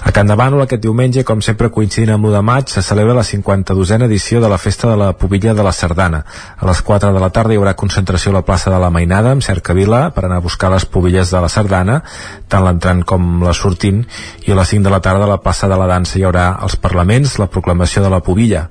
[0.00, 3.14] A Can de Bànol aquest diumenge, com sempre coincidint amb l'1 de maig, se celebra
[3.14, 6.24] la 52a edició de la Festa de la Pobilla de la Sardana.
[6.56, 9.36] A les 4 de la tarda hi haurà concentració a la plaça de la Mainada,
[9.36, 12.00] amb Cercavila, per anar a buscar les pobilles de la Sardana,
[12.48, 14.02] tant l'entrant com la sortint,
[14.48, 16.48] i a les 5 de la tarda a la plaça de la Dansa hi haurà
[16.64, 18.66] els parlaments, la proclamació de la Pobilla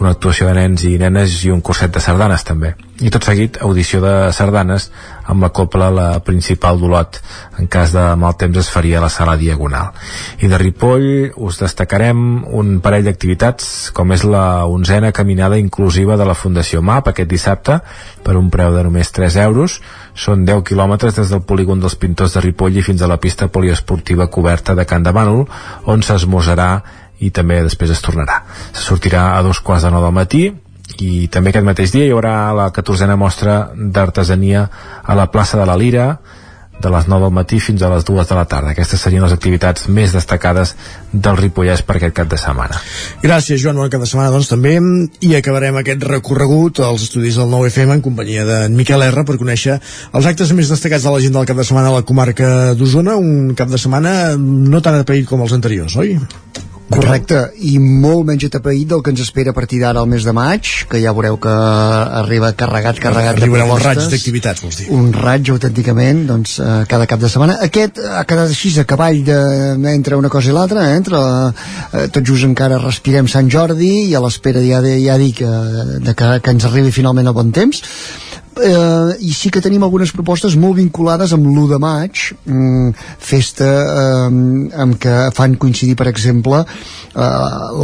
[0.00, 2.72] una actuació de nens i nenes i un curset de sardanes també.
[3.02, 4.88] I tot seguit, audició de sardanes
[5.30, 7.18] amb la copla la principal d'Olot.
[7.58, 9.90] En cas de mal temps es faria a la sala diagonal.
[10.42, 11.06] I de Ripoll
[11.36, 17.10] us destacarem un parell d'activitats com és la onzena caminada inclusiva de la Fundació MAP
[17.10, 17.80] aquest dissabte
[18.22, 19.80] per un preu de només 3 euros.
[20.14, 23.48] Són 10 quilòmetres des del polígon dels pintors de Ripoll i fins a la pista
[23.48, 25.46] poliesportiva coberta de Can de Bànol
[25.90, 28.42] on s'esmosarà i també després es tornarà.
[28.72, 30.44] Se sortirà a dos quarts de nou del matí
[31.00, 34.68] i també aquest mateix dia hi haurà la 14a mostra d'artesania
[35.02, 36.08] a la plaça de la Lira
[36.82, 38.72] de les 9 del matí fins a les 2 de la tarda.
[38.72, 40.74] Aquestes serien les activitats més destacades
[41.12, 42.80] del Ripollès per aquest cap de setmana.
[43.22, 43.78] Gràcies, Joan.
[43.78, 44.74] Bon cap de setmana, doncs, també.
[45.22, 49.78] I acabarem aquest recorregut als estudis del 9FM en companyia d'en Miquel R per conèixer
[49.78, 53.16] els actes més destacats de la gent del cap de setmana a la comarca d'Osona.
[53.16, 56.16] Un cap de setmana no tan atraït com els anteriors, oi?
[56.92, 60.32] Correcte, i molt menys atapeït del que ens espera a partir d'ara al mes de
[60.36, 64.04] maig, que ja veureu que arriba carregat, carregat Arribarà de un propostes.
[64.04, 64.88] raig d'activitats, vols dir.
[64.92, 67.56] Un raig, autènticament, doncs, eh, cada cap de setmana.
[67.64, 69.38] Aquest ha quedat així a cavall de,
[69.94, 71.22] entre una cosa i l'altra, eh, entre,
[71.92, 75.98] eh, tot just encara respirem Sant Jordi i a l'espera ja, de, ja dic, eh,
[76.04, 77.82] de que, que ens arribi finalment el bon temps
[78.60, 83.68] eh, i sí que tenim algunes propostes molt vinculades amb l'1 de maig mm, festa
[83.68, 84.28] eh,
[84.84, 87.24] amb què fan coincidir per exemple eh,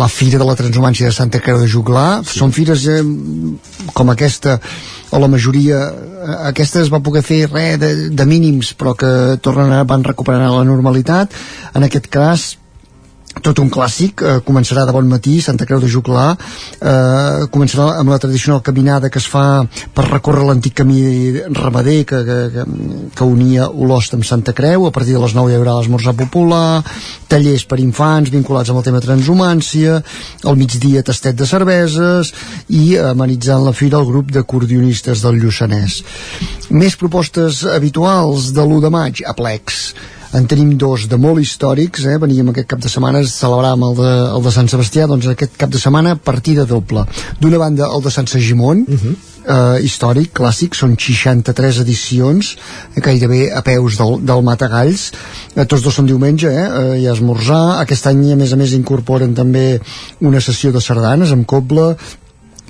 [0.03, 2.39] la Fira de la Transhumància de Santa Creu de Juglar sí.
[2.41, 3.01] són fires eh,
[3.95, 4.59] com aquesta
[5.11, 9.13] o la majoria eh, aquesta es va poder fer res de, de mínims però que
[9.45, 11.37] tornen a, van recuperant la normalitat
[11.75, 12.51] en aquest cas
[13.43, 16.37] tot un clàssic, eh, començarà de bon matí Santa Creu de Juclar
[16.81, 21.01] eh, començarà amb la tradicional caminada que es fa per recórrer l'antic camí
[21.57, 22.67] ramader que, que,
[23.15, 24.87] que, unia Olost amb Santa Creu.
[24.87, 26.83] A partir de les 9 hi haurà l'esmorzar popular
[27.29, 29.99] tallers per infants vinculats amb el tema transhumància
[30.49, 32.33] al migdia tastet de cerveses
[32.69, 36.03] i amenitzant la fira el grup de cordionistes del Lluçanès.
[36.71, 39.93] Més propostes habituals de l'1 de maig a plecs
[40.37, 42.19] en tenim dos de molt històrics eh?
[42.21, 45.73] veníem aquest cap de setmana celebràvem el de, el de Sant Sebastià doncs aquest cap
[45.73, 47.07] de setmana partida doble
[47.41, 49.15] d'una banda el de Sant Segimon uh -huh.
[49.49, 52.57] eh, històric, clàssic, són 63 edicions,
[52.95, 55.13] eh, gairebé a peus del, del Matagalls
[55.57, 56.69] eh, tots dos són diumenge, eh?
[56.69, 59.81] eh, i esmorzar aquest any a més a més incorporen també
[60.21, 61.97] una sessió de sardanes amb coble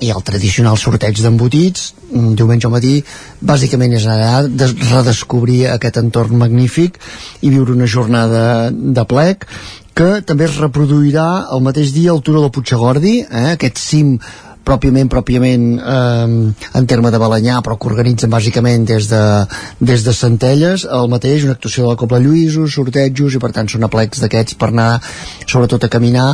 [0.01, 1.93] i el tradicional sorteig d'embotits
[2.39, 2.95] diumenge al matí
[3.41, 6.99] bàsicament és anar a redescobrir aquest entorn magnífic
[7.43, 9.47] i viure una jornada de plec
[9.99, 14.19] que també es reproduirà el mateix dia al Turó del Puigagordi eh, aquest cim
[14.69, 19.23] pròpiament, pròpiament eh, en terme de Balanyà, però que organitzen bàsicament des de,
[19.81, 23.71] des de Centelles, el mateix, una actuació de la Copla Lluïsos, sortejos, i per tant
[23.71, 24.91] són aplecs d'aquests per anar
[25.49, 26.29] sobretot a caminar,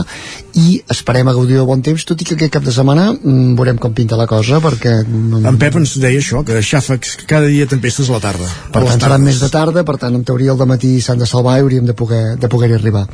[0.59, 3.55] i esperem a gaudir de bon temps, tot i que aquest cap de setmana mm,
[3.59, 4.97] veurem com pinta la cosa, perquè...
[5.07, 8.51] mm, En Pep ens deia això, que xàfecs cada dia tempestes a la tarda.
[8.75, 11.29] per tant seran més de tarda, per tant en teoria el de matí s'han de
[11.31, 13.07] salvar i hauríem de poder, de poder arribar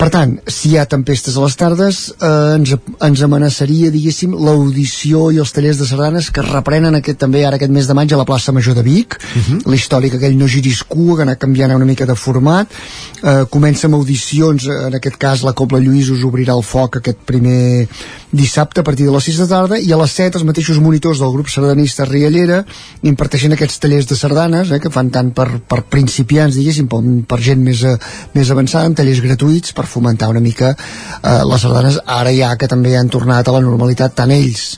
[0.00, 2.70] per tant, si hi ha tempestes a les tardes eh, ens,
[3.04, 7.74] ens amenaçaria diguéssim l'audició i els tallers de sardanes que reprenen aquest, també ara aquest
[7.74, 9.60] mes de maig a la plaça Major de Vic Mhm.
[9.70, 12.72] l'històric aquell no giris cua que ha anat canviant una mica de format
[13.22, 17.20] eh, comença amb audicions en aquest cas la Copla Lluís us obrirà el foc aquest
[17.28, 17.86] primer
[18.32, 21.18] dissabte a partir de les 6 de tarda i a les 7 els mateixos monitors
[21.20, 22.64] del grup sardanista Riallera
[23.02, 27.40] imparteixen aquests tallers de sardanes eh, que fan tant per, per principiants diguéssim per, per
[27.44, 27.96] gent més, eh,
[28.34, 32.70] més avançada en tallers gratuïts per fomentar una mica eh, les sardanes ara ja que
[32.70, 34.70] també han tornat a la normalitat tant ells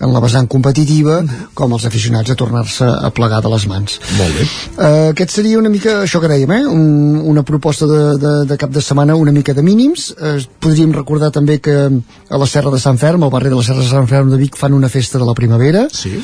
[0.00, 1.20] en la vessant competitiva
[1.56, 4.46] com els aficionats a tornar-se a plegar de les mans Molt bé.
[4.46, 6.62] Uh, aquest seria una mica això que dèiem, eh?
[6.72, 10.10] Un, una proposta de, de, de cap de setmana una mica de mínims.
[10.16, 13.66] Uh, podríem recordar també que a la Serra de Sant Ferm, al barri de la
[13.66, 15.86] Serra de Sant Ferm de Vic, fan una festa de la primavera.
[15.92, 16.16] Sí.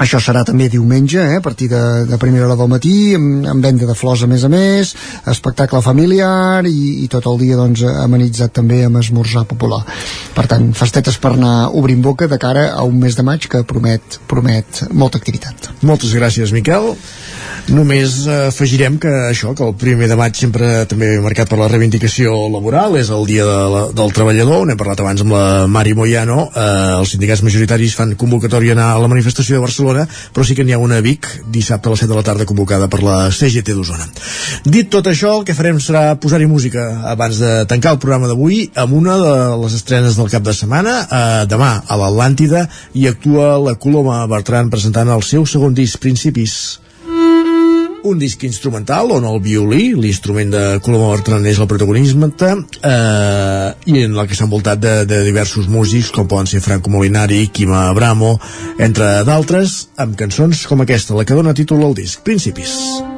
[0.00, 3.64] Això serà també diumenge, eh, a partir de, de primera hora del matí, amb, amb
[3.64, 4.94] venda de flors a més a més,
[5.30, 9.82] espectacle familiar i, i tot el dia doncs, amenitzat també amb esmorzar popular.
[10.34, 13.62] Per tant, festetes per anar obrint boca de cara a un mes de maig que
[13.68, 15.70] promet, promet molta activitat.
[15.86, 16.94] Moltes gràcies, Miquel.
[17.72, 21.68] Només eh, afegirem que això, que el primer de maig sempre també marcat per la
[21.70, 25.94] reivindicació laboral, és el dia de la, del treballador, n'hem parlat abans amb la Mari
[25.96, 26.66] Moyano, eh,
[26.98, 30.66] els sindicats majoritaris fan convocatòria a anar a la manifestació de Barcelona, però sí que
[30.66, 33.16] n'hi ha una a Vic, dissabte a les 7 de la tarda convocada per la
[33.32, 34.06] CGT d'Osona.
[34.68, 38.68] Dit tot això, el que farem serà posar-hi música abans de tancar el programa d'avui
[38.84, 39.34] amb una de
[39.64, 44.70] les estrenes del cap de setmana, eh, demà a l'Atlàntida, i actua la Coloma Bertran
[44.70, 46.83] presentant el seu segon disc, Principis
[48.04, 54.04] un disc instrumental on el violí, l'instrument de Coloma Bertran és el protagonisme eh, i
[54.04, 57.88] en la que s'ha envoltat de, de diversos músics com poden ser Franco Molinari, Quima
[57.88, 58.36] Abramo
[58.78, 62.76] entre d'altres, amb cançons com aquesta, la que dona títol al disc, Principis.
[62.76, 63.13] Així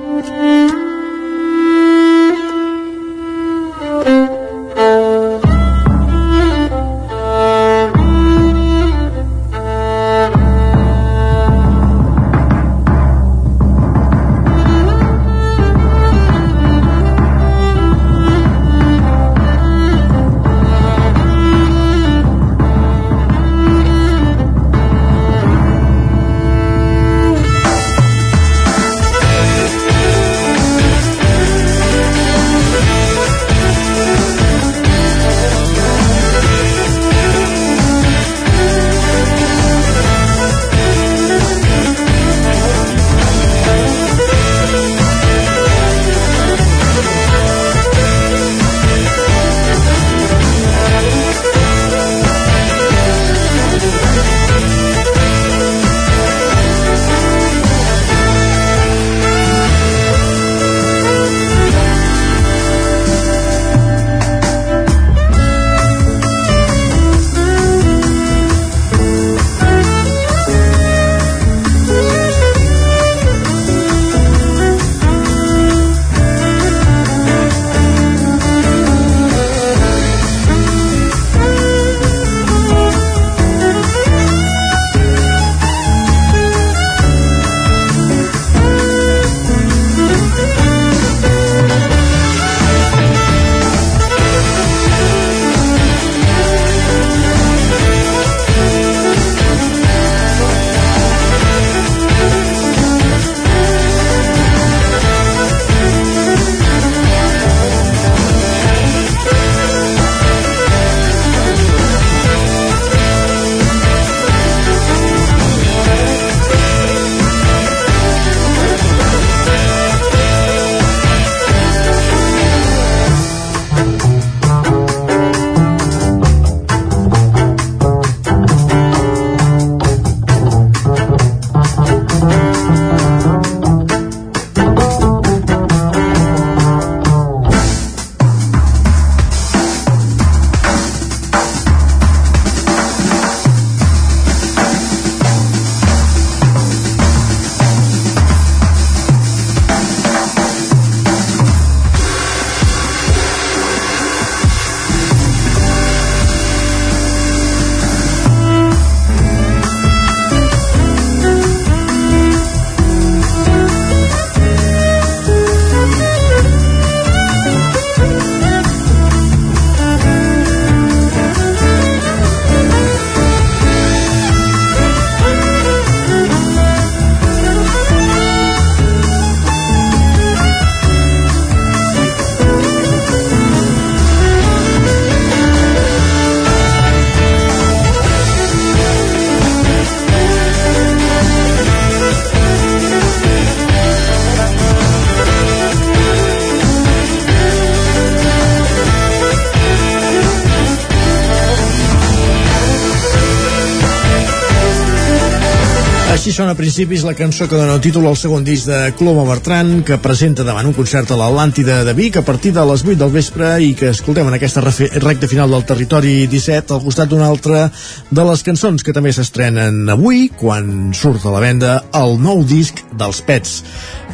[206.37, 209.97] sona a principis la cançó que dona títol al segon disc de Coloma Bertran, que
[210.05, 213.55] presenta davant un concert a l'Atlàntida de Vic a partir de les 8 del vespre
[213.65, 217.71] i que escoltem en aquesta recta final del territori 17 al costat d'una altra
[218.11, 222.85] de les cançons que també s'estrenen avui, quan surt a la venda el nou disc
[222.93, 223.63] dels Pets.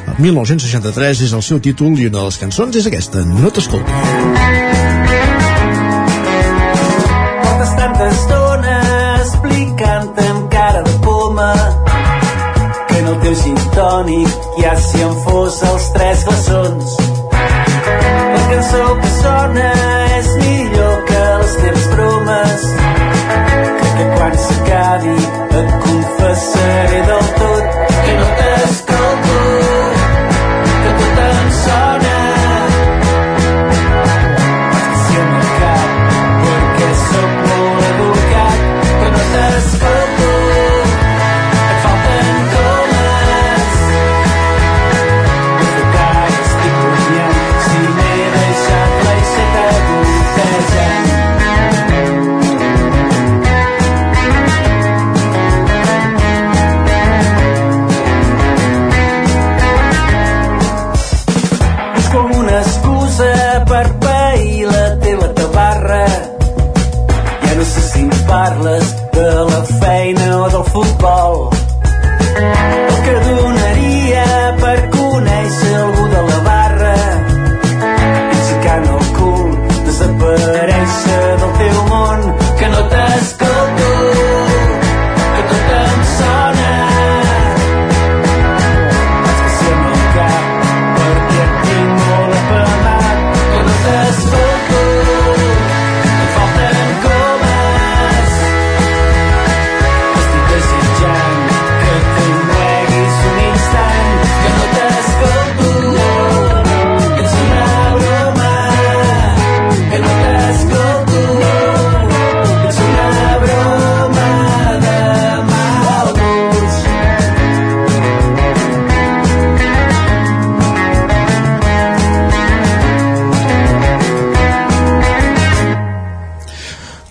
[0.07, 4.42] El 1963 és el seu títol i una de les cançons és aquesta, No t'escolto.
[13.77, 14.29] Tònic
[14.63, 16.97] ja si em fos els tres glaçons
[18.33, 19.69] la cançó que sona
[20.19, 22.67] és millor que les teves bromes
[23.97, 25.17] que quan s'acabi
[25.61, 27.42] et confessaré del tot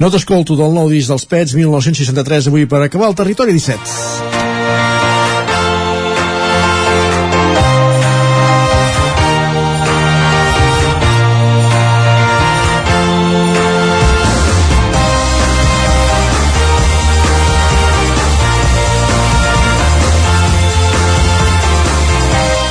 [0.02, 4.11] No t'escolto del nou disc dels Pets 1963 avui per acabar el territori 17.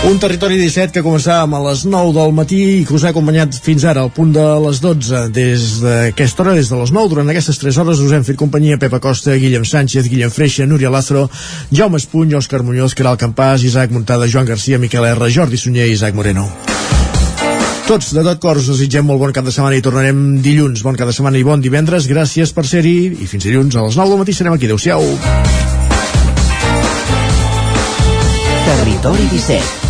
[0.01, 3.53] Un territori 17 que començàvem a les 9 del matí i que us ha acompanyat
[3.61, 7.29] fins ara al punt de les 12 des d'aquesta hora, des de les 9 durant
[7.29, 11.27] aquestes 3 hores us hem fet companyia Pepa Costa, Guillem Sánchez, Guillem Freixa, Núria Lázaro
[11.71, 15.93] Jaume Espuny, Òscar Muñoz, Caral Campàs Isaac Montada, Joan Garcia, Miquel R Jordi Sunyer i
[15.93, 16.49] Isaac Moreno.
[17.87, 20.97] Tots de tot cor us desitgem molt bon cap de setmana i tornarem dilluns, bon
[20.97, 22.09] cap de setmana i bon divendres.
[22.09, 24.33] Gràcies per ser-hi i fins dilluns a les 9 del matí.
[24.33, 25.05] Serem aquí, adeu-siau
[28.65, 29.90] Territori 17